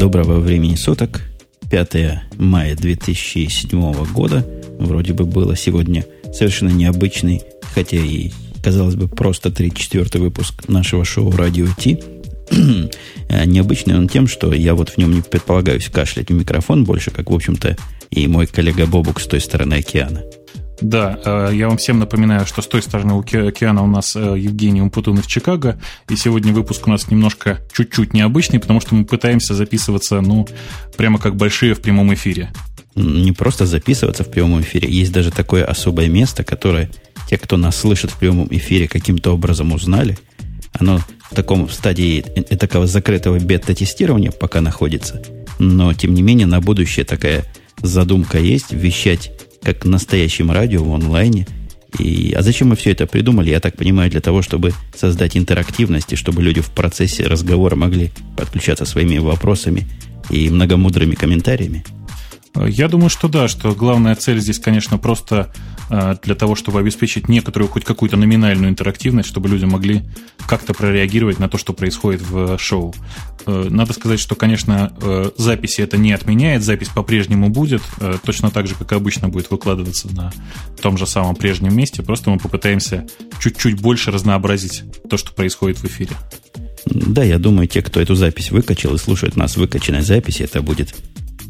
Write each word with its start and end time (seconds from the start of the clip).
доброго 0.00 0.40
времени 0.40 0.76
суток. 0.76 1.20
5 1.70 2.38
мая 2.38 2.74
2007 2.74 4.06
года. 4.14 4.46
Вроде 4.78 5.12
бы 5.12 5.26
было 5.26 5.54
сегодня 5.54 6.06
совершенно 6.32 6.70
необычный, 6.70 7.42
хотя 7.74 7.98
и, 7.98 8.30
казалось 8.64 8.94
бы, 8.94 9.08
просто 9.08 9.50
34 9.50 10.24
выпуск 10.24 10.68
нашего 10.68 11.04
шоу 11.04 11.30
«Радио 11.30 11.66
Ти». 11.78 12.02
Необычный 13.44 13.98
он 13.98 14.08
тем, 14.08 14.26
что 14.26 14.54
я 14.54 14.74
вот 14.74 14.88
в 14.88 14.96
нем 14.96 15.12
не 15.12 15.20
предполагаюсь 15.20 15.90
кашлять 15.90 16.30
в 16.30 16.32
микрофон 16.32 16.84
больше, 16.84 17.10
как, 17.10 17.30
в 17.30 17.34
общем-то, 17.34 17.76
и 18.10 18.26
мой 18.26 18.46
коллега 18.46 18.86
Бобук 18.86 19.20
с 19.20 19.26
той 19.26 19.42
стороны 19.42 19.74
океана. 19.74 20.22
Да, 20.80 21.18
э, 21.24 21.50
я 21.54 21.68
вам 21.68 21.76
всем 21.76 21.98
напоминаю, 21.98 22.46
что 22.46 22.62
с 22.62 22.66
той 22.66 22.82
стороны 22.82 23.18
океана 23.18 23.82
у 23.82 23.86
нас 23.86 24.16
э, 24.16 24.36
Евгений 24.38 24.80
Умпутун 24.80 25.18
из 25.18 25.26
Чикаго, 25.26 25.80
и 26.08 26.16
сегодня 26.16 26.52
выпуск 26.52 26.86
у 26.86 26.90
нас 26.90 27.10
немножко 27.10 27.60
чуть-чуть 27.72 28.14
необычный, 28.14 28.60
потому 28.60 28.80
что 28.80 28.94
мы 28.94 29.04
пытаемся 29.04 29.54
записываться, 29.54 30.20
ну, 30.20 30.48
прямо 30.96 31.18
как 31.18 31.36
большие 31.36 31.74
в 31.74 31.80
прямом 31.80 32.12
эфире. 32.14 32.50
Не 32.94 33.32
просто 33.32 33.66
записываться 33.66 34.24
в 34.24 34.30
прямом 34.30 34.62
эфире, 34.62 34.90
есть 34.90 35.12
даже 35.12 35.30
такое 35.30 35.64
особое 35.64 36.08
место, 36.08 36.44
которое 36.44 36.90
те, 37.28 37.36
кто 37.36 37.56
нас 37.56 37.76
слышит 37.76 38.10
в 38.10 38.16
прямом 38.16 38.48
эфире, 38.50 38.88
каким-то 38.88 39.34
образом 39.34 39.72
узнали. 39.72 40.18
Оно 40.72 41.00
в 41.30 41.34
таком 41.34 41.68
стадии 41.68 42.24
э, 42.34 42.56
такого 42.56 42.86
закрытого 42.86 43.38
бета-тестирования 43.38 44.30
пока 44.30 44.62
находится, 44.62 45.22
но, 45.58 45.92
тем 45.92 46.14
не 46.14 46.22
менее, 46.22 46.46
на 46.46 46.60
будущее 46.60 47.04
такая 47.04 47.44
задумка 47.82 48.38
есть, 48.38 48.72
вещать 48.72 49.30
как 49.62 49.84
настоящем 49.84 50.50
радио 50.50 50.82
в 50.82 50.92
онлайне. 50.92 51.46
И, 51.98 52.32
а 52.36 52.42
зачем 52.42 52.68
мы 52.68 52.76
все 52.76 52.92
это 52.92 53.06
придумали? 53.06 53.50
Я 53.50 53.60
так 53.60 53.76
понимаю, 53.76 54.10
для 54.10 54.20
того, 54.20 54.42
чтобы 54.42 54.72
создать 54.94 55.36
интерактивность, 55.36 56.12
и 56.12 56.16
чтобы 56.16 56.42
люди 56.42 56.60
в 56.60 56.70
процессе 56.70 57.26
разговора 57.26 57.74
могли 57.74 58.10
подключаться 58.36 58.84
своими 58.84 59.18
вопросами 59.18 59.88
и 60.30 60.50
многомудрыми 60.50 61.14
комментариями. 61.14 61.84
Я 62.54 62.88
думаю, 62.88 63.10
что 63.10 63.28
да, 63.28 63.46
что 63.46 63.74
главная 63.74 64.16
цель 64.16 64.40
здесь, 64.40 64.58
конечно, 64.58 64.98
просто 64.98 65.52
э, 65.88 66.16
для 66.22 66.34
того, 66.34 66.56
чтобы 66.56 66.80
обеспечить 66.80 67.28
некоторую, 67.28 67.68
хоть 67.68 67.84
какую-то 67.84 68.16
номинальную 68.16 68.70
интерактивность, 68.70 69.28
чтобы 69.28 69.48
люди 69.48 69.64
могли 69.64 70.02
как-то 70.48 70.74
прореагировать 70.74 71.38
на 71.38 71.48
то, 71.48 71.58
что 71.58 71.72
происходит 71.72 72.22
в 72.22 72.58
шоу. 72.58 72.92
Э, 73.46 73.68
надо 73.70 73.92
сказать, 73.92 74.18
что, 74.18 74.34
конечно, 74.34 74.92
э, 75.00 75.30
записи 75.36 75.80
это 75.80 75.96
не 75.96 76.12
отменяет, 76.12 76.64
запись 76.64 76.88
по-прежнему 76.88 77.50
будет, 77.50 77.82
точно 78.24 78.50
так 78.50 78.66
же, 78.66 78.74
как 78.74 78.92
и 78.92 78.96
обычно 78.96 79.28
будет 79.28 79.50
выкладываться 79.50 80.12
на 80.12 80.32
том 80.82 80.98
же 80.98 81.06
самом 81.06 81.36
прежнем 81.36 81.74
месте, 81.76 82.02
просто 82.02 82.30
мы 82.30 82.38
попытаемся 82.38 83.06
чуть-чуть 83.40 83.80
больше 83.80 84.10
разнообразить 84.10 84.82
то, 85.08 85.16
что 85.16 85.32
происходит 85.32 85.78
в 85.78 85.84
эфире. 85.84 86.16
Да, 86.86 87.22
я 87.22 87.38
думаю, 87.38 87.68
те, 87.68 87.82
кто 87.82 88.00
эту 88.00 88.14
запись 88.14 88.50
выкачал 88.50 88.94
и 88.94 88.98
слушает 88.98 89.36
нас 89.36 89.52
в 89.52 89.58
выкачанной 89.58 90.02
записи, 90.02 90.42
это 90.42 90.62
будет 90.62 90.94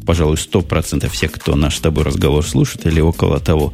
пожалуй, 0.05 0.35
100% 0.35 1.09
всех, 1.09 1.31
кто 1.31 1.55
наш 1.55 1.77
с 1.77 1.79
тобой 1.79 2.03
разговор 2.03 2.45
слушает, 2.45 2.85
или 2.85 2.99
около 2.99 3.39
того, 3.39 3.73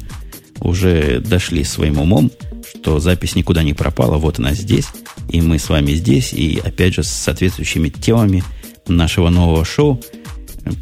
уже 0.60 1.20
дошли 1.20 1.64
своим 1.64 1.98
умом, 1.98 2.30
что 2.74 3.00
запись 3.00 3.34
никуда 3.34 3.62
не 3.62 3.74
пропала, 3.74 4.18
вот 4.18 4.38
она 4.38 4.54
здесь, 4.54 4.86
и 5.28 5.40
мы 5.40 5.58
с 5.58 5.68
вами 5.68 5.92
здесь, 5.92 6.32
и 6.32 6.60
опять 6.62 6.94
же 6.94 7.02
с 7.02 7.08
соответствующими 7.08 7.88
темами 7.88 8.42
нашего 8.86 9.30
нового 9.30 9.64
шоу. 9.64 10.00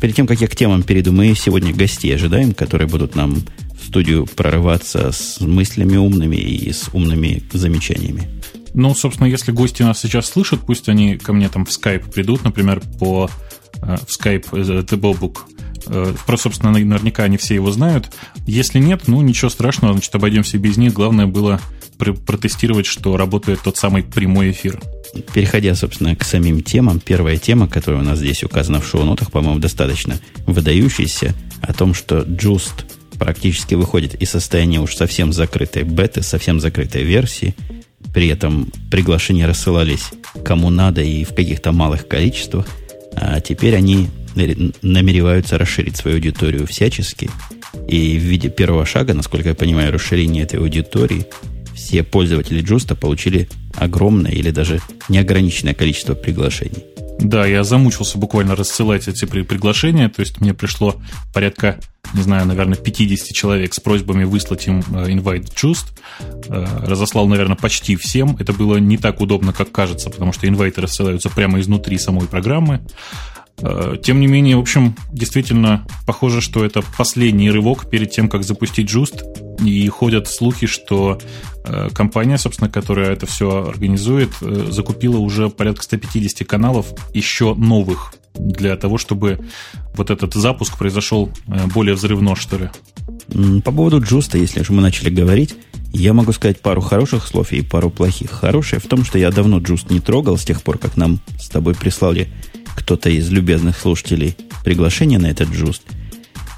Перед 0.01 0.17
тем, 0.17 0.27
как 0.27 0.41
я 0.41 0.49
к 0.49 0.57
темам 0.57 0.83
перейду, 0.83 1.13
мы 1.13 1.35
сегодня 1.35 1.75
гостей 1.75 2.15
ожидаем, 2.15 2.55
которые 2.55 2.89
будут 2.89 3.15
нам 3.15 3.43
в 3.81 3.87
студию 3.87 4.27
прорываться 4.27 5.13
с 5.13 5.41
мыслями 5.41 5.97
умными 5.97 6.37
и 6.37 6.73
с 6.73 6.89
умными 6.93 7.43
замечаниями. 7.53 8.29
Ну, 8.75 8.95
собственно, 8.95 9.27
если 9.27 9.53
гости 9.53 9.83
нас 9.83 10.01
сейчас 10.01 10.27
слышат, 10.27 10.61
пусть 10.67 10.89
они 10.89 11.17
ко 11.17 11.33
мне 11.33 11.49
там 11.49 11.65
в 11.65 11.73
скайп 11.73 12.13
придут, 12.13 12.45
например, 12.45 12.83
по 12.99 13.31
в 13.81 14.09
Skype 14.09 14.51
The 14.51 14.99
Bobbook. 14.99 15.39
Э, 15.87 16.15
просто, 16.27 16.45
собственно, 16.45 16.73
наверняка 16.73 17.25
они 17.25 17.37
все 17.37 17.55
его 17.55 17.71
знают. 17.71 18.11
Если 18.47 18.79
нет, 18.79 19.03
ну 19.07 19.21
ничего 19.23 19.51
страшного, 19.51 19.95
значит, 19.95 20.15
обойдемся 20.15 20.59
без 20.59 20.77
них. 20.77 20.93
Главное 20.93 21.27
было 21.27 21.61
протестировать, 21.99 22.87
что 22.87 23.17
работает 23.17 23.61
тот 23.63 23.77
самый 23.77 24.03
прямой 24.03 24.51
эфир. 24.51 24.81
Переходя, 25.33 25.75
собственно, 25.75 26.15
к 26.15 26.25
самим 26.25 26.63
темам, 26.63 27.01
первая 27.01 27.39
тема, 27.39 27.69
которая 27.69 28.03
у 28.03 28.05
нас 28.05 28.19
здесь 28.19 28.45
указана 28.45 28.81
в 28.81 28.87
шоу-нотах, 28.87 29.31
по-моему, 29.31 29.61
достаточно 29.61 30.19
выдающаяся, 30.47 31.35
о 31.63 31.73
том, 31.73 31.95
что 31.95 32.19
Just 32.19 32.85
практически 33.19 33.75
выходит 33.75 34.15
из 34.15 34.31
состояния 34.31 34.81
уж 34.81 34.95
совсем 34.95 35.33
закрытой 35.33 35.85
беты, 35.85 36.23
совсем 36.23 36.61
закрытой 36.61 37.03
версии. 37.03 37.55
При 38.13 38.29
этом 38.29 38.71
приглашения 38.91 39.47
рассылались 39.47 40.11
кому 40.45 40.69
надо 40.69 41.01
и 41.01 41.25
в 41.25 41.35
каких-то 41.35 41.73
малых 41.73 42.09
количествах– 42.09 42.67
а 43.17 43.41
теперь 43.41 43.75
они 43.75 44.09
намереваются 44.83 45.59
расширить 45.59 45.97
свою 45.97 46.19
аудиторию 46.19 46.67
всячески. 46.67 47.31
И 47.89 48.19
в 48.19 48.23
виде 48.23 48.49
первого 48.49 48.85
шага, 48.85 49.15
насколько 49.15 49.51
я 49.51 49.55
понимаю, 49.55 49.93
расширения 49.93 50.43
этой 50.43 50.61
аудитории, 50.61 51.27
все 51.75 52.03
пользователи 52.03 52.61
Джуста 52.61 52.95
получили 52.95 53.49
огромное 53.75 54.33
или 54.33 54.51
даже 54.51 54.81
неограниченное 55.09 55.75
количество 55.75 56.15
приглашений. 56.15 56.85
Да, 57.19 57.47
я 57.47 57.65
замучился 57.65 58.19
буквально 58.19 58.55
рассылать 58.57 59.09
эти 59.09 59.25
приглашения, 59.25 60.09
то 60.09 60.21
есть 60.21 60.41
мне 60.41 60.53
пришло 60.53 60.97
порядка, 61.33 61.79
не 62.15 62.23
знаю, 62.23 62.47
наверное, 62.47 62.77
50 62.77 63.33
человек 63.35 63.75
с 63.75 63.81
просьбами 63.81 64.25
выслать 64.25 64.67
им 64.67 64.81
э, 64.81 65.11
invite 65.11 65.53
just. 65.55 65.87
Э, 66.49 66.65
разослал, 66.83 67.27
наверное, 67.27 67.57
почти 67.57 67.97
всем. 67.97 68.37
Это 68.39 68.53
было 68.53 68.77
не 68.77 68.97
так 68.97 69.21
удобно, 69.21 69.53
как 69.53 69.73
кажется, 69.73 70.11
потому 70.11 70.33
что 70.33 70.49
инвайты 70.49 70.81
рассылаются 70.81 71.31
прямо 71.31 71.61
изнутри 71.61 71.99
самой 71.99 72.27
программы. 72.27 72.81
Э, 73.59 73.97
тем 74.03 74.21
не 74.21 74.27
менее, 74.27 74.57
в 74.57 74.61
общем, 74.61 74.97
действительно 75.13 75.87
похоже, 76.07 76.41
что 76.41 76.65
это 76.65 76.83
последний 76.97 77.51
рывок 77.51 77.89
перед 77.91 78.11
тем, 78.11 78.29
как 78.29 78.45
запустить 78.45 78.91
Just. 78.91 79.23
И 79.65 79.89
ходят 79.89 80.29
слухи, 80.29 80.67
что 80.67 81.19
компания, 81.95 82.37
собственно, 82.37 82.71
которая 82.71 83.13
это 83.13 83.25
все 83.25 83.65
организует, 83.65 84.31
закупила 84.69 85.17
уже 85.17 85.49
порядка 85.49 85.83
150 85.83 86.47
каналов 86.47 86.89
еще 87.15 87.55
новых 87.55 88.13
для 88.39 88.77
того, 88.77 88.99
чтобы 88.99 89.41
вот 89.95 90.11
этот 90.11 90.35
запуск 90.35 90.77
произошел 90.79 91.31
более 91.75 91.95
взрывно, 91.95 92.37
что 92.37 92.59
ли. 92.59 92.71
По 93.63 93.73
поводу 93.73 94.01
Joost'а, 94.01 94.39
если 94.39 94.63
же 94.63 94.73
мы 94.73 94.83
начали 94.83 95.11
говорить, 95.11 95.55
я 95.93 96.13
могу 96.13 96.33
сказать 96.33 96.61
пару 96.61 96.81
хороших 96.81 97.27
слов 97.27 97.53
и 97.53 97.63
пару 97.63 97.91
плохих. 97.91 98.31
Хорошее 98.31 98.81
в 98.81 98.87
том, 98.87 99.05
что 99.05 99.19
я 99.19 99.31
давно 99.31 99.59
Joost 99.59 99.91
не 99.91 100.01
трогал 100.01 100.37
с 100.37 100.45
тех 100.45 100.63
пор, 100.63 100.79
как 100.79 100.97
нам 100.97 101.21
с 101.39 101.49
тобой 101.49 101.75
прислали 101.75 102.29
кто-то 102.77 103.09
из 103.09 103.31
любезных 103.31 103.79
слушателей 103.79 104.37
приглашение 104.65 105.19
на 105.19 105.27
этот 105.27 105.49
Joost. 105.51 105.83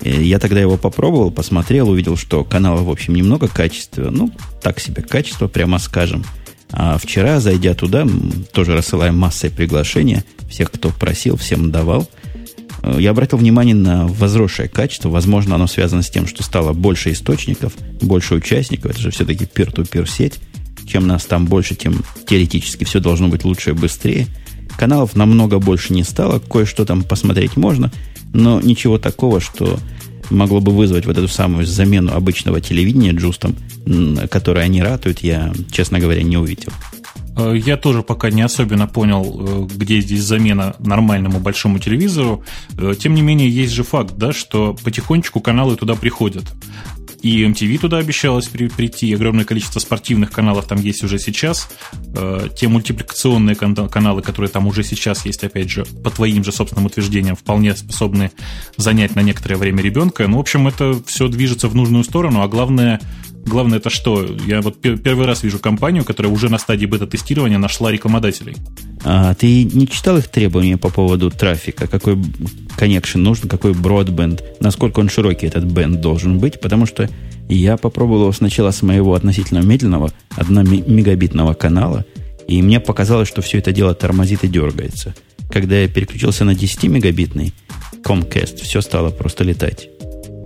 Э, 0.01 0.23
я 0.23 0.39
тогда 0.39 0.61
его 0.61 0.77
попробовал, 0.77 1.31
посмотрел, 1.31 1.91
увидел, 1.91 2.17
что 2.17 2.45
канала, 2.45 2.83
в 2.83 2.91
общем, 2.91 3.15
немного 3.15 3.49
качества. 3.49 4.11
Ну, 4.11 4.33
так 4.63 4.81
себе 4.81 5.03
качество, 5.03 5.47
прямо 5.47 5.79
скажем. 5.79 6.25
А 6.71 6.99
вчера, 6.99 7.41
зайдя 7.41 7.75
туда, 7.75 8.07
тоже 8.53 8.75
рассылаем 8.75 9.17
массой 9.17 9.51
приглашения. 9.51 10.25
Всех, 10.49 10.71
кто 10.71 10.91
просил, 10.91 11.37
всем 11.37 11.71
давал. 11.71 12.09
Э, 12.83 12.97
я 12.99 13.11
обратил 13.11 13.39
внимание 13.39 13.75
на 13.75 14.07
возросшее 14.07 14.69
качество. 14.69 15.09
Возможно, 15.09 15.55
оно 15.55 15.67
связано 15.67 16.03
с 16.03 16.11
тем, 16.11 16.27
что 16.27 16.43
стало 16.43 16.73
больше 16.73 17.13
источников, 17.13 17.73
больше 18.01 18.35
участников. 18.35 18.93
Это 18.93 19.01
же 19.01 19.11
все-таки 19.11 19.45
peer-to-peer 19.45 20.09
сеть. 20.09 20.39
Чем 20.87 21.07
нас 21.07 21.25
там 21.25 21.47
больше, 21.47 21.75
тем 21.75 22.03
теоретически 22.27 22.85
все 22.85 23.01
должно 23.01 23.29
быть 23.29 23.45
лучше 23.45 23.71
и 23.71 23.75
быстрее. 23.75 24.27
Каналов 24.79 25.17
намного 25.17 25.59
больше 25.59 25.93
не 25.93 26.05
стало, 26.05 26.39
кое-что 26.39 26.85
там 26.85 27.03
посмотреть 27.03 27.57
можно, 27.57 27.91
но 28.33 28.61
ничего 28.61 28.97
такого, 28.97 29.41
что 29.41 29.79
могло 30.31 30.61
бы 30.61 30.73
вызвать 30.73 31.07
вот 31.07 31.17
эту 31.17 31.29
самую 31.29 31.67
замену 31.67 32.15
обычного 32.15 32.61
телевидения 32.61 33.13
джустом, 33.13 33.57
которой 34.31 34.65
они 34.65 34.83
ратуют, 34.83 35.21
я, 35.21 35.53
честно 35.71 35.99
говоря, 35.99 36.23
не 36.23 36.37
увидел. 36.37 36.73
Э, 37.39 37.55
я 37.57 37.77
тоже 37.77 38.03
пока 38.03 38.31
не 38.31 38.43
особенно 38.43 38.87
понял, 38.87 39.69
э, 39.71 39.75
где 39.75 40.01
здесь 40.01 40.23
замена 40.23 40.75
нормальному 40.79 41.39
большому 41.39 41.79
телевизору. 41.79 42.45
Э, 42.77 42.95
тем 42.99 43.15
не 43.15 43.23
менее, 43.23 43.49
есть 43.49 43.73
же 43.73 43.85
факт, 43.85 44.15
да, 44.17 44.33
что 44.33 44.77
потихонечку 44.83 45.41
каналы 45.41 45.77
туда 45.77 45.95
приходят. 45.95 46.45
И 47.23 47.45
MTV 47.45 47.79
туда 47.79 47.99
обещалось 47.99 48.47
при, 48.47 48.69
прийти, 48.69 49.13
огромное 49.13 49.45
количество 49.45 49.81
спортивных 49.81 50.31
каналов 50.31 50.67
там 50.67 50.81
есть 50.81 51.03
уже 51.03 51.19
сейчас. 51.19 51.69
Э, 52.15 52.49
те 52.57 52.69
мультипликационные 52.69 53.57
каналы, 53.57 54.23
которые 54.23 54.51
там 54.51 54.67
уже 54.67 54.85
сейчас 54.85 55.27
есть, 55.27 55.43
опять 55.43 55.71
же, 55.71 55.85
по 55.85 56.11
твоим 56.11 56.45
же 56.45 56.53
собственным 56.53 56.87
утверждениям, 56.87 57.35
вполне 57.35 57.75
способны 57.75 58.31
занять 58.77 59.17
на 59.17 59.21
некоторое 59.21 59.57
время 59.57 59.83
ребенка. 59.83 60.29
Ну, 60.29 60.37
в 60.37 60.41
общем, 60.41 60.69
это 60.69 61.01
все 61.07 61.29
движется 61.29 61.69
в 61.69 61.75
нужную 61.75 62.05
сторону, 62.05 62.43
а 62.43 62.49
главное, 62.49 63.01
Главное 63.49 63.79
это 63.79 63.89
что? 63.89 64.27
Я 64.47 64.61
вот 64.61 64.79
первый 64.81 65.27
раз 65.27 65.43
вижу 65.43 65.59
компанию, 65.59 66.05
которая 66.05 66.31
уже 66.31 66.49
на 66.51 66.59
стадии 66.59 66.87
бета-тестирования 66.87 67.59
нашла 67.59 67.91
рекламодателей. 67.91 68.57
А 69.05 69.35
ты 69.35 69.65
не 69.65 69.89
читал 69.89 70.19
их 70.19 70.29
требования 70.29 70.77
по 70.77 70.91
поводу 70.91 71.31
трафика? 71.31 71.87
Какой 71.87 72.19
коннекшн 72.77 73.21
нужен, 73.21 73.49
какой 73.49 73.73
бродбенд, 73.73 74.45
насколько 74.61 75.01
он 75.01 75.09
широкий 75.09 75.47
этот 75.47 75.65
бенд 75.65 76.01
должен 76.01 76.39
быть? 76.39 76.61
Потому 76.61 76.85
что 76.85 77.09
я 77.49 77.79
попробовал 77.79 78.23
его 78.23 78.33
сначала 78.33 78.71
с 78.71 78.83
моего 78.83 79.15
относительно 79.15 79.61
медленного 79.61 80.13
1 80.37 80.85
мегабитного 80.87 81.55
канала, 81.55 82.05
и 82.47 82.61
мне 82.61 82.81
показалось, 82.81 83.29
что 83.29 83.41
все 83.41 83.59
это 83.59 83.73
дело 83.73 83.95
тормозит 83.95 84.45
и 84.45 84.49
дергается. 84.49 85.15
когда 85.51 85.81
я 85.81 85.89
переключился 85.89 86.45
на 86.45 86.53
10-мегабитный 86.53 87.53
Comcast, 88.05 88.63
все 88.63 88.81
стало 88.81 89.11
просто 89.11 89.45
летать. 89.45 89.89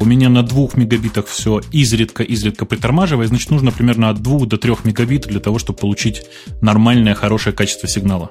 У 0.03 0.05
меня 0.05 0.29
на 0.29 0.43
2 0.43 0.71
мегабитах 0.75 1.29
все 1.29 1.61
изредка-изредка 1.71 2.67
притормаживает, 2.67 3.29
значит, 3.29 3.51
нужно 3.51 3.71
примерно 3.71 4.11
от 4.11 4.21
2 4.21 4.47
до 4.47 4.57
3 4.57 4.79
мегабит 4.83 5.29
для 5.29 5.39
того, 5.39 5.61
чтобы 5.61 5.79
получить 5.79 6.23
нормальное, 6.61 7.15
хорошее 7.15 7.55
качество 7.55 7.89
сигнала. 7.89 8.29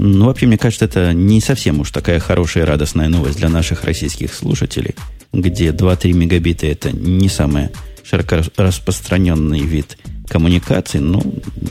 Ну, 0.00 0.26
вообще, 0.26 0.46
мне 0.46 0.58
кажется, 0.58 0.86
это 0.86 1.12
не 1.12 1.40
совсем 1.40 1.78
уж 1.78 1.92
такая 1.92 2.18
хорошая 2.18 2.64
и 2.64 2.66
радостная 2.66 3.08
новость 3.08 3.38
для 3.38 3.48
наших 3.48 3.84
российских 3.84 4.34
слушателей, 4.34 4.96
где 5.32 5.68
2-3 5.68 6.14
мегабита 6.14 6.66
это 6.66 6.90
не 6.90 7.28
самый 7.28 7.68
широко 8.02 8.38
распространенный 8.56 9.60
вид 9.60 9.96
коммуникации, 10.26 10.98
но 10.98 11.22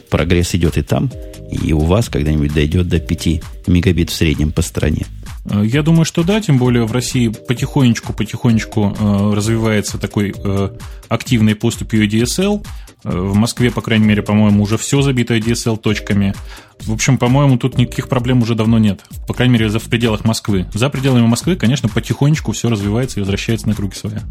прогресс 0.10 0.56
идет 0.56 0.78
и 0.78 0.84
там, 0.84 1.12
и 1.52 1.74
у 1.74 1.80
вас 1.80 2.08
когда-нибудь 2.08 2.54
дойдет 2.54 2.88
до 2.88 3.02
5 3.02 3.68
мегабит 3.68 4.10
в 4.10 4.14
среднем 4.14 4.54
по 4.54 4.62
стране. 4.62 5.06
Э, 5.46 5.64
я 5.66 5.84
думаю, 5.84 6.06
что 6.06 6.24
да, 6.24 6.42
тем 6.42 6.58
более 6.58 6.86
в 6.86 6.92
России 6.92 7.28
потихонечку-потихонечку 7.28 8.96
э, 8.98 9.34
развивается 9.34 9.98
такой 9.98 10.34
э, 10.36 10.70
активный 11.10 11.56
поступью 11.56 12.08
DSL. 12.08 12.66
В 13.04 13.36
Москве, 13.36 13.70
по 13.70 13.82
крайней 13.82 14.06
мере, 14.06 14.22
по-моему, 14.22 14.64
уже 14.64 14.78
все 14.78 15.02
забито 15.02 15.38
DSL 15.38 15.76
точками. 15.78 16.34
В 16.80 16.94
общем, 16.94 17.18
по-моему, 17.18 17.58
тут 17.58 17.78
никаких 17.78 18.08
проблем 18.08 18.42
уже 18.42 18.56
давно 18.56 18.78
нет. 18.80 19.02
По 19.28 19.34
крайней 19.34 19.54
мере, 19.54 19.68
в 19.68 19.90
пределах 19.90 20.24
Москвы. 20.24 20.68
За 20.74 20.90
пределами 20.90 21.28
Москвы, 21.28 21.58
конечно, 21.58 21.90
потихонечку 21.90 22.54
все 22.54 22.70
развивается 22.70 23.20
и 23.20 23.22
возвращается 23.22 23.68
на 23.68 23.76
круги 23.76 23.96
своя. 23.96 24.22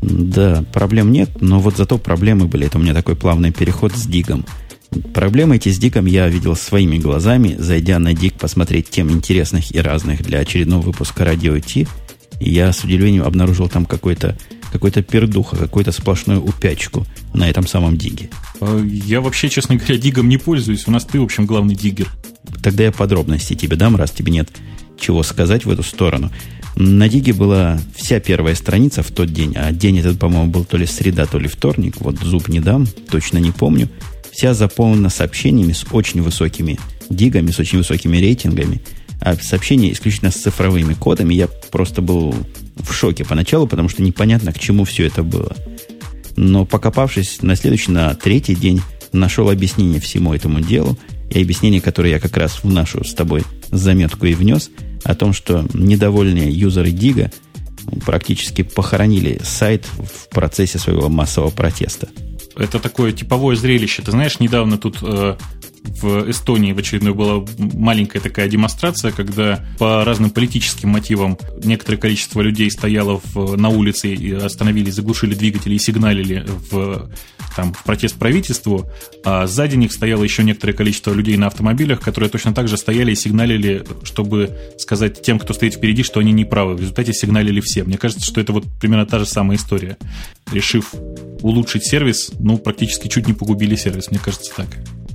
Да, 0.00 0.64
проблем 0.72 1.12
нет, 1.12 1.30
но 1.42 1.60
вот 1.60 1.76
зато 1.76 1.98
проблемы 1.98 2.46
были. 2.46 2.66
Это 2.66 2.78
у 2.78 2.80
меня 2.80 2.94
такой 2.94 3.14
плавный 3.14 3.52
переход 3.52 3.92
с 3.92 4.06
Дигом. 4.06 4.46
Проблемы 5.12 5.56
эти 5.56 5.68
с 5.70 5.78
Диком 5.78 6.06
я 6.06 6.28
видел 6.28 6.56
своими 6.56 6.98
глазами, 6.98 7.56
зайдя 7.58 7.98
на 7.98 8.14
Дик 8.14 8.34
посмотреть 8.34 8.90
тем 8.90 9.10
интересных 9.10 9.74
и 9.74 9.78
разных 9.80 10.22
для 10.22 10.38
очередного 10.38 10.82
выпуска 10.82 11.24
Радио 11.24 11.58
Ти. 11.58 11.86
Я 12.40 12.72
с 12.72 12.84
удивлением 12.84 13.24
обнаружил 13.24 13.68
там 13.68 13.86
какой-то 13.86 14.36
какой-то 14.72 15.02
пердуха, 15.02 15.56
какую-то 15.56 15.92
сплошную 15.92 16.42
упячку 16.42 17.06
на 17.32 17.48
этом 17.48 17.64
самом 17.64 17.96
диге. 17.96 18.28
А, 18.60 18.84
я 18.84 19.20
вообще, 19.20 19.48
честно 19.48 19.76
говоря, 19.76 19.96
дигом 19.98 20.28
не 20.28 20.36
пользуюсь. 20.36 20.88
У 20.88 20.90
нас 20.90 21.04
ты, 21.04 21.20
в 21.20 21.22
общем, 21.22 21.46
главный 21.46 21.76
диггер. 21.76 22.08
Тогда 22.60 22.82
я 22.82 22.90
подробности 22.90 23.54
тебе 23.54 23.76
дам, 23.76 23.94
раз 23.94 24.10
тебе 24.10 24.32
нет 24.32 24.48
чего 24.98 25.22
сказать 25.22 25.64
в 25.64 25.70
эту 25.70 25.84
сторону. 25.84 26.32
На 26.76 27.08
Диге 27.08 27.32
была 27.32 27.78
вся 27.94 28.18
первая 28.18 28.56
страница 28.56 29.04
в 29.04 29.12
тот 29.12 29.32
день, 29.32 29.54
а 29.56 29.70
день 29.70 29.98
этот, 30.00 30.18
по-моему, 30.18 30.50
был 30.50 30.64
то 30.64 30.76
ли 30.76 30.86
среда, 30.86 31.26
то 31.26 31.38
ли 31.38 31.46
вторник, 31.46 32.00
вот 32.00 32.18
зуб 32.18 32.48
не 32.48 32.58
дам, 32.58 32.86
точно 33.10 33.38
не 33.38 33.52
помню 33.52 33.88
вся 34.34 34.52
заполнена 34.52 35.10
сообщениями 35.10 35.72
с 35.72 35.86
очень 35.92 36.20
высокими 36.20 36.78
дигами, 37.08 37.50
с 37.50 37.58
очень 37.60 37.78
высокими 37.78 38.16
рейтингами, 38.16 38.82
а 39.20 39.36
сообщения 39.36 39.92
исключительно 39.92 40.32
с 40.32 40.36
цифровыми 40.36 40.94
кодами. 40.94 41.34
Я 41.34 41.46
просто 41.46 42.02
был 42.02 42.34
в 42.76 42.92
шоке 42.92 43.24
поначалу, 43.24 43.68
потому 43.68 43.88
что 43.88 44.02
непонятно, 44.02 44.52
к 44.52 44.58
чему 44.58 44.84
все 44.84 45.06
это 45.06 45.22
было. 45.22 45.56
Но 46.36 46.66
покопавшись 46.66 47.42
на 47.42 47.54
следующий, 47.54 47.92
на 47.92 48.14
третий 48.14 48.56
день, 48.56 48.82
нашел 49.12 49.48
объяснение 49.48 50.00
всему 50.00 50.34
этому 50.34 50.60
делу, 50.60 50.98
и 51.30 51.40
объяснение, 51.40 51.80
которое 51.80 52.10
я 52.10 52.20
как 52.20 52.36
раз 52.36 52.62
в 52.62 52.70
нашу 52.70 53.04
с 53.04 53.14
тобой 53.14 53.44
заметку 53.70 54.26
и 54.26 54.34
внес, 54.34 54.70
о 55.04 55.14
том, 55.14 55.32
что 55.32 55.64
недовольные 55.72 56.50
юзеры 56.50 56.90
Дига 56.90 57.30
практически 58.04 58.62
похоронили 58.62 59.40
сайт 59.44 59.86
в 59.86 60.28
процессе 60.28 60.78
своего 60.78 61.08
массового 61.08 61.50
протеста 61.50 62.08
это 62.56 62.78
такое 62.78 63.12
типовое 63.12 63.56
зрелище. 63.56 64.02
Ты 64.02 64.10
знаешь, 64.10 64.40
недавно 64.40 64.78
тут 64.78 64.98
э, 65.02 65.36
в 65.84 66.30
Эстонии 66.30 66.72
в 66.72 66.78
очередной 66.78 67.14
была 67.14 67.44
маленькая 67.58 68.20
такая 68.20 68.48
демонстрация, 68.48 69.12
когда 69.12 69.64
по 69.78 70.04
разным 70.04 70.30
политическим 70.30 70.90
мотивам 70.90 71.38
некоторое 71.62 71.98
количество 71.98 72.40
людей 72.40 72.70
стояло 72.70 73.20
в, 73.32 73.56
на 73.56 73.68
улице 73.68 74.14
и 74.14 74.32
остановились, 74.32 74.94
заглушили 74.94 75.34
двигатели 75.34 75.74
и 75.74 75.78
сигналили 75.78 76.44
в, 76.70 77.10
там, 77.54 77.72
в 77.72 77.84
протест 77.84 78.16
правительству, 78.16 78.90
а 79.24 79.46
сзади 79.46 79.76
них 79.76 79.92
стояло 79.92 80.24
еще 80.24 80.42
некоторое 80.42 80.72
количество 80.72 81.12
людей 81.12 81.36
на 81.36 81.46
автомобилях, 81.46 82.00
которые 82.00 82.30
точно 82.30 82.54
так 82.54 82.68
же 82.68 82.76
стояли 82.76 83.12
и 83.12 83.16
сигналили, 83.16 83.84
чтобы 84.02 84.56
сказать 84.78 85.22
тем, 85.22 85.38
кто 85.38 85.54
стоит 85.54 85.74
впереди, 85.74 86.02
что 86.02 86.20
они 86.20 86.32
не 86.32 86.44
правы. 86.44 86.74
В 86.74 86.80
результате 86.80 87.12
сигналили 87.12 87.60
все. 87.60 87.84
Мне 87.84 87.98
кажется, 87.98 88.24
что 88.24 88.40
это 88.40 88.52
вот 88.52 88.64
примерно 88.80 89.06
та 89.06 89.18
же 89.18 89.26
самая 89.26 89.58
история. 89.58 89.96
Решив 90.50 90.94
улучшить 91.42 91.86
сервис, 91.86 92.32
ну, 92.38 92.58
практически 92.58 93.08
чуть 93.08 93.26
не 93.26 93.32
погубили 93.32 93.76
сервис, 93.76 94.10
мне 94.10 94.18
кажется 94.18 94.50
так. 94.56 94.68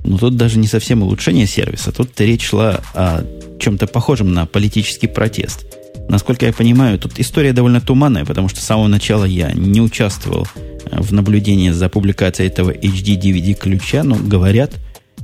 Но 0.04 0.18
тут 0.18 0.36
даже 0.36 0.58
не 0.58 0.66
совсем 0.66 1.02
улучшение 1.02 1.46
сервиса. 1.46 1.92
Тут 1.92 2.18
речь 2.20 2.46
шла 2.46 2.80
о 2.94 3.22
чем-то 3.58 3.86
похожем 3.86 4.32
на 4.32 4.46
политический 4.46 5.06
протест. 5.06 5.66
Насколько 6.08 6.46
я 6.46 6.52
понимаю, 6.52 6.98
тут 6.98 7.20
история 7.20 7.52
довольно 7.52 7.80
туманная, 7.80 8.24
потому 8.24 8.48
что 8.48 8.60
с 8.60 8.64
самого 8.64 8.88
начала 8.88 9.24
я 9.24 9.52
не 9.52 9.80
участвовал 9.80 10.46
э, 10.86 11.00
в 11.00 11.12
наблюдении 11.12 11.70
за 11.70 11.88
публикацией 11.88 12.48
этого 12.48 12.72
HD-DVD 12.72 13.54
ключа, 13.54 14.02
но 14.02 14.16
говорят, 14.16 14.72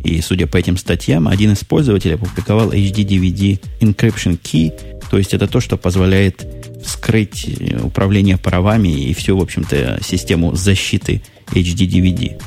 и 0.05 0.21
судя 0.21 0.47
по 0.47 0.57
этим 0.57 0.77
статьям, 0.77 1.27
один 1.27 1.53
из 1.53 1.65
пользователей 1.65 2.15
опубликовал 2.15 2.73
HD-DVD 2.73 3.59
Encryption 3.81 4.39
Key, 4.41 4.73
то 5.11 5.19
есть 5.19 5.35
это 5.35 5.49
то, 5.49 5.61
что 5.61 5.77
позволяет 5.77 6.47
вскрыть 6.85 7.49
э, 7.49 7.81
управление 7.83 8.37
правами 8.37 8.89
и 8.89 9.15
всю, 9.15 9.37
в 9.37 9.43
общем-то, 9.43 9.99
систему 10.05 10.55
защиты 10.55 11.23
HD-DVD. 11.49 12.41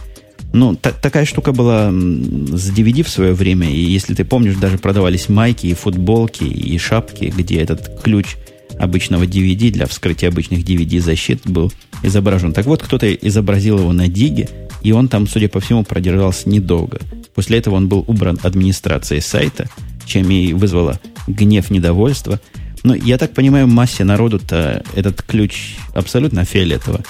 Ну, 0.52 0.76
та, 0.76 0.92
такая 0.92 1.26
штука 1.26 1.52
была 1.52 1.90
с 1.92 2.72
DVD 2.72 3.04
в 3.04 3.10
свое 3.10 3.34
время, 3.34 3.70
и 3.70 3.80
если 3.80 4.16
ты 4.16 4.26
помнишь, 4.26 4.56
даже 4.56 4.78
продавались 4.78 5.30
майки 5.30 5.68
и 5.68 5.74
футболки 5.74 6.44
и 6.44 6.78
шапки, 6.78 7.32
где 7.36 7.62
этот 7.62 8.02
ключ 8.02 8.36
обычного 8.80 9.24
DVD 9.24 9.70
для 9.70 9.86
вскрытия 9.86 10.30
обычных 10.30 10.64
DVD 10.64 11.00
защит 11.00 11.42
был 11.46 11.72
изображен. 12.02 12.54
Так 12.54 12.66
вот, 12.66 12.82
кто-то 12.82 13.14
изобразил 13.14 13.80
его 13.80 13.94
на 13.94 14.08
диге, 14.08 14.50
и 14.82 14.92
он 14.92 15.08
там, 15.08 15.28
судя 15.28 15.50
по 15.50 15.60
всему, 15.60 15.84
продержался 15.84 16.50
недолго. 16.50 17.00
После 17.36 17.60
этого 17.60 17.76
он 17.76 17.88
был 17.88 18.04
убран 18.08 18.40
администрацией 18.42 19.22
сайта, 19.22 19.70
чем 20.06 20.30
и 20.32 20.54
вызвало 20.54 21.00
гнев, 21.28 21.70
недовольство. 21.70 22.40
Но 22.84 22.96
я 22.96 23.18
так 23.18 23.34
понимаю, 23.34 23.68
массе 23.68 24.04
народу-то 24.04 24.84
этот 24.96 25.22
ключ 25.22 25.76
абсолютно 25.94 26.46
фиолетово. 26.46 27.04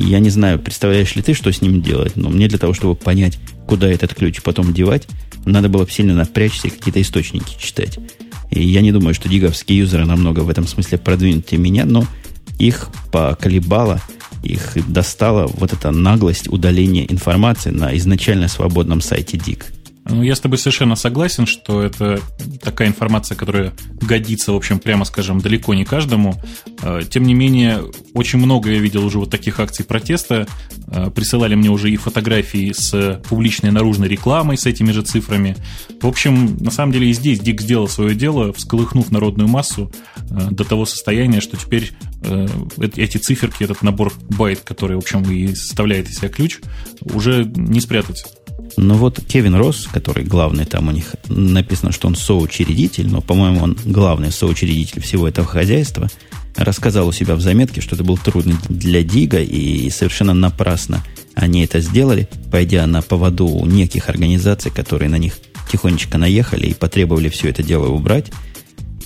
Я 0.00 0.20
не 0.20 0.30
знаю, 0.30 0.60
представляешь 0.60 1.16
ли 1.16 1.22
ты, 1.22 1.34
что 1.34 1.52
с 1.52 1.60
ним 1.60 1.82
делать, 1.82 2.14
но 2.14 2.28
мне 2.30 2.46
для 2.46 2.58
того, 2.58 2.72
чтобы 2.72 2.94
понять, 2.94 3.36
куда 3.66 3.88
этот 3.88 4.14
ключ 4.14 4.40
потом 4.42 4.72
девать, 4.72 5.08
надо 5.44 5.68
было 5.68 5.84
бы 5.84 5.90
сильно 5.90 6.14
напрячься 6.14 6.68
и 6.68 6.70
какие-то 6.70 7.02
источники 7.02 7.60
читать. 7.60 7.98
И 8.50 8.62
я 8.62 8.80
не 8.80 8.92
думаю, 8.92 9.12
что 9.12 9.28
диговские 9.28 9.80
юзеры 9.80 10.06
намного 10.06 10.40
в 10.40 10.50
этом 10.50 10.68
смысле 10.68 10.98
продвинутее 10.98 11.60
меня, 11.60 11.84
но 11.84 12.06
их 12.60 12.90
поколебало, 13.10 14.00
их 14.44 14.76
достала 14.88 15.48
вот 15.48 15.72
эта 15.72 15.90
наглость 15.90 16.48
удаления 16.48 17.04
информации 17.04 17.70
на 17.70 17.94
изначально 17.96 18.46
свободном 18.46 19.00
сайте 19.00 19.36
Dig. 19.36 19.64
Ну, 20.08 20.22
я 20.22 20.34
с 20.34 20.40
тобой 20.40 20.56
совершенно 20.56 20.96
согласен, 20.96 21.46
что 21.46 21.82
это 21.82 22.20
такая 22.62 22.88
информация, 22.88 23.36
которая 23.36 23.74
годится, 24.00 24.52
в 24.52 24.56
общем, 24.56 24.78
прямо 24.78 25.04
скажем, 25.04 25.40
далеко 25.40 25.74
не 25.74 25.84
каждому. 25.84 26.34
А, 26.82 27.02
тем 27.02 27.24
не 27.24 27.34
менее, 27.34 27.82
очень 28.14 28.38
много 28.38 28.70
я 28.70 28.78
видел 28.78 29.04
уже 29.04 29.18
вот 29.18 29.30
таких 29.30 29.60
акций 29.60 29.84
протеста. 29.84 30.48
А, 30.86 31.10
присылали 31.10 31.54
мне 31.54 31.68
уже 31.68 31.90
и 31.90 31.96
фотографии 31.96 32.72
с 32.72 33.20
публичной 33.28 33.70
наружной 33.70 34.08
рекламой 34.08 34.56
с 34.56 34.64
этими 34.64 34.92
же 34.92 35.02
цифрами. 35.02 35.56
В 36.00 36.06
общем, 36.06 36.56
на 36.56 36.70
самом 36.70 36.92
деле 36.92 37.10
и 37.10 37.12
здесь 37.12 37.40
Дик 37.40 37.60
сделал 37.60 37.86
свое 37.86 38.14
дело, 38.14 38.54
всколыхнув 38.54 39.10
народную 39.10 39.48
массу 39.48 39.92
а, 40.30 40.50
до 40.50 40.64
того 40.64 40.86
состояния, 40.86 41.40
что 41.40 41.56
теперь 41.56 41.92
эти 42.78 43.18
циферки, 43.18 43.62
этот 43.62 43.82
набор 43.82 44.12
байт, 44.30 44.60
который, 44.60 44.96
в 44.96 45.00
общем, 45.00 45.22
и 45.30 45.54
составляет 45.54 46.08
из 46.08 46.16
себя 46.16 46.28
ключ, 46.28 46.58
уже 47.00 47.44
не 47.44 47.80
спрятать. 47.80 48.24
Но 48.76 48.94
вот 48.94 49.20
Кевин 49.26 49.54
Росс, 49.54 49.86
который 49.86 50.24
главный 50.24 50.64
там 50.64 50.88
у 50.88 50.90
них, 50.90 51.14
написано, 51.28 51.92
что 51.92 52.08
он 52.08 52.14
соучредитель, 52.14 53.08
но, 53.08 53.20
по-моему, 53.20 53.60
он 53.60 53.78
главный 53.84 54.30
соучредитель 54.32 55.00
всего 55.00 55.28
этого 55.28 55.46
хозяйства, 55.46 56.08
рассказал 56.56 57.08
у 57.08 57.12
себя 57.12 57.34
в 57.34 57.40
заметке, 57.40 57.80
что 57.80 57.94
это 57.94 58.04
был 58.04 58.18
трудный 58.18 58.56
для 58.68 59.02
Дига, 59.02 59.40
и 59.40 59.88
совершенно 59.90 60.34
напрасно 60.34 61.04
они 61.34 61.64
это 61.64 61.80
сделали, 61.80 62.28
пойдя 62.50 62.86
на 62.86 63.00
поводу 63.00 63.46
у 63.46 63.64
неких 63.64 64.08
организаций, 64.08 64.72
которые 64.72 65.08
на 65.08 65.18
них 65.18 65.38
тихонечко 65.70 66.18
наехали 66.18 66.66
и 66.66 66.74
потребовали 66.74 67.28
все 67.28 67.48
это 67.48 67.62
дело 67.62 67.88
убрать. 67.88 68.26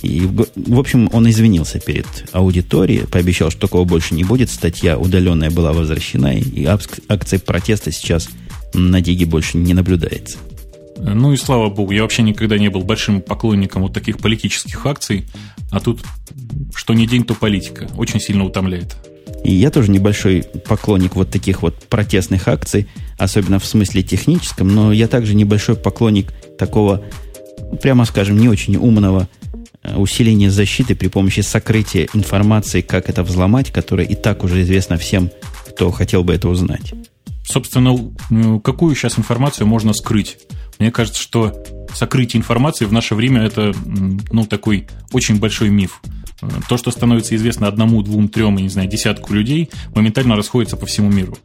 И, 0.01 0.27
в 0.55 0.79
общем, 0.79 1.09
он 1.13 1.29
извинился 1.29 1.79
перед 1.79 2.07
аудиторией, 2.33 3.07
пообещал, 3.07 3.51
что 3.51 3.61
такого 3.61 3.85
больше 3.85 4.15
не 4.15 4.23
будет. 4.23 4.49
Статья 4.49 4.97
удаленная 4.97 5.49
была 5.49 5.71
возвращена, 5.71 6.35
и 6.35 6.65
акции 6.65 7.37
протеста 7.37 7.91
сейчас– 7.91 8.27
на 8.73 9.01
Диге 9.01 9.25
больше 9.25 9.57
не 9.57 9.73
наблюдается. 9.73 10.37
Ну 10.97 11.33
и 11.33 11.37
слава 11.37 11.69
богу, 11.69 11.91
я 11.91 12.03
вообще 12.03 12.21
никогда 12.21 12.57
не 12.57 12.69
был 12.69 12.81
большим 12.81 13.21
поклонником 13.21 13.81
вот 13.81 13.93
таких 13.93 14.19
политических 14.19 14.85
акций, 14.85 15.25
а 15.71 15.79
тут 15.79 16.01
что 16.75 16.93
не 16.93 17.07
день, 17.07 17.23
то 17.25 17.33
политика. 17.33 17.87
Очень 17.97 18.19
сильно 18.19 18.43
утомляет. 18.45 18.95
И 19.43 19.53
я 19.53 19.69
тоже 19.71 19.91
небольшой 19.91 20.45
поклонник 20.67 21.15
вот 21.15 21.29
таких 21.29 21.61
вот 21.61 21.75
протестных 21.83 22.47
акций, 22.47 22.87
особенно 23.17 23.59
в 23.59 23.65
смысле 23.65 24.01
техническом, 24.01 24.69
но 24.69 24.93
я 24.93 25.07
также 25.07 25.35
небольшой 25.35 25.75
поклонник 25.75 26.31
такого, 26.57 27.03
прямо 27.81 28.05
скажем, 28.05 28.37
не 28.37 28.47
очень 28.47 28.77
умного 28.77 29.27
усиление 29.97 30.49
защиты 30.49 30.95
при 30.95 31.09
помощи 31.09 31.41
сокрытия 31.41 32.07
информации, 32.13 32.81
как 32.81 33.09
это 33.09 33.23
взломать, 33.23 33.71
которая 33.71 34.05
и 34.05 34.15
так 34.15 34.43
уже 34.43 34.61
известна 34.61 34.97
всем, 34.97 35.29
кто 35.67 35.91
хотел 35.91 36.23
бы 36.23 36.33
это 36.33 36.47
узнать. 36.47 36.93
Собственно, 37.43 38.59
какую 38.61 38.95
сейчас 38.95 39.19
информацию 39.19 39.67
можно 39.67 39.93
скрыть? 39.93 40.37
Мне 40.79 40.91
кажется, 40.91 41.21
что 41.21 41.53
сокрытие 41.93 42.39
информации 42.39 42.85
в 42.85 42.93
наше 42.93 43.15
время 43.15 43.41
это 43.43 43.73
ну, 43.85 44.45
такой 44.45 44.87
очень 45.11 45.39
большой 45.39 45.69
миф. 45.69 46.01
То, 46.67 46.77
что 46.77 46.91
становится 46.91 47.35
известно 47.35 47.67
одному, 47.67 48.01
двум, 48.01 48.27
трем, 48.27 48.57
не 48.57 48.69
знаю, 48.69 48.89
десятку 48.89 49.33
людей, 49.33 49.69
моментально 49.95 50.35
расходится 50.35 50.77
по 50.77 50.85
всему 50.85 51.09
миру. 51.09 51.37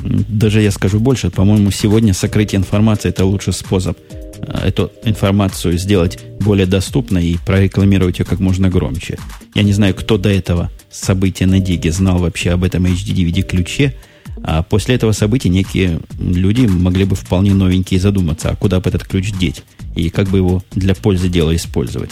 Даже 0.00 0.60
я 0.60 0.70
скажу 0.70 0.98
больше, 0.98 1.30
по-моему, 1.30 1.70
сегодня 1.70 2.14
сокрытие 2.14 2.58
информации 2.58 3.08
это 3.08 3.24
лучший 3.24 3.52
способ 3.52 3.96
э, 4.38 4.68
эту 4.68 4.90
информацию 5.04 5.78
сделать 5.78 6.18
более 6.40 6.66
доступной 6.66 7.26
и 7.26 7.38
прорекламировать 7.38 8.18
ее 8.18 8.24
как 8.24 8.40
можно 8.40 8.68
громче. 8.68 9.18
Я 9.54 9.62
не 9.62 9.72
знаю, 9.72 9.94
кто 9.94 10.18
до 10.18 10.30
этого 10.30 10.70
события 10.90 11.46
на 11.46 11.60
Диге 11.60 11.92
знал 11.92 12.18
вообще 12.18 12.50
об 12.50 12.64
этом 12.64 12.86
HD-DVD-ключе, 12.86 13.94
а 14.42 14.62
после 14.62 14.94
этого 14.94 15.12
события 15.12 15.48
некие 15.48 16.00
люди 16.18 16.66
могли 16.66 17.04
бы 17.04 17.16
вполне 17.16 17.54
новенькие 17.54 18.00
задуматься, 18.00 18.50
а 18.50 18.56
куда 18.56 18.80
бы 18.80 18.88
этот 18.88 19.04
ключ 19.04 19.32
деть 19.32 19.62
и 19.94 20.10
как 20.10 20.28
бы 20.28 20.38
его 20.38 20.62
для 20.72 20.94
пользы 20.94 21.28
дела 21.28 21.54
использовать. 21.54 22.10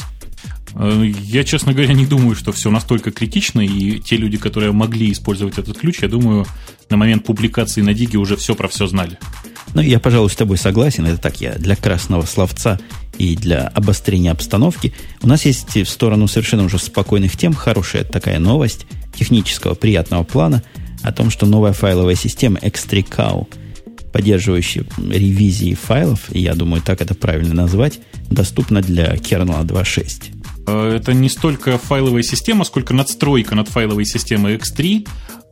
Э, 0.75 1.05
я, 1.23 1.45
честно 1.45 1.73
говоря, 1.73 1.93
не 1.93 2.07
думаю, 2.07 2.35
что 2.35 2.53
все 2.53 2.71
настолько 2.71 3.11
критично, 3.11 3.61
и 3.61 3.99
те 3.99 4.17
люди, 4.17 4.37
которые 4.37 4.73
могли 4.73 5.13
использовать 5.13 5.59
этот 5.59 5.79
ключ, 5.79 5.99
я 6.03 6.09
думаю, 6.09 6.47
на 6.91 6.97
момент 6.97 7.25
публикации 7.25 7.83
на 7.83 7.95
Диге 7.95 8.19
уже 8.19 8.37
все 8.37 8.55
про 8.55 8.69
все 8.69 8.87
знали. 8.87 9.19
Ну, 9.75 9.81
я, 9.81 9.99
пожалуй, 9.99 10.31
с 10.31 10.37
тобой 10.37 10.59
согласен. 10.59 11.07
Это 11.07 11.19
так 11.19 11.41
я 11.41 11.55
для 11.55 11.77
красного 11.77 12.27
словца 12.27 12.79
и 13.19 13.37
для 13.37 13.69
обострения 13.69 14.31
обстановки. 14.31 14.93
У 15.23 15.29
нас 15.29 15.45
есть 15.45 15.77
в 15.77 15.89
сторону 15.89 16.29
совершенно 16.29 16.65
уже 16.65 16.79
спокойных 16.79 17.37
тем 17.37 17.55
хорошая 17.55 18.05
такая 18.05 18.39
новость 18.39 18.87
технического 19.15 19.75
приятного 19.75 20.25
плана 20.25 20.63
о 21.03 21.13
том, 21.13 21.31
что 21.31 21.47
новая 21.47 21.73
файловая 21.73 22.15
система 22.15 22.59
X3Cow, 22.59 23.47
поддерживающая 24.13 24.85
ревизии 24.99 25.75
файлов, 25.75 26.21
я 26.31 26.55
думаю, 26.55 26.83
так 26.83 27.01
это 27.01 27.15
правильно 27.15 27.55
назвать, 27.55 28.01
доступна 28.31 28.81
для 28.83 29.15
kernel 29.15 29.65
2.6. 29.65 30.43
Э, 30.67 30.97
это 30.97 31.15
не 31.15 31.29
столько 31.29 31.79
файловая 31.79 32.23
система, 32.23 32.65
сколько 32.65 32.95
надстройка 32.95 33.55
над 33.55 33.69
файловой 33.69 34.05
системой 34.05 34.57
X3. 34.57 35.09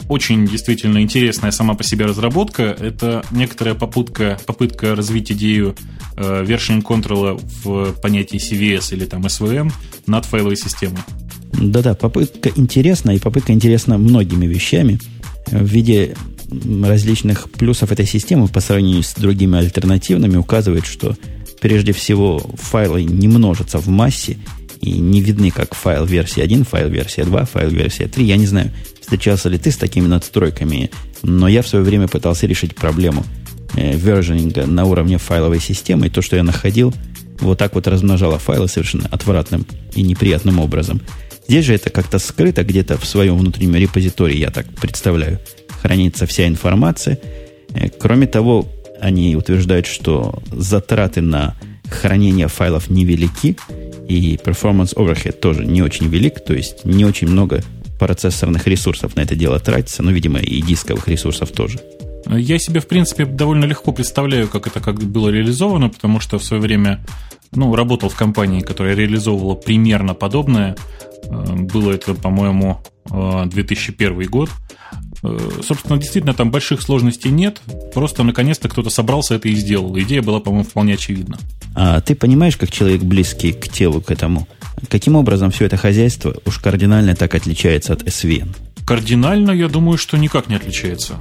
Очень 0.09 0.47
действительно 0.47 1.01
интересная 1.03 1.53
сама 1.53 1.75
по 1.75 1.85
себе 1.85 2.07
разработка. 2.07 2.63
Это 2.63 3.25
некоторая 3.31 3.75
попытка, 3.75 4.39
попытка 4.47 4.95
развить 4.95 5.31
идею 5.33 5.77
э, 6.17 6.45
version 6.45 6.83
control 6.83 7.41
в 7.65 7.93
понятии 8.01 8.39
CVS 8.39 8.95
или 8.95 9.05
там 9.05 9.23
SVM 9.23 9.73
над 10.07 10.25
файловой 10.25 10.57
системой. 10.57 11.01
Да-да, 11.53 11.95
попытка 11.95 12.51
интересна, 12.55 13.11
и 13.11 13.19
попытка 13.19 13.53
интересна 13.53 13.99
многими 13.99 14.47
вещами 14.47 14.99
в 15.51 15.65
виде 15.65 16.15
различных 16.83 17.51
плюсов 17.51 17.93
этой 17.93 18.07
системы 18.07 18.49
по 18.49 18.61
сравнению 18.61 19.03
с 19.03 19.15
другими 19.15 19.59
альтернативными 19.59 20.37
указывает, 20.37 20.87
что 20.87 21.17
прежде 21.61 21.93
всего 21.93 22.39
файлы 22.55 23.05
не 23.05 23.29
множатся 23.29 23.79
в 23.79 23.89
массе 23.89 24.39
и 24.81 24.93
не 24.93 25.21
видны 25.21 25.51
как 25.51 25.75
файл 25.75 26.05
версии 26.07 26.41
1, 26.41 26.65
файл 26.65 26.89
версия 26.89 27.25
2, 27.25 27.45
файл 27.45 27.71
версия 27.71 28.09
3. 28.09 28.25
Я 28.25 28.37
не 28.37 28.47
знаю, 28.47 28.73
встречался 29.01 29.49
ли 29.49 29.59
ты 29.59 29.71
с 29.71 29.77
такими 29.77 30.07
надстройками, 30.07 30.91
но 31.23 31.49
я 31.49 31.63
в 31.63 31.69
свое 31.69 31.85
время 31.85 32.09
пытался 32.09 32.47
решить 32.47 32.75
проблему 32.75 33.25
э, 33.77 33.97
вержининга 33.97 34.67
на 34.67 34.85
уровне 34.87 35.19
файловой 35.19 35.61
системы, 35.61 36.07
и 36.07 36.11
то, 36.11 36.23
что 36.23 36.37
я 36.37 36.43
находил, 36.43 36.95
вот 37.41 37.59
так 37.59 37.75
вот 37.75 37.87
размножало 37.87 38.39
файлы 38.39 38.69
совершенно 38.69 39.07
отвратным 39.09 39.67
и 39.95 40.03
неприятным 40.03 40.59
образом. 40.59 41.01
Здесь 41.51 41.65
же 41.65 41.75
это 41.75 41.91
как-то 41.91 42.21
скрыто 42.21 42.63
где-то 42.63 42.97
в 42.97 43.05
своем 43.05 43.37
внутреннем 43.37 43.75
репозитории, 43.75 44.37
я 44.37 44.53
так 44.53 44.67
представляю, 44.81 45.41
хранится 45.83 46.25
вся 46.25 46.47
информация. 46.47 47.19
Э, 47.75 47.89
кроме 47.89 48.29
того, 48.29 48.69
они 49.01 49.35
утверждают, 49.35 49.89
что 49.89 50.41
затраты 50.53 51.23
на 51.23 51.57
хранение 51.91 52.47
файлов 52.47 52.89
невелики, 52.89 53.57
и 54.09 54.37
performance 54.37 54.95
overhead 54.95 55.33
тоже 55.41 55.65
не 55.65 55.83
очень 55.83 56.07
велик, 56.07 56.39
то 56.39 56.55
есть 56.55 56.85
не 56.85 57.05
очень 57.05 57.27
много 57.27 57.65
процессорных 57.99 58.69
ресурсов 58.69 59.17
на 59.17 59.23
это 59.23 59.35
дело 59.35 59.59
тратится, 59.59 60.05
но, 60.05 60.13
видимо, 60.13 60.39
и 60.39 60.63
дисковых 60.63 61.09
ресурсов 61.09 61.51
тоже. 61.51 61.81
Я 62.29 62.61
себе, 62.61 62.79
в 62.79 62.87
принципе, 62.87 63.25
довольно 63.25 63.65
легко 63.65 63.91
представляю, 63.91 64.47
как 64.47 64.69
это 64.69 64.79
как 64.79 65.03
было 65.03 65.31
реализовано, 65.31 65.89
потому 65.89 66.21
что 66.21 66.39
в 66.39 66.45
свое 66.45 66.63
время 66.63 67.05
ну, 67.53 67.75
работал 67.75 68.09
в 68.09 68.17
компании, 68.17 68.61
которая 68.61 68.95
реализовывала 68.95 69.55
примерно 69.55 70.15
подобное. 70.15 70.77
Э, 71.25 71.55
было 71.55 71.93
это, 71.93 72.15
по-моему, 72.15 72.81
2001 73.09 74.21
э, 74.21 74.25
год. 74.27 74.51
Э, 75.23 75.39
собственно, 75.67 75.99
действительно, 75.99 76.35
там 76.35 76.51
больших 76.51 76.81
сложностей 76.81 77.31
нет. 77.31 77.61
Просто, 77.93 78.23
наконец-то, 78.23 78.69
кто-то 78.69 78.91
собрался 78.91 79.35
это 79.35 79.49
и 79.49 79.55
сделал. 79.55 79.99
Идея 79.99 80.23
была, 80.23 80.41
по-моему, 80.41 80.65
вполне 80.65 80.95
очевидна. 80.95 81.39
А 81.75 82.01
ты 82.01 82.15
понимаешь, 82.15 82.57
как 82.57 82.71
человек 82.71 83.03
близкий 83.03 83.53
к 83.53 83.69
телу, 83.69 84.01
к 84.01 84.11
этому, 84.11 84.47
каким 84.89 85.17
образом 85.17 85.51
все 85.51 85.67
это 85.67 85.77
хозяйство 85.77 86.35
уж 86.45 86.59
кардинально 86.59 87.17
так 87.17 87.35
отличается 87.35 87.93
от 87.93 88.03
SVN? 88.03 88.49
Кардинально, 88.87 89.51
я 89.51 89.69
думаю, 89.69 89.99
что 89.99 90.17
никак 90.17 90.49
не 90.49 90.57
отличается. 90.57 91.15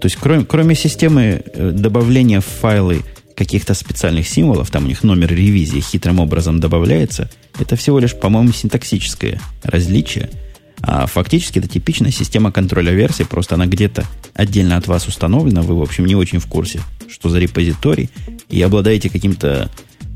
То 0.00 0.06
есть, 0.06 0.16
кроме, 0.16 0.44
кроме 0.44 0.74
системы 0.74 1.42
добавления 1.54 2.40
в 2.40 2.44
файлы 2.44 3.02
каких-то 3.36 3.74
специальных 3.74 4.26
символов, 4.26 4.70
там 4.70 4.84
у 4.84 4.88
них 4.88 5.04
номер 5.04 5.30
ревизии 5.30 5.80
хитрым 5.80 6.18
образом 6.18 6.58
добавляется, 6.58 7.30
это 7.58 7.76
всего 7.76 7.98
лишь, 7.98 8.14
по-моему, 8.14 8.52
синтаксическое 8.52 9.40
различие. 9.62 10.30
А 10.80 11.06
фактически 11.06 11.58
это 11.58 11.68
типичная 11.68 12.10
система 12.10 12.50
контроля 12.50 12.92
версий, 12.92 13.24
просто 13.24 13.54
она 13.54 13.66
где-то 13.66 14.04
отдельно 14.34 14.76
от 14.76 14.86
вас 14.86 15.06
установлена, 15.06 15.62
вы, 15.62 15.78
в 15.78 15.82
общем, 15.82 16.06
не 16.06 16.14
очень 16.14 16.38
в 16.38 16.46
курсе, 16.46 16.80
что 17.08 17.28
за 17.28 17.38
репозиторий, 17.38 18.10
и 18.48 18.60
обладаете 18.62 19.10
каким-то 19.10 19.70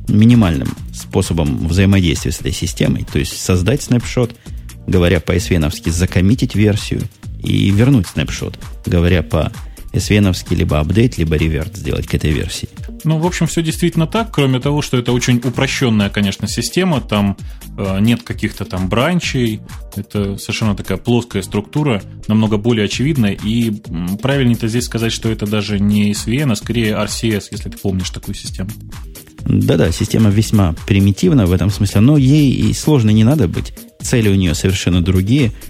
минимальным 0.09 0.75
способом 0.95 1.69
взаимодействия 1.69 2.33
с 2.33 2.41
этой 2.41 2.53
системой, 2.53 3.07
то 3.11 3.19
есть 3.19 3.41
создать 3.41 3.83
снапшот, 3.83 4.35
говоря 4.87 5.21
по-свеновски, 5.21 5.91
закоммитить 5.91 6.55
версию 6.55 7.03
и 7.43 7.71
вернуть 7.71 8.07
снапшот, 8.09 8.59
говоря 8.87 9.23
по 9.23 9.53
svn 9.93 10.55
либо 10.55 10.81
апдейт, 10.81 11.19
либо 11.19 11.37
реверт 11.37 11.77
сделать 11.77 12.07
к 12.07 12.15
этой 12.15 12.31
версии. 12.31 12.69
Ну, 13.05 13.19
в 13.19 13.27
общем, 13.27 13.47
все 13.47 13.63
действительно 13.63 14.07
так, 14.07 14.31
кроме 14.31 14.61
того, 14.61 14.83
что 14.83 14.97
это 14.97 15.13
очень 15.13 15.39
упрощенная, 15.39 16.11
конечно, 16.11 16.47
система, 16.49 17.01
там 17.01 17.37
э, 17.79 17.99
нет 18.01 18.23
каких-то 18.23 18.65
там 18.65 18.89
бранчей, 18.89 19.61
это 19.97 20.37
совершенно 20.37 20.77
такая 20.77 20.99
плоская 20.99 21.43
структура, 21.43 22.03
намного 22.29 22.57
более 22.57 22.85
очевидная, 22.85 23.33
и 23.33 23.71
правильнее-то 24.23 24.69
здесь 24.69 24.85
сказать, 24.85 25.13
что 25.13 25.31
это 25.31 25.47
даже 25.47 25.81
не 25.81 26.13
SVN, 26.13 26.53
а 26.53 26.57
скорее 26.57 26.93
RCS, 26.93 27.45
если 27.51 27.71
ты 27.71 27.79
помнишь 27.79 28.11
такую 28.11 28.35
систему. 28.35 28.71
Да-да, 29.45 29.91
система 29.91 30.29
весьма 30.29 30.75
примитивна 30.87 31.47
в 31.47 31.53
этом 31.53 31.71
смысле, 31.71 32.03
но 32.03 32.19
ей 32.19 32.53
и 32.53 32.75
сложно 32.75 33.11
не 33.11 33.25
надо 33.25 33.49
быть. 33.49 33.73
Цели 34.03 34.29
у 34.29 34.35
нее 34.35 34.55
совершенно 34.55 35.03
другие– 35.03 35.53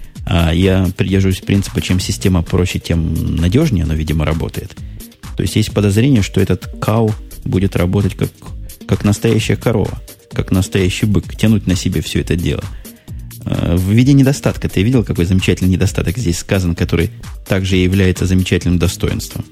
я 0.53 0.89
придерживаюсь 0.95 1.41
принципа, 1.41 1.81
чем 1.81 1.99
система 1.99 2.41
проще, 2.41 2.79
тем 2.79 3.35
надежнее 3.35 3.83
она, 3.83 3.95
видимо, 3.95 4.25
работает. 4.25 4.75
То 5.35 5.43
есть 5.43 5.55
есть 5.55 5.73
подозрение, 5.73 6.21
что 6.21 6.39
этот 6.39 6.67
кау 6.79 7.13
будет 7.43 7.75
работать 7.75 8.15
как, 8.15 8.29
как 8.87 9.03
настоящая 9.03 9.55
корова, 9.55 10.01
как 10.31 10.51
настоящий 10.51 11.05
бык, 11.05 11.35
тянуть 11.35 11.67
на 11.67 11.75
себе 11.75 12.01
все 12.01 12.21
это 12.21 12.35
дело. 12.35 12.63
А, 13.45 13.75
в 13.75 13.89
виде 13.89 14.13
недостатка. 14.13 14.69
Ты 14.69 14.83
видел, 14.83 15.03
какой 15.03 15.25
замечательный 15.25 15.69
недостаток 15.69 16.17
здесь 16.17 16.39
сказан, 16.39 16.75
который 16.75 17.11
также 17.47 17.75
является 17.75 18.25
замечательным 18.25 18.77
достоинством? 18.77 19.45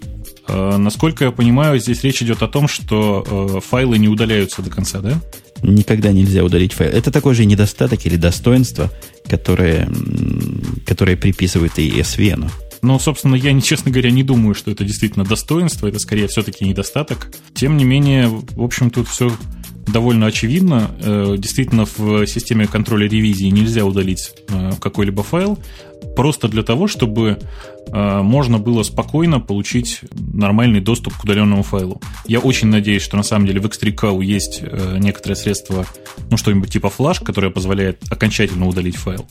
А, 0.48 0.78
насколько 0.78 1.26
я 1.26 1.32
понимаю, 1.32 1.80
здесь 1.80 2.04
речь 2.04 2.22
идет 2.22 2.42
о 2.42 2.48
том, 2.48 2.68
что 2.68 3.26
э, 3.58 3.60
файлы 3.68 3.98
не 3.98 4.08
удаляются 4.08 4.62
до 4.62 4.70
конца, 4.70 5.00
да? 5.00 5.20
Никогда 5.62 6.12
нельзя 6.12 6.44
удалить 6.44 6.74
файл. 6.74 6.92
Это 6.92 7.12
такой 7.12 7.36
же 7.36 7.46
недостаток 7.46 8.06
или 8.06 8.16
достоинство, 8.16 8.90
которое, 9.28 9.90
которое 10.90 11.16
приписывает 11.16 11.78
и 11.78 11.88
SVN. 12.00 12.50
Но, 12.82 12.98
собственно, 12.98 13.36
я, 13.36 13.60
честно 13.62 13.92
говоря, 13.92 14.10
не 14.10 14.24
думаю, 14.24 14.56
что 14.56 14.72
это 14.72 14.84
действительно 14.84 15.24
достоинство, 15.24 15.88
это 15.88 16.00
скорее 16.00 16.28
все-таки 16.28 16.66
недостаток. 16.66 17.32
Тем 17.54 17.78
не 17.78 17.84
менее, 17.84 18.28
в 18.28 18.64
общем, 18.64 18.90
тут 18.90 19.08
все 19.08 19.32
довольно 19.88 20.28
очевидно. 20.28 20.92
Э, 21.02 21.36
действительно, 21.38 21.86
в 21.86 22.26
системе 22.28 22.68
контроля 22.68 23.08
ревизии 23.08 23.48
нельзя 23.48 23.86
удалить 23.86 24.34
э, 24.50 24.72
какой-либо 24.80 25.24
файл, 25.24 25.60
просто 26.16 26.48
для 26.48 26.64
того, 26.64 26.88
чтобы 26.88 27.40
э, 27.88 28.22
можно 28.22 28.60
было 28.60 28.84
спокойно 28.84 29.40
получить 29.40 30.02
нормальный 30.12 30.80
доступ 30.80 31.18
к 31.18 31.24
удаленному 31.24 31.64
файлу. 31.64 32.02
Я 32.26 32.40
очень 32.40 32.68
надеюсь, 32.68 33.02
что 33.02 33.18
на 33.18 33.24
самом 33.24 33.48
деле 33.48 33.60
в 33.60 33.66
X3CAU 33.66 34.24
есть 34.24 34.62
некоторое 35.00 35.36
средство, 35.36 35.86
ну 36.30 36.38
что-нибудь 36.38 36.72
типа 36.72 36.90
флаш, 36.90 37.20
которое 37.20 37.50
позволяет 37.50 38.04
окончательно 38.10 38.68
удалить 38.68 38.96
файл 38.96 39.26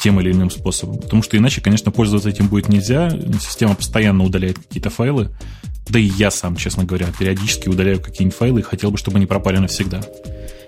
тем 0.00 0.20
или 0.20 0.32
иным 0.32 0.50
способом. 0.50 0.98
Потому 0.98 1.22
что 1.22 1.36
иначе, 1.36 1.60
конечно, 1.60 1.90
пользоваться 1.90 2.28
этим 2.28 2.48
будет 2.48 2.68
нельзя. 2.68 3.10
Система 3.40 3.74
постоянно 3.74 4.24
удаляет 4.24 4.58
какие-то 4.58 4.90
файлы. 4.90 5.30
Да 5.88 5.98
и 5.98 6.04
я 6.04 6.30
сам, 6.30 6.56
честно 6.56 6.84
говоря, 6.84 7.08
периодически 7.18 7.68
удаляю 7.68 8.00
какие-нибудь 8.00 8.36
файлы 8.36 8.60
и 8.60 8.62
хотел 8.62 8.90
бы, 8.90 8.98
чтобы 8.98 9.16
они 9.18 9.26
пропали 9.26 9.58
навсегда. 9.58 10.00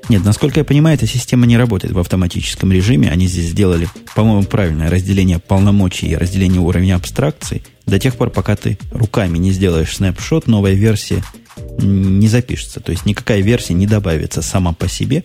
Нет, 0.09 0.23
насколько 0.25 0.61
я 0.61 0.65
понимаю, 0.65 0.97
эта 0.97 1.07
система 1.07 1.47
не 1.47 1.57
работает 1.57 1.95
в 1.95 1.99
автоматическом 1.99 2.71
режиме. 2.71 3.11
Они 3.11 3.27
здесь 3.27 3.47
сделали, 3.47 3.89
по-моему, 4.15 4.43
правильное 4.43 4.91
разделение 4.91 5.39
полномочий 5.39 6.09
и 6.09 6.17
разделение 6.17 6.61
уровня 6.61 6.97
абстракции. 6.97 7.63
До 7.87 7.99
тех 7.99 8.17
пор, 8.17 8.31
пока 8.31 8.55
ты 8.57 8.79
руками 8.91 9.39
не 9.39 9.51
сделаешь 9.51 9.97
снапшот, 9.97 10.47
новая 10.47 10.75
версия 10.75 11.23
не 11.79 12.29
запишется. 12.29 12.81
То 12.81 12.93
есть 12.93 13.07
никакая 13.07 13.41
версия 13.41 13.75
не 13.75 13.87
добавится 13.87 14.43
сама 14.43 14.73
по 14.73 14.89
себе. 14.89 15.25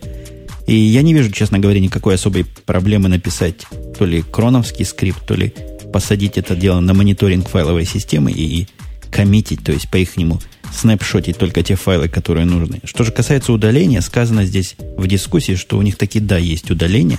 И 0.66 0.74
я 0.74 1.02
не 1.02 1.12
вижу, 1.12 1.30
честно 1.30 1.58
говоря, 1.58 1.80
никакой 1.80 2.14
особой 2.14 2.44
проблемы 2.44 3.08
написать 3.08 3.66
то 3.98 4.04
ли 4.04 4.22
кроновский 4.22 4.84
скрипт, 4.84 5.26
то 5.26 5.34
ли 5.34 5.52
посадить 5.92 6.38
это 6.38 6.54
дело 6.54 6.80
на 6.80 6.94
мониторинг 6.94 7.48
файловой 7.48 7.84
системы 7.84 8.30
и, 8.30 8.62
и 8.62 8.68
коммитить, 9.10 9.62
то 9.62 9.72
есть 9.72 9.88
по 9.88 9.96
их 9.96 10.16
нему 10.16 10.40
снапшотить 10.72 11.36
только 11.36 11.62
те 11.62 11.74
файлы, 11.74 12.08
которые 12.08 12.46
нужны. 12.46 12.80
Что 12.84 13.04
же 13.04 13.12
касается 13.12 13.52
удаления, 13.52 14.00
сказано 14.00 14.44
здесь 14.44 14.76
в 14.96 15.06
дискуссии, 15.06 15.56
что 15.56 15.78
у 15.78 15.82
них 15.82 15.96
таки 15.96 16.20
да, 16.20 16.38
есть 16.38 16.70
удаление. 16.70 17.18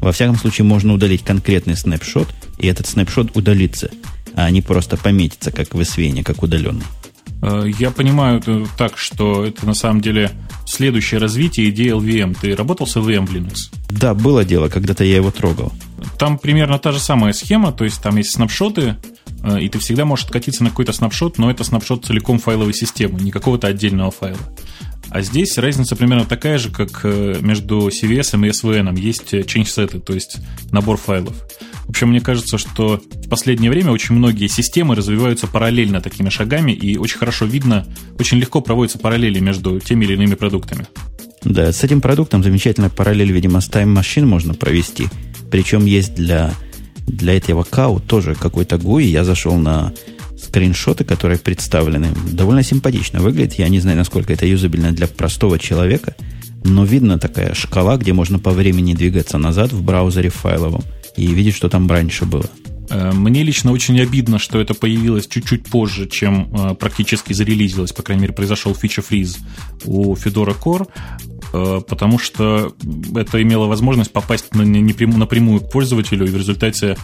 Во 0.00 0.12
всяком 0.12 0.36
случае, 0.36 0.64
можно 0.64 0.92
удалить 0.92 1.24
конкретный 1.24 1.76
снапшот, 1.76 2.28
и 2.58 2.66
этот 2.66 2.86
снапшот 2.86 3.36
удалится, 3.36 3.90
а 4.34 4.50
не 4.50 4.62
просто 4.62 4.96
пометится, 4.96 5.50
как 5.50 5.74
в 5.74 5.80
SVN, 5.80 6.22
как 6.22 6.42
удаленный. 6.42 6.84
Э, 7.42 7.64
я 7.78 7.90
понимаю 7.90 8.42
так, 8.78 8.96
что 8.96 9.44
это 9.44 9.66
на 9.66 9.74
самом 9.74 10.00
деле 10.00 10.30
следующее 10.66 11.20
развитие 11.20 11.70
идеи 11.70 11.92
LVM. 11.92 12.36
Ты 12.40 12.56
работал 12.56 12.86
с 12.86 12.96
LVM 12.96 13.26
в 13.26 13.32
Linux? 13.32 13.72
Да, 13.90 14.14
было 14.14 14.44
дело, 14.44 14.68
когда-то 14.68 15.04
я 15.04 15.16
его 15.16 15.30
трогал. 15.30 15.72
Там 16.18 16.38
примерно 16.38 16.78
та 16.78 16.92
же 16.92 16.98
самая 16.98 17.32
схема, 17.32 17.72
то 17.72 17.84
есть 17.84 18.00
там 18.02 18.16
есть 18.16 18.32
снапшоты, 18.32 18.82
э, 18.82 18.96
и 19.60 19.68
ты 19.68 19.78
всегда 19.78 20.04
можешь 20.04 20.26
откатиться 20.26 20.62
на 20.62 20.70
какой-то 20.70 20.92
снапшот, 20.92 21.38
но 21.38 21.50
это 21.50 21.64
снапшот 21.64 22.04
целиком 22.04 22.38
файловой 22.38 22.74
системы, 22.74 23.20
не 23.20 23.30
какого-то 23.30 23.66
отдельного 23.66 24.10
файла. 24.10 24.38
А 25.10 25.20
здесь 25.20 25.58
разница 25.58 25.94
примерно 25.94 26.24
такая 26.24 26.58
же, 26.58 26.70
как 26.70 27.00
э, 27.04 27.36
между 27.42 27.88
CVS 27.88 28.46
и 28.46 28.50
SVN. 28.50 28.98
Есть 28.98 29.34
change 29.34 29.64
set, 29.64 30.00
то 30.00 30.14
есть 30.14 30.38
набор 30.70 30.96
файлов. 30.96 31.36
В 31.84 31.90
общем, 31.90 32.08
мне 32.08 32.20
кажется, 32.20 32.56
что 32.56 33.02
в 33.12 33.28
последнее 33.28 33.70
время 33.70 33.90
очень 33.90 34.14
многие 34.14 34.46
системы 34.46 34.94
развиваются 34.94 35.46
параллельно 35.46 36.00
такими 36.00 36.30
шагами, 36.30 36.72
и 36.72 36.96
очень 36.96 37.18
хорошо 37.18 37.44
видно, 37.44 37.86
очень 38.18 38.38
легко 38.38 38.62
проводятся 38.62 38.98
параллели 38.98 39.38
между 39.40 39.80
теми 39.80 40.06
или 40.06 40.14
иными 40.14 40.34
продуктами. 40.34 40.86
Да, 41.44 41.72
с 41.72 41.84
этим 41.84 42.00
продуктом 42.00 42.42
замечательно 42.42 42.88
параллель, 42.88 43.32
видимо, 43.32 43.60
с 43.60 43.68
Time 43.68 43.94
Machine 43.94 44.24
можно 44.24 44.54
провести. 44.54 45.08
Причем 45.50 45.84
есть 45.84 46.14
для, 46.14 46.54
для 47.06 47.36
этого 47.36 47.64
кау 47.64 48.00
тоже 48.00 48.34
какой-то 48.34 48.76
GUI. 48.76 49.04
Я 49.04 49.24
зашел 49.24 49.56
на 49.56 49.92
скриншоты, 50.38 51.04
которые 51.04 51.38
представлены. 51.38 52.08
Довольно 52.30 52.62
симпатично 52.62 53.20
выглядит. 53.20 53.54
Я 53.54 53.68
не 53.68 53.80
знаю, 53.80 53.96
насколько 53.98 54.32
это 54.32 54.46
юзабельно 54.46 54.92
для 54.92 55.06
простого 55.06 55.58
человека, 55.58 56.14
но 56.64 56.84
видно 56.84 57.18
такая 57.18 57.54
шкала, 57.54 57.96
где 57.96 58.12
можно 58.12 58.38
по 58.38 58.50
времени 58.50 58.94
двигаться 58.94 59.38
назад 59.38 59.72
в 59.72 59.82
браузере 59.82 60.30
файловом 60.30 60.82
и 61.16 61.26
видеть, 61.26 61.54
что 61.54 61.68
там 61.68 61.88
раньше 61.88 62.24
было. 62.24 62.46
Э, 62.90 63.12
мне 63.12 63.42
лично 63.42 63.72
очень 63.72 64.00
обидно, 64.00 64.38
что 64.38 64.60
это 64.60 64.74
появилось 64.74 65.26
чуть-чуть 65.26 65.64
позже, 65.64 66.08
чем 66.08 66.48
э, 66.52 66.74
практически 66.74 67.32
зарелизилось, 67.32 67.92
по 67.92 68.02
крайней 68.02 68.22
мере, 68.22 68.34
произошел 68.34 68.74
фича-фриз 68.74 69.38
у 69.84 70.14
Fedora 70.14 70.56
Core, 70.58 70.88
потому 71.52 72.18
что 72.18 72.74
это 73.14 73.42
имело 73.42 73.66
возможность 73.66 74.12
попасть 74.12 74.54
на, 74.54 74.64
напрямую 74.64 75.60
к 75.60 75.70
пользователю, 75.70 76.26
и 76.26 76.30
в 76.30 76.36
результате 76.36 76.96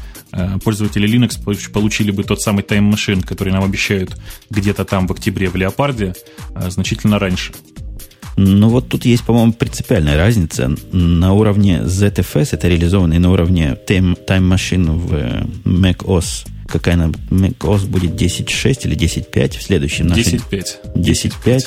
пользователи 0.65 1.09
Linux 1.09 1.71
получили 1.73 2.11
бы 2.11 2.25
тот 2.25 2.41
самый 2.41 2.65
Machine, 2.65 3.25
который 3.25 3.53
нам 3.53 3.65
обещают 3.65 4.17
где-то 4.51 4.85
там 4.85 5.07
в 5.07 5.13
октябре 5.13 5.49
в 5.49 5.57
Леопарде, 5.57 6.15
значительно 6.69 7.19
раньше. 7.19 7.53
Ну 8.41 8.69
вот 8.69 8.89
тут 8.89 9.05
есть, 9.05 9.25
по-моему, 9.25 9.53
принципиальная 9.53 10.17
разница. 10.17 10.73
На 10.93 11.33
уровне 11.33 11.81
ZFS 11.83 12.51
это 12.53 12.69
реализовано 12.69 13.15
и 13.15 13.19
на 13.19 13.33
уровне 13.33 13.77
Time, 13.89 14.17
Time 14.29 14.49
Machine 14.49 14.93
в 14.93 15.13
э, 15.13 15.45
macOS. 15.65 16.47
Какая 16.69 16.95
она? 16.95 17.07
macOS 17.31 17.87
будет 17.87 18.13
10.6 18.13 18.83
или 18.85 18.97
10.5 18.97 19.59
в 19.59 19.63
следующем? 19.65 20.07
10.5. 20.07 20.95
10.5. 20.95 21.67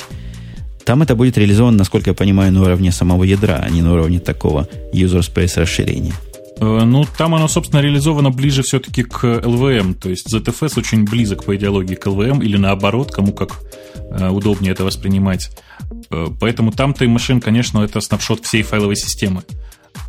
Там 0.84 1.02
это 1.02 1.14
будет 1.14 1.38
реализовано, 1.38 1.78
насколько 1.78 2.10
я 2.10 2.14
понимаю, 2.14 2.52
на 2.52 2.62
уровне 2.62 2.92
самого 2.92 3.24
ядра, 3.24 3.60
а 3.62 3.70
не 3.70 3.82
на 3.82 3.92
уровне 3.92 4.18
такого 4.18 4.68
user 4.92 5.20
space 5.20 5.60
расширения. 5.60 6.14
Э, 6.62 6.84
ну, 6.84 7.04
там 7.18 7.34
оно, 7.34 7.48
собственно, 7.48 7.80
реализовано 7.80 8.30
ближе 8.30 8.62
все-таки 8.62 9.02
к 9.02 9.24
LVM. 9.24 9.94
То 9.94 10.10
есть 10.10 10.32
ZFS 10.32 10.78
очень 10.78 11.04
близок 11.04 11.44
по 11.44 11.56
идеологии 11.56 11.94
к 11.94 12.06
LVM, 12.06 12.42
или 12.42 12.56
наоборот, 12.56 13.10
кому 13.10 13.32
как 13.32 13.60
э, 13.94 14.28
удобнее 14.28 14.72
это 14.72 14.84
воспринимать. 14.84 15.50
Э, 16.10 16.28
поэтому 16.40 16.72
там 16.72 16.92
Time 16.92 17.14
Machine, 17.14 17.40
конечно, 17.40 17.80
это 17.80 18.00
снапшот 18.00 18.44
всей 18.44 18.62
файловой 18.62 18.96
системы. 18.96 19.42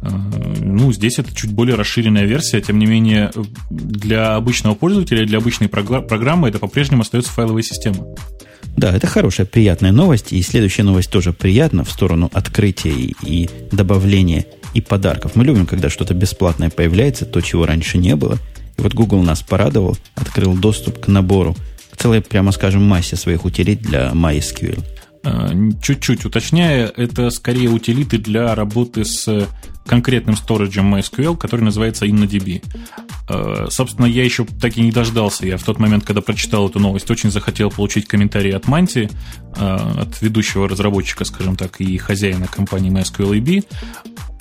Ну, 0.01 0.93
здесь 0.93 1.19
это 1.19 1.33
чуть 1.35 1.51
более 1.51 1.75
расширенная 1.75 2.25
версия, 2.25 2.61
тем 2.61 2.79
не 2.79 2.85
менее, 2.85 3.31
для 3.69 4.35
обычного 4.35 4.75
пользователя, 4.75 5.25
для 5.25 5.37
обычной 5.37 5.67
программы 5.67 6.49
это 6.49 6.59
по-прежнему 6.59 7.01
остается 7.01 7.31
файловая 7.31 7.63
система. 7.63 8.05
Да, 8.77 8.95
это 8.95 9.07
хорошая, 9.07 9.45
приятная 9.45 9.91
новость. 9.91 10.33
И 10.33 10.41
следующая 10.41 10.83
новость 10.83 11.11
тоже 11.11 11.31
приятна 11.31 11.83
в 11.83 11.91
сторону 11.91 12.29
открытия 12.33 12.91
и, 12.91 13.13
и 13.23 13.49
добавления 13.71 14.45
и 14.73 14.81
подарков. 14.81 15.35
Мы 15.35 15.43
любим, 15.43 15.65
когда 15.65 15.89
что-то 15.89 16.13
бесплатное 16.13 16.69
появляется, 16.69 17.25
то, 17.25 17.41
чего 17.41 17.65
раньше 17.65 17.97
не 17.97 18.15
было. 18.15 18.37
И 18.77 18.81
вот 18.81 18.93
Google 18.93 19.21
нас 19.21 19.41
порадовал, 19.41 19.97
открыл 20.15 20.55
доступ 20.55 20.99
к 20.99 21.07
набору, 21.07 21.55
к 21.91 21.97
целой, 21.97 22.21
прямо 22.21 22.51
скажем, 22.51 22.83
массе 22.83 23.15
своих 23.15 23.45
утилит 23.45 23.81
для 23.81 24.11
MySQL. 24.11 24.83
А, 25.23 25.51
чуть-чуть 25.81 26.25
уточняя, 26.25 26.87
это 26.87 27.29
скорее 27.29 27.69
утилиты 27.69 28.17
для 28.17 28.53
работы 28.55 29.05
с 29.05 29.47
конкретным 29.85 30.35
сториджем 30.35 30.93
MySQL, 30.93 31.37
который 31.37 31.61
называется 31.61 32.05
InnoDB. 32.05 32.63
А, 33.29 33.67
собственно, 33.69 34.05
я 34.05 34.23
еще 34.23 34.45
так 34.45 34.77
и 34.77 34.81
не 34.81 34.91
дождался. 34.91 35.45
Я 35.45 35.57
в 35.57 35.63
тот 35.63 35.79
момент, 35.79 36.05
когда 36.05 36.21
прочитал 36.21 36.69
эту 36.69 36.79
новость, 36.79 37.09
очень 37.09 37.31
захотел 37.31 37.69
получить 37.69 38.07
комментарий 38.07 38.51
от 38.51 38.67
Манти, 38.67 39.09
а, 39.55 40.01
от 40.01 40.21
ведущего 40.21 40.67
разработчика, 40.67 41.25
скажем 41.25 41.55
так, 41.55 41.79
и 41.81 41.97
хозяина 41.97 42.47
компании 42.47 42.91
MySQL 42.91 43.63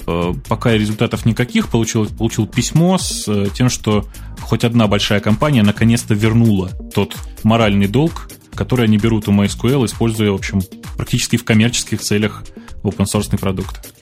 Э, 0.07 0.33
пока 0.49 0.73
результатов 0.73 1.25
никаких, 1.25 1.68
получил, 1.68 2.07
получил 2.07 2.47
письмо 2.47 2.99
с 2.99 3.29
э, 3.29 3.49
тем, 3.55 3.68
что 3.68 4.07
хоть 4.40 4.64
одна 4.64 4.88
большая 4.88 5.21
компания 5.21 5.62
наконец-то 5.62 6.14
вернула 6.14 6.71
тот 6.95 7.16
моральный 7.45 7.87
долг, 7.87 8.29
который 8.54 8.86
они 8.86 8.98
берут 8.98 9.28
у 9.28 9.32
MySQL, 9.32 9.84
используя, 9.86 10.30
в 10.30 10.36
общем, 10.36 10.62
практически 10.96 11.36
в 11.36 11.44
коммерческих 11.44 12.00
целях 12.00 12.44
open 12.82 13.06
source 13.06 13.36
продукт. 13.38 13.94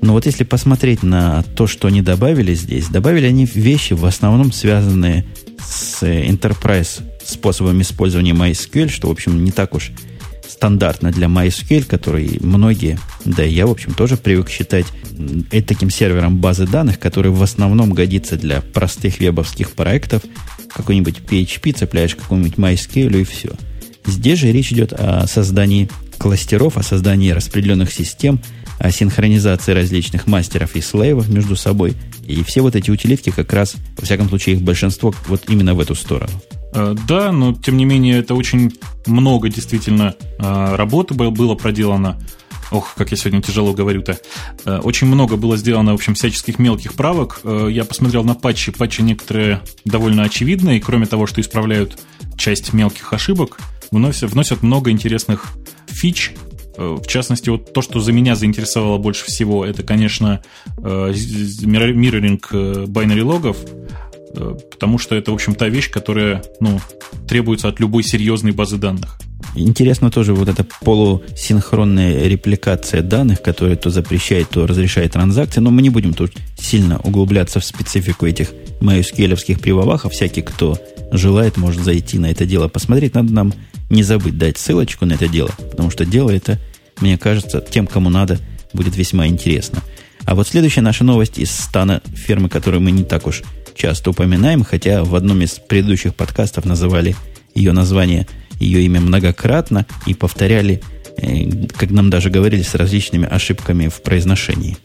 Но 0.00 0.12
вот 0.12 0.26
если 0.26 0.44
посмотреть 0.44 1.02
на 1.02 1.42
то, 1.42 1.66
что 1.66 1.88
они 1.88 2.02
добавили 2.02 2.54
здесь, 2.54 2.88
добавили 2.88 3.26
они 3.26 3.46
вещи, 3.46 3.94
в 3.94 4.04
основном 4.04 4.52
связанные 4.52 5.24
с 5.66 6.02
enterprise 6.02 7.02
способом 7.24 7.80
использования 7.80 8.32
MySQL, 8.32 8.88
что, 8.88 9.08
в 9.08 9.12
общем, 9.12 9.42
не 9.42 9.50
так 9.50 9.74
уж 9.74 9.92
стандартно 10.46 11.10
для 11.10 11.26
MySQL, 11.26 11.84
который 11.84 12.38
многие, 12.40 12.98
да 13.24 13.44
и 13.44 13.52
я, 13.52 13.66
в 13.66 13.70
общем, 13.70 13.94
тоже 13.94 14.18
привык 14.18 14.50
считать 14.50 14.86
таким 15.66 15.88
сервером 15.88 16.36
базы 16.36 16.66
данных, 16.66 16.98
который 16.98 17.30
в 17.30 17.42
основном 17.42 17.94
годится 17.94 18.36
для 18.36 18.60
простых 18.60 19.20
вебовских 19.20 19.70
проектов. 19.70 20.22
Какой-нибудь 20.74 21.20
PHP 21.20 21.72
цепляешь 21.72 22.14
какому-нибудь 22.14 22.58
MySQL 22.58 23.20
и 23.20 23.24
все. 23.24 23.52
Здесь 24.06 24.38
же 24.38 24.52
речь 24.52 24.72
идет 24.72 24.92
о 24.92 25.26
создании 25.26 25.88
кластеров, 26.18 26.76
о 26.76 26.82
создании 26.82 27.30
распределенных 27.30 27.92
систем, 27.92 28.40
о 28.78 28.90
синхронизации 28.90 29.72
различных 29.72 30.26
мастеров 30.26 30.76
и 30.76 30.80
слейвов 30.80 31.28
между 31.28 31.56
собой. 31.56 31.94
И 32.26 32.42
все 32.42 32.60
вот 32.60 32.76
эти 32.76 32.90
утилитки 32.90 33.30
как 33.30 33.52
раз, 33.52 33.76
во 33.98 34.04
всяком 34.04 34.28
случае, 34.28 34.56
их 34.56 34.62
большинство 34.62 35.14
вот 35.28 35.44
именно 35.48 35.74
в 35.74 35.80
эту 35.80 35.94
сторону. 35.94 36.32
Э, 36.74 36.94
да, 37.06 37.32
но 37.32 37.54
тем 37.54 37.76
не 37.76 37.84
менее 37.84 38.18
это 38.18 38.34
очень 38.34 38.72
много 39.06 39.48
действительно 39.48 40.14
э, 40.38 40.74
работы 40.76 41.14
было 41.14 41.54
проделано. 41.54 42.20
Ох, 42.70 42.94
как 42.96 43.10
я 43.12 43.16
сегодня 43.16 43.40
тяжело 43.42 43.72
говорю-то. 43.74 44.18
Э, 44.64 44.78
очень 44.78 45.06
много 45.06 45.36
было 45.36 45.56
сделано, 45.56 45.92
в 45.92 45.94
общем, 45.94 46.14
всяческих 46.14 46.58
мелких 46.58 46.94
правок. 46.94 47.40
Я 47.44 47.84
посмотрел 47.84 48.24
на 48.24 48.34
патчи. 48.34 48.72
Патчи 48.72 49.02
некоторые 49.02 49.60
довольно 49.84 50.24
очевидные. 50.24 50.80
Кроме 50.80 51.06
того, 51.06 51.26
что 51.26 51.40
исправляют 51.40 51.98
часть 52.36 52.72
мелких 52.72 53.12
ошибок, 53.12 53.58
вносят, 53.90 54.30
вносят 54.30 54.62
много 54.62 54.90
интересных 54.90 55.52
фич, 55.86 56.32
в 56.76 57.06
частности, 57.06 57.50
вот 57.50 57.72
то, 57.72 57.82
что 57.82 58.00
за 58.00 58.10
меня 58.10 58.34
заинтересовало 58.34 58.98
больше 58.98 59.26
всего, 59.26 59.64
это, 59.64 59.84
конечно, 59.84 60.42
мирроринг 60.76 62.52
binary 62.52 63.22
логов, 63.22 63.58
Э, 64.36 64.56
потому 64.70 64.98
что 64.98 65.14
это, 65.14 65.30
в 65.30 65.34
общем, 65.34 65.54
та 65.54 65.68
вещь, 65.68 65.90
которая 65.90 66.42
ну, 66.60 66.80
требуется 67.28 67.68
от 67.68 67.80
любой 67.80 68.02
серьезной 68.02 68.52
базы 68.52 68.78
данных. 68.78 69.18
Интересно 69.54 70.10
тоже 70.10 70.34
вот 70.34 70.48
эта 70.48 70.66
полусинхронная 70.82 72.26
репликация 72.26 73.02
данных, 73.02 73.42
которая 73.42 73.76
то 73.76 73.90
запрещает, 73.90 74.50
то 74.50 74.66
разрешает 74.66 75.12
транзакции, 75.12 75.60
но 75.60 75.70
мы 75.70 75.82
не 75.82 75.90
будем 75.90 76.14
тут 76.14 76.32
сильно 76.58 76.98
углубляться 76.98 77.60
в 77.60 77.64
специфику 77.64 78.26
этих 78.26 78.52
MySQL 78.80 79.60
прививах, 79.60 80.06
а 80.06 80.08
всякий, 80.08 80.42
кто 80.42 80.78
желает, 81.12 81.56
может 81.56 81.82
зайти 81.82 82.18
на 82.18 82.30
это 82.30 82.46
дело 82.46 82.66
посмотреть. 82.66 83.14
Надо 83.14 83.32
нам 83.32 83.54
не 83.94 84.02
забыть 84.02 84.36
дать 84.36 84.58
ссылочку 84.58 85.06
на 85.06 85.14
это 85.14 85.28
дело, 85.28 85.50
потому 85.70 85.90
что 85.90 86.04
дело 86.04 86.30
это, 86.30 86.60
мне 87.00 87.16
кажется, 87.16 87.60
тем, 87.60 87.86
кому 87.86 88.10
надо, 88.10 88.38
будет 88.72 88.96
весьма 88.96 89.26
интересно. 89.26 89.82
А 90.24 90.34
вот 90.34 90.48
следующая 90.48 90.80
наша 90.80 91.04
новость 91.04 91.38
из 91.38 91.50
стана 91.50 92.02
фермы, 92.14 92.48
которую 92.48 92.82
мы 92.82 92.90
не 92.90 93.04
так 93.04 93.26
уж 93.26 93.42
часто 93.74 94.10
упоминаем, 94.10 94.64
хотя 94.64 95.04
в 95.04 95.14
одном 95.14 95.42
из 95.42 95.52
предыдущих 95.52 96.14
подкастов 96.14 96.64
называли 96.64 97.16
ее 97.54 97.72
название, 97.72 98.26
ее 98.58 98.82
имя 98.82 99.00
многократно 99.00 99.86
и 100.06 100.14
повторяли, 100.14 100.82
э, 101.16 101.66
как 101.76 101.90
нам 101.90 102.10
даже 102.10 102.30
говорили, 102.30 102.62
с 102.62 102.74
различными 102.74 103.28
ошибками 103.28 103.88
в 103.88 104.00
произношении. 104.02 104.76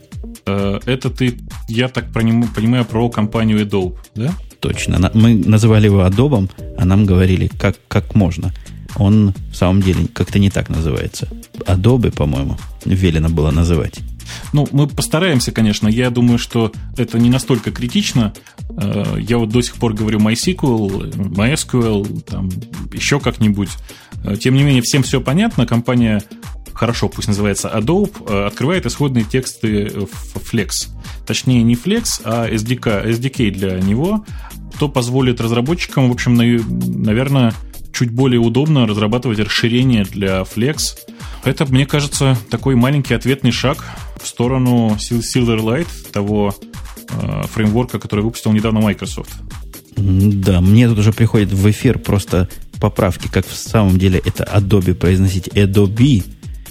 Э, 0.45 0.79
это 0.85 1.09
ты, 1.09 1.37
я 1.67 1.87
так 1.87 2.11
понимаю, 2.11 2.85
про 2.85 3.09
компанию 3.09 3.65
Adobe, 3.65 3.97
да? 4.15 4.33
Точно. 4.59 5.09
Мы 5.13 5.35
называли 5.35 5.85
его 5.85 6.01
Adobe, 6.01 6.49
а 6.77 6.85
нам 6.85 7.05
говорили, 7.05 7.47
как, 7.47 7.77
как 7.87 8.15
можно. 8.15 8.53
Он 8.95 9.33
в 9.51 9.55
самом 9.55 9.81
деле 9.81 10.07
как-то 10.13 10.39
не 10.39 10.49
так 10.49 10.69
называется. 10.69 11.27
Adobe, 11.65 12.11
по-моему, 12.11 12.57
велено 12.85 13.29
было 13.29 13.51
называть. 13.51 13.99
Ну, 14.53 14.67
мы 14.71 14.87
постараемся, 14.87 15.51
конечно. 15.51 15.87
Я 15.87 16.09
думаю, 16.09 16.37
что 16.37 16.71
это 16.97 17.19
не 17.19 17.29
настолько 17.29 17.71
критично. 17.71 18.33
Э, 18.77 19.17
я 19.19 19.37
вот 19.37 19.49
до 19.49 19.61
сих 19.61 19.75
пор 19.75 19.93
говорю 19.93 20.19
MySQL, 20.19 21.13
MySQL, 21.15 22.21
там, 22.21 22.49
еще 22.93 23.19
как-нибудь. 23.19 23.69
Э, 24.23 24.35
тем 24.35 24.55
не 24.55 24.63
менее, 24.63 24.81
всем 24.81 25.03
все 25.03 25.21
понятно. 25.21 25.65
Компания 25.65 26.23
хорошо, 26.73 27.09
пусть 27.09 27.27
называется 27.27 27.71
Adobe, 27.73 28.11
э, 28.27 28.47
открывает 28.47 28.85
исходные 28.85 29.25
тексты 29.25 29.89
в 29.89 30.37
Flex. 30.37 30.89
Точнее, 31.27 31.61
не 31.63 31.75
Flex, 31.75 32.21
а 32.23 32.47
SDK, 32.49 33.07
SDK 33.09 33.51
для 33.51 33.79
него, 33.79 34.25
то 34.79 34.87
позволит 34.87 35.41
разработчикам, 35.41 36.09
в 36.09 36.13
общем, 36.13 36.35
наверное, 36.35 37.53
чуть 37.99 38.11
более 38.11 38.39
удобно 38.39 38.87
разрабатывать 38.87 39.39
расширение 39.39 40.05
для 40.05 40.43
Flex. 40.43 40.95
Это, 41.43 41.65
мне 41.65 41.85
кажется, 41.85 42.37
такой 42.49 42.75
маленький 42.75 43.13
ответный 43.13 43.51
шаг 43.51 43.83
в 44.21 44.25
сторону 44.25 44.97
Silverlight, 44.97 45.87
того 46.13 46.55
э, 47.09 47.43
фреймворка, 47.53 47.99
который 47.99 48.23
выпустил 48.23 48.53
недавно 48.53 48.79
Microsoft. 48.79 49.31
Да, 49.97 50.61
мне 50.61 50.87
тут 50.87 50.99
уже 50.99 51.11
приходит 51.11 51.51
в 51.51 51.69
эфир 51.69 51.99
просто 51.99 52.47
поправки, 52.79 53.27
как 53.27 53.45
в 53.45 53.53
самом 53.53 53.99
деле 53.99 54.21
это 54.23 54.45
Adobe 54.45 54.93
произносить 54.93 55.49
Adobe, 55.49 56.23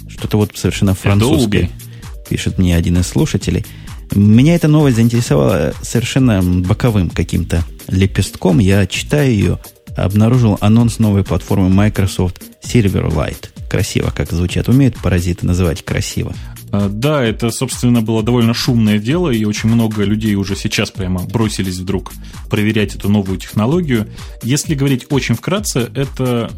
что-то 0.09 0.39
вот 0.39 0.53
совершенно 0.57 0.95
французское, 0.95 1.65
Adobe. 1.65 2.29
пишет 2.31 2.59
мне 2.59 2.75
один 2.75 2.97
из 2.97 3.07
слушателей. 3.07 3.67
Меня 4.15 4.55
эта 4.55 4.67
новость 4.67 4.97
заинтересовала 4.97 5.75
совершенно 5.83 6.43
боковым 6.43 7.11
каким-то 7.11 7.63
лепестком. 7.89 8.61
Я 8.61 8.87
читаю 8.87 9.31
ее, 9.31 9.59
обнаружил 10.05 10.59
анонс 10.61 10.99
новой 10.99 11.25
платформы 11.25 11.69
Microsoft 11.69 12.43
Silverlight. 12.65 13.51
Красиво, 13.69 14.11
как 14.15 14.31
звучат. 14.33 14.69
Умеют 14.69 14.97
паразиты 14.97 15.47
называть 15.47 15.85
красиво. 15.85 16.35
А, 16.71 16.89
да, 16.89 17.23
это, 17.23 17.51
собственно, 17.51 18.03
было 18.03 18.23
довольно 18.23 18.55
шумное 18.55 18.99
дело, 18.99 19.31
и 19.31 19.45
очень 19.45 19.69
много 19.69 20.05
людей 20.05 20.35
уже 20.35 20.57
сейчас 20.57 20.91
прямо 20.91 21.23
бросились 21.23 21.79
вдруг 21.79 22.13
проверять 22.51 22.95
эту 22.95 23.09
новую 23.09 23.39
технологию. 23.39 24.09
Если 24.43 24.75
говорить 24.75 25.07
очень 25.11 25.35
вкратце, 25.35 25.91
это 25.95 26.51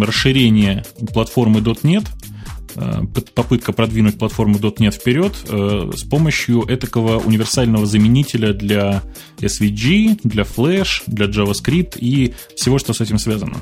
расширение 0.00 0.84
платформы 1.12 1.60
.NET, 1.60 2.06
попытка 3.34 3.72
продвинуть 3.72 4.18
платформу 4.18 4.58
.NET 4.58 4.92
вперед 4.92 5.32
э, 5.48 5.90
с 5.94 6.02
помощью 6.02 6.64
этакого 6.68 7.18
универсального 7.18 7.86
заменителя 7.86 8.52
для 8.52 9.02
SVG, 9.38 10.20
для 10.24 10.44
Flash, 10.44 11.02
для 11.06 11.26
JavaScript 11.26 11.98
и 11.98 12.34
всего, 12.56 12.78
что 12.78 12.92
с 12.92 13.00
этим 13.00 13.18
связано. 13.18 13.56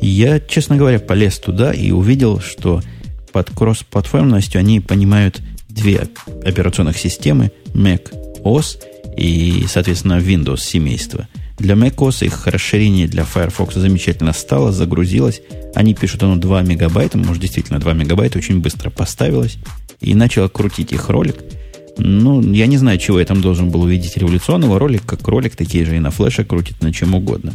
Я, 0.00 0.40
честно 0.40 0.76
говоря, 0.76 1.00
полез 1.00 1.38
туда 1.38 1.72
и 1.72 1.90
увидел, 1.90 2.40
что 2.40 2.82
под 3.32 3.50
кросс-платформенностью 3.50 4.58
они 4.58 4.80
понимают 4.80 5.40
две 5.68 6.08
операционных 6.44 6.98
системы, 6.98 7.52
Mac 7.74 8.12
OS 8.42 8.78
и, 9.16 9.64
соответственно, 9.68 10.18
Windows 10.20 10.60
семейства. 10.60 11.28
Для 11.58 11.74
macOS 11.74 12.24
их 12.24 12.46
расширение 12.46 13.08
для 13.08 13.24
Firefox 13.24 13.74
замечательно 13.74 14.32
стало, 14.32 14.70
загрузилось. 14.70 15.42
Они 15.74 15.94
пишут, 15.94 16.22
оно 16.22 16.36
2 16.36 16.62
мегабайта, 16.62 17.18
может, 17.18 17.42
действительно 17.42 17.80
2 17.80 17.92
мегабайта, 17.94 18.38
очень 18.38 18.60
быстро 18.60 18.90
поставилось. 18.90 19.58
И 20.00 20.14
начало 20.14 20.48
крутить 20.48 20.92
их 20.92 21.08
ролик. 21.08 21.36
Ну, 21.98 22.40
я 22.52 22.66
не 22.66 22.76
знаю, 22.78 22.98
чего 22.98 23.18
я 23.18 23.26
там 23.26 23.40
должен 23.40 23.70
был 23.70 23.82
увидеть 23.82 24.16
революционного 24.16 24.78
ролик, 24.78 25.04
как 25.04 25.26
ролик, 25.26 25.56
такие 25.56 25.84
же 25.84 25.96
и 25.96 26.00
на 26.00 26.12
флеше 26.12 26.44
крутит, 26.44 26.80
на 26.80 26.92
чем 26.92 27.16
угодно. 27.16 27.52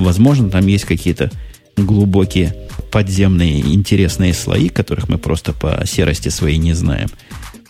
Возможно, 0.00 0.50
там 0.50 0.66
есть 0.66 0.84
какие-то 0.84 1.30
глубокие 1.76 2.56
подземные 2.90 3.60
интересные 3.60 4.34
слои, 4.34 4.68
которых 4.68 5.08
мы 5.08 5.18
просто 5.18 5.52
по 5.52 5.84
серости 5.86 6.28
своей 6.28 6.58
не 6.58 6.72
знаем. 6.72 7.08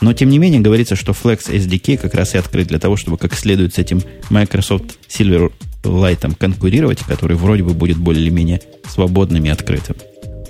Но, 0.01 0.15
тем 0.15 0.31
не 0.31 0.39
менее, 0.39 0.61
говорится, 0.61 0.97
что 0.97 1.13
Flex 1.13 1.51
SDK 1.51 1.99
как 1.99 2.15
раз 2.15 2.35
и 2.35 2.39
открыт 2.39 2.69
для 2.69 2.79
того, 2.79 2.97
чтобы 2.97 3.19
как 3.19 3.35
следует 3.35 3.75
с 3.75 3.79
этим 3.79 4.03
Microsoft 4.31 4.99
Silverlight 5.85 6.35
конкурировать, 6.35 7.01
который 7.01 7.37
вроде 7.37 7.63
бы 7.63 7.75
будет 7.75 7.99
более-менее 7.99 8.61
свободным 8.89 9.45
и 9.45 9.49
открытым. 9.49 9.97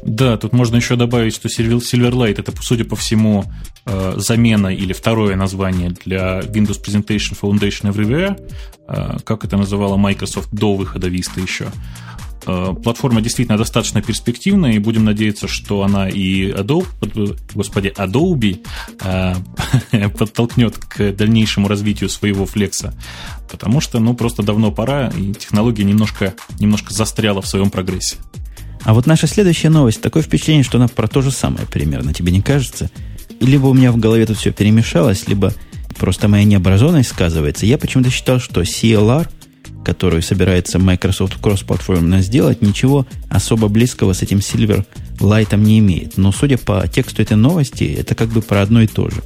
Да, 0.05 0.37
тут 0.37 0.53
можно 0.53 0.77
еще 0.77 0.97
добавить, 0.97 1.35
что 1.35 1.49
Silverlight 1.49 2.39
это, 2.39 2.53
судя 2.61 2.85
по 2.85 2.95
всему, 2.95 3.45
э, 3.87 4.15
замена 4.19 4.69
или 4.69 4.93
второе 4.93 5.35
название 5.35 5.95
для 6.05 6.41
Windows 6.41 6.79
Presentation 6.85 7.35
Foundation 7.41 7.91
Everywhere, 7.91 8.39
э, 8.87 9.19
как 9.25 9.47
это 9.47 9.57
называла 9.57 9.97
Microsoft 9.97 10.51
до 10.53 10.77
выхода 10.77 11.09
Vista 11.09 11.41
еще. 11.41 11.69
Э, 12.47 12.75
платформа 12.83 13.21
действительно 13.21 13.57
достаточно 13.57 14.03
перспективная, 14.03 14.73
и 14.73 14.79
будем 14.79 15.05
надеяться, 15.05 15.49
что 15.49 15.83
она 15.83 16.09
и 16.09 16.51
Adobe, 16.51 17.39
господи, 17.55 17.93
Adobe 17.97 18.61
э, 19.01 20.09
подтолкнет 20.19 20.77
к 20.77 21.13
дальнейшему 21.13 21.69
развитию 21.69 22.11
своего 22.11 22.45
флекса, 22.45 22.95
потому 23.51 23.81
что, 23.81 23.99
ну, 23.99 24.15
просто 24.15 24.43
давно 24.43 24.71
пора, 24.71 25.09
и 25.09 25.33
технология 25.33 25.85
немножко, 25.85 26.35
немножко 26.61 26.93
застряла 26.93 27.41
в 27.41 27.47
своем 27.47 27.71
прогрессе. 27.71 28.17
А 28.83 28.93
вот 28.93 29.07
наша 29.07 29.27
следующая 29.27 29.71
новость, 29.71 30.03
такое 30.03 30.23
впечатление, 30.23 30.65
что 30.65 30.77
она 30.77 30.89
про 30.89 31.09
то 31.09 31.23
же 31.23 31.31
самое 31.31 31.67
примерно, 31.67 32.13
тебе 32.13 32.31
не 32.31 32.43
кажется? 32.43 32.91
Либо 33.41 33.67
у 33.67 33.75
меня 33.75 33.91
в 33.91 33.97
голове 33.97 34.27
тут 34.27 34.37
все 34.37 34.53
перемешалось, 34.53 35.27
либо 35.27 35.55
просто 35.99 36.29
моя 36.29 36.45
необразованность 36.45 37.09
сказывается. 37.09 37.65
Я 37.65 37.79
почему-то 37.79 38.11
считал, 38.11 38.39
что 38.39 38.61
CLR– 38.61 39.29
которую 39.85 40.23
собирается 40.23 40.79
Microsoft 40.79 41.41
кроссплатформенно 41.41 42.21
сделать, 42.21 42.63
ничего 42.63 43.07
особо 43.29 43.69
близкого 43.69 44.13
с 44.13 44.23
этим 44.23 44.39
Silver 44.39 44.85
Light 45.21 45.57
не 45.57 45.79
имеет. 45.79 46.17
Но 46.17 46.33
судя 46.33 46.59
по 46.59 46.89
тексту 46.89 47.23
этой 47.23 47.37
новости, 47.37 47.85
это 47.85 48.15
как 48.15 48.29
бы 48.29 48.43
про 48.43 48.63
одно 48.63 48.83
и 48.83 48.87
то 48.87 49.09
же. 49.09 49.23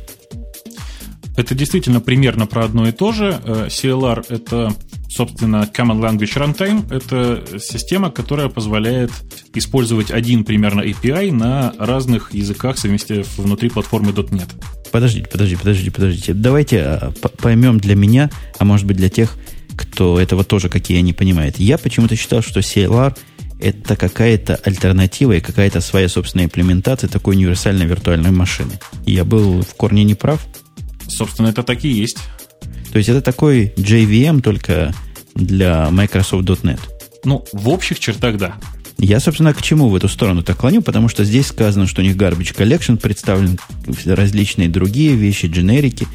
Это 1.38 1.54
действительно 1.54 2.00
примерно 2.00 2.46
про 2.46 2.64
одно 2.64 2.88
и 2.88 2.92
то 2.92 3.12
же. 3.12 3.40
Э, 3.44 3.68
CLR— 3.68 4.26
это, 4.28 4.74
собственно, 5.08 5.70
Common 5.72 6.00
Language 6.00 6.34
Runtime. 6.34 6.92
Это 6.92 7.60
система, 7.60 8.10
которая 8.10 8.48
позволяет 8.48 9.12
использовать 9.54 10.10
один 10.10 10.44
примерно 10.44 10.80
API 10.80 11.30
на 11.30 11.72
разных 11.78 12.34
языках, 12.34 12.76
совместив 12.76 13.38
внутри 13.38 13.68
платформы 13.68 14.10
.NET. 14.10 14.48
Подождите, 14.90 15.28
подождите, 15.28 15.60
подождите, 15.60 15.90
подождите. 15.92 16.34
Давайте 16.34 16.80
а, 16.80 17.12
поймем 17.40 17.78
для 17.78 17.94
меня, 17.94 18.30
а 18.58 18.64
может 18.64 18.86
быть 18.86 18.96
для 18.96 19.08
тех, 19.08 19.36
кто 19.78 20.20
этого 20.20 20.44
тоже 20.44 20.68
какие 20.68 21.00
не 21.00 21.12
понимает. 21.12 21.58
Я 21.58 21.78
почему-то 21.78 22.16
считал, 22.16 22.42
что 22.42 22.60
CLR 22.60 23.16
это 23.60 23.96
какая-то 23.96 24.56
альтернатива 24.56 25.32
и 25.32 25.40
какая-то 25.40 25.80
своя 25.80 26.08
собственная 26.08 26.46
имплементация 26.46 27.08
такой 27.08 27.36
универсальной 27.36 27.86
виртуальной 27.86 28.30
машины. 28.30 28.78
Я 29.06 29.24
был 29.24 29.62
в 29.62 29.74
корне 29.74 30.04
не 30.04 30.14
прав. 30.14 30.44
Собственно, 31.06 31.48
это 31.48 31.62
так 31.62 31.84
и 31.84 31.88
есть. 31.88 32.18
То 32.92 32.98
есть 32.98 33.08
это 33.08 33.20
такой 33.20 33.72
JVM 33.76 34.42
только 34.42 34.94
для 35.34 35.88
Microsoft.NET. 35.90 36.80
Ну, 37.24 37.44
в 37.52 37.68
общих 37.68 37.98
чертах, 38.00 38.36
да. 38.36 38.54
Я, 38.98 39.20
собственно, 39.20 39.54
к 39.54 39.62
чему 39.62 39.88
в 39.88 39.94
эту 39.94 40.08
сторону-то 40.08 40.54
клоню, 40.54 40.82
потому 40.82 41.08
что 41.08 41.24
здесь 41.24 41.46
сказано, 41.46 41.86
что 41.86 42.00
у 42.00 42.04
них 42.04 42.16
Garbage 42.16 42.56
Collection 42.56 42.96
представлен, 42.96 43.58
различные 44.06 44.68
другие 44.68 45.14
вещи, 45.14 45.46
дженерики 45.46 46.08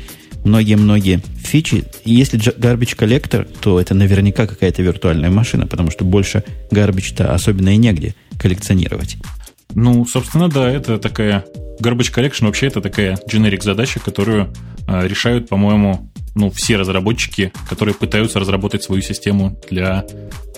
многие-многие 0.44 1.22
фичи. 1.38 1.86
И 2.06 2.14
если 2.14 2.40
garbage 2.40 2.96
коллектор, 2.96 3.48
то 3.62 3.80
это 3.80 3.94
наверняка 3.94 4.48
какая-то 4.48 4.82
виртуальная 4.82 5.30
машина, 5.30 5.68
потому 5.68 5.92
что 5.92 6.06
больше 6.06 6.44
garbage-то 6.72 7.34
особенно 7.34 7.70
и 7.70 7.78
негде 7.78 8.16
коллекционировать. 8.40 9.18
Ну, 9.76 10.06
собственно, 10.06 10.50
да, 10.50 10.70
это 10.70 10.98
такая... 10.98 11.46
Garbage 11.82 12.14
Collection 12.14 12.46
вообще 12.46 12.68
это 12.68 12.82
такая 12.82 13.18
generic 13.30 13.64
задача, 13.64 14.00
которую 14.00 14.54
э, 14.88 15.08
решают, 15.08 15.50
по-моему, 15.50 16.12
ну, 16.36 16.50
все 16.52 16.78
разработчики, 16.78 17.52
которые 17.70 17.96
пытаются 17.96 18.40
разработать 18.40 18.84
свою 18.84 19.02
систему 19.02 19.60
для, 19.70 20.06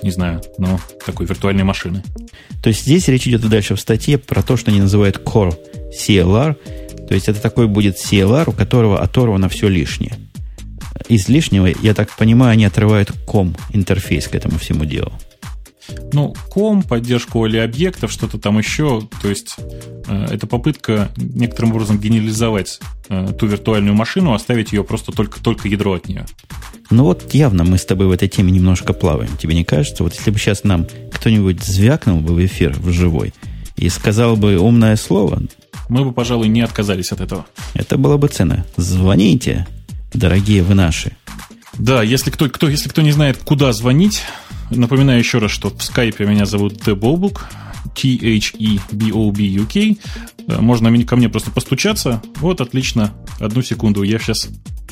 не 0.04 0.12
знаю, 0.12 0.42
ну, 0.58 0.80
такой 1.06 1.26
виртуальной 1.26 1.64
машины. 1.64 2.04
То 2.62 2.70
есть 2.70 2.82
здесь 2.82 3.08
речь 3.08 3.28
идет 3.28 3.48
дальше 3.48 3.76
в 3.76 3.80
статье 3.80 4.18
про 4.18 4.42
то, 4.42 4.58
что 4.58 4.72
они 4.72 4.82
называют 4.82 5.18
Core 5.18 5.58
CLR, 5.98 6.58
то 7.08 7.14
есть 7.14 7.30
это 7.30 7.42
такой 7.42 7.68
будет 7.68 7.98
CLR, 7.98 8.50
у 8.50 8.52
которого 8.52 9.02
оторвано 9.02 9.50
все 9.50 9.68
лишнее. 9.68 10.14
Из 11.08 11.28
лишнего, 11.28 11.68
я 11.68 11.94
так 11.94 12.10
понимаю, 12.16 12.54
они 12.54 12.66
отрывают 12.66 13.12
ком 13.26 13.56
интерфейс 13.74 14.28
к 14.28 14.36
этому 14.36 14.58
всему 14.58 14.86
делу. 14.86 15.12
ну, 16.14 16.34
ком, 16.50 16.82
поддержку 16.82 17.44
оли 17.44 17.58
объектов, 17.58 18.12
что-то 18.12 18.40
там 18.40 18.58
еще. 18.58 19.08
То 19.22 19.30
есть 19.30 19.56
э, 20.08 20.28
это 20.32 20.48
попытка 20.48 21.12
некоторым 21.18 21.74
образом 21.74 22.00
генерализовать 22.00 22.80
э, 23.10 23.34
ту 23.38 23.46
виртуальную 23.46 23.94
машину, 23.94 24.34
оставить 24.34 24.72
ее 24.72 24.84
просто 24.84 25.12
только, 25.12 25.44
только 25.44 25.68
ядро 25.68 25.94
от 25.94 26.08
нее. 26.08 26.26
Ну 26.90 27.04
вот 27.04 27.34
явно 27.34 27.64
мы 27.64 27.78
с 27.78 27.86
тобой 27.86 28.08
в 28.08 28.12
этой 28.12 28.28
теме 28.28 28.52
немножко 28.52 28.94
плаваем. 28.94 29.36
Тебе 29.38 29.54
не 29.54 29.64
кажется? 29.64 30.04
Вот 30.04 30.16
если 30.16 30.32
бы 30.32 30.40
сейчас 30.40 30.64
нам 30.64 30.88
кто-нибудь 31.12 31.64
звякнул 31.64 32.20
бы 32.20 32.34
в 32.34 32.46
эфир 32.46 32.74
в 32.74 32.90
живой 32.92 33.34
и 33.76 33.90
сказал 33.90 34.36
бы 34.38 34.58
умное 34.58 34.96
слово... 34.96 35.44
Мы 35.90 36.04
бы, 36.04 36.12
пожалуй, 36.12 36.48
не 36.48 36.62
отказались 36.62 37.12
от 37.12 37.22
этого. 37.22 37.46
Это 37.74 37.98
было 37.98 38.18
бы 38.18 38.28
цена. 38.28 38.66
Звоните, 38.78 39.68
дорогие 40.14 40.64
вы 40.64 40.76
наши. 40.76 41.16
Да, 41.78 42.02
если 42.04 42.32
кто, 42.32 42.50
кто, 42.50 42.68
если 42.70 42.90
кто 42.90 43.02
не 43.02 43.12
знает, 43.12 43.38
куда 43.44 43.74
звонить, 43.74 44.24
напоминаю 44.70 45.20
еще 45.20 45.40
раз, 45.40 45.52
что 45.52 45.70
в 45.70 45.84
скайпе 45.84 46.26
меня 46.26 46.46
зовут 46.46 46.82
Тебобук, 46.82 47.48
T-H-E-B-O-B-U-K. 47.96 49.80
Э, 50.48 50.62
можно 50.62 51.06
ко 51.06 51.16
мне 51.16 51.30
просто 51.30 51.52
постучаться. 51.52 52.22
Вот, 52.38 52.62
отлично. 52.62 53.14
Одну 53.40 53.62
секунду. 53.62 54.04
Я 54.04 54.20
сейчас 54.20 54.50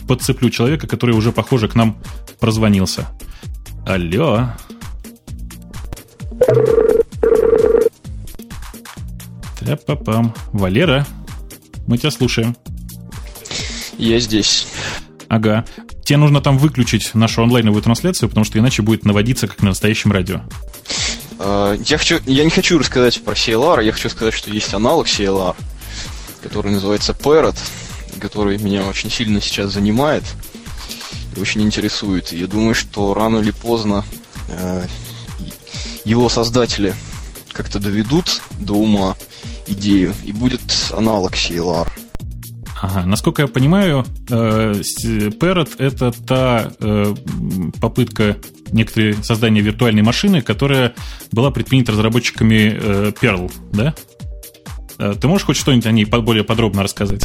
подцеплю 0.07 0.49
человека, 0.49 0.87
который 0.87 1.15
уже, 1.15 1.31
похоже, 1.31 1.67
к 1.67 1.75
нам 1.75 1.97
прозвонился. 2.39 3.07
Алло. 3.85 4.49
Тря-па-пам. 9.63 10.35
Валера, 10.51 11.07
мы 11.87 11.97
тебя 11.97 12.11
слушаем. 12.11 12.55
Я 13.97 14.19
здесь. 14.19 14.67
Ага. 15.29 15.63
Тебе 16.03 16.17
нужно 16.17 16.41
там 16.41 16.57
выключить 16.57 17.15
нашу 17.15 17.43
онлайновую 17.43 17.81
трансляцию, 17.81 18.27
потому 18.27 18.43
что 18.43 18.59
иначе 18.59 18.81
будет 18.81 19.05
наводиться, 19.05 19.47
как 19.47 19.61
на 19.61 19.69
настоящем 19.69 20.11
радио. 20.11 20.41
А, 21.39 21.77
я, 21.85 21.97
хочу, 21.97 22.19
я 22.25 22.43
не 22.43 22.49
хочу 22.49 22.77
рассказать 22.77 23.23
про 23.23 23.33
CLR, 23.33 23.85
я 23.85 23.93
хочу 23.93 24.09
сказать, 24.09 24.33
что 24.33 24.51
есть 24.51 24.73
аналог 24.73 25.07
CLR, 25.07 25.55
который 26.41 26.73
называется 26.73 27.13
Parrot, 27.13 27.55
который 28.19 28.57
меня 28.57 28.85
очень 28.85 29.09
сильно 29.09 29.39
сейчас 29.39 29.71
занимает 29.71 30.23
и 31.37 31.39
очень 31.39 31.61
интересует. 31.61 32.33
И 32.33 32.37
я 32.37 32.47
думаю, 32.47 32.75
что 32.75 33.13
рано 33.13 33.37
или 33.37 33.51
поздно 33.51 34.03
э, 34.49 34.87
его 36.03 36.27
создатели 36.27 36.93
как-то 37.53 37.79
доведут 37.79 38.41
до 38.59 38.73
ума 38.73 39.15
идею, 39.67 40.13
и 40.23 40.31
будет 40.31 40.61
аналог 40.91 41.33
CLR. 41.33 41.87
Ага, 42.81 43.05
насколько 43.05 43.43
я 43.43 43.47
понимаю, 43.47 44.05
э, 44.29 44.73
Parrot— 45.39 45.75
это 45.77 46.11
та 46.11 46.71
э, 46.79 47.15
попытка 47.79 48.37
некоторые 48.71 49.15
создания 49.23 49.61
виртуальной 49.61 50.01
машины, 50.01 50.41
которая 50.41 50.93
была 51.31 51.51
предпринята 51.51 51.93
разработчиками 51.93 52.73
э, 52.75 53.11
Perl, 53.19 53.51
да? 53.71 53.93
Ты 54.97 55.27
можешь 55.27 55.45
хоть 55.45 55.57
что-нибудь 55.57 55.87
о 55.87 55.91
ней 55.91 56.05
более 56.05 56.43
подробно 56.43 56.83
рассказать? 56.83 57.23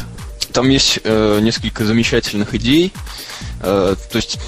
Там 0.52 0.68
есть 0.70 1.00
э, 1.04 1.40
несколько 1.40 1.84
замечательных 1.84 2.54
идей. 2.54 2.92
Э, 3.60 3.94
то 4.10 4.16
есть, 4.16 4.40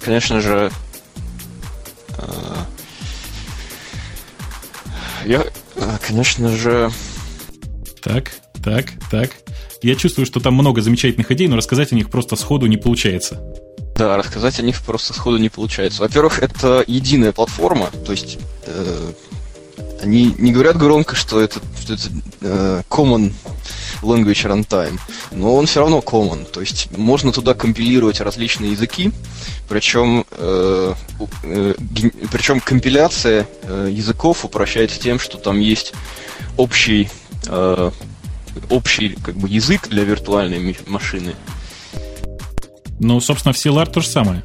конечно 0.00 0.40
же, 0.40 0.70
э, 2.18 2.56
я, 5.26 5.44
конечно 6.06 6.48
же... 6.48 6.90
Так, 8.02 8.32
так, 8.62 8.86
так. 9.10 9.30
Я 9.82 9.94
чувствую, 9.94 10.26
что 10.26 10.40
там 10.40 10.54
много 10.54 10.80
замечательных 10.80 11.30
идей, 11.30 11.48
но 11.48 11.56
рассказать 11.56 11.92
о 11.92 11.94
них 11.94 12.10
просто 12.10 12.36
сходу 12.36 12.66
не 12.66 12.76
получается. 12.76 13.42
Да, 13.96 14.16
рассказать 14.16 14.58
о 14.58 14.62
них 14.62 14.80
просто 14.82 15.12
сходу 15.14 15.38
не 15.38 15.48
получается. 15.48 16.02
Во-первых, 16.02 16.42
это 16.42 16.82
единая 16.86 17.32
платформа, 17.32 17.90
то 18.04 18.12
есть 18.12 18.38
э, 18.66 19.12
они 20.02 20.34
не 20.38 20.52
говорят 20.52 20.76
громко, 20.76 21.16
что 21.16 21.40
это, 21.40 21.60
что 21.80 21.94
это 21.94 22.02
э, 22.40 22.82
common 22.88 23.32
language 24.02 24.44
runtime, 24.44 24.98
но 25.32 25.54
он 25.54 25.66
все 25.66 25.80
равно 25.80 25.98
common, 26.00 26.44
то 26.50 26.60
есть 26.60 26.96
можно 26.96 27.32
туда 27.32 27.54
компилировать 27.54 28.20
различные 28.20 28.72
языки, 28.72 29.12
причем, 29.68 30.26
э, 30.30 30.94
э, 31.42 31.74
причем 32.30 32.60
компиляция 32.60 33.48
э, 33.62 33.88
языков 33.90 34.44
упрощается 34.44 35.00
тем, 35.00 35.18
что 35.18 35.38
там 35.38 35.58
есть 35.58 35.94
общий 36.56 37.08
э, 37.46 37.90
общий 38.70 39.16
как 39.22 39.36
бы, 39.36 39.48
язык 39.48 39.88
для 39.88 40.04
виртуальной 40.04 40.76
машины. 40.86 41.34
Ну, 43.00 43.20
собственно, 43.20 43.52
в 43.52 43.56
CLR 43.56 43.90
то 43.90 44.00
же 44.00 44.08
самое. 44.08 44.44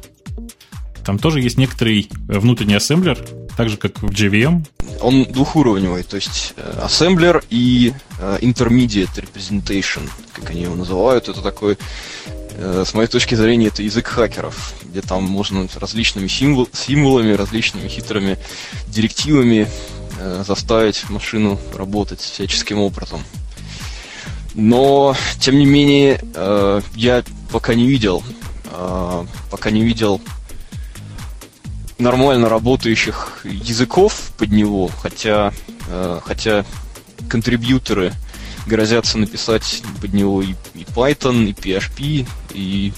Там 1.04 1.18
тоже 1.18 1.40
есть 1.40 1.58
некоторый 1.58 2.10
внутренний 2.28 2.74
ассемблер, 2.74 3.18
так 3.56 3.68
же, 3.68 3.76
как 3.76 4.02
в 4.02 4.10
JVM. 4.10 4.64
Он 5.00 5.24
двухуровневый, 5.24 6.02
то 6.02 6.16
есть 6.16 6.52
э, 6.56 6.80
ассемблер 6.82 7.42
и 7.48 7.94
э, 8.18 8.38
intermediate 8.42 9.14
representation, 9.14 10.08
как 10.32 10.50
они 10.50 10.62
его 10.62 10.74
называют. 10.74 11.28
Это 11.28 11.40
такой, 11.40 11.78
э, 12.56 12.84
с 12.86 12.92
моей 12.92 13.08
точки 13.08 13.34
зрения, 13.34 13.68
это 13.68 13.82
язык 13.82 14.08
хакеров, 14.08 14.74
где 14.84 15.00
там 15.00 15.24
можно 15.24 15.66
различными 15.76 16.28
символ, 16.28 16.68
символами, 16.72 17.32
различными 17.32 17.88
хитрыми 17.88 18.38
директивами 18.88 19.68
заставить 20.46 21.08
машину 21.08 21.58
работать 21.74 22.20
всяческим 22.20 22.78
образом. 22.78 23.24
Но, 24.54 25.16
тем 25.38 25.58
не 25.58 25.64
менее, 25.64 26.20
я 26.94 27.24
пока 27.50 27.74
не 27.74 27.86
видел, 27.86 28.22
пока 29.50 29.70
не 29.70 29.82
видел 29.82 30.20
нормально 32.00 32.48
работающих 32.48 33.40
языков 33.44 34.32
под 34.38 34.50
него, 34.50 34.90
хотя, 35.02 35.52
э, 35.88 36.20
хотя 36.24 36.64
контрибьюторы 37.28 38.12
грозятся 38.66 39.18
написать 39.18 39.82
под 40.00 40.12
него 40.12 40.42
и, 40.42 40.54
и 40.74 40.84
Python, 40.84 41.46
и 41.48 41.52
PHP, 41.52 42.26
и 42.54 42.92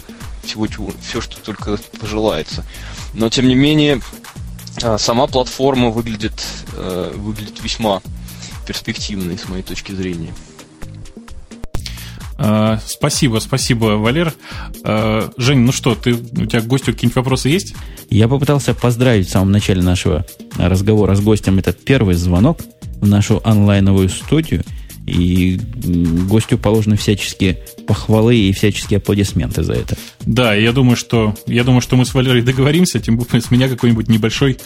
всего 0.44 0.66
чего, 0.66 0.92
все, 1.06 1.20
что 1.20 1.36
только 1.38 1.78
пожелается. 2.00 2.64
Но 3.14 3.28
тем 3.28 3.48
не 3.48 3.54
менее, 3.54 4.00
э, 4.82 4.98
сама 4.98 5.26
платформа 5.26 5.90
выглядит, 5.90 6.42
э, 6.74 7.12
выглядит 7.14 7.62
весьма 7.62 8.02
перспективной 8.66 9.38
с 9.38 9.48
моей 9.48 9.62
точки 9.62 9.92
зрения. 9.92 10.32
А, 12.44 12.80
спасибо, 12.84 13.38
спасибо, 13.38 13.96
Валер. 13.96 14.34
А, 14.84 15.30
Жень, 15.36 15.60
ну 15.60 15.70
что, 15.70 15.94
ты, 15.94 16.14
у 16.14 16.46
тебя 16.46 16.60
к 16.60 16.66
гостю 16.66 16.92
какие-нибудь 16.92 17.16
вопросы 17.16 17.48
есть? 17.48 17.74
Я 18.10 18.26
попытался 18.26 18.74
поздравить 18.74 19.28
в 19.28 19.30
самом 19.30 19.52
начале 19.52 19.80
нашего 19.80 20.26
разговора 20.58 21.14
с 21.14 21.20
гостем 21.20 21.58
этот 21.58 21.82
первый 21.84 22.16
звонок 22.16 22.58
в 23.00 23.06
нашу 23.06 23.40
онлайновую 23.44 24.08
студию– 24.08 24.64
и 25.12 25.60
гостю 26.28 26.58
положены 26.58 26.96
всяческие 26.96 27.58
похвалы 27.86 28.36
и 28.36 28.52
всяческие 28.52 28.98
аплодисменты 28.98 29.62
за 29.62 29.74
это. 29.74 29.96
Да, 30.24 30.54
я 30.54 30.72
думаю, 30.72 30.96
что 30.96 31.34
я 31.46 31.64
думаю, 31.64 31.80
что 31.80 31.96
мы 31.96 32.04
с 32.04 32.14
Валерой 32.14 32.42
договоримся, 32.42 33.00
тем 33.00 33.16
более 33.16 33.40
с 33.40 33.50
меня 33.50 33.68
какой-нибудь 33.68 34.08
небольшой, 34.08 34.58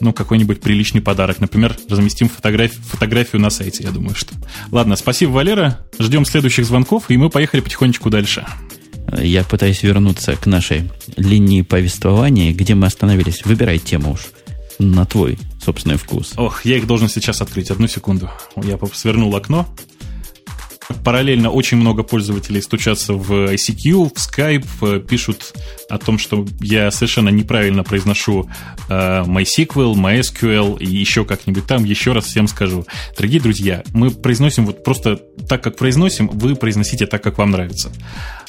ну, 0.00 0.12
какой-нибудь 0.12 0.60
приличный 0.60 1.00
подарок. 1.00 1.40
Например, 1.40 1.76
разместим 1.88 2.28
фотографию, 2.28 2.82
фотографию 2.82 3.42
на 3.42 3.50
сайте, 3.50 3.84
я 3.84 3.90
думаю, 3.90 4.14
что. 4.14 4.32
Ладно, 4.70 4.96
спасибо, 4.96 5.30
Валера. 5.30 5.80
Ждем 5.98 6.24
следующих 6.24 6.64
звонков, 6.64 7.10
и 7.10 7.16
мы 7.16 7.30
поехали 7.30 7.60
потихонечку 7.60 8.10
дальше. 8.10 8.46
Я 9.20 9.42
пытаюсь 9.44 9.82
вернуться 9.82 10.36
к 10.36 10.46
нашей 10.46 10.88
линии 11.16 11.62
повествования, 11.62 12.52
где 12.52 12.74
мы 12.74 12.86
остановились. 12.86 13.44
Выбирай 13.44 13.78
тему 13.78 14.12
уж 14.12 14.28
на 14.80 15.04
твой 15.04 15.38
собственный 15.62 15.96
вкус. 15.96 16.32
Ох, 16.36 16.64
я 16.64 16.76
их 16.76 16.86
должен 16.86 17.08
сейчас 17.08 17.40
открыть. 17.40 17.70
Одну 17.70 17.86
секунду. 17.86 18.30
Я 18.56 18.78
свернул 18.92 19.34
окно. 19.36 19.68
Параллельно 21.04 21.50
очень 21.50 21.76
много 21.76 22.02
пользователей 22.02 22.60
стучатся 22.60 23.12
в 23.12 23.52
ICQ, 23.52 24.12
в 24.12 24.18
Skype, 24.18 24.66
э, 24.82 25.00
пишут 25.00 25.54
о 25.88 25.98
том, 25.98 26.18
что 26.18 26.44
я 26.60 26.90
совершенно 26.90 27.28
неправильно 27.28 27.84
произношу 27.84 28.50
э, 28.88 29.22
MySQL, 29.24 29.94
MySQL 29.94 30.80
и 30.80 30.86
еще 30.86 31.24
как-нибудь 31.24 31.66
там. 31.66 31.84
Еще 31.84 32.12
раз 32.12 32.24
всем 32.24 32.48
скажу. 32.48 32.86
Дорогие 33.16 33.40
друзья, 33.40 33.84
мы 33.92 34.10
произносим 34.10 34.66
вот 34.66 34.82
просто 34.82 35.20
так, 35.48 35.62
как 35.62 35.76
произносим, 35.76 36.28
вы 36.28 36.56
произносите 36.56 37.06
так, 37.06 37.22
как 37.22 37.38
вам 37.38 37.52
нравится. 37.52 37.92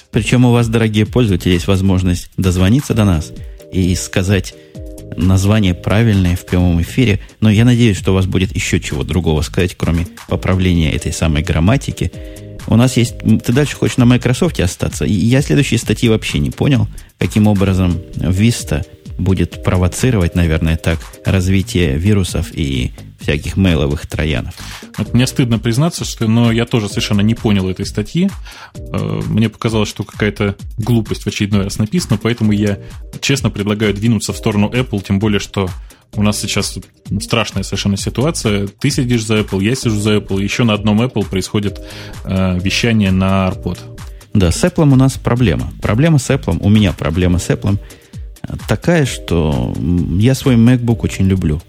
Причем 0.10 0.44
у 0.46 0.52
вас, 0.52 0.68
дорогие 0.68 1.06
пользователи, 1.06 1.54
есть 1.54 1.68
возможность 1.68 2.32
дозвониться 2.38 2.96
до 2.96 3.06
нас 3.06 3.32
и 3.72 3.94
сказать 3.96 4.56
название 5.18 5.74
правильное 5.74 6.36
в 6.36 6.46
прямом 6.46 6.82
эфире, 6.82 7.20
но 7.40 7.50
я 7.50 7.66
надеюсь, 7.66 7.98
что 7.98 8.12
у 8.12 8.16
вас 8.16 8.26
будет 8.26 8.56
еще 8.56 8.80
чего 8.80 9.04
другого 9.04 9.42
сказать, 9.42 9.76
кроме 9.78 10.08
поправления 10.28 10.92
этой 10.92 11.14
самой 11.14 11.44
грамматики. 11.44 12.12
У 12.68 12.76
нас 12.76 12.98
есть... 12.98 13.16
Ты 13.20 13.54
дальше 13.54 13.76
хочешь 13.76 13.98
на 13.98 14.06
Microsoft 14.06 14.60
остаться? 14.60 15.06
Я 15.06 15.42
следующие 15.42 15.80
статьи 15.80 16.10
вообще 16.10 16.40
не 16.40 16.52
понял, 16.52 16.88
каким 17.18 17.48
образом 17.48 18.00
Vista 18.16 18.86
будет 19.22 19.64
провоцировать, 19.64 20.36
наверное, 20.36 20.78
так, 20.78 21.00
развитие 21.26 21.98
вирусов 21.98 22.52
и 22.54 22.92
всяких 23.20 23.56
мейловых 23.56 24.08
троянов. 24.08 24.56
Вот 24.98 25.14
мне 25.14 25.28
стыдно 25.28 25.60
признаться, 25.60 26.06
что, 26.06 26.28
но 26.28 26.52
я 26.52 26.66
тоже 26.66 26.90
совершенно 26.90 27.22
не 27.22 27.36
понял 27.36 27.70
этой 27.70 27.86
статьи. 27.86 28.30
Э, 28.76 29.22
мне 29.28 29.50
показалось, 29.50 29.90
что 29.90 30.04
какая-то 30.04 30.56
глупость 30.78 31.24
в 31.24 31.28
очередной 31.28 31.64
раз 31.64 31.78
написана, 31.78 32.20
поэтому 32.22 32.52
я 32.52 32.80
честно 33.22 33.50
предлагаю 33.50 33.94
двинуться 33.94 34.34
в 34.34 34.38
сторону 34.38 34.70
Apple, 34.70 35.04
тем 35.06 35.20
более, 35.20 35.40
что 35.40 35.70
у 36.14 36.24
нас 36.24 36.40
сейчас 36.40 36.78
страшная 37.22 37.64
совершенно 37.64 37.98
ситуация. 37.98 38.68
Ты 38.68 38.90
сидишь 38.90 39.26
за 39.26 39.40
Apple, 39.40 39.64
я 39.64 39.76
сижу 39.76 40.00
за 40.00 40.18
Apple, 40.18 40.42
еще 40.42 40.64
на 40.64 40.74
одном 40.74 41.02
Apple 41.02 41.26
происходит 41.26 41.80
э, 42.26 42.60
вещание 42.60 43.12
на 43.12 43.50
AirPod. 43.50 43.80
Да, 44.34 44.52
с 44.52 44.64
Apple 44.64 44.92
у 44.92 44.96
нас 44.96 45.14
проблема. 45.14 45.72
Проблема 45.82 46.18
с 46.18 46.30
Apple, 46.30 46.58
у 46.62 46.70
меня 46.70 46.94
проблема 46.94 47.38
с 47.38 47.50
Apple 47.50 47.78
такая, 48.68 49.06
что 49.06 49.74
я 50.18 50.36
свой 50.36 50.56
MacBook 50.56 51.00
очень 51.02 51.28
люблю. 51.28 51.62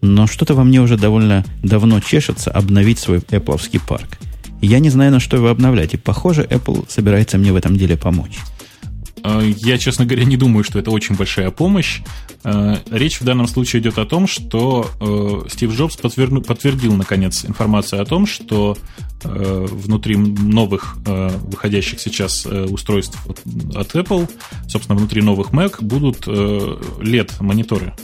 Но 0.00 0.26
что-то 0.26 0.54
во 0.54 0.64
мне 0.64 0.80
уже 0.80 0.96
довольно 0.96 1.44
давно 1.62 2.00
чешется 2.00 2.50
обновить 2.50 2.98
свой 2.98 3.18
Apple 3.18 3.80
парк. 3.86 4.18
Я 4.60 4.78
не 4.78 4.90
знаю, 4.90 5.12
на 5.12 5.20
что 5.20 5.36
его 5.36 5.48
обновлять. 5.48 5.94
И, 5.94 5.96
похоже, 5.96 6.44
Apple 6.44 6.86
собирается 6.88 7.38
мне 7.38 7.52
в 7.52 7.56
этом 7.56 7.76
деле 7.76 7.96
помочь. 7.96 8.38
А, 9.22 9.42
я, 9.42 9.78
честно 9.78 10.04
говоря, 10.04 10.24
не 10.24 10.36
думаю, 10.36 10.64
что 10.64 10.78
это 10.78 10.90
очень 10.90 11.14
большая 11.14 11.50
помощь. 11.50 12.00
А, 12.44 12.80
речь 12.90 13.20
в 13.20 13.24
данном 13.24 13.48
случае 13.48 13.82
идет 13.82 13.98
о 13.98 14.06
том, 14.06 14.26
что 14.26 14.90
э, 15.00 15.48
Стив 15.50 15.74
Джобс 15.74 15.96
подтвердил, 15.96 16.94
наконец, 16.94 17.44
информацию 17.44 18.02
о 18.02 18.04
том, 18.04 18.26
что 18.26 18.76
э, 19.24 19.66
внутри 19.70 20.16
новых 20.16 20.96
э, 21.06 21.30
выходящих 21.42 22.00
сейчас 22.00 22.46
устройств 22.46 23.18
от 23.26 23.94
Apple, 23.94 24.28
собственно, 24.68 24.98
внутри 24.98 25.22
новых 25.22 25.50
Mac 25.50 25.82
будут 25.82 26.26
LED-мониторы. 26.26 27.94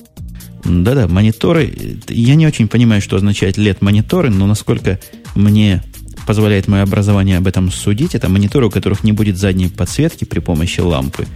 Да-да, 0.65 1.07
мониторы. 1.09 1.99
Я 2.09 2.35
не 2.37 2.47
очень 2.47 2.69
понимаю, 2.69 3.03
что 3.03 3.17
означает 3.17 3.59
LED-мониторы, 3.59 4.31
но 4.31 4.47
насколько 4.47 4.99
мне 5.35 5.83
позволяет 6.27 6.69
мое 6.69 6.83
образование 6.83 7.39
об 7.39 7.47
этом 7.47 7.71
судить, 7.71 8.15
это 8.15 8.29
мониторы, 8.29 8.67
у 8.67 8.71
которых 8.71 9.05
не 9.05 9.13
будет 9.13 9.37
задней 9.37 9.69
подсветки 9.69 10.25
при 10.25 10.41
помощи 10.41 10.81
лампы, 10.81 11.27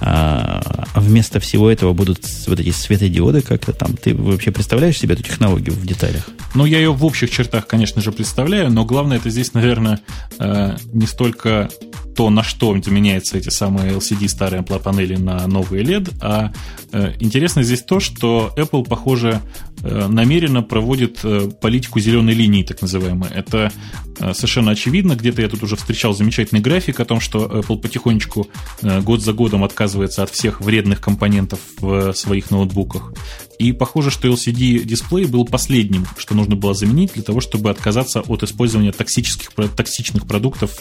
а, 0.00 0.60
а 0.94 1.00
вместо 1.00 1.40
всего 1.40 1.70
этого 1.70 1.92
будут 1.92 2.20
вот 2.46 2.60
эти 2.60 2.70
светодиоды 2.70 3.40
как-то 3.40 3.72
там. 3.72 3.96
Ты 3.96 4.14
вообще 4.14 4.50
представляешь 4.50 4.98
себе 4.98 5.14
эту 5.14 5.22
технологию 5.22 5.74
в 5.74 5.86
деталях? 5.86 6.28
Ну, 6.54 6.64
я 6.64 6.78
ее 6.78 6.92
в 6.92 7.04
общих 7.04 7.30
чертах, 7.30 7.66
конечно 7.66 8.02
же, 8.02 8.12
представляю, 8.12 8.70
но 8.70 8.84
главное 8.84 9.16
это 9.16 9.30
здесь, 9.30 9.54
наверное, 9.54 10.00
э, 10.38 10.76
не 10.92 11.06
столько 11.06 11.70
то, 12.16 12.30
на 12.30 12.42
что 12.42 12.74
заменяются 12.82 13.36
эти 13.36 13.50
самые 13.50 13.92
LCD 13.92 14.28
старые 14.28 14.62
панели 14.62 15.16
на 15.16 15.46
новые 15.46 15.84
LED, 15.84 16.14
а 16.20 16.52
э, 16.92 17.12
интересно 17.20 17.62
здесь 17.62 17.82
то, 17.82 18.00
что 18.00 18.54
Apple, 18.56 18.86
похоже, 18.88 19.42
намеренно 19.82 20.62
проводит 20.62 21.20
э, 21.22 21.48
политику 21.60 22.00
зеленой 22.00 22.34
линии, 22.34 22.62
так 22.62 22.82
называемой. 22.82 23.30
Это 23.30 23.72
э, 24.18 24.32
совершенно 24.34 24.72
очевидно. 24.72 25.14
Где-то 25.14 25.42
я 25.42 25.48
тут 25.48 25.62
уже 25.62 25.76
встречал 25.76 26.14
замечательный 26.14 26.60
график 26.60 27.00
о 27.00 27.04
том, 27.04 27.20
что 27.20 27.44
Apple 27.46 27.78
потихонечку 27.78 28.48
э, 28.82 29.00
год 29.00 29.22
за 29.22 29.32
годом 29.32 29.64
отказывается 29.64 30.22
от 30.22 30.30
всех 30.30 30.60
вредных 30.60 31.00
компонентов 31.00 31.60
в 31.78 32.12
своих 32.14 32.50
ноутбуках. 32.50 33.12
И 33.58 33.72
похоже, 33.72 34.10
что 34.10 34.28
LCD-дисплей 34.28 35.26
был 35.26 35.44
последним, 35.44 36.06
что 36.18 36.34
нужно 36.34 36.56
было 36.56 36.74
заменить 36.74 37.14
для 37.14 37.22
того, 37.22 37.40
чтобы 37.40 37.70
отказаться 37.70 38.20
от 38.20 38.42
использования 38.42 38.92
токсических, 38.92 39.50
токсичных 39.74 40.26
продуктов 40.26 40.76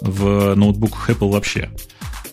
в 0.00 0.54
ноутбуках 0.54 1.10
Apple 1.10 1.30
вообще. 1.30 1.70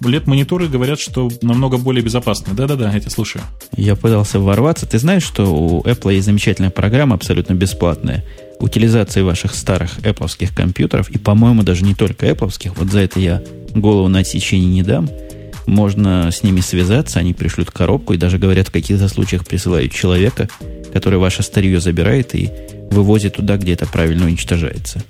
LED-мониторы 0.02 0.68
говорят, 0.68 1.00
что 1.00 1.30
намного 1.42 1.78
более 1.78 2.04
безопасны. 2.04 2.54
Да-да-да, 2.54 2.92
я 2.92 3.00
тебя 3.00 3.12
слушаю. 3.12 3.44
Я 3.76 3.96
пытался 3.96 4.40
ворваться. 4.40 4.86
Ты 4.86 5.00
знаешь, 5.00 5.24
что 5.24 5.46
у 5.46 5.82
Apple 5.84 6.14
есть 6.14 6.26
замечательная 6.26 6.70
программа, 6.70 7.16
абсолютно 7.16 7.54
бесплатная, 7.54 8.24
утилизации 8.60 9.22
ваших 9.22 9.56
старых 9.56 10.00
Apple 10.00 10.54
компьютеров, 10.54 11.10
и, 11.10 11.18
по-моему, 11.18 11.64
даже 11.64 11.84
не 11.84 11.96
только 11.96 12.28
Apple, 12.28 12.52
вот 12.76 12.92
за 12.92 13.00
это 13.00 13.20
я 13.20 13.42
голову 13.76 14.08
на 14.08 14.20
отсечение 14.20 14.70
не 14.70 14.84
дам– 14.84 15.10
можно 15.66 16.30
с 16.32 16.44
ними 16.44 16.62
связаться, 16.62 17.20
они 17.20 17.34
пришлют 17.34 17.72
коробку 17.72 18.14
и 18.14 18.18
даже 18.18 18.38
говорят, 18.38 18.68
в 18.68 18.72
каких-то 18.72 19.08
случаях 19.08 19.46
присылают 19.46 19.94
человека, 19.94 20.50
который 20.92 21.20
ваше 21.20 21.44
старье 21.44 21.80
забирает 21.80 22.36
и 22.36 22.50
вывозит 22.92 23.36
туда, 23.36 23.58
где 23.58 23.74
это 23.74 23.86
правильно 23.86 24.26
уничтожается. 24.26 25.04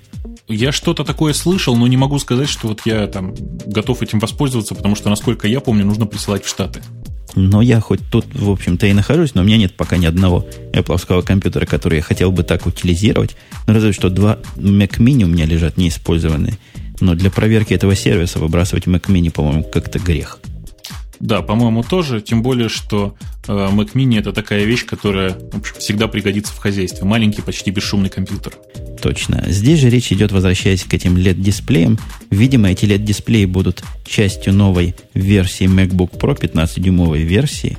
Я 0.48 0.72
что-то 0.72 1.04
такое 1.04 1.32
слышал, 1.32 1.74
но 1.74 1.86
не 1.86 1.96
могу 1.96 2.18
сказать, 2.18 2.48
что 2.48 2.68
вот 2.68 2.82
я 2.84 3.06
там 3.06 3.34
готов 3.66 4.02
этим 4.02 4.18
воспользоваться, 4.18 4.74
потому 4.74 4.94
что, 4.94 5.08
насколько 5.08 5.48
я 5.48 5.60
помню, 5.60 5.86
нужно 5.86 6.04
присылать 6.06 6.44
в 6.44 6.48
Штаты. 6.48 6.82
Но 7.34 7.62
я 7.62 7.80
хоть 7.80 8.00
тут, 8.10 8.26
в 8.32 8.50
общем-то, 8.50 8.86
и 8.86 8.92
нахожусь, 8.92 9.34
но 9.34 9.42
у 9.42 9.44
меня 9.44 9.56
нет 9.56 9.74
пока 9.74 9.96
ни 9.96 10.06
одного 10.06 10.46
Apple 10.72 11.22
компьютера, 11.22 11.66
который 11.66 11.96
я 11.96 12.02
хотел 12.02 12.30
бы 12.30 12.44
так 12.44 12.66
утилизировать. 12.66 13.36
Но 13.66 13.74
разве 13.74 13.92
что 13.92 14.10
два 14.10 14.38
Mac 14.56 14.98
Mini 14.98 15.24
у 15.24 15.28
меня 15.28 15.46
лежат 15.46 15.76
неиспользованные. 15.76 16.58
Но 17.00 17.14
для 17.14 17.30
проверки 17.30 17.74
этого 17.74 17.96
сервиса 17.96 18.38
выбрасывать 18.38 18.86
Mac 18.86 19.06
Mini, 19.06 19.30
по-моему, 19.30 19.64
как-то 19.64 19.98
грех. 19.98 20.38
Да, 21.24 21.40
по-моему, 21.40 21.82
тоже. 21.82 22.20
Тем 22.20 22.42
более, 22.42 22.68
что 22.68 23.16
э, 23.48 23.50
Mac 23.50 23.94
Mini 23.94 24.18
это 24.18 24.34
такая 24.34 24.64
вещь, 24.64 24.84
которая 24.84 25.30
в 25.30 25.56
общем, 25.56 25.76
всегда 25.78 26.06
пригодится 26.06 26.52
в 26.52 26.58
хозяйстве. 26.58 27.06
Маленький, 27.06 27.40
почти 27.40 27.70
бесшумный 27.70 28.10
компьютер. 28.10 28.52
Точно. 29.00 29.42
Здесь 29.48 29.80
же 29.80 29.88
речь 29.88 30.12
идет, 30.12 30.32
возвращаясь 30.32 30.84
к 30.84 30.92
этим 30.92 31.16
LED-дисплеям. 31.16 31.98
Видимо, 32.28 32.70
эти 32.70 32.84
LED-дисплеи 32.84 33.46
будут 33.46 33.82
частью 34.06 34.52
новой 34.52 34.94
версии 35.14 35.64
MacBook 35.64 36.18
Pro, 36.18 36.38
15-дюймовой 36.38 37.22
версии. 37.22 37.78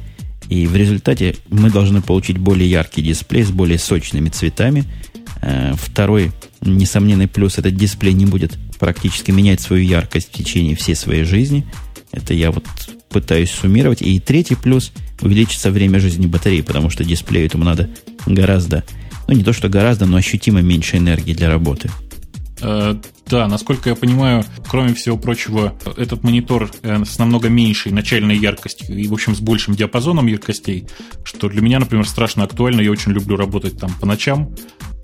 И 0.50 0.66
в 0.66 0.76
результате 0.76 1.36
мы 1.50 1.70
должны 1.70 2.02
получить 2.02 2.40
более 2.40 2.68
яркий 2.68 3.04
дисплей 3.04 3.44
с 3.44 3.52
более 3.52 3.78
сочными 3.78 4.30
цветами. 4.30 4.86
Э, 5.44 5.74
второй 5.76 6.32
несомненный 6.62 7.28
плюс, 7.28 7.60
этот 7.60 7.76
дисплей 7.76 8.14
не 8.14 8.26
будет 8.26 8.58
практически 8.80 9.30
менять 9.30 9.62
свою 9.62 9.84
яркость 9.84 10.30
в 10.34 10.36
течение 10.36 10.76
всей 10.76 10.96
своей 10.96 11.26
жизни. 11.26 11.64
Это 12.12 12.34
я 12.34 12.50
вот 12.50 12.66
пытаюсь 13.10 13.52
суммировать. 13.52 14.02
И 14.02 14.20
третий 14.20 14.56
плюс– 14.56 14.92
увеличится 15.22 15.72
время 15.72 16.00
жизни 16.00 16.28
батареи, 16.28 16.62
потому 16.62 16.90
что 16.90 17.04
дисплею 17.04 17.46
этому 17.46 17.64
надо 17.64 17.90
гораздо, 18.26 18.84
ну 19.28 19.34
не 19.34 19.44
то 19.44 19.54
что 19.54 19.70
гораздо, 19.70 20.06
но 20.06 20.18
ощутимо 20.18 20.62
меньше 20.62 20.98
энергии 20.98 21.34
для 21.34 21.50
работы. 21.50 21.90
Э, 22.68 22.96
да, 23.28 23.48
насколько 23.48 23.90
я 23.90 23.96
понимаю, 23.96 24.44
кроме 24.68 24.96
всего 24.96 25.18
прочего, 25.18 25.76
этот 25.98 26.24
монитор 26.24 26.72
э, 26.82 27.06
с 27.06 27.20
намного 27.20 27.48
меньшей 27.48 27.92
начальной 27.92 28.38
яркостью 28.38 28.98
и, 28.98 29.08
в 29.08 29.14
общем, 29.14 29.36
с 29.36 29.40
большим 29.40 29.76
диапазоном 29.76 30.26
яркостей, 30.26 30.88
что 31.24 31.48
для 31.48 31.62
меня, 31.62 31.80
например, 31.80 32.08
страшно 32.08 32.44
актуально. 32.44 32.82
Я 32.82 32.90
очень 32.90 33.12
люблю 33.12 33.36
работать 33.36 33.80
там 33.80 33.92
по 34.00 34.08
ночам, 34.08 34.56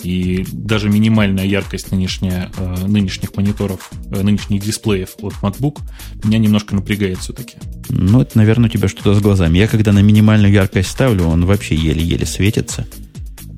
и 0.02 0.44
даже 0.52 0.90
минимальная 0.90 1.46
яркость 1.46 1.92
нынешняя, 1.92 2.52
э, 2.58 2.88
нынешних 2.88 3.36
мониторов, 3.36 3.92
нынешних 4.10 4.64
дисплеев 4.64 5.10
от 5.22 5.34
MacBook 5.44 5.80
меня 6.24 6.40
немножко 6.40 6.74
напрягает 6.74 7.20
все-таки. 7.20 7.58
Ну, 7.90 8.22
это, 8.22 8.40
наверное, 8.40 8.70
у 8.70 8.72
тебя 8.72 8.88
что-то 8.88 9.14
с 9.14 9.22
глазами. 9.22 9.60
Я 9.60 9.68
когда 9.68 9.94
на 9.94 10.00
минимальную 10.00 10.52
яркость 10.52 10.90
ставлю, 10.90 11.26
он 11.26 11.46
вообще 11.46 11.76
еле-еле 11.76 12.26
светится. 12.26 12.88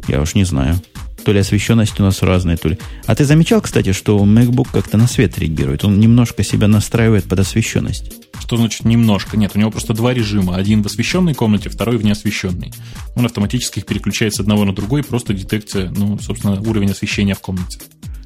Я 0.09 0.21
уж 0.21 0.35
не 0.35 0.43
знаю. 0.43 0.75
То 1.23 1.31
ли 1.31 1.39
освещенность 1.39 1.99
у 1.99 2.03
нас 2.03 2.21
разная, 2.21 2.57
то 2.57 2.67
ли... 2.67 2.77
А 3.05 3.15
ты 3.15 3.23
замечал, 3.23 3.61
кстати, 3.61 3.93
что 3.93 4.17
MacBook 4.17 4.67
как-то 4.71 4.97
на 4.97 5.07
свет 5.07 5.37
реагирует? 5.39 5.85
Он 5.85 5.97
немножко 5.99 6.43
себя 6.43 6.67
настраивает 6.67 7.25
под 7.25 7.39
освещенность. 7.39 8.11
Что 8.39 8.57
значит 8.57 8.83
немножко? 8.83 9.37
Нет, 9.37 9.51
у 9.55 9.59
него 9.59 9.71
просто 9.71 9.93
два 9.93 10.13
режима. 10.13 10.57
Один 10.57 10.83
в 10.83 10.87
освещенной 10.87 11.33
комнате, 11.33 11.69
второй 11.69 11.97
в 11.97 12.03
неосвещенной. 12.03 12.73
Он 13.15 13.25
автоматически 13.25 13.79
их 13.79 13.85
переключает 13.85 14.35
с 14.35 14.41
одного 14.41 14.65
на 14.65 14.73
другой, 14.73 15.01
просто 15.01 15.33
детекция, 15.33 15.89
ну, 15.91 16.19
собственно, 16.19 16.59
уровень 16.59 16.91
освещения 16.91 17.35
в 17.35 17.39
комнате. 17.39 17.79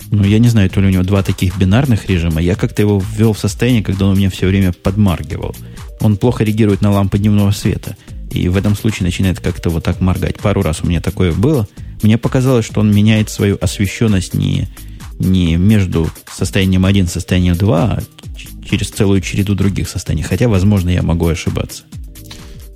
Ну, 0.10 0.24
я 0.24 0.40
не 0.40 0.48
знаю, 0.48 0.70
то 0.72 0.82
ли 0.82 0.88
у 0.88 0.90
него 0.90 1.04
два 1.04 1.22
таких 1.22 1.56
бинарных 1.58 2.10
режима. 2.10 2.42
Я 2.42 2.56
как-то 2.56 2.82
его 2.82 3.04
ввел 3.16 3.34
в 3.34 3.40
состояние, 3.40 3.84
когда 3.84 4.06
он 4.06 4.14
у 4.14 4.16
меня 4.16 4.32
все 4.32 4.48
время 4.48 4.72
подмаргивал. 4.72 5.56
Он 6.00 6.18
плохо 6.18 6.44
реагирует 6.44 6.82
на 6.82 6.92
лампы 6.92 7.20
дневного 7.20 7.52
света. 7.52 7.96
И 8.32 8.48
в 8.50 8.58
этом 8.58 8.76
случае 8.76 9.06
начинает 9.06 9.40
как-то 9.40 9.70
вот 9.70 9.84
так 9.84 10.02
моргать. 10.02 10.40
Пару 10.40 10.64
раз 10.64 10.82
у 10.82 10.88
меня 10.88 11.00
такое 11.00 11.32
было– 11.32 11.68
мне 12.02 12.18
показалось, 12.18 12.66
что 12.66 12.82
он 12.82 12.94
меняет 12.94 13.30
свою 13.30 13.58
освещенность 13.60 14.34
не, 14.34 14.68
не 15.20 15.56
между 15.56 16.10
состоянием 16.32 16.86
1 16.86 17.06
и 17.06 17.08
состоянием 17.08 17.56
2, 17.56 17.84
а 17.84 18.00
через 18.70 18.90
целую 18.90 19.22
череду 19.22 19.56
других 19.56 19.90
состояний. 19.90 20.24
Хотя, 20.24 20.48
возможно, 20.48 20.90
я 20.90 21.02
могу 21.02 21.28
ошибаться. 21.28 21.84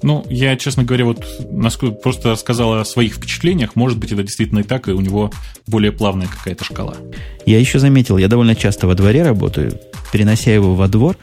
Ну, 0.04 0.26
я, 0.30 0.56
честно 0.58 0.84
говоря, 0.84 1.06
вот 1.06 1.24
насколько 1.52 1.96
просто 1.96 2.32
рассказал 2.32 2.80
о 2.80 2.86
своих 2.86 3.16
впечатлениях. 3.16 3.76
Может 3.76 4.00
быть, 4.00 4.12
это 4.12 4.24
действительно 4.24 4.60
и 4.60 4.64
так, 4.64 4.88
и 4.88 4.92
у 4.92 5.02
него 5.02 5.32
более 5.68 5.92
плавная 5.92 6.28
какая-то 6.28 6.64
шкала. 6.64 6.96
Я 7.46 7.60
еще 7.60 7.78
заметил, 7.78 8.18
я 8.18 8.28
довольно 8.28 8.56
часто 8.56 8.88
во 8.88 8.96
дворе 8.96 9.22
работаю, 9.22 9.80
перенося 10.12 10.52
его 10.52 10.74
во 10.74 10.88
двор, 10.88 11.18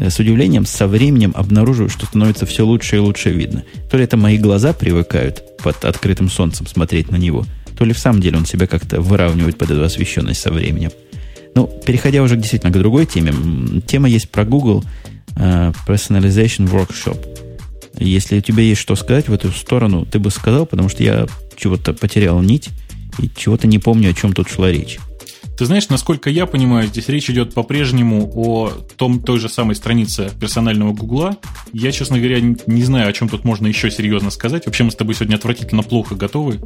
с 0.00 0.18
удивлением 0.18 0.66
со 0.66 0.86
временем 0.86 1.32
обнаруживаю, 1.34 1.90
что 1.90 2.06
становится 2.06 2.46
все 2.46 2.64
лучше 2.64 2.96
и 2.96 3.00
лучше 3.00 3.30
видно. 3.30 3.64
То 3.90 3.96
ли 3.96 4.04
это 4.04 4.16
мои 4.16 4.38
глаза 4.38 4.72
привыкают 4.72 5.42
под 5.58 5.84
открытым 5.84 6.30
солнцем 6.30 6.66
смотреть 6.66 7.10
на 7.10 7.16
него, 7.16 7.44
то 7.76 7.84
ли 7.84 7.92
в 7.92 7.98
самом 7.98 8.20
деле 8.20 8.38
он 8.38 8.46
себя 8.46 8.66
как-то 8.66 9.00
выравнивает 9.00 9.58
под 9.58 9.70
эту 9.70 9.82
освещенность 9.82 10.40
со 10.40 10.50
временем. 10.50 10.90
Ну, 11.54 11.66
переходя 11.84 12.22
уже 12.22 12.36
действительно 12.36 12.72
к 12.72 12.78
другой 12.78 13.06
теме, 13.06 13.32
тема 13.86 14.08
есть 14.08 14.30
про 14.30 14.44
Google 14.44 14.84
uh, 15.36 15.74
Personalization 15.86 16.70
Workshop. 16.70 17.18
Если 17.98 18.38
у 18.38 18.40
тебя 18.40 18.62
есть 18.62 18.80
что 18.80 18.94
сказать 18.94 19.28
в 19.28 19.32
эту 19.32 19.50
сторону, 19.50 20.06
ты 20.06 20.20
бы 20.20 20.30
сказал, 20.30 20.66
потому 20.66 20.88
что 20.88 21.02
я 21.02 21.26
чего-то 21.56 21.92
потерял 21.92 22.40
нить 22.40 22.68
и 23.18 23.28
чего-то 23.34 23.66
не 23.66 23.80
помню, 23.80 24.10
о 24.10 24.14
чем 24.14 24.32
тут 24.32 24.48
шла 24.48 24.70
речь. 24.70 24.98
Ты 25.58 25.66
знаешь, 25.66 25.88
насколько 25.88 26.30
я 26.30 26.46
понимаю, 26.46 26.86
здесь 26.86 27.08
речь 27.08 27.28
идет 27.28 27.52
по-прежнему 27.52 28.30
о 28.32 28.70
том, 28.96 29.20
той 29.20 29.40
же 29.40 29.48
самой 29.48 29.74
странице 29.74 30.30
персонального 30.40 30.92
Гугла, 30.92 31.36
Я, 31.72 31.90
честно 31.90 32.16
говоря, 32.18 32.38
не 32.40 32.82
знаю, 32.84 33.08
о 33.08 33.12
чем 33.12 33.28
тут 33.28 33.44
можно 33.44 33.66
еще 33.66 33.90
серьезно 33.90 34.30
сказать. 34.30 34.66
Вообще 34.66 34.84
мы 34.84 34.92
с 34.92 34.94
тобой 34.94 35.16
сегодня 35.16 35.34
отвратительно 35.34 35.82
плохо 35.82 36.14
готовы. 36.14 36.60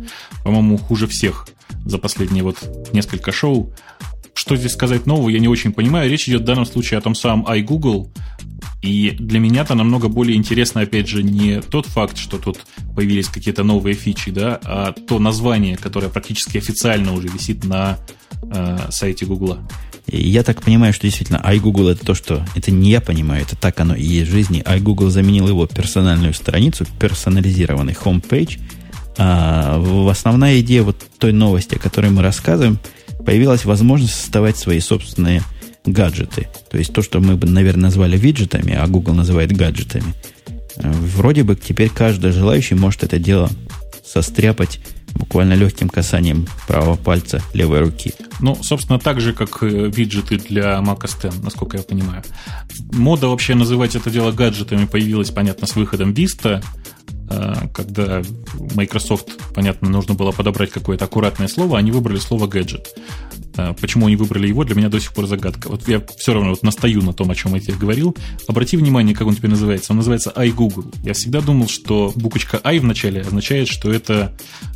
По-моему, 0.44 0.76
хуже 0.76 1.06
всех 1.06 1.48
за 1.86 1.96
последние 1.96 2.44
вот 2.44 2.58
несколько 2.92 3.32
шоу. 3.32 3.72
Что 4.34 4.56
здесь 4.56 4.72
сказать 4.72 5.06
нового, 5.06 5.30
я 5.30 5.38
не 5.38 5.48
очень 5.48 5.72
понимаю. 5.72 6.10
Речь 6.10 6.28
идет 6.28 6.42
в 6.42 6.44
данном 6.44 6.66
случае 6.66 6.98
о 6.98 7.00
том 7.00 7.14
самом 7.14 7.46
iGoogle. 7.46 8.10
И 8.82 9.14
для 9.18 9.38
меня-то 9.38 9.74
намного 9.74 10.08
более 10.08 10.36
интересно, 10.36 10.80
опять 10.80 11.08
же, 11.08 11.22
не 11.22 11.60
тот 11.60 11.86
факт, 11.86 12.18
что 12.18 12.36
тут 12.38 12.58
появились 12.96 13.28
какие-то 13.28 13.62
новые 13.62 13.94
фичи, 13.94 14.32
да, 14.32 14.60
а 14.64 14.92
то 14.92 15.20
название, 15.20 15.76
которое 15.76 16.08
практически 16.08 16.58
официально 16.58 17.12
уже 17.12 17.28
висит 17.28 17.64
на 17.64 17.98
э, 18.42 18.78
сайте 18.90 19.24
Гугла. 19.24 19.60
Я 20.08 20.42
так 20.42 20.62
понимаю, 20.62 20.92
что 20.92 21.06
действительно 21.06 21.40
iGoogle 21.44 21.92
это 21.92 22.04
то, 22.04 22.14
что... 22.14 22.44
Это 22.56 22.72
не 22.72 22.90
я 22.90 23.00
понимаю, 23.00 23.42
это 23.42 23.54
так 23.54 23.78
оно 23.78 23.94
и 23.94 24.02
есть 24.02 24.30
в 24.30 24.32
жизни. 24.32 24.62
iGoogle 24.62 25.10
заменил 25.10 25.48
его 25.48 25.66
персональную 25.66 26.34
страницу, 26.34 26.84
персонализированный 26.98 27.92
homepage. 27.92 28.58
А 29.16 29.80
основная 30.10 30.60
идея 30.60 30.82
вот 30.82 30.96
той 31.18 31.32
новости, 31.32 31.76
о 31.76 31.78
которой 31.78 32.10
мы 32.10 32.22
рассказываем, 32.22 32.78
появилась 33.24 33.64
возможность 33.64 34.14
создавать 34.14 34.56
свои 34.56 34.80
собственные 34.80 35.42
гаджеты. 35.84 36.48
То 36.70 36.78
есть 36.78 36.92
то, 36.92 37.02
что 37.02 37.20
мы 37.20 37.36
бы, 37.36 37.46
наверное, 37.48 37.84
назвали 37.84 38.16
виджетами, 38.16 38.74
а 38.74 38.86
Google 38.86 39.14
называет 39.14 39.52
гаджетами. 39.52 40.14
Вроде 40.76 41.42
бы 41.42 41.56
теперь 41.56 41.90
каждый 41.90 42.32
желающий 42.32 42.74
может 42.74 43.02
это 43.04 43.18
дело 43.18 43.50
состряпать 44.04 44.80
буквально 45.14 45.54
легким 45.54 45.88
касанием 45.88 46.46
правого 46.66 46.96
пальца 46.96 47.42
левой 47.52 47.80
руки. 47.80 48.14
Ну, 48.40 48.56
собственно, 48.62 48.98
так 48.98 49.20
же, 49.20 49.32
как 49.32 49.62
виджеты 49.62 50.38
для 50.38 50.78
Mac 50.78 51.02
OS 51.02 51.26
X, 51.26 51.36
насколько 51.42 51.76
я 51.76 51.82
понимаю. 51.82 52.22
Мода 52.92 53.28
вообще 53.28 53.54
называть 53.54 53.94
это 53.94 54.10
дело 54.10 54.32
гаджетами 54.32 54.86
появилась, 54.86 55.30
понятно, 55.30 55.66
с 55.66 55.76
выходом 55.76 56.12
Vista, 56.12 56.62
э, 56.62 57.21
когда 57.74 58.22
Microsoft, 58.74 59.28
понятно, 59.54 59.88
нужно 59.88 60.14
было 60.14 60.32
подобрать 60.32 60.70
какое-то 60.70 61.04
аккуратное 61.04 61.48
слово, 61.48 61.78
они 61.78 61.90
выбрали 61.90 62.18
слово 62.18 62.46
гаджет. 62.46 62.94
Э, 63.56 63.74
почему 63.80 64.06
они 64.06 64.16
выбрали 64.16 64.48
его, 64.48 64.64
для 64.64 64.74
меня 64.74 64.88
до 64.88 65.00
сих 65.00 65.12
пор 65.12 65.26
загадка. 65.26 65.68
Вот 65.68 65.86
я 65.88 66.02
все 66.16 66.34
равно 66.34 66.50
вот 66.50 66.62
настаю 66.62 67.02
на 67.02 67.12
том, 67.12 67.30
о 67.30 67.34
чем 67.34 67.54
я 67.54 67.60
тебе 67.60 67.74
говорил. 67.74 68.16
Обрати 68.48 68.76
внимание, 68.76 69.14
как 69.14 69.26
он 69.26 69.34
теперь 69.34 69.50
называется. 69.50 69.92
Он 69.92 69.98
называется 69.98 70.32
iGoogle. 70.34 70.94
Я 71.02 71.14
всегда 71.14 71.40
думал, 71.40 71.68
что 71.68 72.12
буквочка 72.14 72.60
i 72.64 72.78
в 72.78 72.84
начале 72.84 73.20
означает, 73.20 73.68
что 73.68 73.90
это 73.90 74.32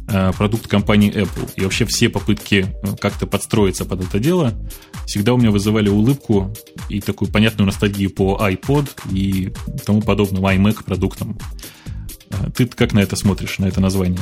э, 0.09 0.33
продукт 0.37 0.67
компании 0.67 1.13
Apple. 1.13 1.51
И 1.57 1.63
вообще 1.63 1.85
все 1.87 2.09
попытки 2.09 2.67
э, 2.83 2.97
как-то 3.01 3.27
подстроиться 3.27 3.85
под 3.85 4.05
это 4.05 4.19
дело 4.19 4.55
всегда 5.07 5.35
у 5.35 5.39
меня 5.39 5.51
вызывали 5.51 5.89
улыбку 5.89 6.53
и 6.89 7.01
такую 7.01 7.31
понятную 7.31 7.67
ностальгию 7.67 8.11
по 8.11 8.37
iPod 8.41 8.91
и 9.13 9.53
тому 9.85 10.03
подобным 10.03 10.45
iMac 10.45 10.85
продуктам. 10.85 11.39
Ты 12.55 12.67
как 12.67 12.93
на 12.93 13.01
это 13.01 13.17
смотришь, 13.17 13.59
на 13.59 13.67
это 13.67 13.81
название? 13.81 14.21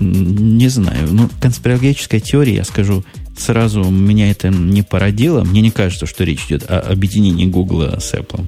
Не 0.00 0.68
знаю. 0.68 1.08
Ну, 1.10 1.28
конспирологическая 1.40 2.20
теория, 2.20 2.56
я 2.56 2.64
скажу, 2.64 3.04
сразу 3.36 3.82
меня 3.84 4.30
это 4.30 4.48
не 4.48 4.82
породило. 4.82 5.44
Мне 5.44 5.60
не 5.60 5.70
кажется, 5.70 6.06
что 6.06 6.24
речь 6.24 6.46
идет 6.46 6.70
о 6.70 6.80
объединении 6.80 7.46
Гугла 7.46 7.98
с 8.00 8.14
Apple. 8.14 8.46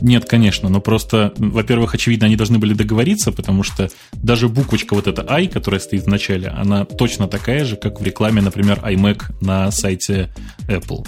Нет, 0.00 0.26
конечно, 0.26 0.68
но 0.68 0.80
просто, 0.80 1.32
во-первых, 1.36 1.94
очевидно, 1.94 2.26
они 2.26 2.36
должны 2.36 2.58
были 2.58 2.74
договориться, 2.74 3.32
потому 3.32 3.62
что 3.62 3.88
даже 4.12 4.48
буквочка 4.48 4.94
вот 4.94 5.06
эта 5.06 5.24
i, 5.28 5.46
которая 5.46 5.80
стоит 5.80 6.04
в 6.04 6.08
начале, 6.08 6.48
она 6.48 6.84
точно 6.84 7.26
такая 7.26 7.64
же, 7.64 7.76
как 7.76 8.00
в 8.00 8.04
рекламе, 8.04 8.42
например, 8.42 8.80
iMac 8.84 9.34
на 9.40 9.70
сайте 9.70 10.30
Apple 10.68 11.06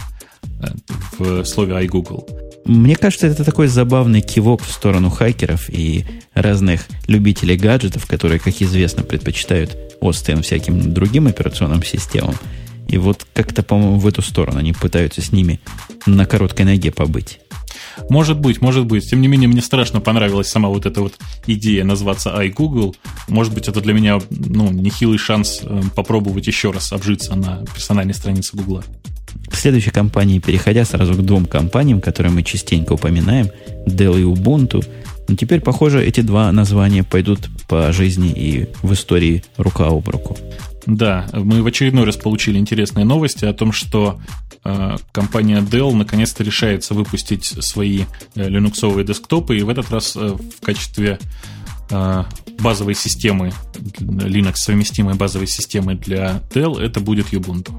в 1.19 1.45
слове 1.45 1.75
iGoogle. 1.85 2.49
Мне 2.65 2.97
кажется, 2.97 3.27
это 3.27 3.45
такой 3.45 3.69
забавный 3.69 4.21
кивок 4.21 4.63
в 4.63 4.71
сторону 4.71 5.09
хакеров 5.09 5.71
и 5.71 6.05
разных 6.35 6.87
любителей 7.07 7.57
гаджетов, 7.57 8.07
которые, 8.07 8.39
как 8.39 8.61
известно, 8.61 9.03
предпочитают 9.03 9.77
остым 10.01 10.43
всяким 10.43 10.93
другим 10.93 11.27
операционным 11.27 11.83
системам. 11.83 12.35
И 12.87 12.99
вот 12.99 13.27
как-то, 13.33 13.63
по-моему, 13.63 13.99
в 13.99 14.07
эту 14.07 14.23
сторону 14.23 14.59
они 14.59 14.73
пытаются 14.73 15.23
с 15.23 15.33
ними 15.33 15.61
на 16.07 16.27
короткой 16.27 16.67
ноге 16.67 16.91
побыть. 16.91 17.41
Может 18.09 18.39
быть, 18.39 18.61
может 18.61 18.87
быть. 18.87 19.09
Тем 19.09 19.21
не 19.21 19.29
менее, 19.29 19.49
мне 19.49 19.63
страшно 19.63 20.01
понравилась 20.01 20.49
сама 20.49 20.69
вот 20.69 20.87
эта 20.87 21.01
вот 21.01 21.15
идея 21.47 21.85
назваться 21.85 22.31
iGoogle. 22.31 22.95
Может 23.29 23.53
быть, 23.53 23.69
это 23.69 23.81
для 23.81 23.93
меня 23.93 24.21
ну, 24.31 24.71
нехилый 24.71 25.19
шанс 25.19 25.61
э, 25.63 25.83
попробовать 25.95 26.47
еще 26.47 26.71
раз 26.71 26.93
обжиться 26.93 27.35
на 27.35 27.65
персональной 27.75 28.15
странице 28.15 28.57
Гугла. 28.57 28.85
Следующей 29.53 29.91
компании, 29.91 30.39
переходя 30.39 30.85
сразу 30.85 31.15
к 31.15 31.25
двум 31.25 31.47
компаниям, 31.47 32.01
которые 32.01 32.33
мы 32.33 32.43
частенько 32.43 32.93
упоминаем, 32.93 33.51
Dell 33.87 34.21
и 34.21 34.25
Ubuntu, 34.25 34.85
но 35.29 35.37
теперь, 35.37 35.61
похоже, 35.61 36.05
эти 36.05 36.23
два 36.23 36.51
названия 36.53 37.05
пойдут 37.05 37.51
по 37.69 37.93
жизни 37.93 38.31
и 38.31 38.69
в 38.83 38.95
истории 38.95 39.45
рука 39.59 39.89
об 39.89 40.09
руку. 40.09 40.39
Да, 40.87 41.29
мы 41.35 41.63
в 41.63 41.67
очередной 41.67 42.05
раз 42.05 42.17
получили 42.17 42.57
интересные 42.57 43.05
новости 43.05 43.45
о 43.45 43.53
том, 43.53 43.73
что 43.73 44.19
э, 44.65 44.97
компания 45.13 45.61
Dell 45.61 45.93
наконец-то 45.93 46.43
решается 46.43 46.95
выпустить 46.95 47.45
свои 47.45 48.05
э, 48.35 48.49
линуксовые 48.49 49.05
десктопы, 49.05 49.59
и 49.59 49.63
в 49.63 49.69
этот 49.69 49.91
раз 49.91 50.17
э, 50.17 50.21
в 50.21 50.65
качестве 50.65 51.19
э, 51.91 52.25
базовой 52.61 52.95
системы, 52.95 53.53
Linux 53.99 54.57
совместимой 54.57 55.15
базовой 55.15 55.47
системы 55.47 55.95
для 55.95 56.43
Dell, 56.55 56.81
это 56.81 57.01
будет 57.01 57.35
Ubuntu. 57.35 57.75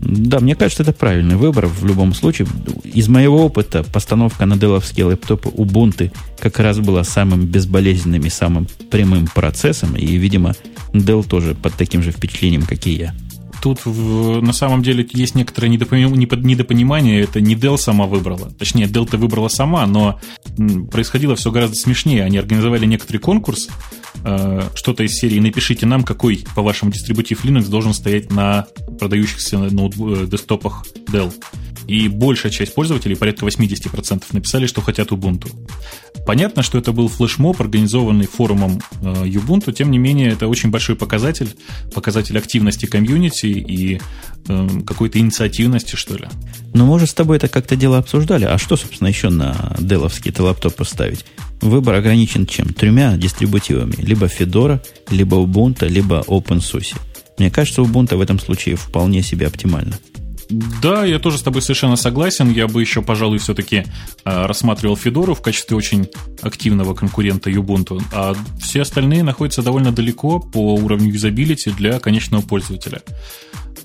Да, 0.00 0.40
мне 0.40 0.54
кажется, 0.54 0.82
это 0.82 0.92
правильный 0.92 1.36
выбор 1.36 1.66
в 1.66 1.84
любом 1.84 2.14
случае. 2.14 2.48
Из 2.84 3.08
моего 3.08 3.44
опыта 3.44 3.82
постановка 3.82 4.46
на 4.46 4.56
деловские 4.56 5.06
лэптопы 5.06 5.48
Ubuntu 5.48 6.12
как 6.38 6.58
раз 6.58 6.78
была 6.78 7.04
самым 7.04 7.46
безболезненным 7.46 8.22
и 8.22 8.30
самым 8.30 8.66
прямым 8.90 9.26
процессом, 9.26 9.96
и, 9.96 10.16
видимо, 10.16 10.54
Dell 10.92 11.26
тоже 11.26 11.54
под 11.54 11.74
таким 11.74 12.02
же 12.02 12.12
впечатлением, 12.12 12.62
как 12.62 12.86
и 12.86 12.92
я. 12.92 13.14
Тут 13.62 13.86
в, 13.86 14.42
на 14.42 14.52
самом 14.52 14.82
деле 14.82 15.08
есть 15.14 15.34
некоторое 15.34 15.70
недопонимание. 15.70 17.22
Это 17.22 17.40
не 17.40 17.54
Dell 17.54 17.78
сама 17.78 18.04
выбрала. 18.04 18.50
Точнее, 18.58 18.84
Dell-то 18.84 19.16
выбрала 19.16 19.48
сама, 19.48 19.86
но 19.86 20.20
происходило 20.92 21.34
все 21.34 21.50
гораздо 21.50 21.76
смешнее. 21.76 22.24
Они 22.24 22.36
организовали 22.36 22.84
некоторый 22.84 23.18
конкурс, 23.18 23.70
что-то 24.74 25.02
из 25.02 25.14
серии 25.16 25.38
«Напишите 25.38 25.86
нам, 25.86 26.02
какой, 26.02 26.44
по 26.54 26.62
вашему 26.62 26.90
дистрибутив 26.90 27.44
Linux 27.44 27.68
должен 27.68 27.92
стоять 27.92 28.30
на 28.32 28.66
продающихся 28.98 29.56
ноут- 29.70 30.24
э, 30.24 30.26
десктопах 30.26 30.84
Dell» 31.10 31.32
и 31.86 32.08
большая 32.08 32.52
часть 32.52 32.74
пользователей, 32.74 33.16
порядка 33.16 33.46
80%, 33.46 34.22
написали, 34.32 34.66
что 34.66 34.80
хотят 34.80 35.10
Ubuntu. 35.10 35.50
Понятно, 36.26 36.62
что 36.62 36.78
это 36.78 36.92
был 36.92 37.08
флешмоб, 37.08 37.60
организованный 37.60 38.26
форумом 38.26 38.80
э, 39.02 39.26
Ubuntu, 39.26 39.72
тем 39.72 39.90
не 39.90 39.98
менее, 39.98 40.30
это 40.30 40.48
очень 40.48 40.70
большой 40.70 40.96
показатель, 40.96 41.48
показатель 41.94 42.38
активности 42.38 42.86
комьюнити 42.86 43.46
и 43.46 44.00
э, 44.48 44.68
какой-то 44.86 45.18
инициативности, 45.18 45.96
что 45.96 46.16
ли. 46.16 46.28
Ну, 46.72 46.90
уже 46.90 47.06
с 47.06 47.14
тобой 47.14 47.36
это 47.36 47.48
как-то 47.48 47.76
дело 47.76 47.98
обсуждали. 47.98 48.44
А 48.44 48.56
что, 48.58 48.76
собственно, 48.76 49.08
еще 49.08 49.28
на 49.28 49.76
деловский 49.78 50.32
лаптоп 50.36 50.74
поставить? 50.74 51.26
Выбор 51.60 51.94
ограничен 51.94 52.46
чем? 52.46 52.68
Тремя 52.68 53.16
дистрибутивами. 53.16 53.94
Либо 53.98 54.26
Fedora, 54.26 54.80
либо 55.10 55.36
Ubuntu, 55.36 55.88
либо 55.88 56.24
OpenSUSE. 56.26 56.96
Мне 57.38 57.50
кажется, 57.50 57.82
Ubuntu 57.82 58.16
в 58.16 58.20
этом 58.20 58.38
случае 58.38 58.76
вполне 58.76 59.22
себе 59.22 59.46
оптимально. 59.46 59.98
Да, 60.48 61.04
я 61.04 61.18
тоже 61.18 61.38
с 61.38 61.42
тобой 61.42 61.62
совершенно 61.62 61.96
согласен. 61.96 62.50
Я 62.50 62.68
бы 62.68 62.80
еще, 62.80 63.02
пожалуй, 63.02 63.38
все-таки 63.38 63.84
э, 64.24 64.46
рассматривал 64.46 64.96
Федору 64.96 65.34
в 65.34 65.42
качестве 65.42 65.76
очень 65.76 66.08
активного 66.42 66.94
конкурента 66.94 67.50
Ubuntu, 67.50 68.02
а 68.12 68.34
все 68.60 68.82
остальные 68.82 69.22
находятся 69.22 69.62
довольно 69.62 69.92
далеко 69.92 70.40
по 70.40 70.74
уровню 70.74 71.12
юзабилити 71.12 71.70
для 71.70 71.98
конечного 71.98 72.42
пользователя. 72.42 73.02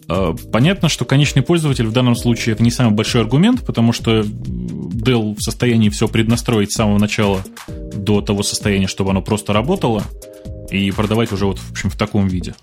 Э, 0.09 0.33
понятно, 0.51 0.89
что 0.89 1.05
конечный 1.05 1.43
пользователь 1.43 1.85
в 1.85 1.93
данном 1.93 2.15
случае 2.15 2.53
это 2.53 2.63
не 2.63 2.71
самый 2.71 2.93
большой 2.93 3.21
аргумент, 3.21 3.65
потому 3.65 3.93
что 3.93 4.21
Dell 4.21 5.35
в 5.35 5.41
состоянии 5.41 5.89
все 5.89 6.07
преднастроить 6.07 6.71
с 6.73 6.75
самого 6.75 6.97
начала 6.97 7.43
до 7.67 8.21
того 8.21 8.43
состояния, 8.43 8.87
чтобы 8.87 9.11
оно 9.11 9.21
просто 9.21 9.53
работало, 9.53 10.03
и 10.71 10.91
продавать 10.91 11.31
уже 11.31 11.45
вот 11.45 11.59
в 11.59 11.71
общем 11.71 11.89
в 11.89 11.97
таком 11.97 12.27
виде. 12.27 12.55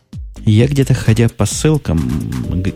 Я 0.48 0.68
где-то, 0.68 0.94
ходя 0.94 1.28
по 1.28 1.44
ссылкам, 1.44 2.08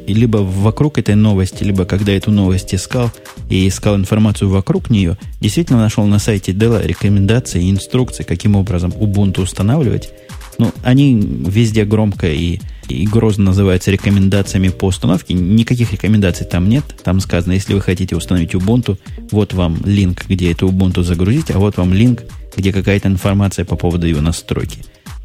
либо 0.09 0.39
вокруг 0.39 0.99
этой 0.99 1.15
новости, 1.15 1.63
либо 1.63 1.85
когда 1.85 2.11
эту 2.11 2.33
новость 2.33 2.75
искал 2.75 3.13
и 3.49 3.69
искал 3.69 3.95
информацию 3.95 4.51
вокруг 4.51 4.91
нее, 4.91 5.17
действительно 5.41 5.79
нашел 5.79 6.05
на 6.05 6.19
сайте 6.19 6.51
Dell 6.51 6.85
рекомендации 6.85 7.63
и 7.63 7.71
инструкции, 7.71 8.25
каким 8.25 8.57
образом 8.57 8.91
Ubuntu 8.91 9.43
устанавливать. 9.43 10.11
Ну, 10.59 10.73
они 10.83 11.15
везде 11.47 11.85
громко 11.85 12.27
и, 12.27 12.59
и 12.89 13.07
грозно 13.07 13.45
называются 13.45 13.93
рекомендациями 13.93 14.71
по 14.71 14.87
установке. 14.87 15.35
Никаких 15.35 15.93
рекомендаций 15.93 16.47
там 16.47 16.69
нет. 16.69 16.85
Там 17.05 17.21
сказано, 17.21 17.53
если 17.53 17.75
вы 17.75 17.81
хотите 17.81 18.17
установить 18.17 18.53
Ubuntu, 18.53 18.99
вот 19.31 19.55
вам 19.55 19.79
линк, 19.85 20.27
где 20.29 20.51
это 20.51 20.67
Ubuntu 20.67 21.05
загрузить, 21.05 21.53
а 21.53 21.61
вот 21.61 21.77
вам 21.77 21.95
линк, 21.95 22.25
где 22.57 22.73
какая-то 22.73 23.07
информация 23.07 23.65
по 23.65 23.77
поводу 23.77 24.09
ее 24.09 24.21
настройки. 24.21 24.81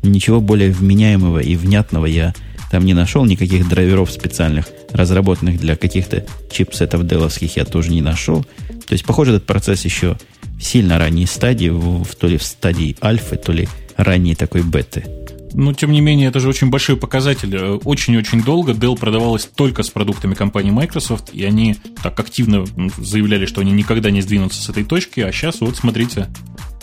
Ничего 0.06 0.39
более 0.39 0.72
вменяемого 0.72 1.39
и 1.39 1.56
внятного 1.56 2.06
я 2.06 2.34
там 2.72 2.86
не 2.86 2.93
нашел 2.93 3.26
никаких 3.26 3.68
драйверов 3.68 4.12
специальных, 4.12 4.68
разработанных 4.91 5.60
для 5.60 5.76
каких-то 5.76 6.26
чипсетов 6.51 7.06
деловских 7.08 7.58
я 7.58 7.66
тоже 7.66 7.91
не 7.91 8.01
нашел. 8.01 8.43
То 8.43 8.93
есть, 8.93 9.06
похоже, 9.06 9.32
этот 9.32 9.45
процесс 9.45 9.86
еще 9.86 10.18
в 10.58 10.64
сильно 10.64 10.97
ранней 10.97 11.26
стадии, 11.26 11.70
в, 11.70 12.03
в, 12.03 12.16
то 12.16 12.28
ли 12.28 12.38
в 12.38 12.43
стадии 12.43 12.95
альфы, 13.01 13.36
то 13.36 13.51
ли 13.51 13.68
ранней 13.97 14.36
такой 14.36 14.62
беты. 14.62 15.06
Но, 15.53 15.74
тем 15.74 15.91
не 15.91 16.01
менее, 16.01 16.28
это 16.28 16.41
же 16.41 16.49
очень 16.49 16.70
большой 16.70 16.97
показатель. 16.97 17.56
Очень-очень 17.86 18.43
долго 18.43 18.74
Dell 18.74 18.97
продавалась 18.97 19.45
только 19.45 19.84
с 19.84 19.89
продуктами 19.89 20.34
компании 20.34 20.72
Microsoft, 20.72 21.30
и 21.32 21.45
они 21.45 21.78
так 22.03 22.20
активно 22.20 22.66
заявляли, 22.97 23.45
что 23.45 23.62
они 23.62 23.72
никогда 23.72 24.12
не 24.12 24.22
сдвинутся 24.22 24.62
с 24.62 24.70
этой 24.70 24.84
точки, 24.84 25.22
а 25.22 25.32
сейчас 25.32 25.62
вот, 25.62 25.78
смотрите, 25.78 26.28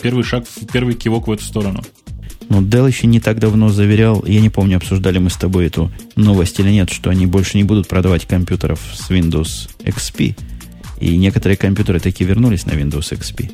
первый 0.01 0.23
шаг, 0.23 0.45
первый 0.71 0.95
кивок 0.95 1.27
в 1.27 1.31
эту 1.31 1.43
сторону. 1.43 1.83
Но 2.53 2.61
Dell 2.61 2.87
еще 2.87 3.07
не 3.07 3.19
так 3.19 3.39
давно 3.39 3.69
заверял, 3.69 4.23
я 4.27 4.39
не 4.39 4.49
помню, 4.51 4.77
обсуждали 4.77 5.17
мы 5.17 5.31
с 5.31 5.37
тобой 5.37 5.65
эту 5.65 5.91
новость 6.15 6.59
или 6.59 6.69
нет, 6.69 6.91
что 6.91 7.09
они 7.09 7.25
больше 7.25 7.57
не 7.57 7.63
будут 7.63 7.87
продавать 7.87 8.27
компьютеров 8.27 8.79
с 8.93 9.09
Windows 9.09 9.71
XP. 9.79 10.35
И 10.99 11.17
некоторые 11.17 11.57
компьютеры 11.57 11.99
таки 11.99 12.23
вернулись 12.23 12.67
на 12.67 12.73
Windows 12.73 13.11
XP. 13.11 13.51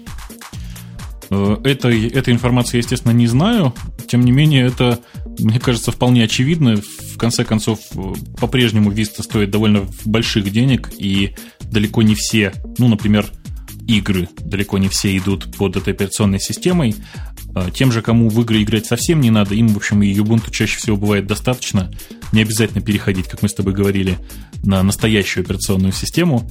Э, 1.30 1.58
это, 1.64 1.88
этой 1.88 2.34
информации, 2.34 2.80
естественно, 2.80 3.14
не 3.14 3.28
знаю. 3.28 3.74
Тем 4.06 4.26
не 4.26 4.34
менее, 4.34 4.66
это, 4.66 5.00
мне 5.40 5.62
кажется, 5.62 5.94
вполне 5.94 6.26
очевидно. 6.26 6.76
В 6.76 7.18
конце 7.18 7.46
концов, 7.46 7.80
э, 7.96 8.14
по-прежнему 8.38 8.92
Vista 8.92 9.24
стоит 9.24 9.50
довольно 9.50 9.86
больших 10.04 10.52
денег, 10.52 10.92
и 10.98 11.36
далеко 11.72 12.02
не 12.02 12.16
все, 12.16 12.52
ну, 12.78 12.90
например, 12.90 13.28
игры, 13.98 14.30
далеко 14.40 14.78
не 14.78 14.88
все 14.88 15.18
идут 15.18 15.56
под 15.58 15.76
этой 15.76 15.94
операционной 15.94 16.40
системой. 16.40 16.96
Э, 17.56 17.70
тем 17.74 17.92
же, 17.92 18.02
кому 18.02 18.30
в 18.30 18.40
игры 18.42 18.62
играть 18.62 18.86
совсем 18.86 19.20
не 19.22 19.32
надо, 19.32 19.56
им, 19.56 19.70
в 19.70 19.78
общем, 19.78 20.04
и 20.04 20.14
Ubuntu 20.14 20.52
чаще 20.52 20.78
всего 20.78 20.96
бывает 20.96 21.28
достаточно. 21.28 21.92
Не 22.32 22.44
обязательно 22.44 22.82
переходить, 22.82 23.28
как 23.28 23.42
мы 23.42 23.50
с 23.50 23.54
тобой 23.54 23.74
говорили, 23.74 24.18
на 24.64 24.84
настоящую 24.84 25.44
операционную 25.44 25.94
систему. 25.94 26.48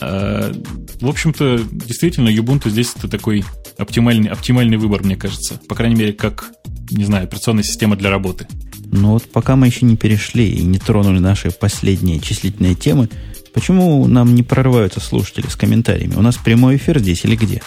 В 0.00 1.08
общем-то, 1.08 1.60
действительно, 1.72 2.28
Ubuntu 2.28 2.70
здесь 2.70 2.92
это 2.96 3.08
такой 3.08 3.44
оптимальный, 3.76 4.30
оптимальный 4.30 4.76
выбор, 4.76 5.02
мне 5.02 5.16
кажется. 5.16 5.60
По 5.68 5.74
крайней 5.74 5.96
мере, 5.96 6.12
как, 6.12 6.52
не 6.90 7.04
знаю, 7.04 7.24
операционная 7.24 7.64
система 7.64 7.96
для 7.96 8.10
работы. 8.10 8.46
Ну 8.90 9.12
вот 9.12 9.24
пока 9.24 9.56
мы 9.56 9.66
еще 9.66 9.84
не 9.84 9.96
перешли 9.96 10.48
и 10.48 10.62
не 10.62 10.78
тронули 10.78 11.18
наши 11.18 11.50
последние 11.50 12.20
числительные 12.20 12.74
темы, 12.74 13.08
почему 13.52 14.06
нам 14.06 14.34
не 14.34 14.42
прорываются 14.42 15.00
слушатели 15.00 15.46
с 15.48 15.56
комментариями? 15.56 16.14
У 16.14 16.22
нас 16.22 16.36
прямой 16.36 16.76
эфир 16.76 16.98
здесь 16.98 17.24
или 17.24 17.36
где? 17.36 17.62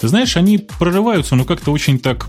Ты 0.00 0.08
знаешь, 0.08 0.36
они 0.36 0.58
прорываются, 0.58 1.36
но 1.36 1.44
как-то 1.44 1.72
очень 1.72 1.98
так 1.98 2.26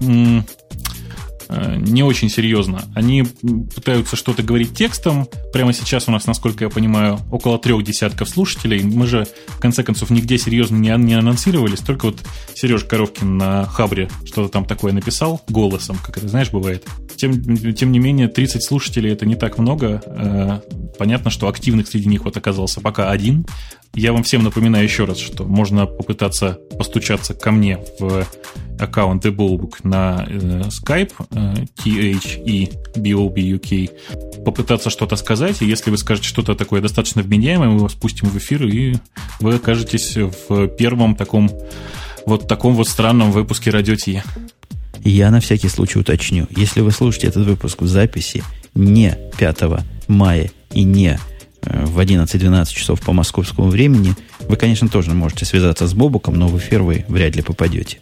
не 1.50 2.04
очень 2.04 2.30
серьезно. 2.30 2.84
Они 2.94 3.24
пытаются 3.24 4.16
что-то 4.16 4.44
говорить 4.44 4.76
текстом. 4.76 5.28
Прямо 5.54 5.74
сейчас 5.74 6.08
у 6.08 6.12
нас, 6.12 6.28
насколько 6.28 6.66
я 6.66 6.70
понимаю, 6.70 7.20
около 7.32 7.58
трех 7.60 7.84
десятков 7.84 8.30
слушателей. 8.30 8.84
Мы 8.84 9.08
же, 9.08 9.28
в 9.48 9.60
конце 9.60 9.84
концов, 9.84 10.10
нигде 10.10 10.38
серьезно 10.38 10.76
не, 10.76 10.96
не 10.98 11.14
анонсировались. 11.14 11.80
Только 11.80 12.08
вот 12.08 12.24
Сереж 12.54 12.84
Коровкин 12.84 13.38
на 13.38 13.66
Хабре 13.66 14.10
что-то 14.26 14.50
там 14.50 14.66
такое 14.66 14.92
написал 14.94 15.42
голосом, 15.48 15.98
как 16.04 16.18
это, 16.18 16.28
знаешь, 16.28 16.52
бывает. 16.52 16.86
Тем, 17.16 17.74
тем 17.74 17.92
не 17.92 18.00
менее, 18.00 18.28
30 18.28 18.64
слушателей 18.64 19.12
это 19.12 19.26
не 19.26 19.36
так 19.36 19.58
много. 19.58 20.02
Э, 20.06 20.60
понятно, 20.98 21.32
что 21.32 21.48
активных 21.48 21.88
среди 21.88 22.10
них 22.10 22.26
вот 22.26 22.38
оказался 22.38 22.82
пока 22.82 23.10
один. 23.10 23.46
Я 23.94 24.14
вам 24.14 24.24
всем 24.24 24.44
напоминаю 24.44 24.84
еще 24.84 25.06
раз, 25.06 25.18
что 25.18 25.44
можно 25.46 25.86
попытаться 25.86 26.60
постучаться 26.78 27.34
ко 27.34 27.52
мне 27.52 27.80
в 28.00 28.26
аккаунт 28.80 29.26
TheBullBook 29.26 29.78
на 29.84 30.26
э, 30.28 30.64
Skype, 30.68 31.14
э, 31.32 31.66
THEBOBUK, 32.96 33.90
попытаться 34.44 34.90
что-то 34.90 35.16
сказать, 35.16 35.62
и 35.62 35.66
если 35.66 35.90
вы 35.90 35.98
скажете 35.98 36.28
что-то 36.28 36.54
такое 36.56 36.82
достаточно 36.82 37.24
вменяемое, 37.24 37.70
мы 37.70 37.80
вас 37.80 37.94
пустим 37.94 38.30
в 38.30 38.38
эфир, 38.38 38.64
и 38.68 38.98
вы 39.40 39.56
окажетесь 39.56 40.16
в 40.16 40.68
первом 40.68 41.16
таком 41.16 41.50
вот 42.28 42.48
таком 42.48 42.76
вот 42.76 42.88
странном 42.88 43.32
выпуске 43.32 43.72
Радио 43.72 43.96
Ти. 43.96 44.22
Я 45.04 45.32
на 45.32 45.40
всякий 45.40 45.70
случай 45.70 45.98
уточню. 46.00 46.48
Если 46.50 46.82
вы 46.82 46.92
слушаете 46.92 47.28
этот 47.28 47.48
выпуск 47.48 47.82
в 47.82 47.88
записи 47.88 48.44
не 48.76 49.18
5 49.38 49.62
мая 50.08 50.52
и 50.74 50.84
не 50.84 51.18
в 51.62 52.00
11-12 52.00 52.74
часов 52.74 53.02
по 53.02 53.14
московскому 53.14 53.70
времени, 53.70 54.16
вы, 54.48 54.56
конечно, 54.56 54.88
тоже 54.88 55.12
можете 55.12 55.46
связаться 55.46 55.88
с 55.88 55.94
Бобуком, 55.94 56.36
но 56.36 56.48
в 56.48 56.58
эфир 56.58 56.84
вы 56.84 57.06
вряд 57.08 57.36
ли 57.36 57.42
попадете. 57.42 58.00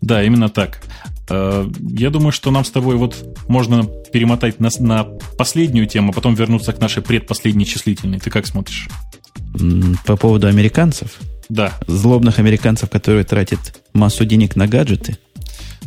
Да, 0.00 0.22
именно 0.22 0.48
так. 0.48 0.80
Э, 1.28 1.68
я 1.90 2.10
думаю, 2.10 2.32
что 2.32 2.50
нам 2.50 2.64
с 2.64 2.70
тобой 2.70 2.96
вот 2.96 3.38
можно 3.48 3.84
перемотать 4.12 4.60
на, 4.60 4.70
на 4.78 5.04
последнюю 5.36 5.86
тему, 5.86 6.10
а 6.10 6.12
потом 6.12 6.34
вернуться 6.34 6.72
к 6.72 6.80
нашей 6.80 7.02
предпоследней 7.02 7.64
числительной. 7.64 8.20
Ты 8.20 8.30
как 8.30 8.46
смотришь? 8.46 8.88
По 10.06 10.16
поводу 10.16 10.46
американцев? 10.46 11.18
Да. 11.48 11.72
Злобных 11.86 12.38
американцев, 12.38 12.90
которые 12.90 13.24
тратят 13.24 13.82
массу 13.92 14.24
денег 14.24 14.56
на 14.56 14.66
гаджеты? 14.66 15.18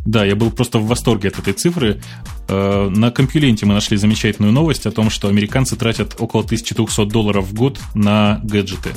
Да, 0.06 0.26
я 0.26 0.36
был 0.36 0.52
просто 0.52 0.80
в 0.80 0.88
восторге 0.88 1.30
от 1.30 1.40
этой 1.40 1.54
цифры. 1.54 2.02
Э, 2.48 2.90
на 2.90 3.12
компьюленте 3.12 3.66
мы 3.66 3.74
нашли 3.74 3.98
замечательную 3.98 4.52
новость 4.52 4.86
о 4.86 4.92
том, 4.92 5.10
что 5.10 5.28
американцы 5.28 5.76
тратят 5.76 6.16
около 6.20 6.44
1200 6.44 7.06
долларов 7.06 7.46
в 7.46 7.54
год 7.54 7.80
на 7.94 8.40
гаджеты. 8.44 8.92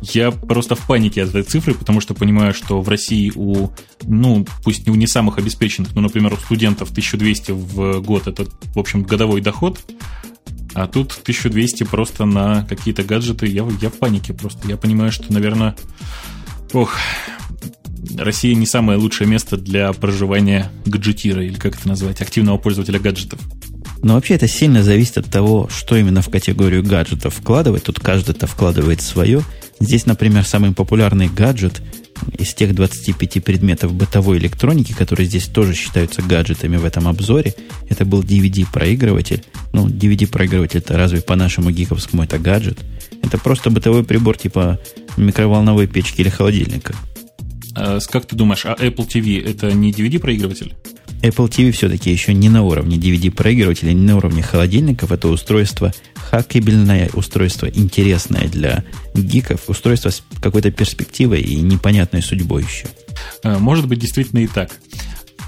Я 0.00 0.32
просто 0.32 0.74
в 0.74 0.86
панике 0.86 1.22
от 1.22 1.30
этой 1.30 1.42
цифры, 1.44 1.74
потому 1.74 2.00
что 2.00 2.14
понимаю, 2.14 2.54
что 2.54 2.80
в 2.80 2.88
России 2.88 3.32
у, 3.34 3.70
ну, 4.02 4.44
пусть 4.64 4.86
не 4.86 4.92
у 4.92 4.96
не 4.96 5.06
самых 5.06 5.38
обеспеченных, 5.38 5.94
но, 5.94 6.00
например, 6.00 6.32
у 6.32 6.36
студентов 6.36 6.90
1200 6.90 7.52
в 7.52 8.00
год 8.00 8.26
это, 8.26 8.46
в 8.74 8.78
общем, 8.78 9.04
годовой 9.04 9.40
доход, 9.40 9.78
а 10.74 10.88
тут 10.88 11.12
1200 11.22 11.84
просто 11.84 12.24
на 12.24 12.64
какие-то 12.64 13.04
гаджеты. 13.04 13.46
Я, 13.46 13.66
я 13.80 13.90
в 13.90 13.94
панике 13.94 14.32
просто. 14.32 14.66
Я 14.68 14.76
понимаю, 14.76 15.12
что, 15.12 15.32
наверное, 15.32 15.76
ох, 16.72 16.96
Россия 18.16 18.54
не 18.54 18.66
самое 18.66 18.98
лучшее 18.98 19.28
место 19.28 19.56
для 19.56 19.92
проживания 19.92 20.70
гаджетира, 20.84 21.44
или 21.44 21.54
как 21.54 21.76
это 21.76 21.88
назвать, 21.88 22.20
активного 22.20 22.58
пользователя 22.58 22.98
гаджетов. 22.98 23.40
Но 24.02 24.14
вообще 24.14 24.34
это 24.34 24.48
сильно 24.48 24.82
зависит 24.82 25.18
от 25.18 25.26
того, 25.26 25.68
что 25.72 25.96
именно 25.96 26.22
в 26.22 26.28
категорию 26.28 26.82
гаджетов 26.82 27.34
вкладывать. 27.34 27.84
Тут 27.84 28.00
каждый-то 28.00 28.48
вкладывает 28.48 29.00
свое. 29.00 29.42
Здесь, 29.78 30.06
например, 30.06 30.44
самый 30.44 30.72
популярный 30.72 31.28
гаджет 31.28 31.82
из 32.38 32.54
тех 32.54 32.74
25 32.74 33.42
предметов 33.42 33.92
бытовой 33.92 34.38
электроники, 34.38 34.92
которые 34.92 35.26
здесь 35.26 35.46
тоже 35.46 35.74
считаются 35.74 36.22
гаджетами 36.22 36.76
в 36.76 36.84
этом 36.84 37.08
обзоре, 37.08 37.54
это 37.88 38.04
был 38.04 38.22
DVD-проигрыватель. 38.22 39.42
Ну, 39.72 39.88
DVD-проигрыватель 39.88 40.78
это 40.78 40.96
разве 40.96 41.20
по-нашему 41.20 41.70
гиковскому 41.70 42.24
это 42.24 42.38
гаджет? 42.38 42.78
Это 43.22 43.38
просто 43.38 43.70
бытовой 43.70 44.04
прибор 44.04 44.36
типа 44.36 44.80
микроволновой 45.16 45.86
печки 45.86 46.20
или 46.20 46.28
холодильника. 46.28 46.94
А, 47.74 47.98
как 48.10 48.26
ты 48.26 48.36
думаешь, 48.36 48.64
а 48.66 48.74
Apple 48.74 49.06
TV 49.06 49.44
это 49.44 49.72
не 49.72 49.92
DVD-проигрыватель? 49.92 50.74
Apple 51.22 51.48
TV 51.48 51.70
все-таки 51.70 52.10
еще 52.10 52.34
не 52.34 52.48
на 52.48 52.62
уровне 52.62 52.96
DVD-проигрывателя, 52.96 53.92
не 53.92 54.04
на 54.04 54.16
уровне 54.16 54.42
холодильников. 54.42 55.12
Это 55.12 55.28
устройство 55.28 55.92
хакабельное, 56.14 57.10
устройство 57.14 57.66
интересное 57.66 58.48
для 58.48 58.84
гиков, 59.14 59.68
устройство 59.68 60.10
с 60.10 60.22
какой-то 60.40 60.70
перспективой 60.70 61.40
и 61.40 61.56
непонятной 61.56 62.22
судьбой 62.22 62.64
еще. 62.64 62.86
Э, 63.44 63.58
может 63.58 63.86
быть, 63.86 64.00
действительно 64.00 64.40
и 64.40 64.48
так. 64.48 64.70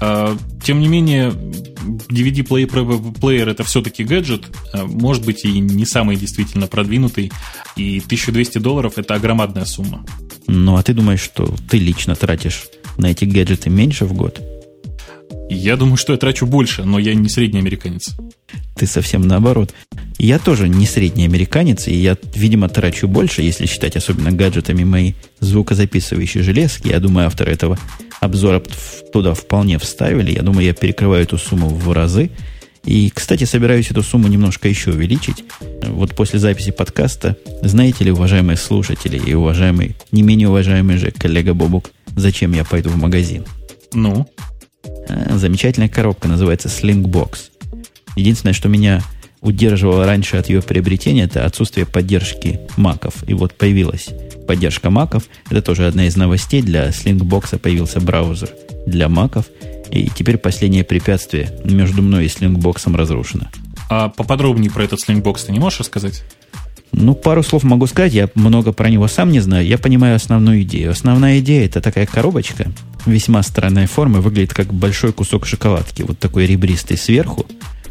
А, 0.07 0.37
тем 0.63 0.81
не 0.81 0.87
менее, 0.87 1.31
DVD-плеер 1.31 3.49
это 3.49 3.63
все-таки 3.63 4.03
гаджет, 4.03 4.43
э, 4.71 4.83
может 4.83 5.25
быть 5.25 5.45
и 5.45 5.59
не 5.59 5.83
самый 5.83 6.15
действительно 6.15 6.67
продвинутый, 6.67 7.31
и 7.75 7.97
1200 7.97 8.59
долларов 8.59 8.99
это 8.99 9.15
огромадная 9.15 9.65
сумма. 9.65 10.05
Ну, 10.45 10.75
а 10.75 10.83
ты 10.83 10.93
думаешь, 10.93 11.21
что 11.21 11.51
ты 11.67 11.79
лично 11.79 12.15
тратишь 12.15 12.65
на 12.99 13.07
эти 13.07 13.25
гаджеты 13.25 13.71
меньше 13.71 14.05
в 14.05 14.13
год? 14.13 14.39
Я 15.49 15.77
думаю, 15.77 15.97
что 15.97 16.13
я 16.13 16.19
трачу 16.19 16.45
больше, 16.45 16.83
но 16.83 16.99
я 16.99 17.13
не 17.13 17.29
средний 17.29 17.59
американец. 17.59 18.15
Ты 18.75 18.87
совсем 18.87 19.21
наоборот. 19.21 19.73
Я 20.17 20.39
тоже 20.39 20.67
не 20.69 20.85
средний 20.85 21.25
американец, 21.25 21.87
и 21.87 21.93
я, 21.93 22.17
видимо, 22.33 22.67
трачу 22.67 23.07
больше, 23.07 23.41
если 23.41 23.65
считать 23.65 23.95
особенно 23.95 24.31
гаджетами 24.31 24.83
мои 24.83 25.13
звукозаписывающие 25.39 26.43
железки. 26.43 26.87
Я 26.87 26.99
думаю, 26.99 27.27
авторы 27.27 27.51
этого 27.51 27.77
обзора 28.21 28.61
туда 29.13 29.33
вполне 29.33 29.77
вставили. 29.77 30.31
Я 30.31 30.41
думаю, 30.41 30.65
я 30.65 30.73
перекрываю 30.73 31.23
эту 31.23 31.37
сумму 31.37 31.69
в 31.69 31.91
разы. 31.91 32.31
И, 32.83 33.09
кстати, 33.09 33.45
собираюсь 33.45 33.89
эту 33.89 34.03
сумму 34.03 34.27
немножко 34.27 34.67
еще 34.67 34.91
увеличить. 34.91 35.43
Вот 35.87 36.15
после 36.15 36.39
записи 36.39 36.71
подкаста, 36.71 37.35
знаете 37.61 38.03
ли, 38.03 38.11
уважаемые 38.11 38.57
слушатели 38.57 39.17
и 39.17 39.33
уважаемый, 39.33 39.95
не 40.11 40.21
менее 40.21 40.49
уважаемый 40.49 40.97
же 40.97 41.11
коллега 41.11 41.53
Бобук, 41.53 41.91
зачем 42.15 42.53
я 42.53 42.63
пойду 42.63 42.89
в 42.89 42.97
магазин? 42.97 43.45
Ну? 43.93 44.27
А, 45.09 45.37
замечательная 45.37 45.89
коробка, 45.89 46.27
называется 46.27 46.67
Slingbox. 46.67 47.51
Единственное, 48.15 48.53
что 48.53 48.69
меня 48.69 49.01
удерживало 49.41 50.05
раньше 50.05 50.37
от 50.37 50.49
ее 50.49 50.61
приобретения, 50.61 51.23
это 51.23 51.45
отсутствие 51.45 51.85
поддержки 51.85 52.61
маков. 52.77 53.27
И 53.27 53.33
вот 53.33 53.53
появилась 53.53 54.09
поддержка 54.47 54.89
маков. 54.89 55.23
Это 55.49 55.61
тоже 55.61 55.87
одна 55.87 56.07
из 56.07 56.15
новостей. 56.15 56.61
Для 56.61 56.89
Slingbox 56.89 57.59
появился 57.59 57.99
браузер 57.99 58.49
для 58.87 59.09
маков. 59.09 59.45
И 59.91 60.09
теперь 60.09 60.37
последнее 60.37 60.83
препятствие 60.83 61.51
между 61.63 62.01
мной 62.01 62.25
и 62.25 62.27
Slingbox 62.27 62.95
разрушено. 62.95 63.47
А 63.89 64.09
поподробнее 64.09 64.71
про 64.71 64.83
этот 64.83 64.99
Slingbox 65.07 65.45
ты 65.45 65.51
не 65.51 65.59
можешь 65.59 65.79
рассказать? 65.79 66.23
Ну, 66.97 67.13
пару 67.13 67.43
слов 67.43 67.63
могу 67.63 67.87
сказать. 67.87 68.13
Я 68.13 68.29
много 68.35 68.71
про 68.71 68.89
него 68.89 69.09
сам 69.09 69.29
не 69.29 69.41
знаю. 69.41 69.67
Я 69.67 69.77
понимаю 69.77 70.15
основную 70.15 70.61
идею. 70.61 70.91
Основная 70.91 71.39
идея 71.39 71.65
это 71.65 71.81
такая 71.81 72.05
коробочка, 72.05 72.71
весьма 73.05 73.43
странной 73.43 73.85
формы, 73.85 74.21
выглядит 74.21 74.53
как 74.53 74.73
большой 74.73 75.11
кусок 75.11 75.45
шоколадки, 75.45 76.03
вот 76.03 76.19
такой 76.19 76.45
ребристый 76.45 76.97
сверху, 76.97 77.45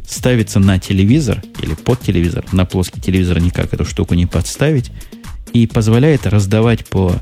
ставится 0.09 0.59
на 0.59 0.78
телевизор 0.78 1.42
или 1.61 1.74
под 1.74 2.00
телевизор, 2.00 2.46
на 2.52 2.64
плоский 2.64 3.00
телевизор 3.00 3.40
никак 3.40 3.74
эту 3.74 3.84
штуку 3.84 4.14
не 4.14 4.24
подставить, 4.24 4.90
и 5.52 5.66
позволяет 5.66 6.26
раздавать 6.26 6.86
по, 6.86 7.12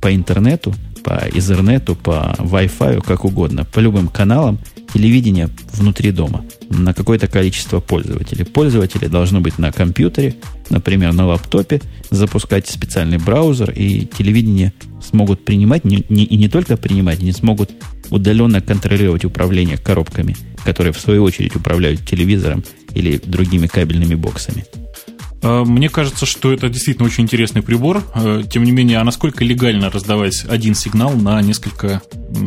по 0.00 0.14
интернету, 0.14 0.74
по 1.02 1.28
Ethernet, 1.28 1.94
по 1.94 2.34
Wi-Fi, 2.38 3.02
как 3.02 3.24
угодно, 3.24 3.64
по 3.64 3.80
любым 3.80 4.08
каналам 4.08 4.58
телевидение 4.92 5.48
внутри 5.72 6.10
дома 6.10 6.44
на 6.68 6.92
какое-то 6.94 7.26
количество 7.26 7.80
пользователей. 7.80 8.44
Пользователи 8.44 9.06
должны 9.06 9.40
быть 9.40 9.58
на 9.58 9.72
компьютере, 9.72 10.36
например, 10.68 11.12
на 11.12 11.26
лаптопе, 11.26 11.80
запускать 12.10 12.68
специальный 12.68 13.18
браузер, 13.18 13.70
и 13.70 14.06
телевидение 14.06 14.72
смогут 15.02 15.44
принимать, 15.44 15.84
не, 15.84 16.04
не, 16.08 16.24
и 16.24 16.36
не 16.36 16.48
только 16.48 16.76
принимать, 16.76 17.20
они 17.20 17.32
смогут 17.32 17.70
удаленно 18.10 18.60
контролировать 18.60 19.24
управление 19.24 19.78
коробками, 19.78 20.36
которые 20.64 20.92
в 20.92 21.00
свою 21.00 21.22
очередь 21.22 21.56
управляют 21.56 22.04
телевизором 22.06 22.64
или 22.94 23.18
другими 23.18 23.66
кабельными 23.66 24.14
боксами. 24.14 24.64
А, 25.42 25.64
мне 25.64 25.88
кажется, 25.88 26.26
что 26.26 26.52
это 26.52 26.68
действительно 26.68 27.06
очень 27.06 27.24
интересный 27.24 27.62
прибор. 27.62 28.02
А, 28.14 28.42
тем 28.42 28.64
не 28.64 28.72
менее, 28.72 28.98
а 28.98 29.04
насколько 29.04 29.44
легально 29.44 29.90
раздавать 29.90 30.44
один 30.48 30.74
сигнал 30.74 31.12
на 31.12 31.40
несколько 31.42 32.02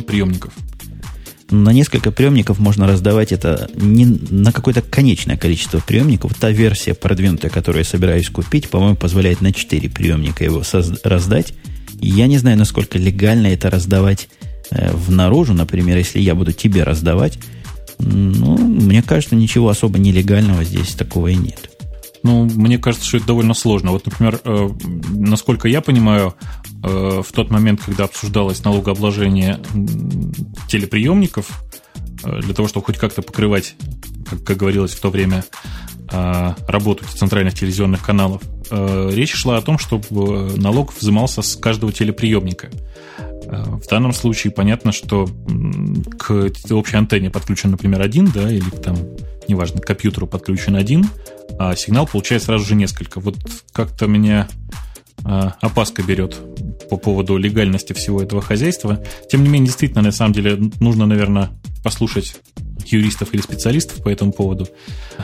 приемников? 0.07 0.53
На 1.49 1.69
несколько 1.71 2.11
приемников 2.11 2.57
можно 2.57 2.87
раздавать 2.87 3.31
это 3.31 3.69
не 3.75 4.05
на 4.05 4.51
какое-то 4.51 4.81
конечное 4.81 5.37
количество 5.37 5.79
приемников. 5.79 6.33
Та 6.35 6.49
версия 6.49 6.93
продвинутая, 6.93 7.51
которую 7.51 7.83
я 7.83 7.89
собираюсь 7.89 8.29
купить, 8.29 8.69
по-моему, 8.69 8.95
позволяет 8.95 9.41
на 9.41 9.53
4 9.53 9.89
приемника 9.89 10.43
его 10.43 10.63
раздать. 11.03 11.53
Я 11.99 12.27
не 12.27 12.37
знаю, 12.37 12.57
насколько 12.57 12.97
легально 12.97 13.47
это 13.47 13.69
раздавать 13.69 14.29
э, 14.71 14.91
в 14.93 15.11
наружу, 15.11 15.53
например, 15.53 15.97
если 15.97 16.19
я 16.19 16.33
буду 16.33 16.53
тебе 16.53 16.83
раздавать. 16.83 17.37
Ну, 17.99 18.57
мне 18.57 19.03
кажется, 19.03 19.35
ничего 19.35 19.69
особо 19.69 19.99
нелегального 19.99 20.63
здесь 20.63 20.93
такого 20.93 21.27
и 21.27 21.35
нет. 21.35 21.72
Ну, 22.23 22.45
мне 22.45 22.77
кажется, 22.77 23.05
что 23.05 23.17
это 23.17 23.27
довольно 23.27 23.53
сложно. 23.53 23.91
Вот, 23.91 24.05
например, 24.05 24.39
э, 24.43 24.69
насколько 25.11 25.67
я 25.67 25.81
понимаю, 25.81 26.35
э, 26.81 27.21
в 27.21 27.31
тот 27.33 27.51
момент, 27.51 27.81
когда 27.85 28.05
обсуждалось 28.05 28.63
налогообложение 28.63 29.59
телеприемников, 30.69 31.63
э, 32.23 32.39
для 32.39 32.53
того, 32.53 32.69
чтобы 32.69 32.85
хоть 32.85 32.97
как-то 32.97 33.21
покрывать, 33.21 33.75
как, 34.45 34.57
говорилось 34.57 34.93
в 34.93 34.99
то 34.99 35.09
время, 35.09 35.43
работу 36.67 37.05
центральных 37.05 37.55
телевизионных 37.55 38.05
каналов, 38.05 38.43
речь 38.69 39.33
шла 39.33 39.57
о 39.57 39.61
том, 39.61 39.79
чтобы 39.79 40.51
налог 40.57 40.93
взимался 40.95 41.41
с 41.41 41.55
каждого 41.55 41.91
телеприемника. 41.91 42.69
В 43.47 43.87
данном 43.89 44.13
случае 44.13 44.51
понятно, 44.51 44.91
что 44.91 45.27
к 46.19 46.51
общей 46.71 46.97
антенне 46.97 47.31
подключен, 47.31 47.71
например, 47.71 48.01
один, 48.01 48.29
да, 48.31 48.51
или 48.51 48.69
там, 48.83 48.95
неважно, 49.47 49.81
к 49.81 49.85
компьютеру 49.85 50.27
подключен 50.27 50.75
один, 50.75 51.09
а 51.59 51.75
сигнал 51.75 52.07
получает 52.07 52.43
сразу 52.43 52.65
же 52.65 52.75
несколько. 52.75 53.19
Вот 53.19 53.37
как-то 53.71 54.07
меня 54.07 54.47
а, 55.23 55.55
опаска 55.61 56.03
берет 56.03 56.37
по 56.89 56.97
поводу 56.97 57.37
легальности 57.37 57.93
всего 57.93 58.21
этого 58.21 58.41
хозяйства. 58.41 59.03
Тем 59.29 59.43
не 59.43 59.49
менее, 59.49 59.67
действительно, 59.67 60.01
на 60.01 60.11
самом 60.11 60.33
деле, 60.33 60.57
нужно, 60.79 61.05
наверное, 61.05 61.51
послушать 61.83 62.35
юристов 62.85 63.33
или 63.33 63.41
специалистов 63.41 64.03
по 64.03 64.09
этому 64.09 64.31
поводу. 64.31 64.67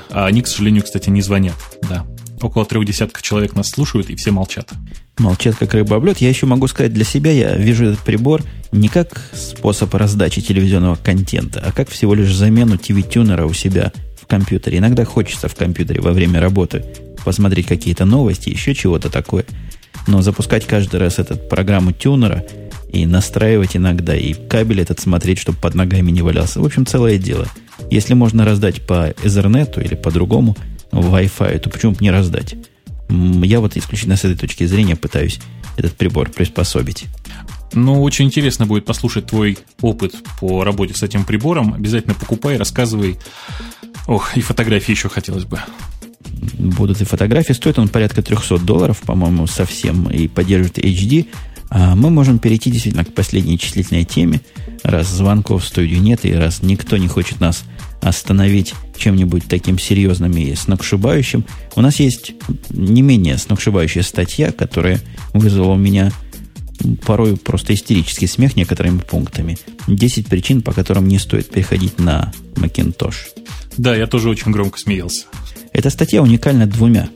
А 0.10 0.26
они, 0.26 0.42
к 0.42 0.48
сожалению, 0.48 0.84
кстати, 0.84 1.10
не 1.10 1.22
звонят. 1.22 1.58
Да. 1.90 2.06
Около 2.42 2.66
трех 2.66 2.86
десятков 2.86 3.22
человек 3.22 3.56
нас 3.56 3.70
слушают, 3.70 4.10
и 4.10 4.16
все 4.16 4.32
молчат. 4.32 4.70
Молчат, 5.18 5.58
как 5.58 5.74
рыба 5.74 5.98
об 5.98 6.06
лед. 6.06 6.20
Я 6.20 6.30
еще 6.30 6.46
могу 6.46 6.68
сказать 6.68 6.94
для 6.94 7.04
себя, 7.04 7.32
я 7.32 7.56
вижу 7.56 7.86
этот 7.86 8.00
прибор 8.00 8.44
не 8.72 8.88
как 8.88 9.22
способ 9.34 9.94
раздачи 9.94 10.42
телевизионного 10.42 10.96
контента, 10.96 11.62
а 11.66 11.74
как 11.74 11.90
всего 11.90 12.14
лишь 12.14 12.34
замену 12.34 12.76
TV-тюнера 12.76 13.46
у 13.46 13.54
себя 13.54 13.92
компьютере. 14.30 14.78
Иногда 14.78 15.04
хочется 15.04 15.50
в 15.50 15.56
компьютере 15.56 16.00
во 16.00 16.14
время 16.14 16.40
работы 16.40 16.86
посмотреть 17.26 17.68
какие-то 17.68 18.06
новости, 18.06 18.50
еще 18.50 18.74
чего-то 18.74 19.10
такое. 19.10 19.46
Но 20.08 20.22
запускать 20.22 20.66
каждый 20.66 21.00
раз 21.00 21.20
этот 21.20 21.50
программу 21.50 21.92
тюнера 21.92 22.46
и 22.92 23.06
настраивать 23.06 23.76
иногда, 23.76 24.16
и 24.16 24.34
кабель 24.34 24.82
этот 24.82 25.00
смотреть, 25.00 25.40
чтобы 25.40 25.58
под 25.58 25.76
ногами 25.76 26.12
не 26.12 26.22
валялся. 26.22 26.62
В 26.62 26.66
общем, 26.66 26.86
целое 26.86 27.18
дело. 27.18 27.48
Если 27.92 28.14
можно 28.14 28.46
раздать 28.46 28.86
по 28.86 29.10
Ethernet 29.10 29.84
или 29.84 29.96
по-другому 29.96 30.56
Wi-Fi, 30.92 31.60
то 31.60 31.70
почему 31.70 31.92
бы 31.92 31.98
не 32.00 32.12
раздать? 32.12 32.56
Я 33.10 33.60
вот 33.60 33.76
исключительно 33.76 34.16
с 34.16 34.24
этой 34.24 34.38
точки 34.38 34.66
зрения 34.66 34.96
пытаюсь 34.96 35.40
этот 35.78 35.94
прибор 35.94 36.30
приспособить. 36.30 37.06
Ну, 37.74 38.02
очень 38.02 38.26
интересно 38.26 38.66
будет 38.66 38.86
послушать 38.86 39.28
твой 39.28 39.58
опыт 39.82 40.16
по 40.40 40.64
работе 40.64 40.94
с 40.94 41.04
этим 41.04 41.24
прибором. 41.24 41.74
Обязательно 41.74 42.14
покупай, 42.14 42.58
рассказывай. 42.58 43.20
Ох, 44.08 44.36
и 44.38 44.42
фотографии 44.42 44.92
еще 44.92 45.10
хотелось 45.10 45.46
бы. 45.46 45.60
Будут 46.58 47.02
и 47.02 47.06
фотографии. 47.06 47.54
Стоит 47.54 47.80
он 47.80 47.88
порядка 47.88 48.22
300 48.22 48.60
долларов, 48.60 49.00
по-моему, 49.06 49.48
совсем, 49.48 50.10
и 50.10 50.28
поддерживает 50.28 50.80
HD. 50.80 51.28
А 51.70 51.96
мы 51.96 52.10
можем 52.10 52.40
перейти 52.40 52.72
действительно 52.72 53.06
к 53.06 53.14
последней 53.14 53.60
числительной 53.60 54.04
теме, 54.04 54.42
раз 54.84 55.08
звонков 55.08 55.64
в 55.64 55.68
студию 55.68 56.02
нет, 56.02 56.26
и 56.26 56.34
раз 56.34 56.64
никто 56.64 56.98
не 56.98 57.08
хочет 57.08 57.40
нас 57.40 57.64
остановить 58.02 58.74
чем-нибудь 58.98 59.46
таким 59.48 59.78
серьезным 59.78 60.36
и 60.36 60.56
сногсшибающим. 60.56 61.46
У 61.76 61.82
нас 61.82 62.00
есть 62.00 62.34
не 62.72 63.02
менее 63.02 63.38
сногсшибающая 63.38 64.02
статья, 64.02 64.52
которая 64.52 65.00
вызвала 65.34 65.74
у 65.74 65.78
меня 65.78 66.12
порой 67.06 67.38
просто 67.38 67.74
истерический 67.74 68.28
смех 68.28 68.56
некоторыми 68.56 69.00
пунктами. 69.00 69.58
10 69.88 70.28
причин, 70.28 70.62
по 70.62 70.72
которым 70.72 71.08
не 71.08 71.20
стоит 71.20 71.50
переходить 71.50 72.00
на 72.00 72.32
Macintosh. 72.56 73.16
Да, 73.78 73.96
я 73.96 74.08
тоже 74.08 74.30
очень 74.30 74.52
громко 74.52 74.80
смеялся. 74.80 75.26
Эта 75.74 75.90
статья 75.90 76.22
уникальна 76.22 76.66
двумя 76.68 77.10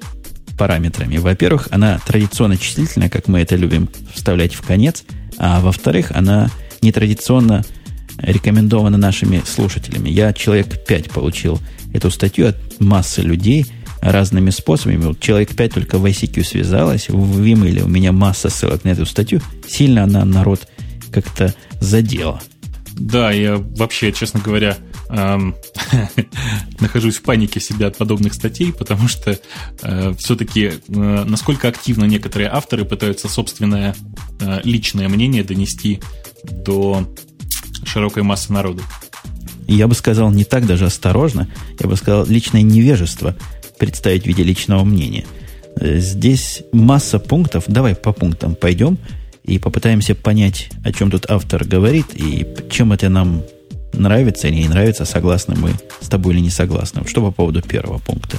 параметрами. 0.58 1.18
Во-первых, 1.18 1.68
она 1.72 2.00
традиционно 2.06 2.58
числительная, 2.58 3.10
как 3.10 3.28
мы 3.28 3.40
это 3.40 3.56
любим 3.56 3.90
вставлять 4.14 4.54
в 4.54 4.62
конец, 4.62 5.04
а 5.38 5.62
во-вторых, 5.62 6.12
она 6.12 6.50
нетрадиционно 6.82 7.66
рекомендована 8.18 8.98
нашими 8.98 9.42
слушателями. 9.46 10.10
Я 10.10 10.34
человек 10.34 10.86
5 10.86 11.10
получил 11.10 11.60
эту 11.94 12.12
статью 12.12 12.48
от 12.48 12.80
массы 12.80 13.22
людей– 13.22 13.66
разными 14.12 14.50
способами. 14.50 14.98
Вот 14.98 15.20
человек 15.20 15.56
5 15.56 15.74
только 15.74 15.98
в 15.98 16.06
ICQ 16.06 16.44
связалось, 16.44 17.10
в 17.10 17.42
Vimeo 17.42 17.84
у 17.84 17.88
меня 17.88 18.12
масса 18.12 18.50
ссылок 18.50 18.84
на 18.84 18.90
эту 18.90 19.06
статью. 19.06 19.42
Сильно 19.68 20.04
она 20.04 20.26
народ 20.26 20.68
как-то 21.12 21.54
задела. 21.80 22.42
Да, 22.94 23.32
я 23.32 23.58
вообще, 23.58 24.12
честно 24.12 24.40
говоря, 24.40 24.78
эм, 25.10 25.56
нахожусь 26.80 27.18
в 27.18 27.24
панике 27.24 27.60
себя 27.60 27.88
от 27.88 27.98
подобных 27.98 28.34
статей, 28.34 28.72
потому 28.72 29.08
что 29.08 29.40
э, 29.82 30.14
все-таки 30.18 30.74
э, 30.88 31.24
насколько 31.26 31.68
активно 31.70 32.04
некоторые 32.06 32.50
авторы 32.50 32.86
пытаются 32.86 33.30
собственное 33.30 33.96
э, 34.40 34.60
личное 34.64 35.10
мнение 35.10 35.44
донести 35.44 36.02
до 36.44 37.08
широкой 37.86 38.24
массы 38.24 38.54
народу. 38.54 38.84
Я 39.68 39.88
бы 39.88 39.96
сказал 39.96 40.30
не 40.32 40.44
так 40.44 40.68
даже 40.68 40.86
осторожно, 40.86 41.50
я 41.80 41.88
бы 41.88 41.96
сказал 41.96 42.26
личное 42.26 42.62
невежество 42.62 43.36
представить 43.84 44.24
в 44.24 44.28
виде 44.28 44.44
личного 44.44 44.86
мнения. 44.86 45.26
Э, 45.76 46.00
здесь 46.00 46.64
масса 46.72 47.20
пунктов. 47.20 47.66
Давай 47.68 47.96
по 47.96 48.14
пунктам 48.14 48.56
пойдем 48.56 48.98
и 49.44 49.60
попытаемся 49.60 50.16
понять, 50.16 50.70
о 50.86 50.94
чем 50.94 51.12
тут 51.12 51.26
автор 51.30 51.66
говорит 51.66 52.06
и 52.14 52.48
чем 52.72 52.94
это 52.94 53.10
нам 53.10 53.44
нравится 53.92 54.48
или 54.48 54.62
не 54.62 54.70
нравится, 54.70 55.04
согласны 55.04 55.56
мы 55.58 55.72
с 56.00 56.08
тобой 56.08 56.34
или 56.34 56.42
не 56.42 56.50
согласны. 56.50 57.06
Что 57.06 57.22
по 57.22 57.32
поводу 57.32 57.62
первого 57.62 58.00
пункта? 58.00 58.38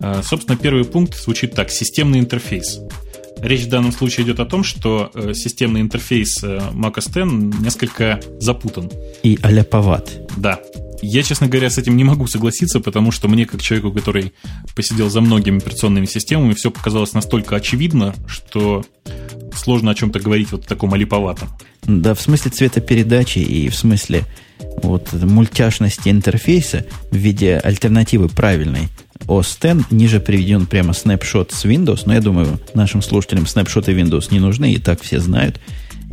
А, 0.00 0.22
собственно, 0.22 0.56
первый 0.56 0.84
пункт 0.84 1.22
звучит 1.22 1.54
так. 1.54 1.70
Системный 1.70 2.18
интерфейс. 2.18 2.80
Речь 3.42 3.64
в 3.64 3.68
данном 3.68 3.92
случае 3.92 4.24
идет 4.24 4.40
о 4.40 4.46
том, 4.46 4.64
что 4.64 5.10
э, 5.14 5.34
системный 5.34 5.82
интерфейс 5.82 6.42
э, 6.42 6.60
Mac 6.72 6.94
OS 6.94 7.08
X 7.08 7.60
несколько 7.60 8.20
запутан. 8.40 8.90
И 9.22 9.38
аляповат. 9.42 10.10
Да. 10.38 10.60
Я, 11.02 11.24
честно 11.24 11.48
говоря, 11.48 11.68
с 11.68 11.78
этим 11.78 11.96
не 11.96 12.04
могу 12.04 12.28
согласиться, 12.28 12.78
потому 12.78 13.10
что 13.10 13.26
мне, 13.28 13.44
как 13.44 13.60
человеку, 13.60 13.92
который 13.92 14.32
посидел 14.76 15.10
за 15.10 15.20
многими 15.20 15.58
операционными 15.58 16.06
системами, 16.06 16.54
все 16.54 16.70
показалось 16.70 17.12
настолько 17.12 17.56
очевидно, 17.56 18.14
что 18.26 18.84
сложно 19.52 19.90
о 19.90 19.94
чем-то 19.94 20.20
говорить 20.20 20.52
вот 20.52 20.64
в 20.64 20.68
таком 20.68 20.94
олиповатом. 20.94 21.48
Да, 21.82 22.14
в 22.14 22.20
смысле 22.20 22.52
цветопередачи 22.52 23.40
и 23.40 23.68
в 23.68 23.74
смысле 23.74 24.24
вот 24.82 25.12
мультяшности 25.12 26.08
интерфейса 26.08 26.86
в 27.10 27.16
виде 27.16 27.56
альтернативы 27.56 28.28
правильной 28.28 28.88
OS 29.26 29.80
X 29.80 29.86
ниже 29.90 30.20
приведен 30.20 30.66
прямо 30.66 30.92
снапшот 30.92 31.52
с 31.52 31.64
Windows, 31.64 32.02
но 32.06 32.14
я 32.14 32.20
думаю, 32.20 32.60
нашим 32.74 33.02
слушателям 33.02 33.46
снапшоты 33.46 33.92
Windows 33.92 34.28
не 34.30 34.40
нужны, 34.40 34.72
и 34.72 34.78
так 34.78 35.02
все 35.02 35.20
знают. 35.20 35.60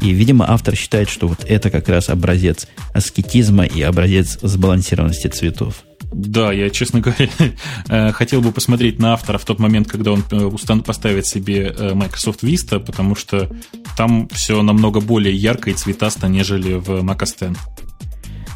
И, 0.01 0.11
видимо, 0.11 0.49
автор 0.49 0.75
считает, 0.75 1.09
что 1.09 1.27
вот 1.27 1.43
это 1.47 1.69
как 1.69 1.89
раз 1.89 2.09
образец 2.09 2.67
аскетизма 2.93 3.65
и 3.65 3.81
образец 3.81 4.37
сбалансированности 4.41 5.27
цветов. 5.27 5.83
Да, 6.11 6.51
я, 6.51 6.69
честно 6.69 7.01
говоря, 7.01 7.29
э, 7.89 8.11
хотел 8.11 8.41
бы 8.41 8.51
посмотреть 8.51 8.99
на 8.99 9.13
автора 9.13 9.37
в 9.37 9.45
тот 9.45 9.59
момент, 9.59 9.87
когда 9.87 10.11
он 10.11 10.23
э, 10.31 10.81
поставит 10.83 11.27
себе 11.27 11.73
э, 11.77 11.93
Microsoft 11.93 12.43
Vista, 12.43 12.79
потому 12.79 13.15
что 13.15 13.49
там 13.95 14.27
все 14.29 14.61
намного 14.61 15.01
более 15.01 15.35
ярко 15.35 15.69
и 15.69 15.73
цветасто, 15.73 16.27
нежели 16.27 16.73
в 16.73 16.89
Mac 17.01 17.19
OS 17.19 17.51
X. 17.51 17.59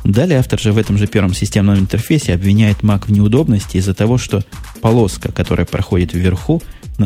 Далее 0.03 0.39
автор 0.39 0.59
же 0.59 0.73
в 0.73 0.77
этом 0.77 0.97
же 0.97 1.07
первом 1.07 1.33
системном 1.33 1.79
интерфейсе 1.79 2.33
обвиняет 2.33 2.79
Mac 2.79 3.05
в 3.05 3.11
неудобности 3.11 3.77
из-за 3.77 3.93
того, 3.93 4.17
что 4.17 4.43
полоска, 4.81 5.31
которая 5.31 5.65
проходит 5.65 6.13
вверху, 6.13 6.61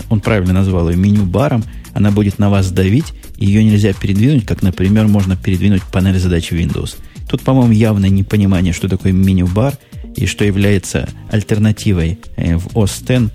он 0.09 0.19
правильно 0.19 0.53
назвал 0.53 0.89
ее 0.89 0.97
меню-баром, 0.97 1.63
она 1.93 2.11
будет 2.11 2.39
на 2.39 2.49
вас 2.49 2.71
давить, 2.71 3.13
ее 3.37 3.63
нельзя 3.63 3.93
передвинуть, 3.93 4.45
как, 4.45 4.61
например, 4.61 5.07
можно 5.07 5.35
передвинуть 5.35 5.83
панель 5.83 6.19
задач 6.19 6.51
Windows. 6.51 6.97
Тут, 7.29 7.41
по-моему, 7.41 7.71
явное 7.71 8.09
непонимание, 8.09 8.73
что 8.73 8.87
такое 8.87 9.11
меню-бар 9.11 9.77
и 10.15 10.25
что 10.25 10.45
является 10.45 11.09
альтернативой 11.29 12.19
э, 12.35 12.57
в 12.57 12.67
OS 12.75 13.25
X 13.27 13.31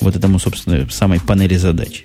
вот 0.00 0.16
этому, 0.16 0.38
собственно, 0.38 0.88
самой 0.90 1.20
панели 1.20 1.56
задач. 1.56 2.04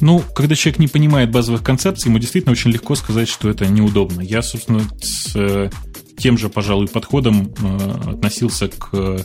Ну, 0.00 0.22
когда 0.34 0.54
человек 0.54 0.78
не 0.78 0.88
понимает 0.88 1.30
базовых 1.30 1.62
концепций, 1.62 2.08
ему 2.08 2.18
действительно 2.18 2.52
очень 2.52 2.70
легко 2.70 2.94
сказать, 2.94 3.28
что 3.28 3.50
это 3.50 3.66
неудобно. 3.66 4.22
Я, 4.22 4.40
собственно, 4.42 4.80
с 5.02 5.36
э, 5.36 5.70
тем 6.20 6.38
же, 6.38 6.48
пожалуй, 6.48 6.86
подходом 6.86 7.52
э, 7.60 8.10
относился 8.12 8.68
к 8.68 8.90
э, 8.92 9.20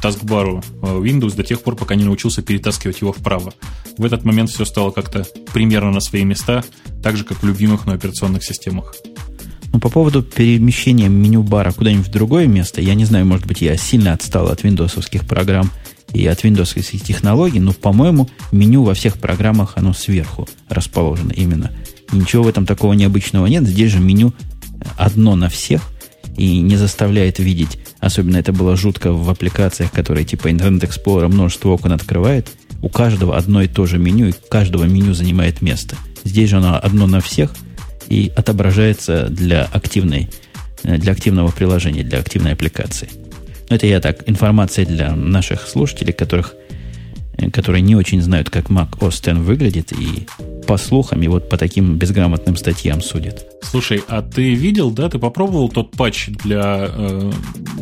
таскбару 0.00 0.62
э, 0.82 0.86
Windows 0.86 1.34
до 1.34 1.42
тех 1.42 1.62
пор, 1.62 1.74
пока 1.74 1.94
не 1.94 2.04
научился 2.04 2.42
перетаскивать 2.42 3.00
его 3.00 3.12
вправо. 3.12 3.52
В 3.96 4.04
этот 4.04 4.24
момент 4.24 4.50
все 4.50 4.64
стало 4.64 4.90
как-то 4.90 5.26
примерно 5.52 5.90
на 5.90 6.00
свои 6.00 6.24
места, 6.24 6.64
так 7.02 7.16
же, 7.16 7.24
как 7.24 7.42
в 7.42 7.46
любимых 7.46 7.86
на 7.86 7.94
операционных 7.94 8.44
системах. 8.44 8.94
Ну, 9.72 9.80
по 9.80 9.88
поводу 9.88 10.22
перемещения 10.22 11.08
меню 11.08 11.42
бара 11.42 11.72
куда-нибудь 11.72 12.08
в 12.08 12.12
другое 12.12 12.46
место, 12.46 12.80
я 12.80 12.94
не 12.94 13.04
знаю, 13.04 13.24
может 13.24 13.46
быть, 13.46 13.62
я 13.62 13.76
сильно 13.76 14.12
отстал 14.12 14.48
от 14.48 14.62
виндовсовских 14.62 15.26
программ 15.26 15.70
и 16.12 16.26
от 16.26 16.42
виндовских 16.44 16.84
технологий, 17.02 17.60
но, 17.60 17.72
по-моему, 17.72 18.28
меню 18.52 18.82
во 18.82 18.94
всех 18.94 19.18
программах, 19.18 19.74
оно 19.76 19.94
сверху 19.94 20.48
расположено 20.68 21.32
именно. 21.32 21.70
И 22.12 22.16
ничего 22.16 22.42
в 22.42 22.48
этом 22.48 22.66
такого 22.66 22.92
необычного 22.92 23.46
нет. 23.46 23.66
Здесь 23.66 23.92
же 23.92 24.00
меню 24.00 24.34
одно 24.96 25.36
на 25.36 25.48
всех 25.48 25.82
и 26.36 26.60
не 26.60 26.76
заставляет 26.76 27.38
видеть. 27.38 27.78
Особенно 27.98 28.36
это 28.36 28.52
было 28.52 28.76
жутко 28.76 29.12
в 29.12 29.28
аппликациях, 29.28 29.92
которые 29.92 30.24
типа 30.24 30.48
Internet 30.48 30.88
Explorer 30.88 31.28
множество 31.28 31.70
окон 31.70 31.92
открывает. 31.92 32.48
У 32.82 32.88
каждого 32.88 33.36
одно 33.36 33.62
и 33.62 33.68
то 33.68 33.86
же 33.86 33.98
меню, 33.98 34.28
и 34.28 34.34
каждого 34.48 34.84
меню 34.84 35.12
занимает 35.12 35.60
место. 35.60 35.96
Здесь 36.24 36.50
же 36.50 36.56
оно 36.56 36.78
одно 36.82 37.06
на 37.06 37.20
всех 37.20 37.54
и 38.08 38.32
отображается 38.34 39.28
для 39.28 39.64
активной, 39.64 40.30
э, 40.82 40.96
для 40.96 41.12
активного 41.12 41.50
приложения, 41.50 42.02
для 42.02 42.18
активной 42.18 42.52
аппликации. 42.52 43.08
Но 43.68 43.76
это 43.76 43.86
я 43.86 44.00
так, 44.00 44.28
информация 44.28 44.84
для 44.84 45.14
наших 45.14 45.68
слушателей, 45.68 46.12
которых 46.12 46.54
которые 47.52 47.82
не 47.82 47.96
очень 47.96 48.20
знают, 48.20 48.50
как 48.50 48.66
Mac 48.66 48.98
OS 48.98 49.32
X 49.32 49.38
выглядит, 49.38 49.92
и 49.92 50.26
по 50.66 50.76
слухам, 50.76 51.22
и 51.22 51.28
вот 51.28 51.48
по 51.48 51.56
таким 51.56 51.96
безграмотным 51.96 52.56
статьям 52.56 53.00
судят. 53.00 53.46
Слушай, 53.62 54.02
а 54.08 54.22
ты 54.22 54.54
видел, 54.54 54.90
да, 54.90 55.08
ты 55.08 55.18
попробовал 55.18 55.68
тот 55.68 55.92
патч 55.92 56.28
для 56.44 56.86
э, 56.88 57.32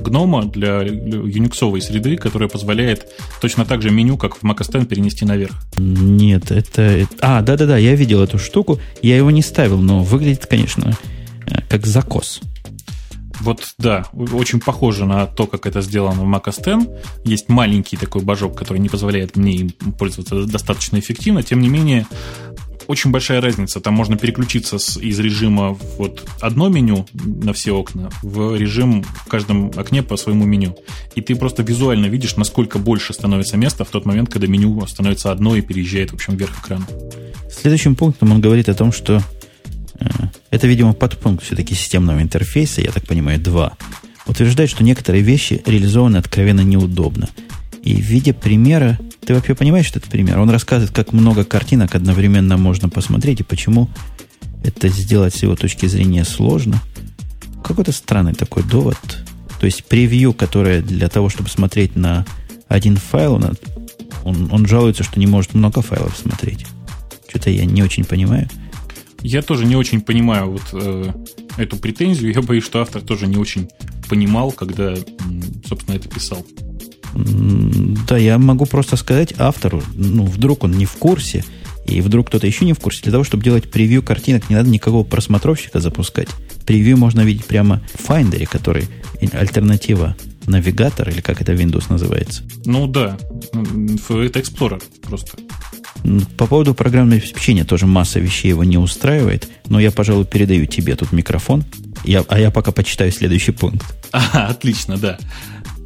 гнома, 0.01 0.45
для 0.45 0.83
юниксовой 0.83 1.81
среды, 1.81 2.17
которая 2.17 2.49
позволяет 2.49 3.07
точно 3.41 3.65
так 3.65 3.83
же 3.83 3.91
меню, 3.91 4.17
как 4.17 4.37
в 4.37 4.45
Mac 4.45 4.59
OS 4.59 4.81
X, 4.81 4.87
перенести 4.87 5.25
наверх? 5.25 5.55
Нет, 5.77 6.51
это... 6.51 7.07
А, 7.21 7.43
да-да-да, 7.43 7.77
я 7.79 7.95
видел 7.95 8.23
эту 8.23 8.39
штуку, 8.39 8.79
я 9.03 9.17
его 9.17 9.31
не 9.31 9.43
ставил, 9.43 9.79
но 9.79 10.03
выглядит, 10.03 10.47
конечно, 10.47 10.97
э, 11.47 11.61
как 11.69 11.87
закос. 11.87 12.41
Вот 13.41 13.63
да, 13.79 14.05
очень 14.13 14.61
похоже 14.61 15.05
на 15.05 15.27
то, 15.27 15.47
как 15.47 15.67
это 15.67 15.81
сделано 15.81 16.23
в 16.23 16.27
Mac 16.27 16.45
OS 16.45 16.83
X. 16.83 16.89
Есть 17.25 17.49
маленький 17.49 17.97
такой 17.97 18.23
бажок, 18.23 18.57
который 18.57 18.79
не 18.79 18.89
позволяет 18.89 19.37
мне 19.37 19.53
им 19.53 19.71
пользоваться 19.71 20.45
достаточно 20.45 20.99
эффективно. 20.99 21.43
Тем 21.43 21.61
не 21.61 21.69
менее, 21.69 22.07
очень 22.89 23.11
большая 23.11 23.41
разница. 23.41 23.81
Там 23.81 23.95
можно 23.95 24.17
переключиться 24.17 24.79
с, 24.79 24.97
из 24.97 25.21
режима 25.21 25.79
вот 25.99 26.27
одно 26.41 26.69
меню 26.69 27.07
на 27.13 27.53
все 27.53 27.73
окна 27.73 28.11
в 28.23 28.57
режим 28.57 29.03
в 29.03 29.29
каждом 29.29 29.71
окне 29.77 30.03
по 30.03 30.17
своему 30.17 30.47
меню. 30.47 30.75
И 31.15 31.21
ты 31.21 31.37
просто 31.37 31.63
визуально 31.63 32.07
видишь, 32.07 32.37
насколько 32.37 32.79
больше 32.79 33.13
становится 33.13 33.57
места 33.57 33.85
в 33.85 33.91
тот 33.91 34.07
момент, 34.07 34.31
когда 34.31 34.47
меню 34.47 34.85
становится 34.87 35.31
одно 35.31 35.55
и 35.55 35.61
переезжает, 35.61 36.11
в 36.11 36.15
общем, 36.15 36.35
вверх 36.35 36.59
экрана. 36.61 36.87
Следующим 37.51 37.95
пунктом 37.95 38.33
он 38.33 38.41
говорит 38.41 38.69
о 38.71 38.75
том, 38.75 38.91
что 38.91 39.23
это, 40.59 40.67
видимо, 40.67 40.93
подпункт 40.93 41.45
все-таки 41.45 41.77
системного 41.77 42.21
интерфейса, 42.21 42.81
я 42.81 42.91
так 42.91 43.07
понимаю, 43.07 43.39
2. 43.39 43.77
Утверждает, 44.27 44.69
что 44.69 44.83
некоторые 44.83 45.23
вещи 45.23 45.63
реализованы 45.65 46.17
откровенно 46.17 46.63
неудобно. 46.63 47.29
И 47.85 47.95
в 47.95 48.05
виде 48.05 48.35
примера, 48.35 48.99
ты 49.25 49.35
вообще 49.35 49.55
понимаешь 49.55 49.89
этот 49.89 50.05
пример? 50.07 50.41
Он 50.41 50.51
рассказывает, 50.51 50.93
как 50.93 51.13
много 51.13 51.45
картинок 51.45 51.95
одновременно 51.95 52.57
можно 52.57 52.89
посмотреть 52.89 53.39
и 53.41 53.45
почему 53.45 53.89
это 54.65 54.89
сделать 54.89 55.33
с 55.33 55.45
его 55.45 55.55
точки 55.55 55.87
зрения 55.87 56.25
сложно. 56.25 56.83
Какой-то 57.63 57.93
странный 57.93 58.35
такой 58.35 58.65
довод. 58.65 58.99
То 59.61 59.67
есть 59.67 59.85
превью, 59.85 60.33
которое 60.33 60.83
для 60.83 61.09
того, 61.09 61.29
чтобы 61.29 61.49
смотреть 61.51 61.95
на 61.95 62.27
один 62.67 62.97
файл, 62.97 63.35
он, 63.35 63.57
он, 64.25 64.49
он 64.51 64.67
жалуется, 64.67 65.05
что 65.05 65.21
не 65.21 65.29
может 65.29 65.55
много 65.55 65.83
файлов 65.83 66.17
смотреть. 66.17 66.67
Что-то 67.29 67.49
я 67.51 67.65
не 67.65 67.85
очень 67.85 68.05
понимаю. 68.05 68.49
Я 69.23 69.43
тоже 69.43 69.67
не 69.67 69.77
очень 69.77 70.01
понимаю 70.01 70.53
вот 70.53 70.63
э, 70.73 71.13
эту 71.57 71.77
претензию. 71.77 72.33
Я 72.33 72.43
боюсь, 72.43 72.65
что 72.65 72.81
автор 72.81 73.03
тоже 73.03 73.27
не 73.27 73.37
очень 73.37 73.69
понимал, 74.09 74.53
когда, 74.53 74.95
собственно, 75.67 75.97
это 75.97 76.09
писал. 76.09 76.47
Да, 78.09 78.17
я 78.17 78.39
могу 78.39 78.67
просто 78.67 78.97
сказать 78.97 79.35
автору, 79.39 79.83
ну, 79.95 80.25
вдруг 80.25 80.65
он 80.65 80.73
не 80.73 80.87
в 80.87 80.93
курсе, 80.93 81.45
и 81.87 82.01
вдруг 82.01 82.29
кто-то 82.29 82.47
еще 82.47 82.65
не 82.65 82.75
в 82.75 82.79
курсе, 82.79 83.03
для 83.03 83.13
того, 83.13 83.25
чтобы 83.25 83.43
делать 83.43 83.71
превью 83.71 84.03
картинок, 84.03 84.49
не 84.51 84.57
надо 84.57 84.69
никакого 84.69 85.05
просмотровщика 85.05 85.81
запускать. 85.81 86.29
Превью 86.67 86.99
можно 86.99 87.23
видеть 87.23 87.47
прямо 87.47 87.83
в 87.95 88.09
Finder, 88.09 88.47
который 88.47 88.87
альтернатива 89.33 90.17
навигатор, 90.47 91.09
или 91.09 91.21
как 91.21 91.41
это 91.41 91.53
Windows 91.53 91.87
называется. 91.89 92.43
Ну 92.65 92.87
да, 92.87 93.19
это 93.53 94.39
Explorer 94.39 94.83
просто. 95.03 95.39
По 96.37 96.47
поводу 96.47 96.75
программного 96.75 97.21
обеспечения 97.21 97.65
тоже 97.65 97.87
масса 97.87 98.21
вещей 98.21 98.49
его 98.49 98.65
не 98.65 98.79
устраивает, 98.79 99.49
но 99.69 99.81
я, 99.81 99.91
пожалуй, 99.91 100.25
передаю 100.25 100.67
тебе 100.67 100.95
тут 100.97 101.13
микрофон, 101.13 101.65
я, 102.05 102.25
а 102.29 102.39
я 102.39 102.51
пока 102.51 102.73
почитаю 102.73 103.13
следующий 103.13 103.53
пункт. 103.53 103.85
А, 104.13 104.49
отлично, 104.49 104.97
да. 104.97 105.19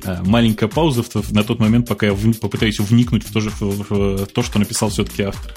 А, 0.04 0.22
маленькая 0.24 0.68
пауза 0.68 1.04
на 1.30 1.44
тот 1.44 1.58
момент, 1.58 1.88
пока 1.88 2.06
я 2.06 2.14
попытаюсь 2.40 2.78
вникнуть 2.78 3.24
в 3.24 3.32
то, 3.32 3.40
же, 3.40 3.50
в 3.58 4.26
то 4.26 4.42
что 4.42 4.58
написал 4.58 4.90
все-таки 4.90 5.22
автор. 5.22 5.54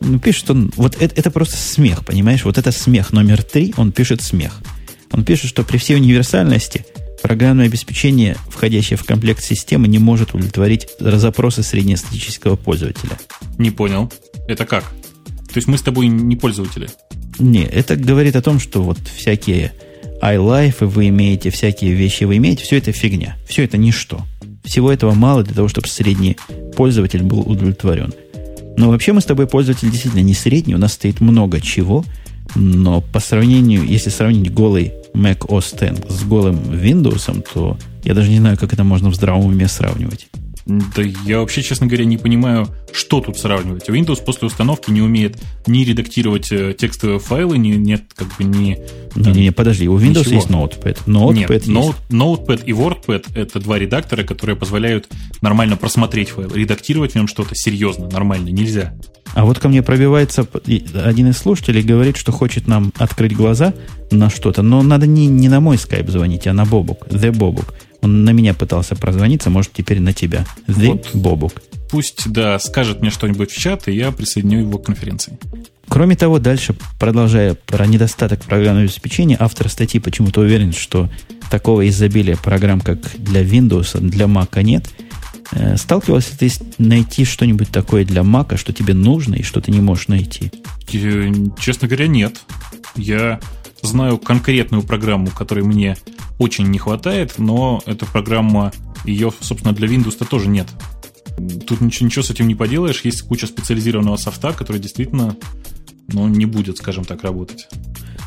Ну, 0.00 0.18
пишет 0.18 0.50
он, 0.50 0.72
вот 0.76 0.96
это, 1.00 1.14
это 1.14 1.30
просто 1.30 1.56
смех, 1.56 2.04
понимаешь? 2.04 2.44
Вот 2.44 2.56
это 2.56 2.72
смех 2.72 3.12
номер 3.12 3.42
три, 3.42 3.74
он 3.76 3.92
пишет 3.92 4.22
смех. 4.22 4.60
Он 5.12 5.24
пишет, 5.24 5.50
что 5.50 5.62
при 5.62 5.76
всей 5.76 5.96
универсальности 5.96 6.86
программное 7.22 7.66
обеспечение, 7.66 8.36
входящее 8.48 8.96
в 8.96 9.04
комплект 9.04 9.42
системы, 9.42 9.88
не 9.88 9.98
может 9.98 10.34
удовлетворить 10.34 10.88
запросы 10.98 11.62
среднестатического 11.62 12.56
пользователя. 12.56 13.18
Не 13.58 13.70
понял. 13.70 14.12
Это 14.48 14.66
как? 14.66 14.84
То 14.84 15.56
есть 15.56 15.68
мы 15.68 15.78
с 15.78 15.82
тобой 15.82 16.08
не 16.08 16.36
пользователи? 16.36 16.88
Не, 17.38 17.64
это 17.64 17.96
говорит 17.96 18.36
о 18.36 18.42
том, 18.42 18.60
что 18.60 18.82
вот 18.82 18.98
всякие 19.16 19.72
iLife 20.22 20.86
вы 20.86 21.08
имеете, 21.08 21.50
всякие 21.50 21.92
вещи 21.94 22.24
вы 22.24 22.36
имеете, 22.36 22.64
все 22.64 22.78
это 22.78 22.92
фигня. 22.92 23.36
Все 23.48 23.64
это 23.64 23.78
ничто. 23.78 24.26
Всего 24.64 24.92
этого 24.92 25.14
мало 25.14 25.42
для 25.42 25.54
того, 25.54 25.68
чтобы 25.68 25.88
средний 25.88 26.36
пользователь 26.76 27.22
был 27.22 27.40
удовлетворен. 27.40 28.12
Но 28.76 28.90
вообще 28.90 29.12
мы 29.12 29.20
с 29.20 29.24
тобой 29.24 29.46
пользователь 29.46 29.90
действительно 29.90 30.22
не 30.22 30.34
средний, 30.34 30.74
у 30.74 30.78
нас 30.78 30.92
стоит 30.92 31.20
много 31.20 31.60
чего, 31.60 32.04
но 32.54 33.00
по 33.00 33.20
сравнению, 33.20 33.84
если 33.84 34.10
сравнить 34.10 34.52
голый 34.52 34.92
Mac 35.14 35.40
OS 35.46 35.74
X 35.74 36.14
с 36.14 36.24
голым 36.24 36.56
Windows, 36.56 37.44
то 37.52 37.76
я 38.04 38.14
даже 38.14 38.30
не 38.30 38.38
знаю, 38.38 38.56
как 38.56 38.72
это 38.72 38.84
можно 38.84 39.10
в 39.10 39.14
здравом 39.14 39.46
уме 39.46 39.68
сравнивать. 39.68 40.28
Да 40.94 41.02
я 41.24 41.40
вообще, 41.40 41.62
честно 41.62 41.86
говоря, 41.86 42.04
не 42.04 42.16
понимаю, 42.16 42.68
что 42.92 43.20
тут 43.20 43.38
сравнивать. 43.38 43.88
Windows 43.88 44.22
после 44.24 44.46
установки 44.46 44.90
не 44.90 45.02
умеет 45.02 45.36
ни 45.66 45.84
редактировать 45.84 46.52
э, 46.52 46.74
текстовые 46.78 47.18
файлы, 47.18 47.58
ни, 47.58 47.72
нет, 47.72 48.02
как 48.14 48.28
бы 48.36 48.44
ни... 48.44 48.78
Не-не-не, 49.16 49.50
подожди, 49.50 49.88
у 49.88 49.98
Windows 49.98 50.20
ничего. 50.20 50.34
есть 50.36 50.48
Notepad. 50.48 50.98
Notepad 51.06 51.34
нет, 51.34 51.50
есть. 51.50 51.68
Note, 51.68 51.96
Notepad 52.10 52.64
и 52.64 52.72
WordPad— 52.72 53.32
это 53.34 53.58
два 53.58 53.78
редактора, 53.78 54.22
которые 54.22 54.54
позволяют 54.54 55.08
нормально 55.40 55.76
просмотреть 55.76 56.30
файл. 56.30 56.52
Редактировать 56.54 57.12
в 57.12 57.14
нем 57.16 57.26
что-то 57.26 57.56
серьезно, 57.56 58.08
нормально 58.08 58.50
нельзя. 58.50 58.94
А 59.34 59.44
вот 59.44 59.58
ко 59.58 59.68
мне 59.68 59.82
пробивается 59.82 60.46
один 60.94 61.30
из 61.30 61.38
слушателей, 61.38 61.82
говорит, 61.82 62.16
что 62.16 62.32
хочет 62.32 62.68
нам 62.68 62.92
открыть 62.96 63.34
глаза 63.34 63.74
на 64.10 64.30
что-то, 64.30 64.62
но 64.62 64.82
надо 64.82 65.06
не, 65.06 65.26
не 65.26 65.48
на 65.48 65.60
мой 65.60 65.78
скайп 65.78 66.08
звонить, 66.10 66.46
а 66.46 66.52
на 66.52 66.64
Бобук, 66.64 67.06
The 67.08 67.32
Бобук. 67.32 67.74
Он 68.02 68.24
на 68.24 68.30
меня 68.30 68.54
пытался 68.54 68.96
прозвониться, 68.96 69.50
может, 69.50 69.72
теперь 69.72 70.00
на 70.00 70.12
тебя. 70.12 70.46
The 70.66 70.92
вот. 70.92 71.10
Бобук. 71.14 71.52
Пусть, 71.90 72.30
да, 72.30 72.58
скажет 72.58 73.00
мне 73.00 73.10
что-нибудь 73.10 73.50
в 73.50 73.58
чат, 73.58 73.88
и 73.88 73.92
я 73.92 74.12
присоединю 74.12 74.60
его 74.60 74.78
к 74.78 74.86
конференции. 74.86 75.38
Кроме 75.88 76.14
того, 76.14 76.38
дальше, 76.38 76.76
продолжая 77.00 77.54
про 77.54 77.84
недостаток 77.84 78.44
программного 78.44 78.84
обеспечения, 78.84 79.36
автор 79.38 79.68
статьи 79.68 79.98
почему-то 79.98 80.40
уверен, 80.40 80.72
что 80.72 81.10
такого 81.50 81.86
изобилия 81.88 82.36
программ, 82.36 82.80
как 82.80 82.98
для 83.18 83.42
Windows, 83.42 83.98
для 84.00 84.26
Mac 84.26 84.62
нет. 84.62 84.88
Э, 85.50 85.76
сталкивался 85.76 86.38
ты 86.38 86.48
найти 86.78 87.24
что-нибудь 87.24 87.70
такое 87.70 88.04
для 88.04 88.22
Mac, 88.22 88.56
что 88.56 88.72
тебе 88.72 88.94
нужно 88.94 89.34
и 89.34 89.42
что 89.42 89.60
ты 89.60 89.72
не 89.72 89.80
можешь 89.80 90.06
найти? 90.06 90.52
Честно 90.86 91.88
говоря, 91.88 92.06
нет. 92.06 92.40
Я 92.94 93.40
знаю 93.82 94.18
конкретную 94.18 94.84
программу, 94.84 95.26
которой 95.28 95.64
мне 95.64 95.96
очень 96.40 96.68
не 96.68 96.78
хватает, 96.78 97.34
но 97.36 97.82
эта 97.84 98.06
программа, 98.06 98.72
ее, 99.04 99.30
собственно, 99.40 99.74
для 99.74 99.86
Windows-то 99.86 100.24
тоже 100.24 100.48
нет. 100.48 100.66
Тут 101.66 101.82
ничего, 101.82 102.06
ничего 102.06 102.22
с 102.22 102.30
этим 102.30 102.48
не 102.48 102.54
поделаешь. 102.54 103.02
Есть 103.04 103.22
куча 103.22 103.46
специализированного 103.46 104.16
софта, 104.16 104.54
который 104.54 104.80
действительно 104.80 105.36
ну, 106.08 106.26
не 106.28 106.46
будет, 106.46 106.78
скажем 106.78 107.04
так, 107.04 107.22
работать. 107.24 107.68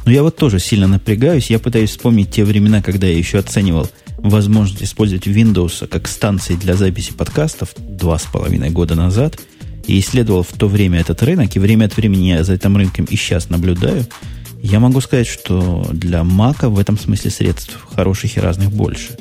Но 0.06 0.12
я 0.12 0.22
вот 0.22 0.36
тоже 0.36 0.60
сильно 0.60 0.88
напрягаюсь. 0.88 1.50
Я 1.50 1.58
пытаюсь 1.58 1.90
вспомнить 1.90 2.30
те 2.30 2.46
времена, 2.46 2.84
когда 2.84 3.08
я 3.08 3.18
еще 3.18 3.40
оценивал 3.40 3.90
возможность 4.20 4.84
использовать 4.84 5.26
Windows 5.26 5.88
как 5.88 6.08
станции 6.08 6.54
для 6.54 6.76
записи 6.76 7.14
подкастов 7.14 7.74
два 7.80 8.20
с 8.20 8.26
половиной 8.26 8.70
года 8.70 8.94
назад. 8.94 9.40
И 9.88 10.00
исследовал 10.00 10.44
в 10.44 10.54
то 10.54 10.68
время 10.68 11.00
этот 11.00 11.24
рынок. 11.24 11.56
И 11.56 11.60
время 11.60 11.86
от 11.86 11.98
времени 11.98 12.28
я 12.28 12.44
за 12.44 12.54
этим 12.54 12.78
рынком 12.78 13.06
и 13.06 13.16
сейчас 13.16 13.50
наблюдаю. 13.50 14.06
Я 14.64 14.80
могу 14.80 15.02
сказать, 15.02 15.28
что 15.28 15.86
для 15.92 16.22
Mac 16.22 16.68
в 16.68 16.80
этом 16.80 16.98
смысле 16.98 17.30
средств 17.32 17.86
хороших 17.96 18.38
и 18.38 18.40
разных 18.40 18.72
больше. 18.72 19.18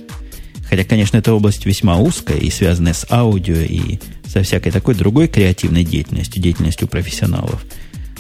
Хотя, 0.71 0.85
конечно, 0.85 1.17
эта 1.17 1.35
область 1.35 1.67
весьма 1.67 1.99
узкая 1.99 2.39
и 2.39 2.49
связанная 2.49 2.95
с 2.95 3.05
аудио 3.11 3.57
и 3.57 3.99
со 4.25 4.45
всякой 4.45 4.71
такой 4.71 4.95
другой 4.95 5.27
креативной 5.27 5.85
деятельностью, 5.85 6.41
деятельностью 6.41 6.87
профессионалов. 6.87 7.65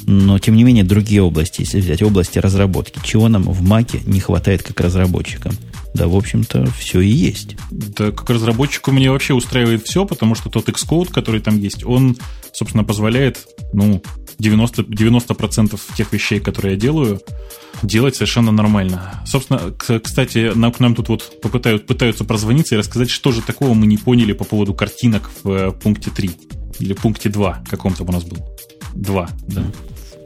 Но, 0.05 0.41
тем 0.41 0.57
не 0.57 0.64
менее, 0.64 0.83
другие 0.83 1.23
области, 1.23 1.61
если 1.61 1.81
взять 1.81 2.03
области 2.03 2.41
разработки, 2.41 2.99
чего 3.05 3.29
нам 3.29 3.45
в 3.45 3.62
Маке 3.62 4.01
не 4.05 4.18
хватает 4.18 4.64
как 4.64 4.81
разработчикам? 4.81 5.53
Да, 5.95 6.09
в 6.09 6.16
общем-то, 6.16 6.66
все 6.77 7.01
и 7.01 7.09
есть. 7.09 7.55
Да, 7.70 8.11
как 8.11 8.31
разработчику 8.31 8.91
мне 8.91 9.12
вообще 9.12 9.33
устраивает 9.33 9.87
все, 9.87 10.05
потому 10.05 10.35
что 10.35 10.51
тот 10.51 10.68
Xcode, 10.68 11.12
который 11.12 11.41
там 11.41 11.57
есть, 11.57 11.85
он, 11.85 12.16
собственно, 12.53 12.83
позволяет, 12.83 13.47
ну, 13.73 14.03
90%, 14.39 14.87
90% 14.89 15.80
тех 15.97 16.12
вещей, 16.12 16.41
которые 16.41 16.74
я 16.74 16.80
делаю, 16.80 17.20
делать 17.83 18.14
совершенно 18.14 18.53
нормально. 18.53 19.22
Собственно, 19.26 19.72
кстати, 20.01 20.53
нам, 20.55 20.72
к 20.72 20.80
нам 20.80 20.95
тут 20.95 21.09
вот 21.09 21.41
попытают, 21.41 21.87
пытаются 21.87 22.24
прозвониться 22.24 22.74
и 22.74 22.78
рассказать, 22.78 23.11
что 23.11 23.33
же 23.33 23.43
такого 23.43 23.74
мы 23.74 23.87
не 23.87 23.99
поняли 23.99 24.33
по 24.33 24.45
поводу 24.45 24.74
картинок 24.74 25.30
в 25.43 25.51
э, 25.51 25.72
пункте 25.72 26.11
3 26.11 26.30
или 26.78 26.93
пункте 26.93 27.28
2 27.28 27.64
каком-то 27.68 28.05
у 28.05 28.12
нас 28.12 28.24
был. 28.24 28.39
2, 28.95 29.28
да. 29.49 29.64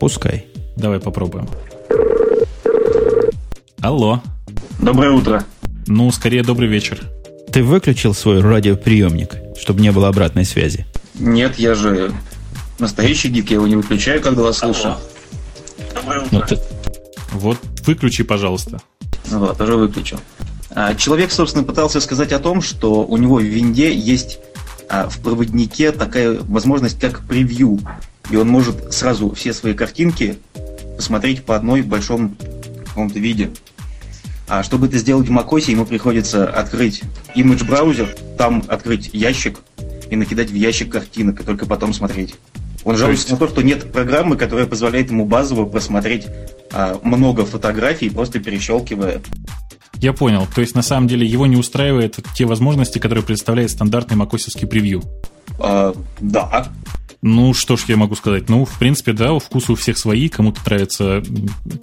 Пускай. 0.01 0.47
Давай 0.77 1.01
попробуем. 1.01 1.49
Алло. 3.81 4.23
Доброе 4.81 5.13
утро. 5.13 5.45
Ну, 5.87 6.11
скорее, 6.11 6.43
добрый 6.43 6.69
вечер. 6.69 7.01
Ты 7.53 7.63
выключил 7.63 8.13
свой 8.13 8.41
радиоприемник, 8.41 9.37
чтобы 9.59 9.81
не 9.81 9.93
было 9.93 10.09
обратной 10.09 10.45
связи? 10.45 10.87
Нет, 11.15 11.59
я 11.59 11.75
же 11.75 12.13
настоящий 12.79 13.29
гик, 13.29 13.51
я 13.51 13.57
его 13.57 13.67
не 13.67 13.77
выключаю, 13.77 14.21
когда 14.21 14.43
вас 14.43 14.59
слушаю. 14.59 14.97
Доброе 15.95 16.21
утро. 16.21 16.29
Ну, 16.33 16.41
ты... 16.47 16.59
Вот 17.33 17.59
выключи, 17.87 18.25
пожалуйста. 18.25 18.81
Ну 19.31 19.41
вот, 19.41 19.61
уже 19.61 19.77
выключил. 19.77 20.21
А, 20.71 20.95
человек, 20.95 21.33
собственно, 21.33 21.65
пытался 21.65 22.01
сказать 22.01 22.33
о 22.33 22.39
том, 22.39 22.63
что 22.63 23.05
у 23.05 23.17
него 23.17 23.37
в 23.37 23.45
винде 23.45 23.95
есть 23.95 24.39
а, 24.89 25.09
в 25.09 25.19
проводнике 25.19 25.93
такая 25.93 26.39
возможность, 26.43 27.01
как 27.01 27.21
превью. 27.27 27.79
И 28.31 28.37
он 28.37 28.49
может 28.49 28.93
сразу 28.93 29.33
все 29.33 29.53
свои 29.53 29.75
картинки 29.75 30.39
посмотреть 30.97 31.45
по 31.45 31.57
одной 31.57 31.83
в 31.83 31.87
большом 31.87 32.37
каком-то 32.87 33.19
виде. 33.19 33.51
А 34.49 34.63
чтобы 34.63 34.87
это 34.87 34.99
сделать 34.99 35.29
в 35.29 35.33
macOS, 35.33 35.71
ему 35.71 35.87
приходится 35.87 36.49
открыть 36.49 37.03
image 37.35 37.65
браузер, 37.67 38.15
там 38.39 38.63
открыть 38.69 39.11
ящик 39.13 39.59
и 40.09 40.17
накидать 40.17 40.51
в 40.51 40.55
ящик 40.55 40.93
картинок, 40.93 41.41
и 41.41 41.45
только 41.45 41.67
потом 41.67 41.93
смотреть. 41.93 42.37
Он 42.87 42.97
жалуется 42.97 43.33
на 43.33 43.37
то, 43.37 43.49
что 43.49 43.63
нет 43.63 43.91
программы, 43.91 44.37
которая 44.37 44.65
позволяет 44.65 45.11
ему 45.11 45.27
базово 45.27 45.65
просмотреть 45.65 46.29
а, 46.73 47.01
много 47.03 47.45
фотографий, 47.45 48.09
просто 48.11 48.39
перещелкивая. 48.39 49.21
Я 49.95 50.13
понял. 50.13 50.47
То 50.55 50.61
есть, 50.61 50.77
на 50.77 50.83
самом 50.83 51.09
деле, 51.09 51.27
его 51.27 51.47
не 51.47 51.57
устраивают 51.57 52.17
те 52.37 52.45
возможности, 52.45 53.01
которые 53.01 53.25
представляет 53.25 53.73
стандартный 53.73 54.17
макосовский 54.17 54.69
превью. 54.69 55.03
А, 55.59 55.97
да. 56.21 56.69
Ну, 57.23 57.55
что 57.55 57.77
ж 57.77 57.87
я 57.89 57.97
могу 57.97 58.15
сказать? 58.15 58.49
Ну, 58.49 58.65
в 58.65 58.79
принципе, 58.79 59.13
да, 59.13 59.37
вкусы 59.37 59.73
у 59.73 59.75
всех 59.75 59.99
свои. 59.99 60.29
Кому-то 60.29 60.61
нравится 60.65 61.25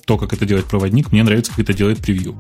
то, 0.06 0.18
как 0.18 0.32
это 0.32 0.46
делает 0.46 0.68
проводник. 0.68 1.12
Мне 1.12 1.24
нравится, 1.24 1.52
как 1.52 1.60
это 1.60 1.74
делает 1.74 2.00
превью. 2.00 2.40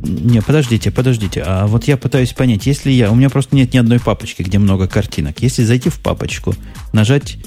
Не, 0.00 0.40
подождите, 0.40 0.92
подождите. 0.92 1.42
А 1.44 1.66
вот 1.66 1.84
я 1.84 1.96
пытаюсь 1.96 2.32
понять, 2.32 2.66
если 2.66 2.92
я... 2.92 3.10
У 3.10 3.16
меня 3.16 3.28
просто 3.28 3.56
нет 3.56 3.74
ни 3.74 3.78
одной 3.78 3.98
папочки, 3.98 4.42
где 4.42 4.60
много 4.60 4.86
картинок. 4.86 5.40
Если 5.40 5.64
зайти 5.64 5.88
в 5.88 5.98
папочку, 5.98 6.54
нажать 6.92 7.38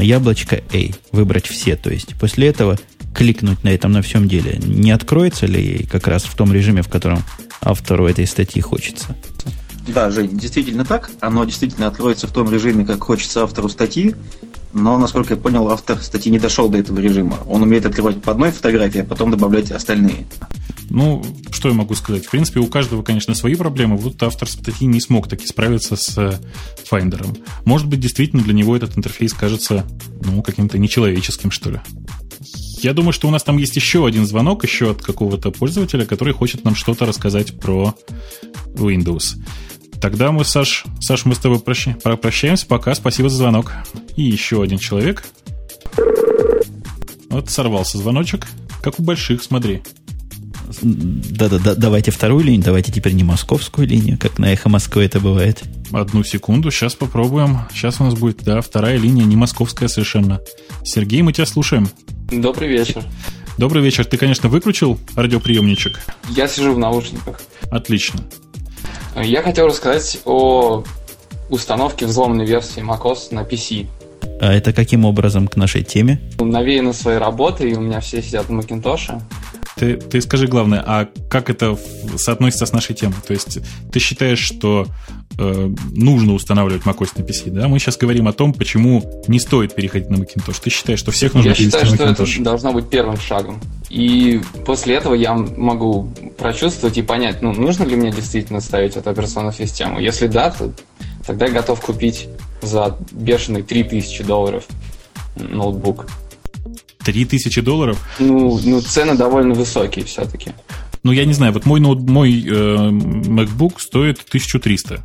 яблочко 0.00 0.60
A, 0.72 0.90
выбрать 1.12 1.46
все, 1.46 1.76
то 1.76 1.90
есть 1.90 2.14
после 2.16 2.48
этого 2.48 2.78
кликнуть 3.14 3.64
на 3.64 3.68
этом 3.68 3.92
на 3.92 4.02
всем 4.02 4.28
деле, 4.28 4.58
не 4.64 4.90
откроется 4.90 5.46
ли 5.46 5.86
как 5.90 6.06
раз 6.06 6.24
в 6.24 6.34
том 6.36 6.52
режиме, 6.52 6.82
в 6.82 6.88
котором 6.88 7.22
автору 7.60 8.06
этой 8.06 8.26
статьи 8.26 8.60
хочется? 8.62 9.16
Да, 9.88 10.10
Жень, 10.10 10.38
действительно 10.38 10.84
так. 10.84 11.10
Оно 11.20 11.44
действительно 11.44 11.86
откроется 11.86 12.26
в 12.26 12.32
том 12.32 12.52
режиме, 12.52 12.84
как 12.84 13.02
хочется 13.02 13.42
автору 13.42 13.68
статьи. 13.68 14.14
Но, 14.72 14.98
насколько 14.98 15.34
я 15.34 15.40
понял, 15.40 15.68
автор 15.70 16.00
статьи 16.02 16.30
не 16.30 16.38
дошел 16.38 16.68
до 16.68 16.78
этого 16.78 16.98
режима. 17.00 17.38
Он 17.48 17.62
умеет 17.62 17.86
открывать 17.86 18.22
по 18.22 18.32
одной 18.32 18.50
фотографии, 18.50 19.00
а 19.00 19.04
потом 19.04 19.30
добавлять 19.30 19.70
остальные. 19.70 20.26
Ну, 20.90 21.24
что 21.50 21.68
я 21.68 21.74
могу 21.74 21.94
сказать? 21.94 22.26
В 22.26 22.30
принципе, 22.30 22.60
у 22.60 22.66
каждого, 22.66 23.02
конечно, 23.02 23.34
свои 23.34 23.54
проблемы. 23.54 23.96
Вот 23.96 24.22
автор 24.22 24.48
статьи 24.48 24.86
не 24.86 25.00
смог 25.00 25.28
таки 25.28 25.46
справиться 25.46 25.96
с 25.96 26.40
Файндером. 26.84 27.36
Может 27.64 27.88
быть, 27.88 28.00
действительно 28.00 28.42
для 28.42 28.54
него 28.54 28.76
этот 28.76 28.96
интерфейс 28.96 29.32
кажется, 29.34 29.84
ну, 30.24 30.42
каким-то 30.42 30.78
нечеловеческим, 30.78 31.50
что 31.50 31.70
ли. 31.70 31.80
Я 32.80 32.94
думаю, 32.94 33.12
что 33.12 33.28
у 33.28 33.30
нас 33.30 33.42
там 33.42 33.58
есть 33.58 33.74
еще 33.76 34.06
один 34.06 34.24
звонок, 34.24 34.62
еще 34.64 34.92
от 34.92 35.02
какого-то 35.02 35.50
пользователя, 35.50 36.06
который 36.06 36.32
хочет 36.32 36.64
нам 36.64 36.74
что-то 36.74 37.06
рассказать 37.06 37.58
про 37.58 37.94
Windows. 38.74 39.36
Тогда 40.00 40.32
мы, 40.32 40.44
Саш, 40.44 40.84
Саш, 41.00 41.24
мы 41.24 41.34
с 41.34 41.38
тобой 41.38 41.60
прощ... 41.60 41.88
прощаемся. 42.02 42.66
Пока, 42.66 42.94
спасибо 42.94 43.28
за 43.28 43.38
звонок. 43.38 43.72
И 44.16 44.22
еще 44.22 44.62
один 44.62 44.78
человек. 44.78 45.24
Вот 47.30 47.50
сорвался 47.50 47.98
звоночек. 47.98 48.46
Как 48.82 48.98
у 49.00 49.02
больших, 49.02 49.42
смотри. 49.42 49.82
Да-да-да, 50.82 51.74
давайте 51.74 52.10
вторую 52.10 52.44
линию, 52.44 52.62
давайте 52.62 52.92
теперь 52.92 53.14
не 53.14 53.24
московскую 53.24 53.88
линию, 53.88 54.18
как 54.18 54.38
на 54.38 54.52
эхо 54.52 54.68
Москвы 54.68 55.04
это 55.04 55.18
бывает. 55.18 55.62
Одну 55.92 56.22
секунду, 56.22 56.70
сейчас 56.70 56.94
попробуем. 56.94 57.60
Сейчас 57.72 58.00
у 58.00 58.04
нас 58.04 58.14
будет, 58.14 58.42
да, 58.44 58.60
вторая 58.60 58.98
линия, 58.98 59.24
не 59.24 59.36
московская 59.36 59.88
совершенно. 59.88 60.40
Сергей, 60.84 61.22
мы 61.22 61.32
тебя 61.32 61.46
слушаем. 61.46 61.88
Добрый 62.30 62.68
вечер. 62.68 63.02
Добрый 63.56 63.82
вечер. 63.82 64.04
Ты, 64.04 64.18
конечно, 64.18 64.48
выключил 64.48 64.98
радиоприемничек? 65.16 66.00
Я 66.28 66.46
сижу 66.46 66.74
в 66.74 66.78
наушниках. 66.78 67.40
Отлично. 67.70 68.20
Я 69.22 69.42
хотел 69.42 69.66
рассказать 69.66 70.20
о 70.24 70.84
установке 71.50 72.06
взломанной 72.06 72.46
версии 72.46 72.82
macOS 72.82 73.32
на 73.34 73.40
PC. 73.40 73.86
А 74.40 74.52
это 74.52 74.72
каким 74.72 75.04
образом 75.04 75.48
к 75.48 75.56
нашей 75.56 75.82
теме? 75.82 76.20
Навеяно 76.38 76.92
своей 76.92 77.18
работой, 77.18 77.72
у 77.74 77.80
меня 77.80 78.00
все 78.00 78.22
сидят 78.22 78.48
на 78.48 78.60
Macintosh. 78.60 79.20
Ты, 79.76 79.96
ты 79.96 80.20
скажи 80.20 80.46
главное, 80.46 80.82
а 80.84 81.08
как 81.28 81.50
это 81.50 81.78
соотносится 82.16 82.66
с 82.66 82.72
нашей 82.72 82.94
темой? 82.94 83.16
То 83.26 83.32
есть 83.32 83.58
ты 83.92 83.98
считаешь, 83.98 84.40
что 84.40 84.86
э, 85.38 85.70
нужно 85.92 86.34
устанавливать 86.34 86.82
macOS 86.82 87.12
на 87.16 87.22
PC, 87.22 87.50
да? 87.50 87.68
Мы 87.68 87.78
сейчас 87.78 87.96
говорим 87.96 88.28
о 88.28 88.32
том, 88.32 88.52
почему 88.52 89.02
не 89.28 89.38
стоит 89.38 89.74
переходить 89.74 90.10
на 90.10 90.16
Macintosh. 90.16 90.60
Ты 90.62 90.70
считаешь, 90.70 90.98
что 90.98 91.10
всех 91.10 91.34
нужно 91.34 91.50
Я 91.50 91.54
считаю, 91.54 91.84
на 91.86 91.90
Macintosh? 91.90 92.26
что 92.26 92.34
это 92.34 92.42
должно 92.42 92.72
быть 92.72 92.88
первым 92.88 93.18
шагом. 93.18 93.60
И 93.88 94.40
после 94.66 94.96
этого 94.96 95.14
я 95.14 95.34
могу 95.34 96.12
прочувствовать 96.36 96.98
и 96.98 97.02
понять, 97.02 97.40
ну, 97.40 97.52
нужно 97.52 97.84
ли 97.84 97.96
мне 97.96 98.10
действительно 98.10 98.60
ставить 98.60 98.96
эту 98.96 99.08
операционную 99.08 99.54
систему. 99.54 99.98
Если 99.98 100.26
да, 100.26 100.50
то 100.50 100.72
тогда 101.26 101.46
я 101.46 101.52
готов 101.52 101.80
купить 101.80 102.28
за 102.60 102.96
бешеные 103.12 103.62
3000 103.62 104.24
долларов 104.24 104.64
ноутбук. 105.36 106.06
3000 107.04 107.60
долларов? 107.62 107.98
Ну, 108.18 108.60
ну, 108.64 108.80
цены 108.82 109.16
довольно 109.16 109.54
высокие 109.54 110.04
все-таки. 110.04 110.52
Ну, 111.02 111.12
я 111.12 111.24
не 111.24 111.32
знаю, 111.32 111.52
вот 111.52 111.66
мой, 111.66 111.80
ноут, 111.80 112.00
мой 112.08 112.44
э, 112.46 112.50
MacBook 112.50 113.74
стоит 113.78 114.18
1300. 114.28 115.02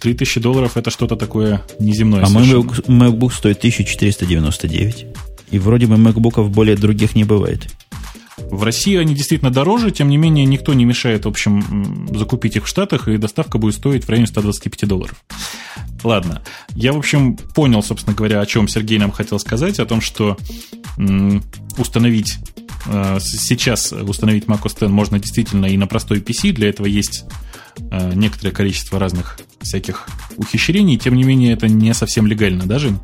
3000 0.00 0.40
долларов 0.40 0.76
это 0.76 0.90
что-то 0.90 1.16
такое 1.16 1.62
неземное. 1.80 2.24
А 2.24 2.28
мой 2.28 2.44
MacBook 2.44 3.32
стоит 3.32 3.58
1499. 3.58 5.06
И 5.50 5.58
вроде 5.58 5.86
бы 5.86 5.96
MacBookов 5.96 6.48
более 6.48 6.76
других 6.76 7.14
не 7.14 7.24
бывает. 7.24 7.68
В 8.50 8.62
России 8.62 8.96
они 8.96 9.14
действительно 9.14 9.50
дороже, 9.50 9.90
тем 9.90 10.08
не 10.08 10.16
менее 10.16 10.46
никто 10.46 10.72
не 10.74 10.84
мешает, 10.84 11.24
в 11.24 11.28
общем, 11.28 12.08
закупить 12.14 12.56
их 12.56 12.64
в 12.64 12.68
Штатах, 12.68 13.08
и 13.08 13.16
доставка 13.16 13.58
будет 13.58 13.74
стоить 13.74 14.04
в 14.04 14.08
районе 14.08 14.26
125 14.26 14.88
долларов. 14.88 15.22
Ладно, 16.02 16.42
я, 16.74 16.92
в 16.92 16.98
общем, 16.98 17.36
понял, 17.36 17.82
собственно 17.82 18.16
говоря, 18.16 18.40
о 18.40 18.46
чем 18.46 18.68
Сергей 18.68 18.98
нам 18.98 19.10
хотел 19.10 19.38
сказать, 19.38 19.78
о 19.78 19.86
том, 19.86 20.00
что 20.00 20.36
установить 21.76 22.38
э, 22.86 23.18
сейчас 23.20 23.92
установить 23.92 24.44
Mac 24.44 24.62
OS 24.62 24.84
X 24.84 24.90
можно 24.90 25.18
действительно 25.18 25.66
и 25.66 25.76
на 25.76 25.86
простой 25.86 26.20
PC, 26.20 26.52
для 26.52 26.68
этого 26.68 26.86
есть 26.86 27.24
э, 27.90 28.12
некоторое 28.14 28.52
количество 28.52 28.98
разных 28.98 29.38
всяких 29.60 30.08
ухищрений, 30.36 30.98
тем 30.98 31.14
не 31.14 31.24
менее 31.24 31.52
это 31.52 31.68
не 31.68 31.92
совсем 31.94 32.26
легально, 32.26 32.66
даже. 32.66 32.98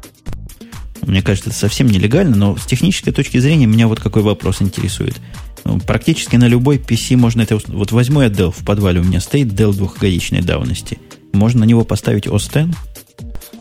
Мне 1.06 1.22
кажется, 1.22 1.50
это 1.50 1.58
совсем 1.58 1.86
нелегально, 1.86 2.36
но 2.36 2.56
с 2.56 2.64
технической 2.64 3.12
точки 3.12 3.38
зрения 3.38 3.66
меня 3.66 3.88
вот 3.88 4.00
какой 4.00 4.22
вопрос 4.22 4.62
интересует. 4.62 5.16
Ну, 5.64 5.78
практически 5.80 6.36
на 6.36 6.46
любой 6.46 6.76
PC 6.76 7.16
можно 7.16 7.42
это... 7.42 7.58
Вот 7.68 7.92
возьму 7.92 8.22
я 8.22 8.28
Dell, 8.28 8.50
в 8.50 8.64
подвале 8.64 9.00
у 9.00 9.04
меня 9.04 9.20
стоит 9.20 9.48
Dell 9.48 9.74
двухгодичной 9.74 10.42
давности. 10.42 10.98
Можно 11.32 11.60
на 11.60 11.64
него 11.64 11.84
поставить 11.84 12.26
OS 12.26 12.68
X? 12.68 12.76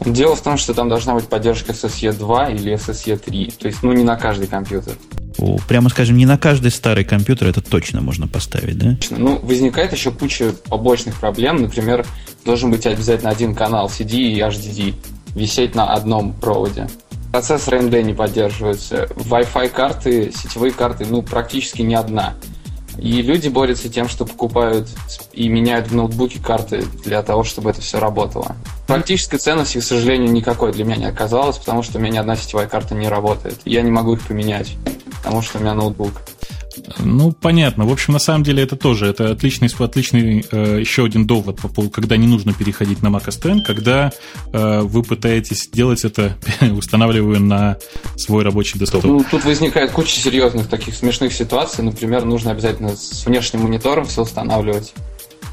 Дело 0.05 0.35
в 0.35 0.41
том, 0.41 0.57
что 0.57 0.73
там 0.73 0.89
должна 0.89 1.13
быть 1.13 1.27
поддержка 1.27 1.71
SSE 1.71 2.13
2 2.13 2.49
или 2.49 2.73
SSE 2.73 3.17
3. 3.17 3.53
То 3.59 3.67
есть, 3.67 3.83
ну, 3.83 3.93
не 3.93 4.03
на 4.03 4.15
каждый 4.15 4.47
компьютер. 4.47 4.95
О, 5.37 5.57
прямо 5.67 5.89
скажем, 5.89 6.17
не 6.17 6.25
на 6.25 6.37
каждый 6.37 6.71
старый 6.71 7.03
компьютер 7.03 7.47
это 7.47 7.61
точно 7.61 8.01
можно 8.01 8.27
поставить, 8.27 8.77
да? 8.77 8.97
Ну, 9.11 9.39
возникает 9.39 9.93
еще 9.93 10.11
куча 10.11 10.53
побочных 10.67 11.15
проблем. 11.19 11.61
Например, 11.61 12.05
должен 12.45 12.69
быть 12.71 12.85
обязательно 12.85 13.31
один 13.31 13.55
канал 13.55 13.87
CD 13.87 14.17
и 14.17 14.39
HDD 14.39 14.93
висеть 15.35 15.73
на 15.75 15.93
одном 15.93 16.33
проводе. 16.33 16.87
Процессор 17.33 17.73
AMD 17.73 18.03
не 18.03 18.13
поддерживается. 18.13 19.05
Wi-Fi 19.15 19.69
карты, 19.69 20.31
сетевые 20.31 20.71
карты, 20.71 21.07
ну, 21.09 21.23
практически 21.23 21.81
ни 21.81 21.95
одна. 21.95 22.35
И 22.99 23.23
люди 23.23 23.47
борются 23.47 23.89
тем, 23.89 24.07
что 24.07 24.27
покупают 24.27 24.87
и 25.31 25.49
меняют 25.49 25.87
в 25.87 25.95
ноутбуке 25.95 26.39
карты 26.39 26.85
для 27.03 27.23
того, 27.23 27.43
чтобы 27.43 27.71
это 27.71 27.81
все 27.81 27.99
работало. 27.99 28.55
Практической 28.85 29.37
ценности, 29.37 29.79
к 29.79 29.83
сожалению, 29.83 30.31
никакой 30.31 30.73
для 30.73 30.85
меня 30.85 30.97
не 30.97 31.05
оказалось, 31.05 31.57
потому 31.57 31.81
что 31.81 31.97
у 31.97 32.01
меня 32.01 32.13
ни 32.13 32.17
одна 32.19 32.35
сетевая 32.35 32.67
карта 32.67 32.93
не 32.93 33.07
работает. 33.07 33.59
Я 33.65 33.81
не 33.81 33.89
могу 33.89 34.13
их 34.13 34.21
поменять, 34.27 34.77
потому 35.23 35.41
что 35.41 35.57
у 35.57 35.61
меня 35.61 35.73
ноутбук. 35.73 36.21
Ну, 36.99 37.31
понятно. 37.31 37.85
В 37.85 37.91
общем, 37.91 38.13
на 38.13 38.19
самом 38.19 38.43
деле 38.43 38.63
это 38.63 38.75
тоже 38.75 39.07
это 39.07 39.31
отличный, 39.31 39.69
отличный 39.77 40.45
э, 40.51 40.79
еще 40.79 41.05
один 41.05 41.25
довод, 41.27 41.61
по 41.61 41.67
поводу, 41.67 41.91
когда 41.91 42.17
не 42.17 42.27
нужно 42.27 42.53
переходить 42.53 43.01
на 43.01 43.07
Mac 43.07 43.27
OS 43.27 43.57
X, 43.57 43.65
когда 43.65 44.11
э, 44.51 44.81
вы 44.81 45.03
пытаетесь 45.03 45.69
делать 45.71 46.03
это, 46.05 46.37
устанавливая 46.61 47.39
на 47.39 47.77
свой 48.17 48.43
рабочий 48.43 48.79
десктоп. 48.79 49.03
Ну, 49.03 49.25
тут 49.29 49.45
возникает 49.45 49.91
куча 49.91 50.15
серьезных 50.15 50.67
таких 50.67 50.95
смешных 50.95 51.33
ситуаций. 51.33 51.83
Например, 51.83 52.25
нужно 52.25 52.51
обязательно 52.51 52.95
с 52.95 53.25
внешним 53.25 53.63
монитором 53.63 54.05
все 54.05 54.23
устанавливать 54.23 54.93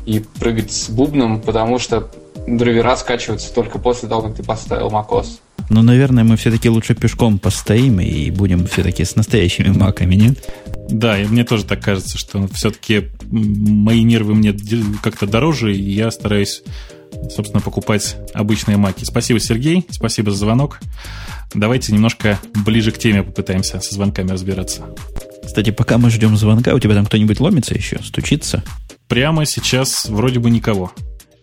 и 0.06 0.20
прыгать 0.38 0.72
с 0.72 0.88
бубном, 0.88 1.40
потому 1.40 1.78
что 1.78 2.10
драйвера 2.46 2.96
скачиваются 2.96 3.52
только 3.52 3.78
после 3.78 4.08
того, 4.08 4.22
как 4.22 4.36
ты 4.36 4.42
поставил 4.42 4.88
macOS. 4.88 5.40
Ну, 5.68 5.82
наверное, 5.82 6.24
мы 6.24 6.36
все-таки 6.36 6.68
лучше 6.68 6.94
пешком 6.94 7.38
постоим 7.38 8.00
и 8.00 8.30
будем 8.30 8.66
все-таки 8.66 9.04
с 9.04 9.14
настоящими 9.14 9.68
маками, 9.68 10.16
нет? 10.16 10.50
Да, 10.90 11.18
и 11.18 11.26
мне 11.26 11.44
тоже 11.44 11.64
так 11.64 11.82
кажется, 11.82 12.18
что 12.18 12.46
все-таки 12.48 13.10
мои 13.30 14.02
нервы 14.02 14.34
мне 14.34 14.54
как-то 15.02 15.26
дороже, 15.26 15.74
и 15.74 15.92
я 15.92 16.10
стараюсь, 16.10 16.62
собственно, 17.30 17.60
покупать 17.60 18.16
обычные 18.34 18.76
маки. 18.76 19.04
Спасибо, 19.04 19.40
Сергей, 19.40 19.86
спасибо 19.90 20.30
за 20.30 20.38
звонок. 20.38 20.80
Давайте 21.54 21.92
немножко 21.92 22.38
ближе 22.64 22.92
к 22.92 22.98
теме 22.98 23.22
попытаемся 23.22 23.80
со 23.80 23.94
звонками 23.94 24.30
разбираться. 24.30 24.86
Кстати, 25.44 25.70
пока 25.70 25.98
мы 25.98 26.10
ждем 26.10 26.36
звонка, 26.36 26.74
у 26.74 26.78
тебя 26.78 26.94
там 26.94 27.06
кто-нибудь 27.06 27.40
ломится 27.40 27.74
еще, 27.74 27.98
стучится? 28.04 28.62
Прямо 29.08 29.46
сейчас 29.46 30.08
вроде 30.08 30.38
бы 30.38 30.50
никого. 30.50 30.92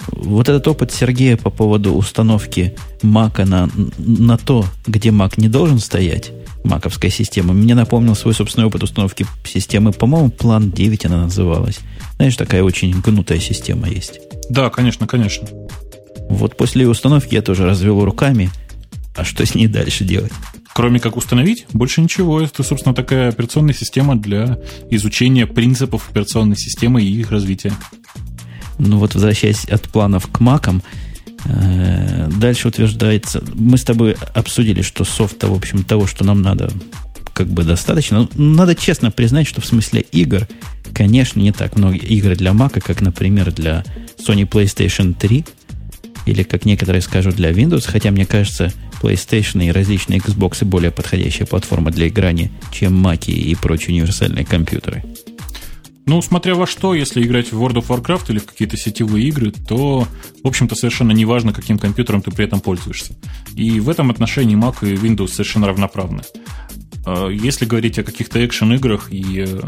Вот 0.07 0.47
этот 0.47 0.67
опыт 0.67 0.91
Сергея 0.93 1.35
по 1.35 1.49
поводу 1.49 1.93
установки 1.93 2.75
Мака 3.01 3.45
на, 3.45 3.69
на 3.97 4.37
то, 4.37 4.65
где 4.85 5.11
Мак 5.11 5.37
не 5.37 5.49
должен 5.49 5.79
стоять, 5.79 6.31
маковская 6.63 7.11
система, 7.11 7.53
мне 7.53 7.75
напомнил 7.75 8.15
свой 8.15 8.33
собственный 8.33 8.67
опыт 8.67 8.83
установки 8.83 9.25
системы, 9.43 9.91
по-моему, 9.91 10.29
план 10.29 10.71
9 10.71 11.05
она 11.05 11.23
называлась. 11.23 11.79
Знаешь, 12.15 12.35
такая 12.35 12.63
очень 12.63 12.99
гнутая 12.99 13.39
система 13.39 13.89
есть. 13.89 14.19
Да, 14.49 14.69
конечно, 14.69 15.07
конечно. 15.07 15.47
Вот 16.29 16.57
после 16.57 16.83
ее 16.83 16.89
установки 16.89 17.33
я 17.33 17.41
тоже 17.41 17.65
развел 17.65 18.03
руками. 18.03 18.49
А 19.15 19.23
что 19.23 19.45
с 19.45 19.55
ней 19.55 19.67
дальше 19.67 20.03
делать? 20.03 20.31
Кроме 20.73 20.99
как 20.99 21.17
установить, 21.17 21.65
больше 21.73 22.01
ничего. 22.01 22.39
Это, 22.39 22.61
собственно, 22.61 22.93
такая 22.93 23.29
операционная 23.29 23.73
система 23.73 24.15
для 24.15 24.59
изучения 24.91 25.47
принципов 25.47 26.09
операционной 26.09 26.57
системы 26.57 27.01
и 27.01 27.19
их 27.19 27.31
развития. 27.31 27.73
Ну 28.77 28.99
вот, 28.99 29.15
возвращаясь 29.15 29.65
от 29.65 29.89
планов 29.89 30.27
к 30.27 30.39
макам, 30.39 30.83
дальше 31.45 32.67
утверждается, 32.67 33.43
мы 33.53 33.77
с 33.77 33.83
тобой 33.83 34.15
обсудили, 34.33 34.81
что 34.81 35.03
софта, 35.03 35.47
в 35.47 35.53
общем, 35.53 35.83
того, 35.83 36.07
что 36.07 36.23
нам 36.23 36.41
надо, 36.41 36.71
как 37.33 37.47
бы 37.47 37.63
достаточно. 37.63 38.27
Но 38.35 38.55
надо 38.55 38.75
честно 38.75 39.11
признать, 39.11 39.47
что 39.47 39.61
в 39.61 39.65
смысле 39.65 40.01
игр, 40.11 40.47
конечно, 40.93 41.39
не 41.39 41.51
так 41.51 41.77
много 41.77 41.95
игр 41.95 42.35
для 42.35 42.53
Мака, 42.53 42.81
как, 42.81 43.01
например, 43.01 43.51
для 43.51 43.83
Sony 44.17 44.47
PlayStation 44.47 45.13
3, 45.13 45.45
или, 46.25 46.43
как 46.43 46.65
некоторые 46.65 47.01
скажут, 47.01 47.35
для 47.35 47.51
Windows, 47.51 47.85
хотя, 47.87 48.11
мне 48.11 48.25
кажется, 48.25 48.73
PlayStation 49.01 49.63
и 49.65 49.71
различные 49.71 50.19
Xbox 50.19 50.65
более 50.65 50.91
подходящая 50.91 51.47
платформа 51.47 51.91
для 51.91 52.07
играния, 52.07 52.51
чем 52.71 52.93
Маки 52.95 53.31
и 53.31 53.55
прочие 53.55 53.95
универсальные 53.95 54.45
компьютеры. 54.45 55.03
Ну, 56.07 56.21
смотря 56.21 56.55
во 56.55 56.65
что, 56.65 56.93
если 56.93 57.21
играть 57.21 57.51
в 57.51 57.61
World 57.61 57.83
of 57.83 57.87
Warcraft 57.87 58.29
или 58.29 58.39
в 58.39 58.45
какие-то 58.45 58.77
сетевые 58.77 59.27
игры, 59.27 59.51
то, 59.51 60.07
в 60.41 60.47
общем-то, 60.47 60.73
совершенно 60.73 61.11
не 61.11 61.25
важно, 61.25 61.51
каким 61.51 61.77
компьютером 61.77 62.21
ты 62.21 62.31
при 62.31 62.45
этом 62.45 62.61
пользуешься. 62.61 63.13
И 63.55 63.81
в 63.81 63.89
этом 63.89 64.09
отношении 64.09 64.57
Mac 64.57 64.89
и 64.89 64.95
Windows 64.95 65.27
совершенно 65.27 65.67
равноправны. 65.67 66.21
А, 67.05 67.27
если 67.27 67.65
говорить 67.65 67.99
о 67.99 68.03
каких-то 68.03 68.45
экшен-играх 68.45 69.11
и 69.11 69.43
э, 69.45 69.61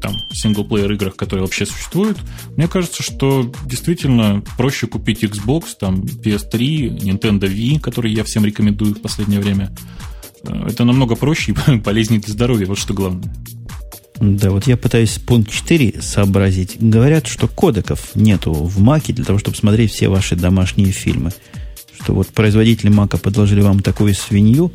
там 0.00 0.16
синглплеер-играх, 0.32 1.14
которые 1.14 1.44
вообще 1.44 1.66
существуют, 1.66 2.16
мне 2.56 2.68
кажется, 2.68 3.02
что 3.02 3.52
действительно 3.66 4.42
проще 4.56 4.86
купить 4.86 5.24
Xbox, 5.24 5.64
там 5.78 6.04
PS3, 6.04 7.00
Nintendo 7.00 7.50
Wii, 7.50 7.80
который 7.80 8.12
я 8.12 8.24
всем 8.24 8.46
рекомендую 8.46 8.94
в 8.94 9.02
последнее 9.02 9.40
время. 9.40 9.74
Э, 10.42 10.68
это 10.68 10.84
намного 10.84 11.16
проще 11.16 11.52
и 11.52 11.78
полезнее 11.84 12.22
для 12.22 12.32
здоровья, 12.32 12.64
вот 12.64 12.78
что 12.78 12.94
главное. 12.94 13.30
Да, 14.20 14.50
вот 14.50 14.66
я 14.66 14.76
пытаюсь 14.76 15.18
пункт 15.18 15.50
4 15.50 16.00
сообразить. 16.00 16.76
Говорят, 16.80 17.26
что 17.26 17.48
кодеков 17.48 18.14
нету 18.14 18.52
в 18.52 18.78
Маке 18.80 19.12
для 19.12 19.24
того, 19.24 19.38
чтобы 19.38 19.56
смотреть 19.56 19.92
все 19.92 20.08
ваши 20.08 20.36
домашние 20.36 20.92
фильмы. 20.92 21.32
Что 22.00 22.14
вот 22.14 22.28
производители 22.28 22.88
Мака 22.88 23.18
подложили 23.18 23.60
вам 23.60 23.80
такую 23.80 24.14
свинью, 24.14 24.72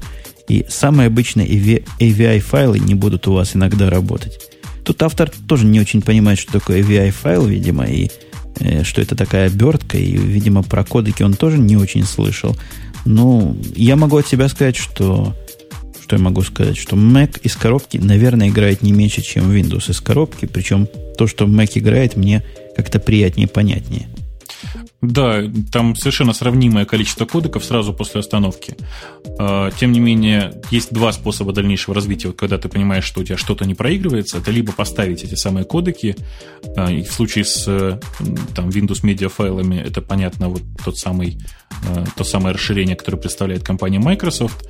и 0.48 0.66
самые 0.70 1.08
обычные 1.08 1.48
AVI-файлы 1.48 2.80
не 2.80 2.94
будут 2.94 3.28
у 3.28 3.34
вас 3.34 3.56
иногда 3.56 3.90
работать. 3.90 4.40
Тут 4.84 5.02
автор 5.04 5.32
тоже 5.48 5.66
не 5.66 5.80
очень 5.80 6.02
понимает, 6.02 6.40
что 6.40 6.54
такое 6.54 6.82
AVI-файл, 6.82 7.46
видимо, 7.46 7.86
и 7.86 8.10
э, 8.60 8.84
что 8.84 9.02
это 9.02 9.16
такая 9.16 9.48
обертка, 9.48 9.98
и, 9.98 10.18
видимо, 10.18 10.64
про 10.64 10.84
кодеки 10.84 11.24
он 11.24 11.34
тоже 11.34 11.58
не 11.58 11.78
очень 11.78 12.04
слышал. 12.04 12.58
Ну, 13.06 13.58
я 13.76 13.96
могу 13.96 14.18
от 14.18 14.28
себя 14.28 14.50
сказать, 14.50 14.76
что 14.76 15.36
что 16.12 16.18
я 16.18 16.24
могу 16.24 16.42
сказать? 16.42 16.76
Что 16.76 16.98
Mac 16.98 17.40
из 17.42 17.56
коробки, 17.56 17.96
наверное, 17.96 18.50
играет 18.50 18.82
не 18.82 18.92
меньше, 18.92 19.22
чем 19.22 19.50
Windows 19.50 19.90
из 19.92 20.02
коробки. 20.02 20.46
Причем 20.46 20.90
то, 21.18 21.26
что 21.26 21.46
Mac 21.46 21.72
играет, 21.76 22.18
мне 22.18 22.44
как-то 22.76 23.00
приятнее, 23.00 23.48
понятнее. 23.48 24.10
Да, 25.02 25.42
там 25.72 25.96
совершенно 25.96 26.34
сравнимое 26.34 26.84
количество 26.86 27.26
кодеков 27.26 27.64
сразу 27.64 27.94
после 27.94 28.20
остановки. 28.20 28.76
А, 29.40 29.72
тем 29.72 29.94
не 29.94 30.02
менее, 30.02 30.62
есть 30.70 30.94
два 30.94 31.14
способа 31.14 31.54
дальнейшего 31.54 31.96
развития. 31.96 32.34
когда 32.34 32.58
ты 32.58 32.68
понимаешь, 32.68 33.06
что 33.06 33.22
у 33.22 33.24
тебя 33.24 33.38
что-то 33.38 33.64
не 33.66 33.74
проигрывается, 33.74 34.38
это 34.38 34.52
либо 34.52 34.74
поставить 34.74 35.24
эти 35.24 35.36
самые 35.36 35.64
кодеки, 35.64 36.18
а, 36.76 36.92
и 36.92 37.04
в 37.04 37.12
случае 37.12 37.46
с 37.46 38.00
там, 38.54 38.68
Windows 38.68 39.02
Media 39.04 39.30
файлами 39.30 39.78
это, 39.78 40.02
понятно, 40.02 40.50
вот 40.50 40.62
тот 40.84 40.98
самый, 40.98 41.38
то 42.16 42.24
самое 42.24 42.54
расширение, 42.54 42.96
которое 42.96 43.18
представляет 43.18 43.64
компания 43.64 44.00
Microsoft, 44.00 44.66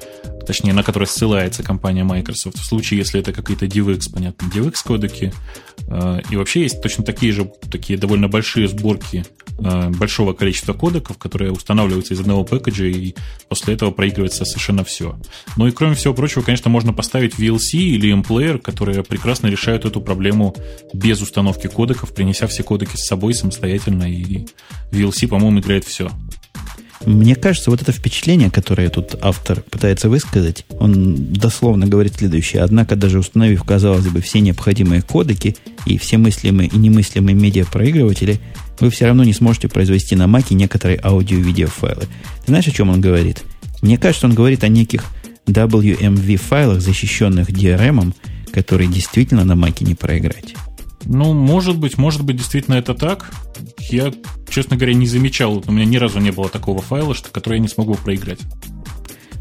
точнее, 0.48 0.74
на 0.74 0.84
которое 0.84 1.06
ссылается 1.06 1.64
компания 1.64 2.04
Microsoft. 2.04 2.58
В 2.58 2.66
случае, 2.66 3.00
если 3.00 3.20
это 3.20 3.34
какие-то 3.34 3.66
DivX, 3.66 4.12
понятно, 4.14 4.46
DivX 4.48 4.76
кодеки. 4.86 5.34
И 6.30 6.36
вообще 6.36 6.62
есть 6.62 6.82
точно 6.82 7.04
такие 7.04 7.34
же, 7.34 7.52
такие 7.70 8.00
довольно 8.00 8.28
большие 8.28 8.68
сборки 8.68 9.26
большого 9.60 10.22
большого 10.22 10.34
количества 10.34 10.74
кодеков, 10.74 11.18
которые 11.18 11.52
устанавливаются 11.52 12.14
из 12.14 12.20
одного 12.20 12.44
пэкэджа, 12.44 12.86
и 12.86 13.16
после 13.50 13.74
этого 13.74 13.92
проигрывается 13.92 14.46
совершенно 14.46 14.84
все. 14.84 15.18
Ну 15.58 15.68
и 15.68 15.72
кроме 15.72 15.96
всего 15.96 16.14
прочего, 16.14 16.42
конечно, 16.42 16.70
можно 16.70 16.94
поставить 16.94 17.36
VLC 17.36 17.78
или 17.78 18.12
M-Player, 18.12 18.60
которые 18.60 19.04
прекрасно 19.04 19.48
решают 19.48 19.86
эту 19.86 20.02
проблему 20.02 20.56
без 20.94 21.22
установки 21.22 21.68
кодеков, 21.68 22.14
принеся 22.14 22.48
все 22.48 22.64
кодеки 22.64 22.96
с 22.96 23.08
собой 23.08 23.34
самостоятельно, 23.34 24.04
и 24.04 24.46
VLC, 24.92 25.28
по-моему, 25.28 25.60
играет 25.60 25.86
все. 25.86 26.12
Мне 27.06 27.36
кажется, 27.36 27.72
вот 27.72 27.82
это 27.82 27.92
впечатление, 27.92 28.52
которое 28.52 28.90
тут 28.90 29.16
автор 29.22 29.62
пытается 29.62 30.08
высказать, 30.08 30.66
он 30.80 31.34
дословно 31.34 31.88
говорит 31.88 32.16
следующее. 32.16 32.62
Однако, 32.62 32.96
даже 32.96 33.20
установив, 33.20 33.64
казалось 33.64 34.08
бы, 34.08 34.22
все 34.22 34.40
необходимые 34.40 35.02
кодеки 35.02 35.56
и 35.86 35.98
все 35.98 36.18
мыслимые 36.18 36.70
и 36.70 36.78
немыслимые 36.78 37.36
медиапроигрыватели, 37.36 38.40
вы 38.80 38.90
все 38.90 39.08
равно 39.08 39.24
не 39.24 39.34
сможете 39.34 39.68
произвести 39.68 40.16
на 40.16 40.28
Маке 40.28 40.56
некоторые 40.56 41.00
аудио-видео 41.04 41.68
файлы. 41.68 42.04
Ты 42.46 42.48
знаешь, 42.48 42.68
о 42.68 42.72
чем 42.72 42.90
он 42.90 43.02
говорит? 43.02 43.44
Мне 43.82 43.98
кажется, 43.98 44.28
он 44.28 44.36
говорит 44.36 44.64
о 44.64 44.68
неких 44.68 45.04
WMV 45.48 46.38
файлах, 46.38 46.82
защищенных 46.82 47.50
DRM, 47.50 48.14
которые 48.52 48.90
действительно 48.90 49.44
на 49.44 49.56
Маке 49.56 49.86
не 49.86 49.96
проиграть. 49.96 50.54
Ну, 51.06 51.34
может 51.34 51.78
быть, 51.78 51.98
может 51.98 52.24
быть, 52.24 52.38
действительно 52.38 52.76
это 52.76 52.94
так. 52.94 53.32
Я, 53.90 54.14
честно 54.50 54.78
говоря, 54.78 54.94
не 54.94 55.08
замечал. 55.08 55.64
У 55.66 55.72
меня 55.72 55.86
ни 55.86 55.98
разу 55.98 56.20
не 56.20 56.32
было 56.32 56.50
такого 56.50 56.82
файла, 56.82 57.16
что, 57.16 57.30
который 57.30 57.56
я 57.56 57.60
не 57.60 57.68
смогу 57.68 57.96
проиграть. 57.96 58.40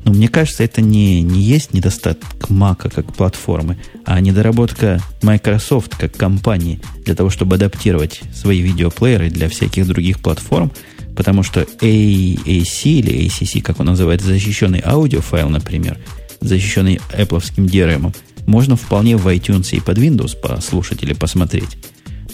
Но 0.05 0.13
мне 0.13 0.29
кажется, 0.29 0.65
это 0.65 0.81
не, 0.81 1.21
не 1.21 1.41
есть 1.41 1.75
недостаток 1.75 2.49
Мака 2.49 2.89
как 2.89 3.13
платформы, 3.13 3.79
а 4.05 4.19
недоработка 4.21 5.01
Microsoft 5.23 5.97
как 5.97 6.17
компании 6.17 6.81
для 7.05 7.15
того, 7.15 7.29
чтобы 7.29 7.57
адаптировать 7.57 8.21
свои 8.35 8.61
видеоплееры 8.61 9.29
для 9.29 9.49
всяких 9.49 9.87
других 9.87 10.21
платформ, 10.21 10.73
потому 11.17 11.43
что 11.43 11.61
AAC 11.63 12.85
или 12.85 13.27
ACC, 13.27 13.61
как 13.61 13.81
он 13.81 13.87
называется, 13.87 14.29
защищенный 14.29 14.81
аудиофайл, 14.83 15.51
например, 15.51 15.99
защищенный 16.41 16.99
Apple 17.13 17.43
DRM, 17.57 18.15
можно 18.51 18.76
вполне 18.76 19.16
в 19.16 19.26
iTunes 19.28 19.70
и 19.70 19.80
под 19.80 19.98
Windows 19.98 20.36
послушать 20.36 21.03
или 21.05 21.14
посмотреть. 21.14 21.78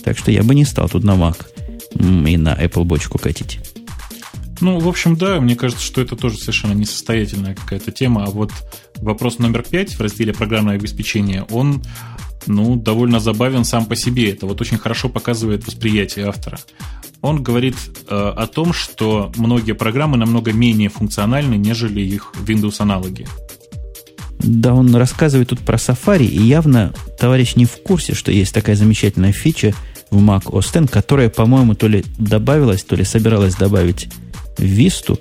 Так 0.02 0.16
что 0.16 0.30
я 0.30 0.42
бы 0.42 0.54
не 0.54 0.64
стал 0.64 0.88
тут 0.88 1.04
на 1.04 1.12
Mac 1.12 1.46
и 2.26 2.36
на 2.36 2.54
Apple 2.54 2.84
бочку 2.84 3.18
катить. 3.18 3.60
Ну, 4.60 4.78
в 4.78 4.88
общем, 4.88 5.16
да, 5.16 5.38
мне 5.40 5.54
кажется, 5.54 5.84
что 5.84 6.00
это 6.00 6.16
тоже 6.16 6.38
совершенно 6.38 6.72
несостоятельная 6.72 7.54
какая-то 7.54 7.92
тема. 7.92 8.24
А 8.24 8.30
вот 8.30 8.50
вопрос 8.96 9.38
номер 9.38 9.62
пять 9.62 9.92
в 9.94 10.00
разделе 10.00 10.32
программное 10.32 10.76
обеспечение, 10.76 11.44
он, 11.50 11.82
ну, 12.46 12.76
довольно 12.76 13.20
забавен 13.20 13.64
сам 13.64 13.84
по 13.84 13.94
себе. 13.94 14.30
Это 14.30 14.46
вот 14.46 14.60
очень 14.62 14.78
хорошо 14.78 15.10
показывает 15.10 15.66
восприятие 15.66 16.28
автора. 16.28 16.58
Он 17.20 17.42
говорит 17.42 17.76
э, 18.08 18.14
о 18.14 18.46
том, 18.46 18.72
что 18.72 19.32
многие 19.36 19.72
программы 19.72 20.16
намного 20.16 20.52
менее 20.52 20.88
функциональны, 20.88 21.56
нежели 21.56 22.00
их 22.00 22.32
Windows-аналоги. 22.46 23.26
Да, 24.38 24.74
он 24.74 24.94
рассказывает 24.94 25.48
тут 25.48 25.60
про 25.60 25.76
Safari, 25.76 26.26
и 26.26 26.42
явно 26.42 26.92
товарищ 27.18 27.56
не 27.56 27.64
в 27.64 27.82
курсе, 27.82 28.14
что 28.14 28.30
есть 28.30 28.52
такая 28.54 28.76
замечательная 28.76 29.32
фича 29.32 29.74
в 30.10 30.18
Mac 30.18 30.44
OS 30.44 30.82
X, 30.82 30.90
которая, 30.90 31.28
по-моему, 31.28 31.74
то 31.74 31.88
ли 31.88 32.04
добавилась, 32.18 32.84
то 32.84 32.96
ли 32.96 33.04
собиралась 33.04 33.54
добавить 33.54 34.08
в 34.58 34.62
Vista, 34.62 35.18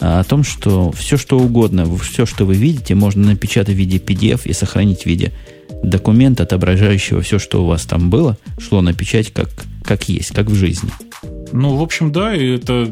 а 0.00 0.20
о 0.20 0.24
том, 0.24 0.42
что 0.42 0.90
все, 0.92 1.16
что 1.16 1.38
угодно, 1.38 1.86
все, 1.98 2.26
что 2.26 2.44
вы 2.44 2.54
видите, 2.54 2.94
можно 2.94 3.26
напечатать 3.26 3.74
в 3.74 3.78
виде 3.78 3.98
PDF 3.98 4.42
и 4.44 4.52
сохранить 4.52 5.02
в 5.02 5.06
виде 5.06 5.32
документа, 5.82 6.42
отображающего 6.42 7.20
все, 7.20 7.38
что 7.38 7.62
у 7.62 7.66
вас 7.66 7.84
там 7.84 8.10
было, 8.10 8.36
шло 8.58 8.80
на 8.80 8.92
печать 8.92 9.32
как, 9.32 9.48
как 9.84 10.08
есть, 10.08 10.30
как 10.30 10.46
в 10.46 10.54
жизни. 10.54 10.90
Ну, 11.52 11.76
в 11.76 11.82
общем, 11.82 12.10
да, 12.10 12.34
и 12.34 12.56
это 12.56 12.90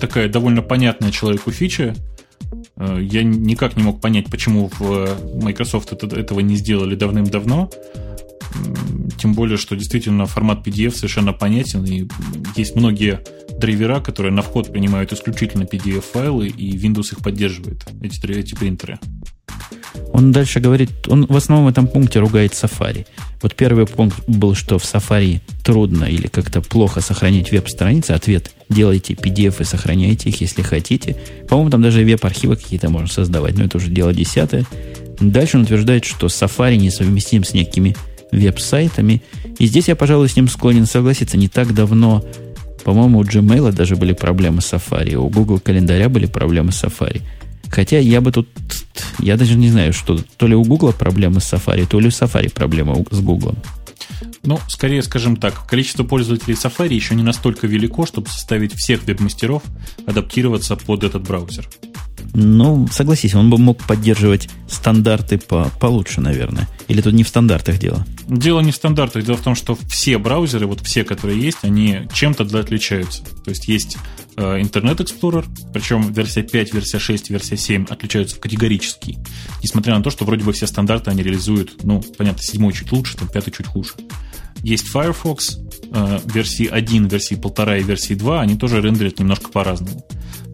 такая 0.00 0.28
довольно 0.28 0.62
понятная 0.62 1.12
человеку 1.12 1.52
фича. 1.52 1.94
Э, 2.80 2.98
я 3.00 3.22
никак 3.22 3.76
не 3.76 3.82
мог 3.82 4.00
понять, 4.00 4.30
почему 4.30 4.70
в 4.78 4.82
э, 4.82 5.40
Microsoft 5.42 5.92
это, 5.92 6.06
этого 6.16 6.40
не 6.40 6.56
сделали 6.56 6.94
давным-давно. 6.94 7.70
Тем 9.18 9.34
более, 9.34 9.58
что 9.58 9.76
действительно 9.76 10.26
формат 10.26 10.66
PDF 10.66 10.92
совершенно 10.92 11.32
понятен, 11.32 11.84
и 11.84 12.08
есть 12.56 12.74
многие 12.74 13.22
драйвера, 13.60 14.00
которые 14.00 14.32
на 14.32 14.42
вход 14.42 14.72
принимают 14.72 15.12
исключительно 15.12 15.64
PDF-файлы, 15.64 16.48
и 16.48 16.76
Windows 16.76 17.12
их 17.12 17.18
поддерживает, 17.18 17.86
эти, 18.02 18.26
эти 18.32 18.54
принтеры. 18.54 18.98
Он 20.12 20.32
дальше 20.32 20.60
говорит, 20.60 20.90
он 21.08 21.26
в 21.26 21.36
основном 21.36 21.66
в 21.66 21.70
этом 21.70 21.86
пункте 21.86 22.18
ругает 22.18 22.52
Safari. 22.52 23.06
Вот 23.42 23.54
первый 23.54 23.86
пункт 23.86 24.22
был, 24.26 24.54
что 24.54 24.78
в 24.78 24.82
Safari 24.82 25.40
трудно 25.62 26.04
или 26.04 26.26
как-то 26.26 26.60
плохо 26.60 27.00
сохранить 27.00 27.52
веб-страницы. 27.52 28.12
Ответ– 28.12 28.50
делайте 28.68 29.14
PDF 29.14 29.60
и 29.60 29.64
сохраняйте 29.64 30.28
их, 30.28 30.40
если 30.40 30.62
хотите. 30.62 31.16
По-моему, 31.48 31.70
там 31.70 31.82
даже 31.82 32.04
веб-архивы 32.04 32.56
какие-то 32.56 32.90
можно 32.90 33.08
создавать, 33.08 33.56
но 33.56 33.64
это 33.64 33.78
уже 33.78 33.88
дело 33.88 34.12
десятое. 34.12 34.66
Дальше 35.20 35.58
он 35.58 35.64
утверждает, 35.64 36.04
что 36.04 36.26
Safari 36.26 36.76
несовместим 36.76 37.44
с 37.44 37.54
некими 37.54 37.96
веб-сайтами. 38.32 39.22
И 39.58 39.66
здесь 39.66 39.88
я, 39.88 39.96
пожалуй, 39.96 40.28
с 40.28 40.36
ним 40.36 40.48
склонен 40.48 40.86
согласиться. 40.86 41.36
Не 41.36 41.48
так 41.48 41.72
давно, 41.72 42.24
по-моему, 42.84 43.18
у 43.18 43.24
Gmail 43.24 43.72
даже 43.72 43.96
были 43.96 44.12
проблемы 44.12 44.60
с 44.60 44.72
Safari, 44.72 45.14
у 45.14 45.28
Google 45.28 45.60
календаря 45.60 46.08
были 46.08 46.26
проблемы 46.26 46.72
с 46.72 46.82
Safari– 46.82 47.22
Хотя 47.70 47.98
я 47.98 48.20
бы 48.20 48.32
тут, 48.32 48.48
я 49.20 49.36
даже 49.36 49.54
не 49.56 49.70
знаю, 49.70 49.92
что 49.92 50.18
то 50.36 50.46
ли 50.46 50.54
у 50.54 50.64
Гугла 50.64 50.92
проблемы 50.92 51.40
с 51.40 51.52
Safari, 51.52 51.86
то 51.86 52.00
ли 52.00 52.08
у 52.08 52.10
Safari 52.10 52.52
проблемы 52.52 53.04
с 53.10 53.20
Гуглом. 53.20 53.56
Ну, 54.42 54.58
скорее 54.68 55.02
скажем 55.02 55.36
так, 55.36 55.66
количество 55.66 56.02
пользователей 56.02 56.54
Safari 56.54 56.94
еще 56.94 57.14
не 57.14 57.22
настолько 57.22 57.66
велико, 57.66 58.06
чтобы 58.06 58.28
составить 58.28 58.74
всех 58.74 59.04
веб-мастеров 59.04 59.62
адаптироваться 60.06 60.76
под 60.76 61.04
этот 61.04 61.22
браузер. 61.22 61.68
Ну, 62.32 62.86
согласись, 62.92 63.34
он 63.34 63.50
бы 63.50 63.58
мог 63.58 63.82
поддерживать 63.84 64.48
стандарты 64.68 65.38
по, 65.38 65.70
получше, 65.80 66.20
наверное. 66.20 66.68
Или 66.88 67.00
тут 67.00 67.12
не 67.12 67.24
в 67.24 67.28
стандартах 67.28 67.78
дело? 67.78 68.06
Дело 68.28 68.60
не 68.60 68.70
в 68.70 68.76
стандартах. 68.76 69.24
Дело 69.24 69.36
в 69.36 69.42
том, 69.42 69.54
что 69.54 69.76
все 69.88 70.18
браузеры, 70.18 70.66
вот 70.66 70.80
все, 70.80 71.04
которые 71.04 71.40
есть, 71.40 71.58
они 71.62 72.08
чем-то 72.12 72.44
отличаются. 72.58 73.24
То 73.44 73.50
есть 73.50 73.66
есть 73.66 73.96
э, 74.36 74.60
Internet 74.60 74.98
Explorer, 74.98 75.44
причем 75.72 76.12
версия 76.12 76.42
5, 76.42 76.72
версия 76.72 76.98
6, 77.00 77.30
версия 77.30 77.56
7 77.56 77.86
отличаются 77.88 78.36
категорически. 78.38 79.18
Несмотря 79.62 79.96
на 79.96 80.02
то, 80.02 80.10
что 80.10 80.24
вроде 80.24 80.44
бы 80.44 80.52
все 80.52 80.66
стандарты 80.66 81.10
они 81.10 81.22
реализуют, 81.22 81.82
ну, 81.82 82.00
понятно, 82.16 82.42
седьмой 82.42 82.72
чуть 82.72 82.92
лучше, 82.92 83.16
там 83.16 83.28
пятый 83.28 83.50
чуть 83.50 83.66
хуже. 83.66 83.94
Есть 84.62 84.88
Firefox, 84.88 85.58
э, 85.92 86.20
версии 86.26 86.66
1, 86.66 87.08
версии 87.08 87.36
1.5 87.36 87.80
и 87.80 87.82
версии 87.82 88.14
2, 88.14 88.40
они 88.40 88.56
тоже 88.56 88.80
рендерят 88.80 89.18
немножко 89.18 89.50
по-разному. 89.50 90.04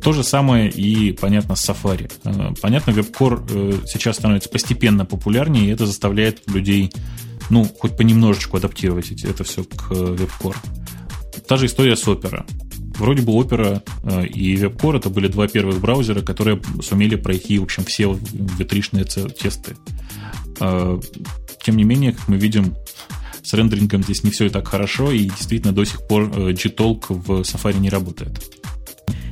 То 0.07 0.13
же 0.13 0.23
самое 0.23 0.71
и, 0.71 1.11
понятно, 1.11 1.57
с 1.57 1.69
Safari. 1.69 2.09
Э, 2.23 2.55
понятно, 2.63 2.93
WebCore 2.93 3.43
э, 3.51 3.87
сейчас 3.87 4.15
становится 4.15 4.49
постепенно 4.49 5.05
популярнее, 5.05 5.67
и 5.67 5.71
это 5.71 5.85
заставляет 5.85 6.49
людей, 6.49 6.93
ну, 7.51 7.65
хоть 7.65 7.97
понемножечку 7.97 8.57
адаптировать 8.57 9.11
это 9.25 9.43
все 9.43 9.65
к 9.65 9.91
WebCore. 9.91 10.55
Та 11.49 11.57
же 11.57 11.67
история 11.67 11.97
с 11.97 12.07
Opera. 12.07 12.47
Вроде 12.97 13.23
бы 13.23 13.33
Opera 13.33 13.83
и 14.29 14.55
WebCore 14.55 14.99
это 14.99 15.11
были 15.11 15.27
два 15.27 15.49
первых 15.49 15.81
браузера, 15.81 16.23
которые 16.23 16.63
сумели 16.83 17.17
пройти, 17.17 17.59
в 17.59 17.65
общем, 17.65 17.85
все 17.85 18.17
ветришные 18.59 19.07
тесты. 19.07 19.75
Тем 20.57 21.77
не 21.77 21.83
менее, 21.83 22.13
как 22.13 22.29
мы 22.29 22.37
видим, 22.37 22.77
с 23.43 23.53
рендерингом 23.55 24.05
здесь 24.05 24.23
не 24.23 24.31
все 24.31 24.49
так 24.51 24.69
хорошо, 24.69 25.11
и 25.11 25.25
действительно 25.25 25.73
до 25.73 25.85
сих 25.85 26.07
пор 26.07 26.29
Gtalk 26.29 27.07
в 27.09 27.41
Safari 27.41 27.81
не 27.81 27.91
работает. 27.91 28.56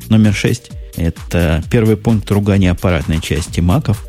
Номер 0.08 0.34
6– 0.34 0.70
это 0.96 1.62
первый 1.70 1.96
пункт 1.96 2.30
ругания 2.30 2.72
аппаратной 2.72 3.20
части 3.20 3.60
маков. 3.60 4.06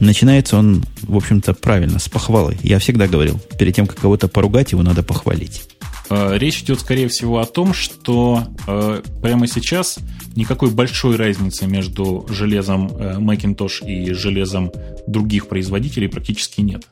Начинается 0.00 0.56
он, 0.56 0.84
в 1.02 1.16
общем-то, 1.16 1.54
правильно, 1.54 1.98
с 1.98 2.08
похвалы. 2.08 2.56
Я 2.62 2.78
всегда 2.78 3.06
говорил, 3.06 3.38
перед 3.58 3.74
тем, 3.74 3.86
как 3.86 3.98
кого-то 3.98 4.28
поругать, 4.28 4.72
его 4.72 4.82
надо 4.82 5.02
похвалить. 5.02 5.62
Э, 6.10 6.36
речь 6.36 6.62
идет, 6.62 6.80
скорее 6.80 7.08
всего, 7.08 7.38
о 7.38 7.46
том, 7.46 7.72
что 7.72 8.44
э, 8.66 9.02
прямо 9.22 9.46
сейчас 9.46 9.98
никакой 10.36 10.70
большой 10.70 11.16
разницы 11.16 11.66
между 11.66 12.26
железом 12.28 12.88
э, 12.88 13.16
Macintosh 13.18 13.86
и 13.86 14.12
железом 14.12 14.70
других 15.06 15.48
производителей 15.48 16.08
практически 16.08 16.60
нет. 16.60 16.86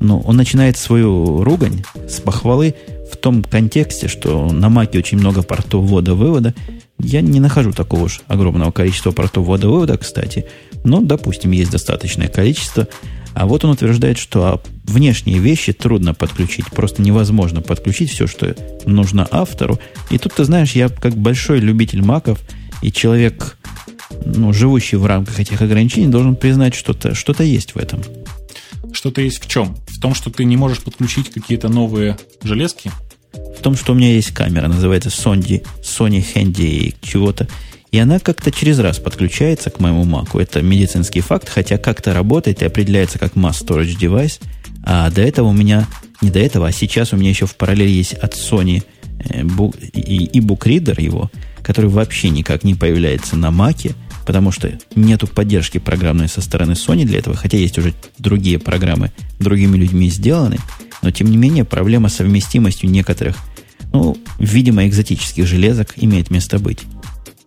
Ну, 0.00 0.20
он 0.20 0.36
начинает 0.36 0.76
свою 0.76 1.44
ругань 1.44 1.84
с 2.08 2.20
похвалы 2.20 2.74
в 3.12 3.16
том 3.16 3.42
контексте, 3.42 4.08
что 4.08 4.50
на 4.50 4.68
Маке 4.68 4.98
очень 4.98 5.18
много 5.18 5.42
портов 5.42 5.84
ввода-вывода. 5.84 6.54
Я 6.98 7.20
не 7.20 7.40
нахожу 7.40 7.72
такого 7.72 8.04
уж 8.04 8.20
огромного 8.26 8.70
количества 8.70 9.10
портов 9.10 9.46
ввода-вывода, 9.46 9.98
кстати. 9.98 10.46
Но, 10.84 11.00
допустим, 11.00 11.50
есть 11.50 11.70
достаточное 11.70 12.28
количество. 12.28 12.88
А 13.34 13.46
вот 13.46 13.64
он 13.64 13.72
утверждает, 13.72 14.16
что 14.16 14.62
внешние 14.84 15.38
вещи 15.38 15.72
трудно 15.72 16.14
подключить. 16.14 16.66
Просто 16.66 17.02
невозможно 17.02 17.60
подключить 17.60 18.10
все, 18.10 18.26
что 18.26 18.56
нужно 18.86 19.28
автору. 19.30 19.78
И 20.10 20.16
тут, 20.16 20.34
ты 20.34 20.44
знаешь, 20.44 20.72
я 20.72 20.88
как 20.88 21.14
большой 21.14 21.60
любитель 21.60 22.02
маков 22.02 22.40
и 22.80 22.90
человек, 22.90 23.58
ну, 24.24 24.54
живущий 24.54 24.96
в 24.96 25.04
рамках 25.04 25.38
этих 25.38 25.60
ограничений, 25.60 26.06
должен 26.06 26.34
признать, 26.34 26.74
что-то 26.74 27.14
что 27.14 27.34
есть 27.42 27.74
в 27.74 27.76
этом. 27.76 28.00
Что-то 28.92 29.20
есть 29.20 29.44
в 29.44 29.48
чем? 29.48 29.76
В 29.86 30.00
том, 30.00 30.14
что 30.14 30.30
ты 30.30 30.44
не 30.44 30.56
можешь 30.56 30.80
подключить 30.80 31.30
какие-то 31.30 31.68
новые 31.68 32.16
железки? 32.42 32.90
В 33.58 33.62
том, 33.62 33.76
что 33.76 33.92
у 33.92 33.94
меня 33.94 34.12
есть 34.12 34.30
камера, 34.32 34.68
называется 34.68 35.08
Sony, 35.08 35.66
Sony 35.82 36.24
Handy 36.34 36.94
чего-то. 37.02 37.48
И 37.90 37.98
она 37.98 38.18
как-то 38.18 38.50
через 38.50 38.78
раз 38.78 38.98
подключается 38.98 39.70
к 39.70 39.80
моему 39.80 40.04
Mac. 40.04 40.38
Это 40.40 40.60
медицинский 40.62 41.20
факт, 41.20 41.48
хотя 41.48 41.78
как-то 41.78 42.12
работает 42.12 42.62
и 42.62 42.66
определяется 42.66 43.18
как 43.18 43.34
Mass 43.34 43.64
Storage 43.64 43.98
Device. 43.98 44.40
А 44.84 45.10
до 45.10 45.22
этого 45.22 45.48
у 45.48 45.52
меня, 45.52 45.86
не 46.20 46.30
до 46.30 46.38
этого, 46.38 46.68
а 46.68 46.72
сейчас 46.72 47.12
у 47.12 47.16
меня 47.16 47.30
еще 47.30 47.46
в 47.46 47.56
параллели 47.56 47.90
есть 47.90 48.14
от 48.14 48.34
Sony 48.34 48.82
э, 49.18 49.42
и 49.92 50.30
e-book 50.38 50.60
reader 50.64 51.00
его, 51.00 51.30
который 51.62 51.90
вообще 51.90 52.28
никак 52.28 52.62
не 52.62 52.74
появляется 52.74 53.36
на 53.36 53.50
Маке, 53.50 53.94
потому 54.26 54.52
что 54.52 54.70
нету 54.94 55.26
поддержки 55.26 55.78
программной 55.78 56.28
со 56.28 56.40
стороны 56.40 56.72
Sony 56.72 57.04
для 57.04 57.18
этого, 57.18 57.34
хотя 57.34 57.56
есть 57.56 57.78
уже 57.78 57.94
другие 58.18 58.58
программы 58.58 59.10
другими 59.38 59.76
людьми 59.76 60.08
сделаны, 60.08 60.58
но 61.06 61.12
тем 61.12 61.30
не 61.30 61.36
менее 61.36 61.64
проблема 61.64 62.08
с 62.08 62.16
совместимостью 62.16 62.90
некоторых, 62.90 63.36
ну, 63.92 64.18
видимо, 64.40 64.88
экзотических 64.88 65.46
железок 65.46 65.92
имеет 65.94 66.32
место 66.32 66.58
быть. 66.58 66.80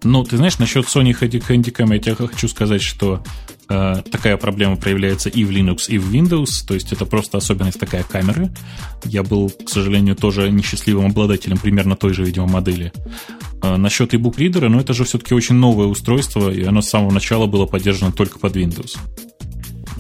Ну, 0.02 0.24
ты 0.24 0.38
знаешь, 0.38 0.60
насчет 0.60 0.86
Sony 0.86 1.12
Handycam 1.12 1.94
я 1.94 2.00
тебе 2.00 2.16
хочу 2.16 2.48
сказать, 2.48 2.82
что 2.82 3.22
э, 3.68 4.02
такая 4.10 4.38
проблема 4.38 4.78
проявляется 4.78 5.28
и 5.28 5.44
в 5.44 5.52
Linux, 5.52 5.90
и 5.90 5.98
в 5.98 6.10
Windows, 6.10 6.66
то 6.66 6.74
есть 6.74 6.94
это 6.94 7.06
просто 7.06 7.38
особенность 7.38 7.82
такая 7.82 8.04
камеры. 8.04 8.50
Я 9.04 9.24
был, 9.24 9.50
к 9.50 9.68
сожалению, 9.68 10.16
тоже 10.16 10.50
несчастливым 10.50 11.08
обладателем 11.08 11.58
примерно 11.58 11.98
той 11.98 12.14
же, 12.14 12.24
видимо, 12.24 12.48
модели. 12.48 12.94
Э, 13.62 13.76
насчет 13.76 14.14
e-book 14.14 14.38
ридера, 14.38 14.70
ну 14.70 14.80
это 14.80 14.94
же 14.94 15.04
все-таки 15.04 15.34
очень 15.34 15.56
новое 15.56 15.88
устройство, 15.88 16.50
и 16.50 16.64
оно 16.64 16.82
с 16.82 16.88
самого 16.88 17.12
начала 17.12 17.46
было 17.46 17.66
поддержано 17.66 18.14
только 18.14 18.40
под 18.40 18.56
Windows. 18.56 18.96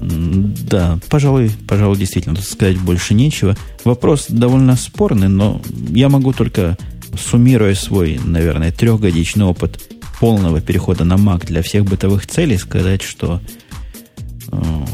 Да, 0.01 0.99
пожалуй, 1.09 1.51
пожалуй, 1.67 1.97
действительно, 1.97 2.35
тут 2.35 2.45
сказать 2.45 2.80
больше 2.80 3.13
нечего. 3.13 3.55
Вопрос 3.84 4.27
довольно 4.30 4.76
спорный, 4.76 5.27
но 5.27 5.61
я 5.89 6.09
могу 6.09 6.31
только 6.31 6.77
суммируя 7.17 7.76
свой, 7.76 8.19
наверное, 8.23 8.71
трехгодичный 8.71 9.45
опыт 9.45 9.81
полного 10.19 10.61
перехода 10.61 11.03
на 11.03 11.13
Mac 11.13 11.45
для 11.45 11.61
всех 11.61 11.85
бытовых 11.85 12.27
целей, 12.27 12.57
сказать, 12.57 13.01
что 13.01 13.41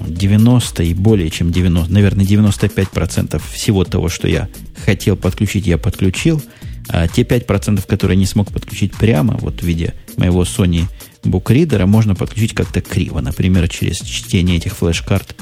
90 0.07 0.84
э, 0.84 0.86
и 0.88 0.94
более 0.94 1.30
чем 1.30 1.52
90, 1.52 1.91
наверное, 1.91 2.26
95% 2.26 3.41
всего 3.52 3.84
того, 3.84 4.10
что 4.10 4.27
я 4.27 4.49
хотел 4.86 5.15
подключить, 5.15 5.68
я 5.68 5.77
подключил. 5.77 6.41
А 6.88 7.07
те 7.07 7.23
5%, 7.23 7.84
которые 7.88 8.15
не 8.15 8.27
смог 8.27 8.52
подключить 8.52 8.94
прямо, 8.94 9.38
вот 9.38 9.61
в 9.61 9.64
виде 9.64 9.95
моего 10.18 10.44
Sony 10.44 10.84
букридера, 11.26 11.85
можно 11.85 12.15
подключить 12.15 12.53
как-то 12.53 12.81
криво. 12.81 13.22
Например, 13.22 13.68
через 13.68 13.99
чтение 13.99 14.57
этих 14.57 14.76
флеш-карт 14.76 15.35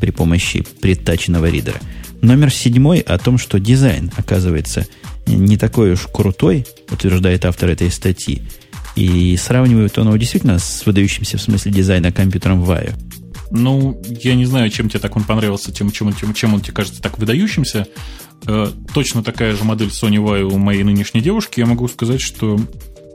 при 0.00 0.10
помощи 0.10 0.64
предтачного 0.80 1.48
ридера. 1.48 1.80
Номер 2.22 2.52
седьмой 2.52 3.00
о 3.00 3.18
том, 3.18 3.38
что 3.38 3.60
дизайн, 3.60 4.10
оказывается, 4.16 4.86
не 5.26 5.56
такой 5.56 5.92
уж 5.92 6.06
крутой, 6.12 6.66
утверждает 6.90 7.44
автор 7.44 7.70
этой 7.70 7.90
статьи. 7.90 8.42
И 8.94 9.36
сравнивают 9.36 9.98
он 9.98 10.06
его 10.06 10.16
действительно 10.16 10.58
с 10.58 10.86
выдающимся 10.86 11.36
в 11.36 11.42
смысле 11.42 11.72
дизайна 11.72 12.12
компьютером 12.12 12.64
Vaio. 12.64 12.94
Ну, 13.50 14.00
я 14.22 14.34
не 14.34 14.46
знаю, 14.46 14.70
чем 14.70 14.88
тебе 14.88 15.00
так 15.00 15.14
он 15.16 15.24
понравился, 15.24 15.70
тем, 15.70 15.90
чем, 15.90 16.14
чем, 16.14 16.34
чем 16.34 16.54
он 16.54 16.60
тебе 16.62 16.72
кажется 16.72 17.02
так 17.02 17.18
выдающимся. 17.18 17.86
Э, 18.46 18.68
точно 18.92 19.22
такая 19.22 19.54
же 19.54 19.64
модель 19.64 19.88
Sony 19.88 20.16
Vaio 20.16 20.52
у 20.52 20.58
моей 20.58 20.82
нынешней 20.82 21.20
девушки. 21.20 21.60
Я 21.60 21.66
могу 21.66 21.86
сказать, 21.88 22.20
что 22.20 22.58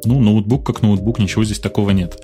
ну, 0.06 0.19
ноутбук 0.19 0.65
как 0.65 0.82
ноутбук, 0.82 1.19
ничего 1.19 1.44
здесь 1.44 1.60
такого 1.60 1.91
нет. 1.91 2.18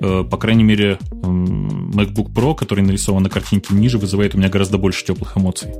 Э, 0.00 0.24
по 0.28 0.36
крайней 0.36 0.64
мере, 0.64 0.98
MacBook 1.10 2.32
Pro, 2.32 2.54
который 2.54 2.84
нарисован 2.84 3.22
на 3.22 3.30
картинке 3.30 3.74
ниже, 3.74 3.98
вызывает 3.98 4.34
у 4.34 4.38
меня 4.38 4.48
гораздо 4.48 4.78
больше 4.78 5.04
теплых 5.04 5.36
эмоций. 5.36 5.70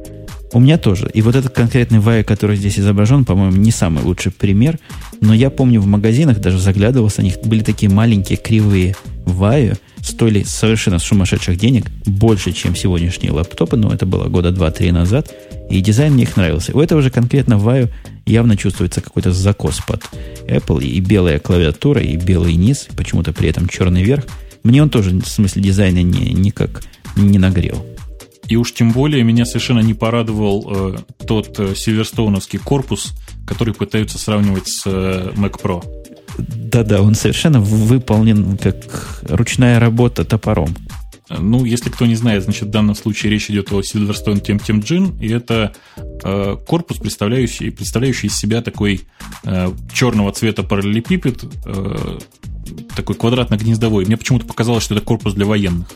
У 0.52 0.60
меня 0.60 0.78
тоже. 0.78 1.10
И 1.12 1.20
вот 1.20 1.36
этот 1.36 1.52
конкретный 1.52 1.98
Вай, 1.98 2.24
который 2.24 2.56
здесь 2.56 2.78
изображен, 2.78 3.24
по-моему, 3.24 3.56
не 3.56 3.70
самый 3.70 4.02
лучший 4.02 4.32
пример. 4.32 4.78
Но 5.20 5.34
я 5.34 5.50
помню, 5.50 5.80
в 5.80 5.86
магазинах 5.86 6.40
даже 6.40 6.58
заглядывался, 6.58 7.20
у 7.20 7.24
них 7.24 7.38
были 7.44 7.62
такие 7.62 7.90
маленькие 7.92 8.38
кривые 8.38 8.96
Ваю, 9.26 9.76
стоили 10.00 10.42
совершенно 10.42 10.98
сумасшедших 10.98 11.58
денег, 11.58 11.86
больше, 12.06 12.52
чем 12.52 12.74
сегодняшние 12.74 13.32
лаптопы, 13.32 13.76
но 13.76 13.92
это 13.92 14.06
было 14.06 14.28
года 14.28 14.48
2-3 14.48 14.92
назад, 14.92 15.30
и 15.68 15.80
дизайн 15.80 16.14
мне 16.14 16.22
их 16.22 16.36
нравился. 16.36 16.72
У 16.74 16.80
этого 16.80 17.02
же 17.02 17.10
конкретно 17.10 17.58
Ваю 17.58 17.90
явно 18.28 18.56
чувствуется 18.56 19.00
какой-то 19.00 19.32
закос 19.32 19.80
под 19.86 20.02
Apple, 20.46 20.82
и 20.84 21.00
белая 21.00 21.38
клавиатура, 21.38 22.00
и 22.00 22.16
белый 22.16 22.54
низ, 22.54 22.88
почему-то 22.96 23.32
при 23.32 23.48
этом 23.48 23.68
черный 23.68 24.02
верх. 24.02 24.24
Мне 24.62 24.82
он 24.82 24.90
тоже 24.90 25.10
в 25.10 25.26
смысле 25.26 25.62
дизайна 25.62 26.02
не, 26.02 26.32
никак 26.32 26.82
не 27.16 27.38
нагрел. 27.38 27.84
И 28.48 28.56
уж 28.56 28.72
тем 28.72 28.92
более 28.92 29.24
меня 29.24 29.44
совершенно 29.44 29.80
не 29.80 29.94
порадовал 29.94 30.66
э, 30.70 30.96
тот 31.26 31.58
э, 31.58 31.74
сильверстоуновский 31.74 32.58
корпус, 32.58 33.12
который 33.46 33.74
пытаются 33.74 34.18
сравнивать 34.18 34.68
с 34.68 34.82
э, 34.86 35.32
Mac 35.36 35.60
Pro. 35.62 35.84
Да-да, 36.38 37.02
он 37.02 37.14
совершенно 37.14 37.60
выполнен 37.60 38.56
как 38.56 39.22
ручная 39.28 39.78
работа 39.78 40.24
топором. 40.24 40.74
Ну, 41.30 41.64
если 41.64 41.90
кто 41.90 42.06
не 42.06 42.14
знает, 42.14 42.44
значит, 42.44 42.68
в 42.68 42.70
данном 42.70 42.94
случае 42.94 43.32
речь 43.32 43.50
идет 43.50 43.70
о 43.72 43.80
Tem 43.80 44.60
Gin, 44.60 45.18
и 45.20 45.28
это 45.28 45.74
э, 46.24 46.56
корпус, 46.66 46.98
представляющий, 46.98 47.70
представляющий 47.70 48.28
из 48.28 48.36
себя 48.36 48.62
такой 48.62 49.02
э, 49.44 49.70
черного 49.92 50.32
цвета 50.32 50.62
параллелепипед, 50.62 51.44
э, 51.66 52.18
такой 52.96 53.14
квадратно-гнездовой. 53.16 54.06
Мне 54.06 54.16
почему-то 54.16 54.46
показалось, 54.46 54.84
что 54.84 54.94
это 54.94 55.04
корпус 55.04 55.34
для 55.34 55.44
военных. 55.44 55.88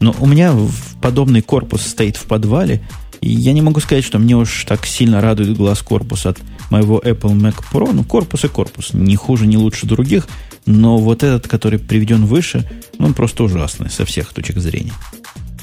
Но 0.00 0.14
у 0.18 0.26
меня 0.26 0.54
подобный 1.00 1.42
корпус 1.42 1.82
стоит 1.82 2.16
в 2.16 2.24
подвале, 2.24 2.82
и 3.20 3.30
я 3.30 3.52
не 3.52 3.62
могу 3.62 3.78
сказать, 3.78 4.04
что 4.04 4.18
мне 4.18 4.36
уж 4.36 4.64
так 4.64 4.84
сильно 4.84 5.20
радует 5.20 5.56
глаз 5.56 5.80
корпус 5.80 6.26
от 6.26 6.40
моего 6.70 6.98
Apple 6.98 7.34
Mac 7.34 7.62
Pro. 7.72 7.90
Ну, 7.92 8.02
корпус 8.02 8.44
и 8.44 8.48
корпус. 8.48 8.92
Не 8.92 9.14
хуже, 9.14 9.46
не 9.46 9.56
лучше 9.56 9.86
других. 9.86 10.26
Но 10.66 10.98
вот 10.98 11.22
этот, 11.22 11.48
который 11.48 11.78
приведен 11.78 12.26
выше, 12.26 12.68
ну, 12.98 13.06
он 13.06 13.14
просто 13.14 13.44
ужасный 13.44 13.90
со 13.90 14.04
всех 14.04 14.32
точек 14.32 14.58
зрения. 14.58 14.92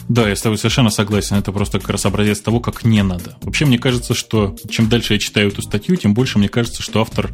Да, 0.10 0.28
я 0.28 0.36
с 0.36 0.42
тобой 0.42 0.58
совершенно 0.58 0.90
согласен. 0.90 1.36
Это 1.36 1.52
просто 1.52 1.80
как 1.80 1.90
раз 1.92 2.06
образец 2.06 2.40
того, 2.40 2.60
как 2.60 2.84
не 2.84 3.04
надо. 3.04 3.38
Вообще, 3.44 3.66
мне 3.66 3.78
кажется, 3.78 4.16
что 4.16 4.56
чем 4.68 4.90
дальше 4.90 5.14
я 5.14 5.20
читаю 5.20 5.50
эту 5.50 5.62
статью, 5.62 5.96
тем 5.98 6.16
больше 6.16 6.40
мне 6.40 6.50
кажется, 6.50 6.82
что 6.82 7.02
автор 7.02 7.32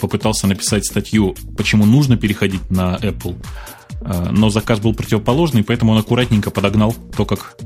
попытался 0.00 0.48
написать 0.48 0.84
статью, 0.84 1.36
почему 1.56 1.86
нужно 1.86 2.16
переходить 2.16 2.68
на 2.68 2.96
Apple. 2.96 3.36
А, 4.00 4.30
но 4.32 4.50
заказ 4.50 4.80
был 4.80 4.92
противоположный, 4.92 5.62
поэтому 5.62 5.92
он 5.92 5.98
аккуратненько 5.98 6.50
подогнал 6.50 6.96
то, 7.16 7.24
как 7.24 7.56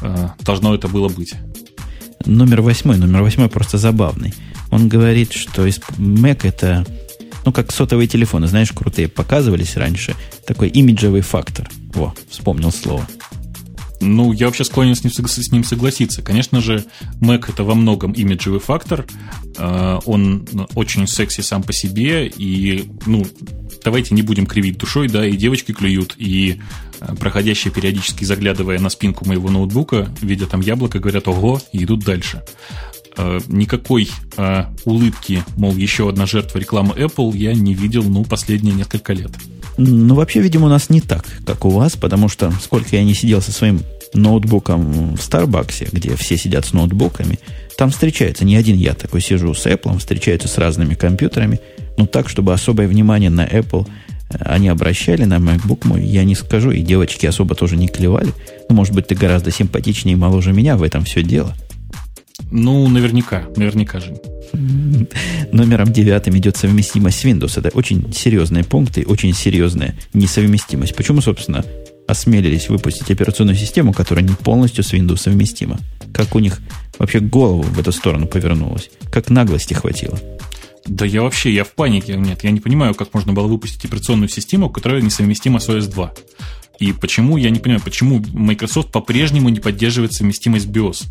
а, 0.00 0.34
должно 0.40 0.74
это 0.76 0.86
было 0.86 1.08
быть. 1.08 1.34
Номер 2.24 2.62
восьмой. 2.62 2.98
Номер 2.98 3.22
восьмой 3.22 3.48
просто 3.48 3.78
забавный. 3.78 4.32
Он 4.70 4.88
говорит, 4.88 5.32
что 5.32 5.66
Mac 5.66 6.40
это, 6.44 6.86
ну, 7.44 7.52
как 7.52 7.72
сотовые 7.72 8.08
телефоны, 8.08 8.46
знаешь, 8.46 8.72
крутые, 8.72 9.08
показывались 9.08 9.76
раньше. 9.76 10.14
Такой 10.46 10.68
имиджевый 10.68 11.20
фактор. 11.20 11.68
Во, 11.92 12.14
вспомнил 12.28 12.72
слово. 12.72 13.06
Ну, 14.00 14.32
я 14.32 14.46
вообще 14.46 14.64
склонен 14.64 14.94
с 14.94 15.04
ним, 15.04 15.12
с 15.12 15.52
ним 15.52 15.64
согласиться. 15.64 16.22
Конечно 16.22 16.60
же, 16.60 16.84
Mac 17.20 17.46
это 17.48 17.64
во 17.64 17.74
многом 17.74 18.12
имиджевый 18.12 18.60
фактор. 18.60 19.06
А, 19.56 20.00
он 20.04 20.46
очень 20.74 21.06
секси 21.06 21.40
сам 21.40 21.62
по 21.62 21.72
себе. 21.72 22.26
И, 22.26 22.90
ну, 23.06 23.26
давайте 23.82 24.14
не 24.14 24.22
будем 24.22 24.46
кривить 24.46 24.78
душой, 24.78 25.08
да, 25.08 25.26
и 25.26 25.36
девочки 25.36 25.72
клюют, 25.72 26.14
и 26.16 26.60
а, 27.00 27.14
проходящие 27.14 27.72
периодически 27.72 28.24
заглядывая 28.24 28.78
на 28.78 28.90
спинку 28.90 29.26
моего 29.26 29.50
ноутбука, 29.50 30.08
видя 30.20 30.46
там 30.46 30.60
яблоко, 30.60 30.98
говорят, 30.98 31.28
ого, 31.28 31.60
и 31.72 31.84
идут 31.84 32.04
дальше. 32.04 32.42
А, 33.16 33.40
никакой 33.48 34.08
улыбки, 34.84 35.42
мол, 35.56 35.76
еще 35.76 36.08
одна 36.08 36.26
жертва 36.26 36.58
рекламы 36.58 36.94
Apple 36.94 37.36
я 37.36 37.54
не 37.54 37.74
видел, 37.74 38.02
ну, 38.04 38.24
последние 38.24 38.74
несколько 38.74 39.12
лет. 39.12 39.30
Ну, 39.76 40.14
вообще, 40.14 40.40
видимо, 40.40 40.66
у 40.66 40.68
нас 40.68 40.88
не 40.88 41.00
так, 41.00 41.24
как 41.44 41.64
у 41.64 41.70
вас, 41.70 41.96
потому 41.96 42.28
что 42.28 42.52
сколько 42.62 42.94
я 42.96 43.02
не 43.02 43.14
сидел 43.14 43.40
со 43.40 43.52
своим 43.52 43.80
ноутбуком 44.14 45.16
в 45.16 45.20
Старбаксе, 45.20 45.88
где 45.90 46.14
все 46.16 46.36
сидят 46.36 46.64
с 46.64 46.72
ноутбуками, 46.72 47.38
там 47.76 47.90
встречается, 47.90 48.44
не 48.44 48.56
один 48.56 48.76
я 48.76 48.94
такой 48.94 49.20
сижу 49.20 49.52
с 49.52 49.66
Apple, 49.66 49.98
встречаются 49.98 50.46
с 50.46 50.58
разными 50.58 50.94
компьютерами, 50.94 51.58
но 51.96 52.06
так, 52.06 52.28
чтобы 52.28 52.52
особое 52.52 52.86
внимание 52.86 53.30
на 53.30 53.44
Apple 53.44 53.86
э, 54.30 54.36
они 54.44 54.68
обращали, 54.68 55.24
на 55.24 55.38
MacBook 55.38 55.80
мой, 55.84 56.04
я 56.04 56.22
не 56.24 56.36
скажу, 56.36 56.70
и 56.70 56.80
девочки 56.80 57.26
особо 57.26 57.56
тоже 57.56 57.76
не 57.76 57.88
клевали. 57.88 58.32
Ну, 58.68 58.76
может 58.76 58.94
быть, 58.94 59.08
ты 59.08 59.16
гораздо 59.16 59.50
симпатичнее 59.50 60.14
и 60.14 60.18
моложе 60.18 60.52
меня, 60.52 60.76
в 60.76 60.84
этом 60.84 61.04
все 61.04 61.22
дело. 61.22 61.56
Ну, 62.50 62.88
наверняка, 62.88 63.44
наверняка 63.56 64.00
же. 64.00 64.16
Номером 65.52 65.92
девятым 65.92 66.36
идет 66.38 66.56
совместимость 66.56 67.20
с 67.20 67.24
Windows. 67.24 67.58
Это 67.58 67.70
очень 67.76 68.12
серьезные 68.12 68.64
пункты, 68.64 69.04
очень 69.06 69.34
серьезная 69.34 69.96
несовместимость. 70.12 70.94
Почему, 70.94 71.20
собственно, 71.20 71.64
осмелились 72.06 72.68
выпустить 72.68 73.10
операционную 73.10 73.56
систему, 73.56 73.92
которая 73.92 74.24
не 74.24 74.34
полностью 74.34 74.84
с 74.84 74.92
Windows 74.92 75.18
совместима? 75.18 75.78
Как 76.12 76.34
у 76.34 76.38
них 76.38 76.60
вообще 76.98 77.20
голову 77.20 77.62
в 77.62 77.78
эту 77.78 77.92
сторону 77.92 78.26
повернулась? 78.26 78.90
Как 79.12 79.30
наглости 79.30 79.74
хватило? 79.74 80.18
Да 80.86 81.06
я 81.06 81.22
вообще, 81.22 81.52
я 81.52 81.64
в 81.64 81.72
панике. 81.72 82.16
Нет, 82.16 82.44
я 82.44 82.50
не 82.50 82.60
понимаю, 82.60 82.94
как 82.94 83.14
можно 83.14 83.32
было 83.32 83.46
выпустить 83.46 83.84
операционную 83.84 84.28
систему, 84.28 84.68
которая 84.68 85.00
несовместима 85.02 85.58
с 85.58 85.68
OS 85.68 85.90
2. 85.90 86.12
И 86.80 86.92
почему, 86.92 87.36
я 87.36 87.50
не 87.50 87.60
понимаю, 87.60 87.80
почему 87.82 88.22
Microsoft 88.32 88.90
по-прежнему 88.90 89.48
не 89.48 89.60
поддерживает 89.60 90.12
совместимость 90.12 90.66
BIOS. 90.66 91.04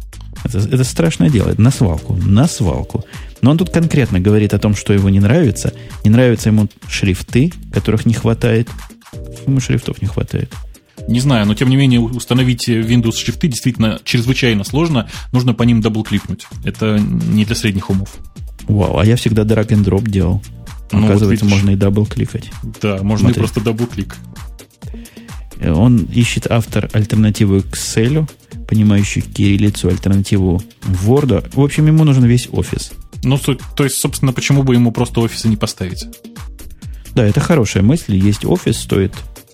Это, 0.43 0.57
это 0.59 0.83
страшное 0.83 1.29
дело, 1.29 1.49
это 1.49 1.61
на 1.61 1.71
свалку, 1.71 2.15
на 2.15 2.47
свалку. 2.47 3.05
Но 3.41 3.51
он 3.51 3.57
тут 3.57 3.69
конкретно 3.69 4.19
говорит 4.19 4.53
о 4.53 4.59
том, 4.59 4.75
что 4.75 4.93
его 4.93 5.09
не 5.09 5.19
нравится. 5.19 5.73
Не 6.03 6.09
нравятся 6.09 6.49
ему 6.49 6.67
шрифты, 6.87 7.51
которых 7.71 8.05
не 8.05 8.13
хватает. 8.13 8.69
Ему 9.47 9.59
шрифтов 9.59 10.01
не 10.01 10.07
хватает. 10.07 10.53
Не 11.07 11.19
знаю, 11.19 11.45
но 11.45 11.55
тем 11.55 11.69
не 11.69 11.75
менее 11.75 11.99
установить 11.99 12.69
Windows 12.69 13.17
шрифты 13.17 13.47
действительно 13.47 13.99
чрезвычайно 14.03 14.63
сложно. 14.63 15.09
Нужно 15.31 15.53
по 15.53 15.63
ним 15.63 15.81
double-кликнуть. 15.81 16.45
Это 16.63 16.99
не 16.99 17.45
для 17.45 17.55
средних 17.55 17.89
умов. 17.89 18.09
Вау, 18.67 18.97
а 18.97 19.05
я 19.05 19.15
всегда 19.15 19.43
drag 19.43 19.67
and 19.69 19.83
drop 19.83 20.09
делал. 20.09 20.41
Ну, 20.91 21.05
Оказывается, 21.05 21.25
вот 21.25 21.31
видишь, 21.31 21.49
можно 21.49 21.69
и 21.71 21.75
double-кликать. 21.75 22.51
Да, 22.81 22.99
можно 23.01 23.29
Смотри. 23.29 23.35
и 23.35 23.39
просто 23.39 23.61
double-click. 23.61 24.15
Он 25.61 25.97
ищет 26.05 26.47
автор 26.49 26.89
альтернативу 26.93 27.57
Excel, 27.57 28.29
понимающий 28.67 29.21
кириллицу, 29.21 29.89
альтернативу 29.89 30.61
Word. 31.05 31.51
В 31.53 31.61
общем, 31.61 31.87
ему 31.87 32.03
нужен 32.03 32.25
весь 32.25 32.49
офис. 32.51 32.91
Ну, 33.23 33.37
то, 33.37 33.55
то 33.55 33.83
есть, 33.83 33.95
собственно, 33.97 34.33
почему 34.33 34.63
бы 34.63 34.75
ему 34.75 34.91
просто 34.91 35.21
офисы 35.21 35.47
не 35.47 35.55
поставить? 35.55 36.05
Да, 37.15 37.23
это 37.25 37.39
хорошая 37.39 37.83
мысль. 37.83 38.15
Есть 38.15 38.43
офис, 38.43 38.77
стоит, 38.77 39.13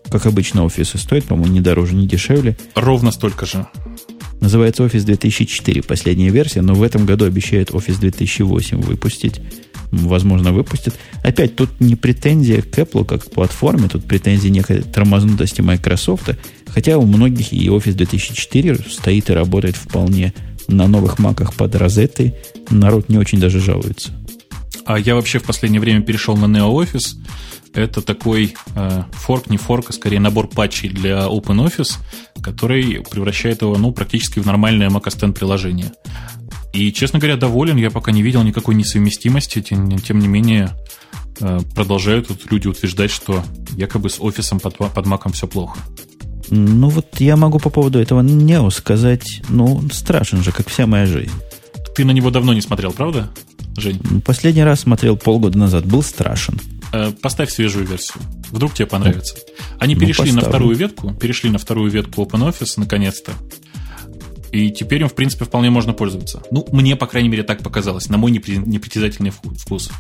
как 0.10 0.26
обычно, 0.26 0.64
офисы 0.64 0.98
стоят, 0.98 1.26
по-моему, 1.26 1.54
не 1.54 1.62
дороже, 1.62 1.94
не 1.94 2.08
дешевле. 2.08 2.58
Ровно 2.76 3.12
столько 3.12 3.46
же. 3.46 3.68
Называется 4.40 4.84
Office 4.84 5.04
2004, 5.04 5.84
последняя 5.84 6.30
версия, 6.30 6.62
но 6.62 6.74
в 6.74 6.84
этом 6.84 7.06
году 7.06 7.26
обещает 7.26 7.72
Office 7.72 8.00
2008 8.00 8.82
выпустить. 8.82 9.42
Возможно, 9.92 10.54
выпустит. 10.54 10.96
Опять, 11.24 11.56
тут 11.56 11.70
не 11.80 11.96
претензия 11.96 12.62
к 12.62 12.78
Apple 12.78 13.06
как 13.06 13.26
к 13.26 13.32
платформе, 13.32 13.90
тут 13.90 14.06
претензия 14.06 14.52
некой 14.52 14.82
тормознутости 14.82 15.62
Microsoft, 15.62 16.30
хотя 16.68 16.98
у 16.98 17.06
многих 17.06 17.52
и 17.52 17.68
Office 17.68 17.94
2004 17.94 18.76
стоит 18.90 19.30
и 19.30 19.34
работает 19.34 19.76
вполне 19.76 20.34
на 20.68 20.88
новых 20.88 21.20
маках 21.20 21.56
под 21.56 21.76
розетой. 21.76 22.36
Народ 22.70 23.10
не 23.10 23.18
очень 23.18 23.40
даже 23.40 23.60
жалуется. 23.60 24.12
А 24.86 24.98
я 25.00 25.16
вообще 25.16 25.40
в 25.40 25.44
последнее 25.44 25.82
время 25.82 26.02
перешел 26.02 26.38
на 26.38 26.46
NeoOffice. 26.46 27.18
Это 27.74 28.02
такой 28.02 28.56
э, 28.76 29.04
форк, 29.12 29.50
не 29.50 29.58
форк, 29.58 29.90
а 29.90 29.94
скорее 29.94 30.20
набор 30.20 30.48
патчей 30.48 30.90
для 30.90 31.28
OpenOffice, 31.28 31.98
который 32.42 33.04
превращает 33.10 33.62
его 33.62 33.78
ну, 33.78 33.92
практически 33.92 34.40
в 34.40 34.46
нормальное 34.46 34.90
Mac 34.90 35.04
OS 35.04 35.30
X 35.30 35.38
приложение. 35.38 35.92
И, 36.74 36.92
честно 36.92 37.20
говоря, 37.20 37.38
доволен. 37.38 37.78
Я 37.78 37.92
пока 37.92 38.12
не 38.12 38.22
видел 38.22 38.44
никакой 38.44 38.76
несовместимости. 38.76 39.62
Тем, 39.62 39.98
тем 40.00 40.20
не 40.20 40.28
менее, 40.28 40.72
э, 41.40 41.60
продолжают 41.76 42.28
тут 42.28 42.52
люди 42.52 42.68
утверждать, 42.68 43.12
что 43.12 43.44
якобы 43.76 44.10
с 44.10 44.20
офисом 44.20 44.60
под, 44.60 44.78
под 44.78 45.06
Mac 45.06 45.32
все 45.34 45.48
плохо. 45.48 45.80
Ну 46.50 46.90
вот 46.90 47.20
я 47.20 47.38
могу 47.38 47.60
по 47.60 47.70
поводу 47.70 48.00
этого 48.00 48.22
Нео 48.22 48.70
сказать, 48.72 49.42
ну, 49.50 49.82
страшен 49.92 50.44
же, 50.44 50.52
как 50.52 50.68
вся 50.70 50.88
моя 50.88 51.06
жизнь. 51.06 51.32
Ты 51.96 52.06
на 52.06 52.12
него 52.12 52.32
давно 52.32 52.54
не 52.54 52.62
смотрел, 52.62 52.92
правда, 52.92 53.30
Жень? 53.78 54.22
Последний 54.26 54.64
раз 54.64 54.82
смотрел 54.82 55.16
полгода 55.16 55.58
назад, 55.58 55.86
был 55.86 56.02
страшен. 56.02 56.60
Э, 56.92 57.12
поставь 57.12 57.52
свежую 57.52 57.86
версию. 57.86 58.24
Вдруг 58.52 58.74
тебе 58.74 58.88
понравится. 58.88 59.36
Они 59.78 59.96
ну, 59.96 60.02
перешли 60.02 60.26
поставлю. 60.26 60.42
на 60.42 60.50
вторую 60.50 60.76
ветку, 60.76 61.14
перешли 61.14 61.50
на 61.50 61.60
вторую 61.60 61.92
ветку 61.92 62.24
OpenOffice 62.24 62.74
наконец-то. 62.78 63.32
И 64.52 64.72
теперь 64.72 65.02
им, 65.02 65.10
в 65.10 65.14
принципе, 65.14 65.46
вполне 65.46 65.70
можно 65.70 65.94
пользоваться. 65.94 66.42
Ну, 66.50 66.66
мне, 66.72 66.96
по 66.96 67.06
крайней 67.06 67.30
мере, 67.30 67.44
так 67.44 67.62
показалось, 67.62 68.10
на 68.10 68.18
мой 68.18 68.32
непритязательный 68.32 69.30
вкус. 69.30 69.92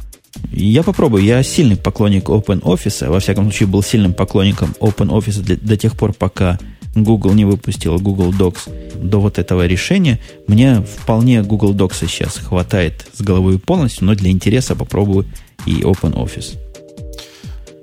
Я 0.52 0.82
попробую. 0.82 1.24
Я 1.24 1.44
сильный 1.44 1.78
поклонник 1.78 2.30
OpenOffice. 2.30 3.10
Во 3.10 3.20
всяком 3.20 3.46
случае, 3.46 3.68
был 3.68 3.84
сильным 3.84 4.14
поклонником 4.14 4.74
OpenOffice 4.80 5.44
до, 5.44 5.58
до 5.58 5.78
тех 5.78 5.96
пор, 5.96 6.14
пока 6.14 6.58
Google 6.96 7.34
не 7.34 7.46
выпустил 7.46 8.00
Google 8.00 8.32
Docs 8.32 9.04
до 9.04 9.20
вот 9.20 9.38
этого 9.38 9.68
решения. 9.68 10.20
Мне 10.48 10.82
вполне 10.82 11.44
Google 11.44 11.76
Docs 11.76 12.08
сейчас 12.08 12.38
хватает 12.38 13.08
с 13.14 13.22
головой 13.22 13.60
полностью, 13.60 14.06
но 14.06 14.16
для 14.16 14.32
интереса 14.32 14.76
попробую 14.76 15.28
и 15.68 15.82
OpenOffice. 15.82 16.56
Э, 16.56 16.69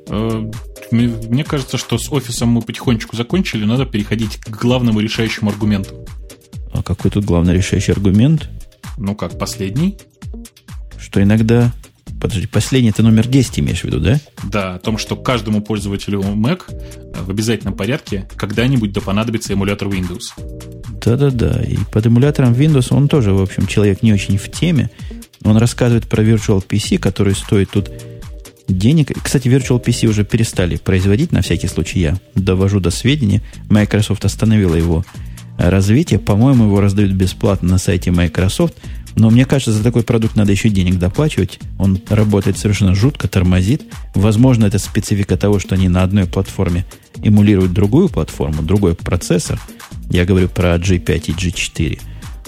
мне 0.09 1.45
кажется, 1.45 1.79
что 1.79 1.99
с 1.99 2.13
офисом 2.13 2.51
мы 2.51 2.63
потихонечку 2.63 3.17
закончили, 3.17 3.65
надо 3.65 3.87
переходить 3.87 4.37
к 4.37 4.51
главному 4.51 5.01
решающему 5.01 5.51
аргументу. 5.51 6.07
А 6.73 6.83
какой 6.83 7.11
тут 7.11 7.25
главный 7.25 7.55
решающий 7.55 7.93
аргумент? 7.93 8.49
Ну 8.99 9.15
как, 9.15 9.39
последний? 9.39 9.99
Что 10.99 11.23
иногда... 11.23 11.73
Подожди, 12.21 12.47
последний 12.47 12.93
ты 12.93 13.03
номер 13.03 13.29
10 13.29 13.61
имеешь 13.61 13.83
в 13.83 13.85
виду, 13.85 14.01
да? 14.01 14.19
Да, 14.45 14.75
о 14.77 14.79
том, 14.79 14.97
что 14.97 15.17
каждому 15.17 15.61
пользователю 15.61 16.21
Mac 16.21 16.63
э, 16.69 17.23
в 17.23 17.31
обязательном 17.31 17.75
порядке 17.75 18.27
когда-нибудь 18.37 18.93
да 18.93 19.03
понадобится 19.03 19.53
эмулятор 19.53 19.89
Windows. 19.89 20.33
Да-да-да, 21.05 21.63
и 21.63 21.77
под 21.93 22.07
эмулятором 22.07 22.55
Windows 22.55 22.89
он 22.91 23.09
тоже, 23.09 23.33
в 23.33 23.43
общем, 23.43 23.67
человек 23.67 24.03
не 24.03 24.15
очень 24.15 24.39
в 24.39 24.51
теме. 24.51 24.91
Он 25.45 25.59
рассказывает 25.59 26.09
про 26.09 26.23
Virtual 26.23 26.67
PC, 26.67 26.99
который 26.99 27.35
стоит 27.35 27.71
тут 27.71 27.91
денег. 28.69 29.13
Кстати, 29.23 29.49
Virtual 29.49 29.83
PC 29.83 30.09
уже 30.09 30.25
перестали 30.25 30.77
производить, 30.77 31.33
на 31.33 31.43
всякий 31.43 31.69
случай 31.69 32.01
я 32.01 32.19
довожу 32.35 32.81
до 32.81 32.91
сведения. 32.91 33.43
Microsoft 33.69 34.25
остановила 34.25 34.75
его 34.75 35.05
развитие. 35.59 36.19
По-моему, 36.19 36.65
его 36.65 36.81
раздают 36.81 37.13
бесплатно 37.13 37.71
на 37.71 37.79
сайте 37.79 38.11
Microsoft. 38.11 38.75
Но 39.15 39.31
мне 39.31 39.47
кажется, 39.47 39.73
за 39.73 39.83
такой 39.83 40.03
продукт 40.03 40.37
надо 40.37 40.53
еще 40.53 40.69
денег 40.69 40.99
доплачивать. 40.99 41.59
Он 41.79 41.99
работает 42.11 42.59
совершенно 42.59 42.95
жутко, 42.95 43.29
тормозит. 43.29 43.83
Возможно, 44.15 44.67
это 44.67 44.79
специфика 44.79 45.39
того, 45.39 45.59
что 45.59 45.75
они 45.75 45.89
на 45.89 46.03
одной 46.03 46.27
платформе 46.27 46.85
эмулируют 47.23 47.73
другую 47.73 48.11
платформу, 48.11 48.63
другой 48.63 48.95
процессор. 48.95 49.59
Я 50.11 50.27
говорю 50.27 50.49
про 50.49 50.77
G5 50.77 51.25
и 51.29 51.33
G4. 51.33 51.99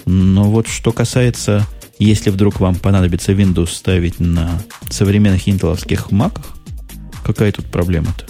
Но 0.05 0.51
вот 0.51 0.69
что 0.69 0.93
касается, 0.93 1.67
если 2.05 2.31
вдруг 2.31 2.61
вам 2.61 2.77
понадобится 2.77 3.33
Windows 3.33 3.71
ставить 3.71 4.21
на 4.21 4.63
современных 4.91 5.49
интеловских 5.49 6.11
маках, 6.11 6.47
какая 7.25 7.53
тут 7.53 7.67
проблема-то? 7.67 8.25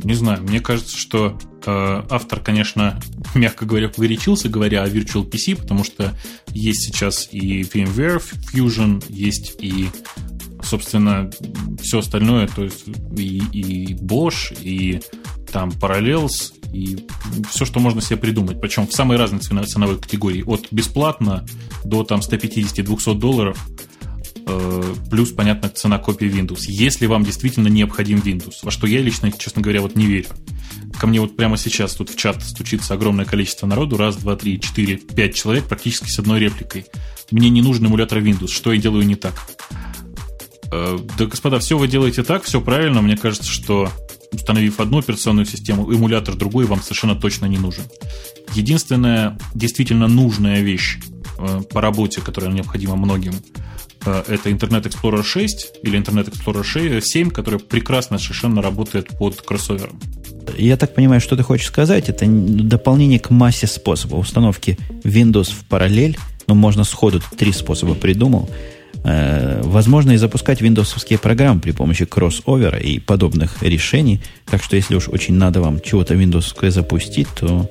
Не 0.00 0.14
знаю, 0.14 0.42
мне 0.42 0.60
кажется, 0.60 0.96
что 0.96 1.38
э, 1.64 2.02
автор, 2.10 2.40
конечно, 2.40 3.00
мягко 3.34 3.64
говоря, 3.66 3.88
погорячился, 3.88 4.48
говоря 4.48 4.82
о 4.82 4.88
Virtual 4.88 5.28
PC, 5.28 5.56
потому 5.56 5.84
что 5.84 6.14
есть 6.48 6.82
сейчас 6.82 7.28
и 7.32 7.62
VMware 7.62 8.22
Fusion, 8.52 9.04
есть 9.08 9.56
и, 9.60 9.88
собственно, 10.62 11.30
все 11.82 12.00
остальное, 12.00 12.46
то 12.48 12.64
есть 12.64 12.84
и, 13.16 13.38
и 13.52 13.94
Bosch, 13.94 14.56
и 14.62 15.00
там 15.50 15.70
Parallels, 15.70 16.52
и 16.72 17.06
все, 17.50 17.64
что 17.64 17.80
можно 17.80 18.00
себе 18.00 18.16
придумать. 18.16 18.60
Причем 18.60 18.86
в 18.86 18.92
самой 18.92 19.16
разной 19.16 19.40
ценовой 19.40 19.98
категории. 19.98 20.42
От 20.46 20.66
бесплатно 20.70 21.46
до 21.84 22.04
там 22.04 22.20
150-200 22.20 23.14
долларов– 23.14 23.58
Э, 24.48 24.94
плюс, 25.10 25.32
понятно, 25.32 25.68
цена 25.68 25.98
копии 25.98 26.28
Windows. 26.28 26.62
Если 26.68 27.06
вам 27.06 27.24
действительно 27.24 27.66
необходим 27.66 28.18
Windows, 28.18 28.58
во 28.62 28.70
что 28.70 28.86
я 28.86 29.02
лично, 29.02 29.32
честно 29.32 29.60
говоря, 29.60 29.80
вот 29.80 29.96
не 29.96 30.06
верю. 30.06 30.28
Ко 31.00 31.08
мне 31.08 31.20
вот 31.20 31.36
прямо 31.36 31.56
сейчас 31.56 31.94
тут 31.94 32.10
в 32.10 32.16
чат 32.16 32.42
стучится 32.44 32.94
огромное 32.94 33.24
количество 33.24 33.66
народу, 33.66 33.96
раз, 33.96 34.16
два, 34.16 34.36
три, 34.36 34.60
четыре, 34.60 34.98
пять 34.98 35.34
человек 35.34 35.64
практически 35.64 36.08
с 36.10 36.20
одной 36.20 36.38
репликой. 36.38 36.86
Мне 37.32 37.50
не 37.50 37.60
нужен 37.60 37.86
эмулятор 37.86 38.18
Windows, 38.18 38.48
что 38.48 38.72
я 38.72 38.80
делаю 38.80 39.04
не 39.04 39.16
так? 39.16 39.34
Э, 40.70 40.96
да, 41.18 41.26
господа, 41.26 41.58
все 41.58 41.76
вы 41.76 41.88
делаете 41.88 42.22
так, 42.22 42.44
все 42.44 42.60
правильно. 42.60 43.02
Мне 43.02 43.16
кажется, 43.16 43.50
что 43.50 43.90
установив 44.32 44.80
одну 44.80 44.98
операционную 44.98 45.46
систему, 45.46 45.90
эмулятор 45.92 46.34
другой 46.34 46.64
вам 46.66 46.82
совершенно 46.82 47.14
точно 47.14 47.46
не 47.46 47.58
нужен. 47.58 47.84
Единственная 48.54 49.38
действительно 49.54 50.08
нужная 50.08 50.62
вещь 50.62 50.98
э, 51.38 51.62
по 51.70 51.80
работе, 51.80 52.20
которая 52.20 52.52
необходима 52.52 52.96
многим– 52.96 53.34
Э, 54.06 54.22
это 54.28 54.48
Internet 54.50 54.84
Explorer 54.84 55.22
6 55.22 55.72
или 55.82 55.98
Internet 55.98 56.32
Explorer 56.32 57.00
7, 57.00 57.30
который 57.30 57.58
прекрасно 57.58 58.18
совершенно 58.18 58.62
работает 58.62 59.08
под 59.18 59.40
кроссовером. 59.42 60.00
Я 60.56 60.76
так 60.76 60.94
понимаю, 60.94 61.20
что 61.20 61.36
ты 61.36 61.42
хочешь 61.42 61.66
сказать, 61.66 62.08
это 62.08 62.24
дополнение 62.26 63.18
к 63.18 63.30
массе 63.30 63.66
способов 63.66 64.20
установки 64.20 64.78
Windows 65.02 65.50
в 65.52 65.64
параллель. 65.64 66.16
Ну, 66.46 66.54
можно 66.54 66.84
сходу 66.84 67.20
три 67.36 67.52
способа 67.52 67.94
придумал. 67.94 68.48
Э, 69.08 69.60
возможно 69.62 70.10
и 70.10 70.16
запускать 70.16 70.60
виндовсовские 70.60 71.20
программы 71.20 71.60
при 71.60 71.70
помощи 71.70 72.04
кроссовера 72.04 72.76
и 72.76 72.98
подобных 72.98 73.62
решений. 73.62 74.20
Так 74.46 74.64
что, 74.64 74.74
если 74.74 74.96
уж 74.96 75.08
очень 75.08 75.34
надо 75.34 75.60
вам 75.60 75.80
чего-то 75.80 76.14
виндовское 76.14 76.72
запустить, 76.72 77.28
то 77.38 77.70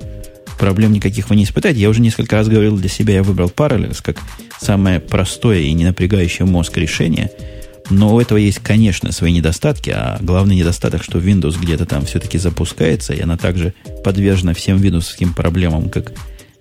проблем 0.58 0.92
никаких 0.92 1.28
вы 1.28 1.36
не 1.36 1.44
испытаете. 1.44 1.80
Я 1.80 1.90
уже 1.90 2.00
несколько 2.00 2.36
раз 2.36 2.48
говорил 2.48 2.78
для 2.78 2.88
себя, 2.88 3.14
я 3.14 3.22
выбрал 3.22 3.52
Parallels 3.54 4.00
как 4.02 4.16
самое 4.58 4.98
простое 4.98 5.60
и 5.60 5.72
не 5.74 5.84
напрягающее 5.84 6.46
мозг 6.46 6.78
решение. 6.78 7.30
Но 7.90 8.14
у 8.14 8.20
этого 8.20 8.38
есть, 8.38 8.60
конечно, 8.60 9.12
свои 9.12 9.32
недостатки, 9.32 9.90
а 9.90 10.16
главный 10.22 10.56
недостаток, 10.56 11.02
что 11.04 11.18
Windows 11.18 11.60
где-то 11.60 11.84
там 11.84 12.06
все-таки 12.06 12.38
запускается, 12.38 13.12
и 13.12 13.20
она 13.20 13.36
также 13.36 13.74
подвержена 14.02 14.54
всем 14.54 14.78
виндовским 14.78 15.34
проблемам, 15.34 15.90
как 15.90 16.12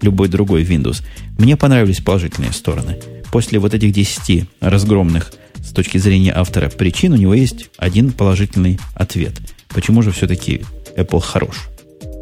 любой 0.01 0.27
другой 0.27 0.63
Windows. 0.63 1.01
Мне 1.37 1.55
понравились 1.55 2.01
положительные 2.01 2.51
стороны. 2.51 2.97
После 3.31 3.59
вот 3.59 3.73
этих 3.73 3.91
10 3.91 4.47
разгромных 4.59 5.33
с 5.55 5.71
точки 5.71 5.97
зрения 5.97 6.33
автора 6.33 6.69
причин, 6.69 7.13
у 7.13 7.17
него 7.17 7.33
есть 7.33 7.69
один 7.77 8.11
положительный 8.11 8.79
ответ. 8.93 9.33
Почему 9.69 10.01
же 10.01 10.11
все-таки 10.11 10.63
Apple 10.95 11.19
хорош? 11.19 11.67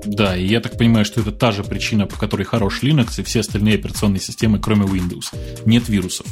Да, 0.05 0.35
и 0.35 0.45
я 0.45 0.59
так 0.59 0.77
понимаю, 0.77 1.05
что 1.05 1.21
это 1.21 1.31
та 1.31 1.51
же 1.51 1.63
причина, 1.63 2.05
по 2.05 2.17
которой 2.17 2.43
хорош 2.43 2.83
Linux 2.83 3.19
и 3.19 3.23
все 3.23 3.39
остальные 3.39 3.75
операционные 3.75 4.19
системы, 4.19 4.59
кроме 4.59 4.85
Windows. 4.85 5.33
Нет 5.65 5.87
вирусов. 5.87 6.25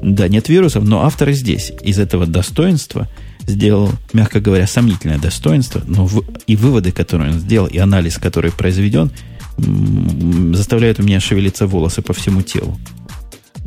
Да, 0.00 0.28
нет 0.28 0.48
вирусов, 0.48 0.84
но 0.84 1.04
автор 1.04 1.32
здесь 1.32 1.72
из 1.82 1.98
этого 1.98 2.26
достоинства 2.26 3.08
сделал, 3.40 3.90
мягко 4.12 4.40
говоря, 4.40 4.66
сомнительное 4.66 5.18
достоинство, 5.18 5.82
но 5.86 6.06
в, 6.06 6.24
и 6.46 6.56
выводы, 6.56 6.92
которые 6.92 7.32
он 7.32 7.40
сделал, 7.40 7.66
и 7.66 7.78
анализ, 7.78 8.18
который 8.18 8.52
произведен, 8.52 9.10
заставляют 10.54 11.00
у 11.00 11.02
меня 11.02 11.20
шевелиться 11.20 11.66
волосы 11.66 12.02
по 12.02 12.12
всему 12.12 12.42
телу. 12.42 12.78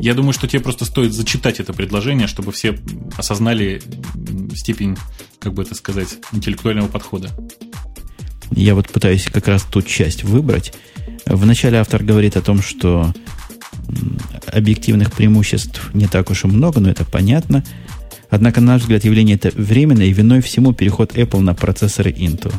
Я 0.01 0.13
думаю, 0.13 0.31
что 0.33 0.47
тебе 0.47 0.61
просто 0.61 0.85
стоит 0.85 1.13
зачитать 1.13 1.59
это 1.59 1.73
предложение, 1.73 2.27
чтобы 2.27 2.51
все 2.53 2.79
осознали 3.17 3.81
степень, 4.55 4.97
как 5.39 5.53
бы 5.53 5.63
это 5.63 5.75
сказать, 5.75 6.17
интеллектуального 6.31 6.87
подхода. 6.87 7.29
Я 8.51 8.75
вот 8.75 8.89
пытаюсь 8.89 9.25
как 9.25 9.47
раз 9.47 9.63
ту 9.63 9.81
часть 9.81 10.23
выбрать. 10.23 10.73
Вначале 11.25 11.79
автор 11.79 12.03
говорит 12.03 12.37
о 12.37 12.41
том, 12.41 12.61
что 12.61 13.13
объективных 14.47 15.11
преимуществ 15.11 15.93
не 15.93 16.07
так 16.07 16.31
уж 16.31 16.45
и 16.45 16.47
много, 16.47 16.79
но 16.79 16.89
это 16.89 17.03
понятно. 17.03 17.63
Однако, 18.29 18.61
на 18.61 18.73
наш 18.73 18.83
взгляд, 18.83 19.03
явление 19.03 19.35
это 19.35 19.51
временное, 19.55 20.05
и 20.05 20.13
виной 20.13 20.41
всему 20.41 20.73
переход 20.73 21.13
Apple 21.17 21.39
на 21.41 21.53
процессоры 21.53 22.11
Intel. 22.11 22.53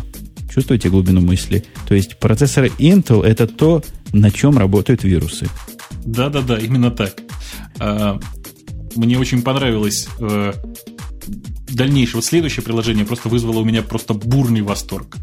Чувствуете 0.53 0.91
глубину 0.91 1.21
мысли? 1.21 1.65
То 1.89 1.95
есть 1.95 2.19
процессоры 2.19 2.69
Intel 2.79 3.25
это 3.25 3.47
то, 3.47 3.83
на 4.13 4.31
чем 4.31 4.59
работают 4.59 5.05
вирусы. 5.05 5.49
Да-да-да, 6.05 6.59
именно 6.59 6.91
так. 6.91 7.21
А, 7.79 8.19
мне 8.97 9.19
очень 9.19 9.43
понравилось 9.43 10.09
э, 10.19 10.53
дальнейшее. 11.69 12.17
Вот 12.17 12.25
следующее 12.25 12.65
приложение 12.65 13.05
просто 13.05 13.29
вызвало 13.29 13.61
у 13.61 13.65
меня 13.65 13.83
просто 13.83 14.15
бурный 14.15 14.63
восторг. 14.63 15.17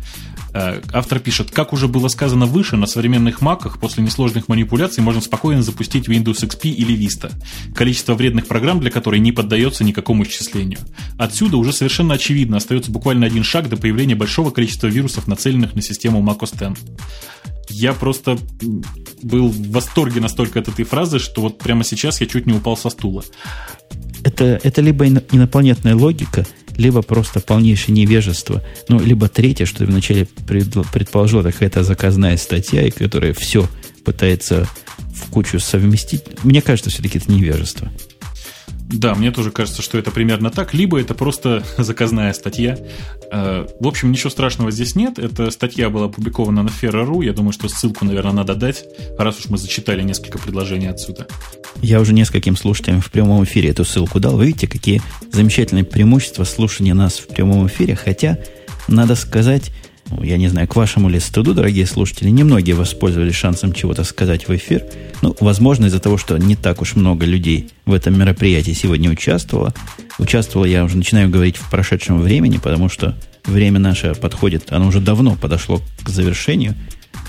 Э, 0.53 0.81
автор 0.93 1.19
пишет, 1.19 1.51
как 1.51 1.73
уже 1.73 1.87
было 1.87 2.07
сказано 2.07 2.45
выше, 2.45 2.77
на 2.77 2.87
современных 2.87 3.41
маках 3.41 3.79
после 3.79 4.03
несложных 4.03 4.47
манипуляций 4.47 5.03
можно 5.03 5.21
спокойно 5.21 5.61
запустить 5.61 6.07
Windows 6.07 6.43
XP 6.43 6.69
или 6.69 6.97
Vista. 6.97 7.31
Количество 7.75 8.13
вредных 8.13 8.47
программ, 8.47 8.79
для 8.79 8.89
которой 8.89 9.19
не 9.19 9.31
поддается 9.31 9.83
никакому 9.83 10.23
исчислению. 10.23 10.79
Отсюда 11.17 11.57
уже 11.57 11.73
совершенно 11.73 12.15
очевидно 12.15 12.57
остается 12.57 12.91
буквально 12.91 13.25
один 13.25 13.43
шаг 13.43 13.69
до 13.69 13.77
появления 13.77 14.15
большого 14.15 14.51
количества 14.51 14.87
вирусов, 14.87 15.27
нацеленных 15.27 15.75
на 15.75 15.81
систему 15.81 16.21
macOS 16.21 16.71
X. 16.71 16.81
Я 17.69 17.93
просто 17.93 18.37
был 19.21 19.49
в 19.49 19.71
восторге 19.71 20.21
настолько 20.21 20.59
от 20.59 20.67
этой 20.67 20.85
фразы, 20.85 21.19
что 21.19 21.41
вот 21.41 21.57
прямо 21.57 21.83
сейчас 21.83 22.21
я 22.21 22.27
чуть 22.27 22.45
не 22.45 22.53
упал 22.53 22.77
со 22.77 22.89
стула. 22.89 23.23
Это, 24.23 24.59
это 24.63 24.81
либо 24.81 25.07
инопланетная 25.07 25.95
логика, 25.95 26.45
либо 26.75 27.01
просто 27.01 27.39
полнейшее 27.39 27.95
невежество. 27.95 28.63
Ну, 28.89 28.99
либо 28.99 29.27
третье, 29.27 29.65
что 29.65 29.79
ты 29.79 29.85
вначале 29.85 30.27
предположил, 30.45 31.41
это 31.41 31.51
какая-то 31.51 31.83
заказная 31.83 32.37
статья, 32.37 32.85
и 32.85 32.91
которая 32.91 33.33
все 33.33 33.67
пытается 34.03 34.67
в 34.97 35.29
кучу 35.29 35.59
совместить. 35.59 36.23
Мне 36.43 36.61
кажется, 36.61 36.89
все-таки 36.89 37.17
это 37.17 37.31
невежество. 37.31 37.89
Да, 38.89 39.15
мне 39.15 39.31
тоже 39.31 39.51
кажется, 39.51 39.81
что 39.81 39.97
это 39.97 40.11
примерно 40.11 40.49
так. 40.49 40.73
Либо 40.73 40.99
это 40.99 41.13
просто 41.13 41.63
заказная 41.77 42.31
статья. 42.33 42.77
Э, 43.31 43.67
в 43.79 43.87
общем, 43.87 44.11
ничего 44.11 44.29
страшного 44.29 44.71
здесь 44.71 44.95
нет. 44.95 45.19
Эта 45.19 45.51
статья 45.51 45.89
была 45.89 46.05
опубликована 46.05 46.63
на 46.63 46.69
Ferro.ru. 46.69 47.23
Я 47.23 47.33
думаю, 47.33 47.51
что 47.51 47.67
ссылку, 47.67 48.05
наверное, 48.05 48.31
надо 48.31 48.55
дать, 48.55 48.85
раз 49.19 49.39
уж 49.39 49.47
мы 49.49 49.57
зачитали 49.57 50.03
несколько 50.03 50.37
предложений 50.37 50.87
отсюда. 50.87 51.27
Я 51.81 51.99
уже 51.99 52.13
нескольким 52.13 52.55
слушателям 52.55 53.01
в 53.01 53.11
прямом 53.11 53.43
эфире 53.43 53.69
эту 53.69 53.83
ссылку 53.83 54.21
дал. 54.21 54.37
Вы 54.37 54.47
видите, 54.47 54.67
какие 54.67 55.01
замечательные 55.33 55.83
преимущества 55.83 56.45
слушания 56.45 56.93
нас 56.93 57.17
в 57.17 57.27
прямом 57.27 57.67
эфире. 57.67 57.95
Хотя, 57.95 58.39
надо 58.87 59.15
сказать, 59.15 59.71
я 60.21 60.37
не 60.37 60.47
знаю, 60.47 60.67
к 60.67 60.75
вашему 60.75 61.09
ли 61.09 61.19
стыду, 61.19 61.53
дорогие 61.53 61.85
слушатели, 61.85 62.29
немногие 62.29 62.75
воспользовались 62.75 63.35
шансом 63.35 63.73
чего-то 63.73 64.03
сказать 64.03 64.47
в 64.47 64.55
эфир. 64.55 64.85
Ну, 65.21 65.35
возможно, 65.39 65.87
из-за 65.87 65.99
того, 65.99 66.17
что 66.17 66.37
не 66.37 66.55
так 66.55 66.81
уж 66.81 66.95
много 66.95 67.25
людей 67.25 67.69
в 67.85 67.93
этом 67.93 68.17
мероприятии 68.17 68.71
сегодня 68.71 69.09
участвовало. 69.09 69.73
Участвовал 70.19 70.65
я 70.65 70.83
уже 70.83 70.97
начинаю 70.97 71.29
говорить 71.29 71.57
в 71.57 71.69
прошедшем 71.69 72.21
времени, 72.21 72.57
потому 72.57 72.89
что 72.89 73.15
время 73.45 73.79
наше 73.79 74.15
подходит, 74.15 74.71
оно 74.71 74.87
уже 74.87 74.99
давно 74.99 75.35
подошло 75.35 75.81
к 76.03 76.09
завершению. 76.09 76.75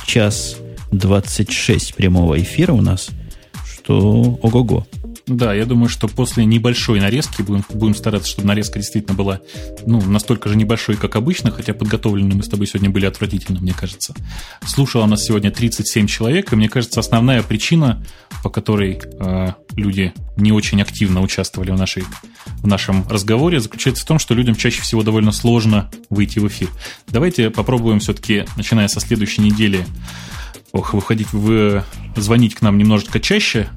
Час 0.07 0.57
26 0.93 1.95
прямого 1.95 2.41
эфира 2.41 2.73
у 2.73 2.81
нас, 2.81 3.11
что 3.67 4.39
ого-го. 4.43 4.87
Да, 5.29 5.53
я 5.53 5.67
думаю, 5.67 5.91
что 5.91 6.09
после 6.09 6.47
небольшой 6.47 7.01
нарезки 7.01 7.43
будем, 7.43 7.63
будем 7.69 7.95
стараться, 7.95 8.31
чтобы 8.31 8.49
нарезка 8.49 8.79
действительно 8.79 9.15
была 9.15 9.41
ну, 9.87 10.01
настолько 10.01 10.49
же 10.49 10.57
небольшой, 10.57 10.97
как 10.97 11.17
обычно, 11.17 11.51
хотя 11.51 11.75
подготовлены 11.75 12.35
мы 12.35 12.43
с 12.43 12.49
тобой 12.49 12.67
сегодня 12.67 12.89
были 12.89 13.05
отвратительно, 13.05 13.61
мне 13.61 13.75
кажется. 13.75 14.15
Слушало 14.67 15.05
нас 15.05 15.23
сегодня 15.23 15.51
37 15.51 16.07
человек, 16.07 16.53
и 16.53 16.57
мне 16.57 16.71
кажется, 16.71 17.01
основная 17.01 17.43
причина, 17.43 18.03
по 18.43 18.49
которой 18.49 19.03
э, 19.21 19.53
люди 19.77 20.15
не 20.39 20.51
очень 20.51 20.81
активно 20.81 21.21
участвовали 21.21 21.73
в, 21.73 21.77
нашей, 21.77 22.05
в 22.63 22.67
нашем 22.67 23.07
разговоре, 23.07 23.61
заключается 23.61 24.05
в 24.05 24.09
том, 24.09 24.19
что 24.19 24.33
людям 24.33 24.55
чаще 24.55 24.81
всего 24.81 25.03
довольно 25.03 25.33
сложно 25.33 25.91
выйти 26.09 26.39
в 26.39 26.49
эфир. 26.49 26.71
Давайте 27.09 27.51
попробуем 27.51 28.01
все-таки, 28.01 28.47
начиная 28.57 28.89
со 28.89 29.01
следующей 29.01 29.43
недели, 29.43 29.87
ох, 30.73 30.95
выходить 30.95 31.33
в 31.33 31.85
звонить 32.17 32.55
к 32.55 32.63
нам 32.63 32.79
немножечко 32.79 33.21
чаще, 33.21 33.69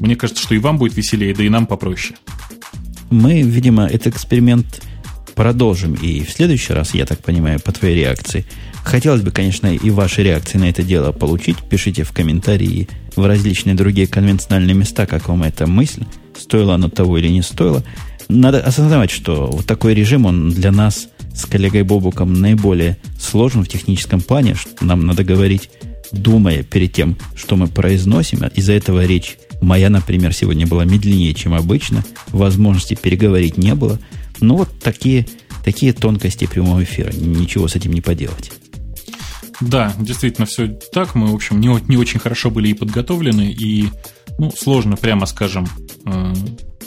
мне 0.00 0.16
кажется, 0.16 0.42
что 0.42 0.54
и 0.54 0.58
вам 0.58 0.78
будет 0.78 0.96
веселее, 0.96 1.34
да 1.34 1.42
и 1.42 1.48
нам 1.48 1.66
попроще. 1.66 2.16
Мы, 3.10 3.42
видимо, 3.42 3.86
этот 3.86 4.14
эксперимент 4.14 4.82
продолжим 5.34 5.94
и 5.94 6.24
в 6.24 6.30
следующий 6.30 6.72
раз, 6.72 6.94
я 6.94 7.06
так 7.06 7.20
понимаю, 7.20 7.60
по 7.60 7.72
твоей 7.72 7.94
реакции. 7.94 8.44
Хотелось 8.84 9.22
бы, 9.22 9.30
конечно, 9.30 9.72
и 9.72 9.90
ваши 9.90 10.22
реакции 10.22 10.58
на 10.58 10.68
это 10.68 10.82
дело 10.82 11.12
получить. 11.12 11.58
Пишите 11.58 12.02
в 12.02 12.12
комментарии 12.12 12.88
в 13.16 13.26
различные 13.26 13.74
другие 13.74 14.06
конвенциональные 14.06 14.74
места, 14.74 15.06
как 15.06 15.28
вам 15.28 15.42
эта 15.42 15.66
мысль, 15.66 16.04
стоило 16.36 16.74
оно 16.74 16.88
того 16.88 17.18
или 17.18 17.28
не 17.28 17.42
стоило. 17.42 17.84
Надо 18.28 18.60
осознавать, 18.60 19.10
что 19.10 19.46
вот 19.46 19.66
такой 19.66 19.94
режим, 19.94 20.26
он 20.26 20.50
для 20.50 20.72
нас 20.72 21.08
с 21.34 21.46
коллегой 21.46 21.82
Бобуком 21.82 22.32
наиболее 22.34 22.98
сложен 23.18 23.64
в 23.64 23.68
техническом 23.68 24.20
плане, 24.20 24.56
нам 24.80 25.06
надо 25.06 25.24
говорить 25.24 25.70
думая 26.12 26.62
перед 26.62 26.92
тем, 26.92 27.16
что 27.34 27.56
мы 27.56 27.68
произносим. 27.68 28.44
Из-за 28.54 28.72
этого 28.72 29.04
речь 29.04 29.38
моя, 29.60 29.90
например, 29.90 30.32
сегодня 30.32 30.66
была 30.66 30.84
медленнее, 30.84 31.34
чем 31.34 31.54
обычно. 31.54 32.04
Возможности 32.28 32.94
переговорить 32.94 33.56
не 33.58 33.74
было. 33.74 33.98
Но 34.40 34.56
вот 34.56 34.70
такие, 34.80 35.26
такие 35.64 35.92
тонкости 35.92 36.46
прямого 36.46 36.82
эфира. 36.82 37.12
Ничего 37.12 37.68
с 37.68 37.76
этим 37.76 37.92
не 37.92 38.00
поделать. 38.00 38.52
Да, 39.60 39.92
действительно, 39.98 40.46
все 40.46 40.68
так. 40.68 41.14
Мы, 41.14 41.28
в 41.28 41.34
общем, 41.34 41.60
не, 41.60 41.68
не 41.88 41.96
очень 41.96 42.20
хорошо 42.20 42.50
были 42.50 42.68
и 42.68 42.74
подготовлены, 42.74 43.50
и 43.50 43.88
ну, 44.38 44.52
сложно, 44.56 44.96
прямо 44.96 45.26
скажем, 45.26 45.66
э, 46.06 46.34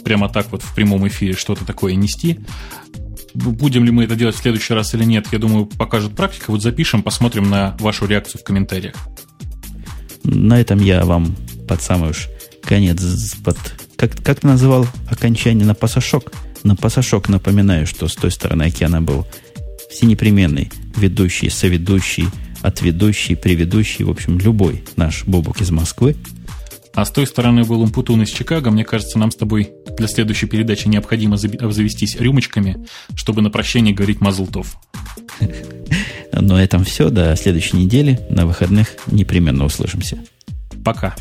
прямо 0.03 0.29
так 0.29 0.51
вот 0.51 0.61
в 0.63 0.73
прямом 0.73 1.07
эфире 1.07 1.33
что-то 1.33 1.65
такое 1.65 1.95
нести. 1.95 2.39
Будем 3.33 3.85
ли 3.85 3.91
мы 3.91 4.05
это 4.05 4.15
делать 4.15 4.35
в 4.35 4.39
следующий 4.39 4.73
раз 4.73 4.93
или 4.93 5.03
нет, 5.03 5.27
я 5.31 5.39
думаю, 5.39 5.65
покажет 5.65 6.15
практика. 6.15 6.51
Вот 6.51 6.61
запишем, 6.61 7.03
посмотрим 7.03 7.49
на 7.49 7.75
вашу 7.79 8.05
реакцию 8.05 8.41
в 8.41 8.43
комментариях. 8.43 8.95
На 10.23 10.59
этом 10.59 10.79
я 10.79 11.03
вам 11.05 11.35
под 11.67 11.81
самый 11.81 12.11
уж 12.11 12.27
конец, 12.61 13.01
под, 13.43 13.57
как, 13.95 14.15
как 14.23 14.39
ты 14.41 14.47
называл 14.47 14.87
окончание 15.09 15.65
на 15.65 15.75
пасашок? 15.75 16.31
На 16.63 16.75
пасашок 16.75 17.29
напоминаю, 17.29 17.87
что 17.87 18.07
с 18.07 18.15
той 18.15 18.31
стороны 18.31 18.63
океана 18.63 19.01
был 19.01 19.25
всенепременный 19.89 20.71
ведущий, 20.95 21.49
соведущий, 21.49 22.27
отведущий, 22.61 23.35
приведущий, 23.35 24.05
в 24.05 24.09
общем, 24.09 24.37
любой 24.37 24.83
наш 24.95 25.25
Бобок 25.25 25.61
из 25.61 25.71
Москвы– 25.71 26.15
а 26.93 27.05
с 27.05 27.11
той 27.11 27.25
стороны 27.25 27.63
был 27.63 27.81
Умпутун 27.81 28.21
из 28.23 28.29
Чикаго. 28.29 28.69
Мне 28.69 28.83
кажется, 28.83 29.17
нам 29.17 29.31
с 29.31 29.35
тобой 29.35 29.71
для 29.97 30.07
следующей 30.07 30.47
передачи 30.47 30.87
необходимо 30.87 31.37
завестись 31.37 32.17
рюмочками, 32.17 32.85
чтобы 33.15 33.41
на 33.41 33.49
прощение 33.49 33.93
говорить 33.93 34.19
Мазлтов. 34.19 34.77
На 36.33 36.61
этом 36.61 36.83
все. 36.83 37.09
До 37.09 37.35
следующей 37.35 37.77
недели. 37.77 38.19
На 38.29 38.45
выходных 38.45 38.95
непременно 39.07 39.65
услышимся. 39.65 40.17
Пока. 40.83 41.15